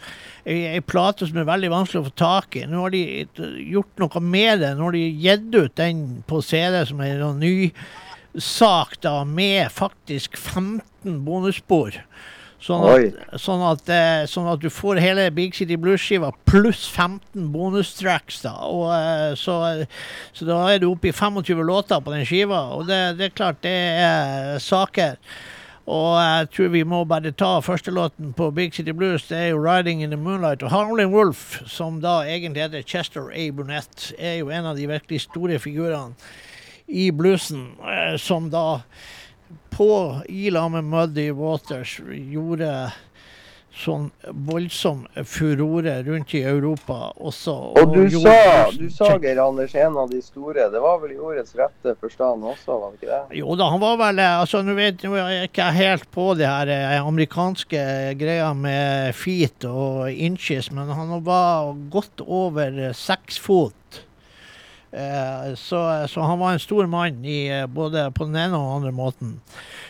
Ei, 0.49 0.79
plate 0.81 1.27
som 1.29 1.37
er 1.37 1.45
veldig 1.45 1.69
vanskelig 1.69 2.01
å 2.01 2.07
få 2.07 2.15
tak 2.17 2.55
i. 2.57 2.65
Nå 2.65 2.81
har 2.81 2.93
de 2.95 3.03
gjort 3.69 4.01
noe 4.01 4.21
med 4.23 4.63
det. 4.63 4.71
Nå 4.77 4.87
har 4.87 4.95
de 4.97 5.03
gitt 5.21 5.51
ut 5.53 5.75
den 5.77 5.99
på 6.29 6.41
CD 6.41 6.81
som 6.89 7.03
er 7.05 7.21
en 7.21 7.41
ny 7.43 7.69
sak 8.39 8.97
da, 9.03 9.21
med 9.25 9.69
faktisk 9.73 10.37
15 10.39 11.21
bonusspor. 11.25 11.99
Sånn 12.59 12.81
at, 12.83 13.19
sånn, 13.39 13.61
at, 13.63 13.91
eh, 13.93 14.25
sånn 14.27 14.49
at 14.51 14.59
du 14.59 14.67
får 14.73 14.99
hele 14.99 15.29
Big 15.31 15.53
City 15.55 15.77
Blues-skiva 15.79 16.33
pluss 16.49 16.81
15 16.89 17.45
bonustracks. 17.53 18.41
da, 18.43 18.51
og 18.67 18.89
eh, 18.97 19.37
så, 19.39 19.85
så 20.35 20.49
da 20.49 20.57
er 20.73 20.81
du 20.81 20.89
oppe 20.89 21.13
i 21.13 21.15
25 21.15 21.63
låter 21.63 22.03
på 22.03 22.11
den 22.11 22.27
skiva, 22.27 22.65
og 22.75 22.89
det, 22.89 22.99
det 23.21 23.29
er 23.29 23.37
klart 23.37 23.61
det 23.63 23.77
er 24.03 24.59
saker. 24.59 25.15
Og 25.89 26.19
jeg 26.21 26.49
tror 26.53 26.67
vi 26.69 26.83
må 26.85 26.99
bare 27.09 27.31
ta 27.33 27.55
første 27.65 27.89
låten 27.91 28.33
på 28.37 28.51
Big 28.53 28.75
City 28.77 28.93
Blues. 28.93 29.25
Det 29.27 29.37
er 29.37 29.47
jo 29.47 29.57
'Riding 29.57 30.03
in 30.03 30.11
the 30.11 30.19
Moonlight'. 30.19 30.63
Og 30.63 30.69
Howling 30.69 31.09
Wolf, 31.13 31.61
som 31.65 32.01
da 32.01 32.21
egentlig 32.21 32.61
heter 32.61 32.81
Chester 32.81 33.31
A. 33.33 33.49
Burnett, 33.49 34.13
er 34.19 34.33
jo 34.33 34.49
en 34.49 34.65
av 34.65 34.77
de 34.77 34.87
virkelig 34.87 35.21
store 35.21 35.59
figurene 35.59 36.13
i 36.87 37.11
bluesen, 37.11 37.71
eh, 37.81 38.17
som 38.17 38.49
da 38.49 38.81
på 39.71 40.21
i 40.29 40.49
med 40.51 40.83
Muddy 40.83 41.31
Waters 41.31 41.99
gjorde 42.05 42.91
sånn 43.79 44.09
voldsom 44.49 45.05
furore 45.27 45.95
rundt 46.05 46.33
i 46.37 46.41
Europa 46.47 47.13
også. 47.15 47.55
Og 47.79 47.93
du 47.95 48.01
gjorde 48.03 48.33
sa, 48.35 48.65
du 48.75 48.89
sa. 48.93 49.11
Geir 49.23 49.39
Anders, 49.43 49.75
en 49.75 49.97
av 49.99 50.11
de 50.11 50.21
store. 50.23 50.67
Det 50.73 50.81
var 50.83 50.99
vel 51.03 51.15
i 51.15 51.19
ordets 51.19 51.55
rette 51.57 51.95
forstand 52.01 52.43
også, 52.43 52.75
var 52.75 52.91
det 52.91 52.99
ikke 52.99 53.11
det? 53.13 53.39
Jo 53.39 53.55
da, 53.59 53.69
han 53.73 53.83
var 53.83 53.97
vel 54.01 54.21
altså 54.25 54.61
Nå 54.65 54.75
vet 54.77 55.03
nå 55.05 55.15
er 55.15 55.31
jeg 55.33 55.49
ikke 55.49 55.69
helt 55.77 56.07
på 56.13 56.27
det 56.37 56.47
her 56.49 56.71
eh, 56.73 56.97
amerikanske 56.99 57.83
greia 58.19 58.51
med 58.57 59.15
feet 59.17 59.65
og 59.69 60.11
inches, 60.11 60.71
men 60.75 60.91
han 60.93 61.15
var 61.25 61.73
godt 61.93 62.23
over 62.25 62.91
seks 62.97 63.39
fot. 63.41 64.03
Eh, 64.91 65.53
så, 65.55 66.07
så 66.09 66.21
han 66.25 66.39
var 66.39 66.51
en 66.55 66.59
stor 66.59 66.87
mann 66.89 67.25
i, 67.25 67.47
eh, 67.47 67.65
både 67.67 68.07
på 68.11 68.25
den 68.25 68.35
ene 68.35 68.57
og 68.57 68.65
den 68.65 68.75
andre 68.75 68.91
måten. 68.91 69.35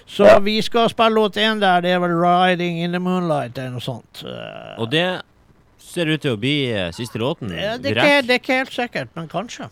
Så 0.07 0.25
Ja. 0.25 0.39
vi 0.39 0.61
skal 0.61 0.89
spille 0.89 1.15
låt 1.15 1.37
én 1.37 1.59
der. 1.59 1.81
Det 1.81 1.91
er 1.91 1.99
vel 1.99 2.11
'Riding 2.11 2.83
in 2.83 2.91
the 2.91 2.99
Moonlight' 2.99 3.57
eller 3.57 3.69
noe 3.69 3.79
sånt. 3.79 4.23
Eh, 4.25 4.81
Og 4.81 4.91
det 4.91 5.21
ser 5.79 6.05
ut 6.05 6.21
til 6.21 6.35
å 6.35 6.39
bli 6.39 6.67
siste 6.91 7.17
låten. 7.17 7.47
det, 7.49 7.59
er 7.59 7.77
ikke, 7.95 8.27
det 8.27 8.29
er 8.29 8.39
ikke 8.39 8.57
helt 8.57 8.73
sikkert, 8.73 9.07
men 9.15 9.27
kanskje. 9.27 9.69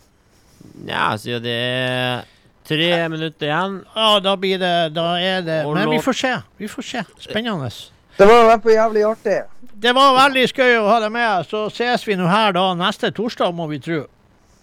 Ja, 0.86 1.16
siden 1.16 1.42
det 1.42 1.52
er 1.52 2.24
tre 2.64 3.08
minutter 3.08 3.46
igjen. 3.46 3.84
Ja, 3.96 4.18
da 4.20 4.36
blir 4.36 4.58
det 4.58 4.94
Da 4.94 5.16
er 5.16 5.42
det 5.42 5.64
Og 5.66 5.74
Men 5.74 5.90
vi 5.90 5.98
får 5.98 6.12
se. 6.14 6.42
Vi 6.58 6.66
får 6.68 6.82
se. 6.84 7.04
Spennende. 7.20 7.70
Det 8.18 8.26
var 8.26 8.54
i 8.54 8.74
jævlig 8.74 9.04
artig. 9.04 9.42
Det 9.80 9.94
var 9.94 10.16
veldig 10.28 10.48
skøy 10.48 10.78
å 10.80 10.88
ha 10.88 11.00
deg 11.00 11.12
med. 11.12 11.46
Så 11.46 11.66
ses 11.70 12.06
vi 12.06 12.16
nå 12.16 12.26
her 12.26 12.52
da 12.52 12.74
neste 12.74 13.12
torsdag, 13.14 13.54
må 13.54 13.68
vi 13.68 13.78
tro. 13.78 14.06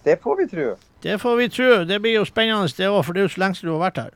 Det 0.06 0.19
får 0.22 0.38
vi 0.38 0.45
tro. 0.52 0.68
Det 1.02 1.18
får 1.22 1.36
vi 1.36 1.49
tro. 1.49 1.72
Det 1.90 1.98
blir 2.02 2.19
jo 2.19 2.27
spennende 2.30 2.69
det 2.77 2.91
òg, 2.91 3.02
for 3.06 3.14
det 3.14 3.23
er 3.23 3.27
jo 3.27 3.34
så 3.34 3.41
lenge 3.41 3.57
siden 3.57 3.72
du 3.72 3.76
har 3.76 3.88
vært 3.88 4.03
her. 4.03 4.14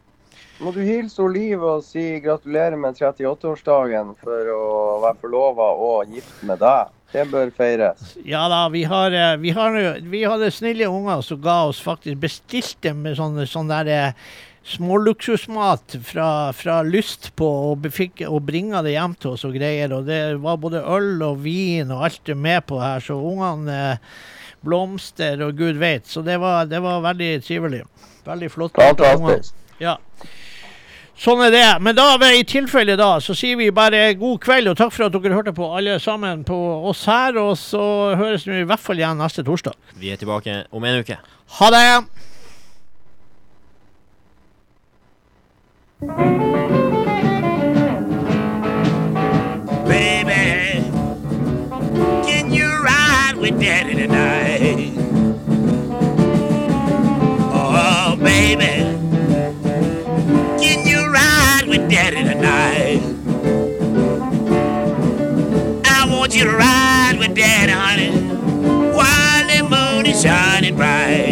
Må 0.60 0.74
du 0.76 0.82
hilse 0.84 1.24
Liv 1.32 1.61
og 1.64 1.86
si 1.88 2.03
gratulerer 2.20 2.76
med 2.78 2.98
38-årsdagen 2.99 4.11
for 4.20 4.52
å 4.53 4.64
være 5.06 5.18
forlova 5.22 5.70
og 5.88 6.11
gift 6.14 6.44
med 6.45 6.60
deg. 6.61 6.91
Det 7.10 7.24
bør 7.32 7.49
feires. 7.56 8.11
Ja 8.28 8.44
da, 8.52 8.68
vi 8.70 8.84
har, 8.86 9.16
eh, 9.16 9.38
vi 9.41 9.53
har, 9.56 9.78
vi 10.11 10.22
hadde 10.28 10.52
snille 10.53 10.91
unger 10.91 11.24
som 11.26 11.41
ga 11.41 11.64
oss 11.72 11.80
faktisk 11.82 12.20
bestilte 12.22 12.94
med 12.94 13.18
sånn, 13.18 13.40
sånn 13.49 13.72
der 13.72 13.90
eh, 13.90 14.28
småluksusmat 14.70 15.95
fra, 16.06 16.28
fra 16.53 16.82
Lyst 16.86 17.32
på 17.40 17.48
og, 17.72 17.88
bringe 17.88 18.28
og 18.30 18.44
bringa 18.45 18.84
det 18.86 18.94
hjem 18.94 19.16
til 19.18 19.34
oss 19.34 19.48
og 19.48 19.56
greier. 19.57 19.95
Og 19.95 20.06
det 20.11 20.22
var 20.44 20.60
både 20.61 20.84
øl 20.84 21.24
og 21.32 21.40
vin 21.48 21.90
og 21.95 22.06
alt 22.10 22.34
med 22.36 22.68
på 22.70 22.78
her, 22.84 23.02
så 23.02 23.18
ungene 23.18 23.80
eh, 23.95 24.20
blomster 24.65 25.41
og 25.45 25.57
gud 25.60 25.80
veit. 25.81 26.07
Så 26.07 26.22
det 26.26 26.40
var, 26.41 26.65
det 26.69 26.81
var 26.84 27.02
veldig 27.06 27.31
trivelig. 27.45 27.84
Veldig 28.27 28.52
flott. 28.52 28.76
Fantastisk. 28.77 29.56
Ja. 29.80 29.98
Sånn 31.19 31.41
er 31.44 31.52
det. 31.52 31.65
Men 31.84 31.98
da, 31.98 32.14
i 32.31 32.45
tilfelle 32.48 32.95
da, 32.99 33.18
så 33.19 33.36
sier 33.36 33.57
vi 33.60 33.72
bare 33.76 34.14
god 34.19 34.40
kveld 34.45 34.72
og 34.72 34.77
takk 34.80 34.94
for 34.95 35.10
at 35.10 35.15
dere 35.18 35.36
hørte 35.36 35.52
på 35.56 35.68
alle 35.76 35.98
sammen 35.99 36.45
på 36.48 36.56
oss 36.91 37.03
her. 37.11 37.36
Og 37.41 37.57
så 37.60 37.84
høres 38.19 38.48
vi 38.48 38.61
i 38.61 38.68
hvert 38.68 38.84
fall 38.84 39.02
igjen 39.02 39.19
neste 39.19 39.44
torsdag. 39.48 39.76
Vi 39.99 40.14
er 40.14 40.22
tilbake 40.22 40.64
om 40.72 40.88
en 40.88 41.03
uke. 41.03 41.19
Ha 41.60 41.68
det! 41.76 41.88
Tonight? 62.40 63.02
I 65.86 66.07
want 66.10 66.36
you 66.36 66.45
to 66.45 66.52
ride 66.52 67.18
with 67.20 67.36
daddy, 67.36 67.72
honey, 67.72 68.11
while 68.95 69.48
the 69.48 69.64
moon 69.64 70.06
is 70.06 70.22
shining 70.22 70.76
bright. 70.76 71.28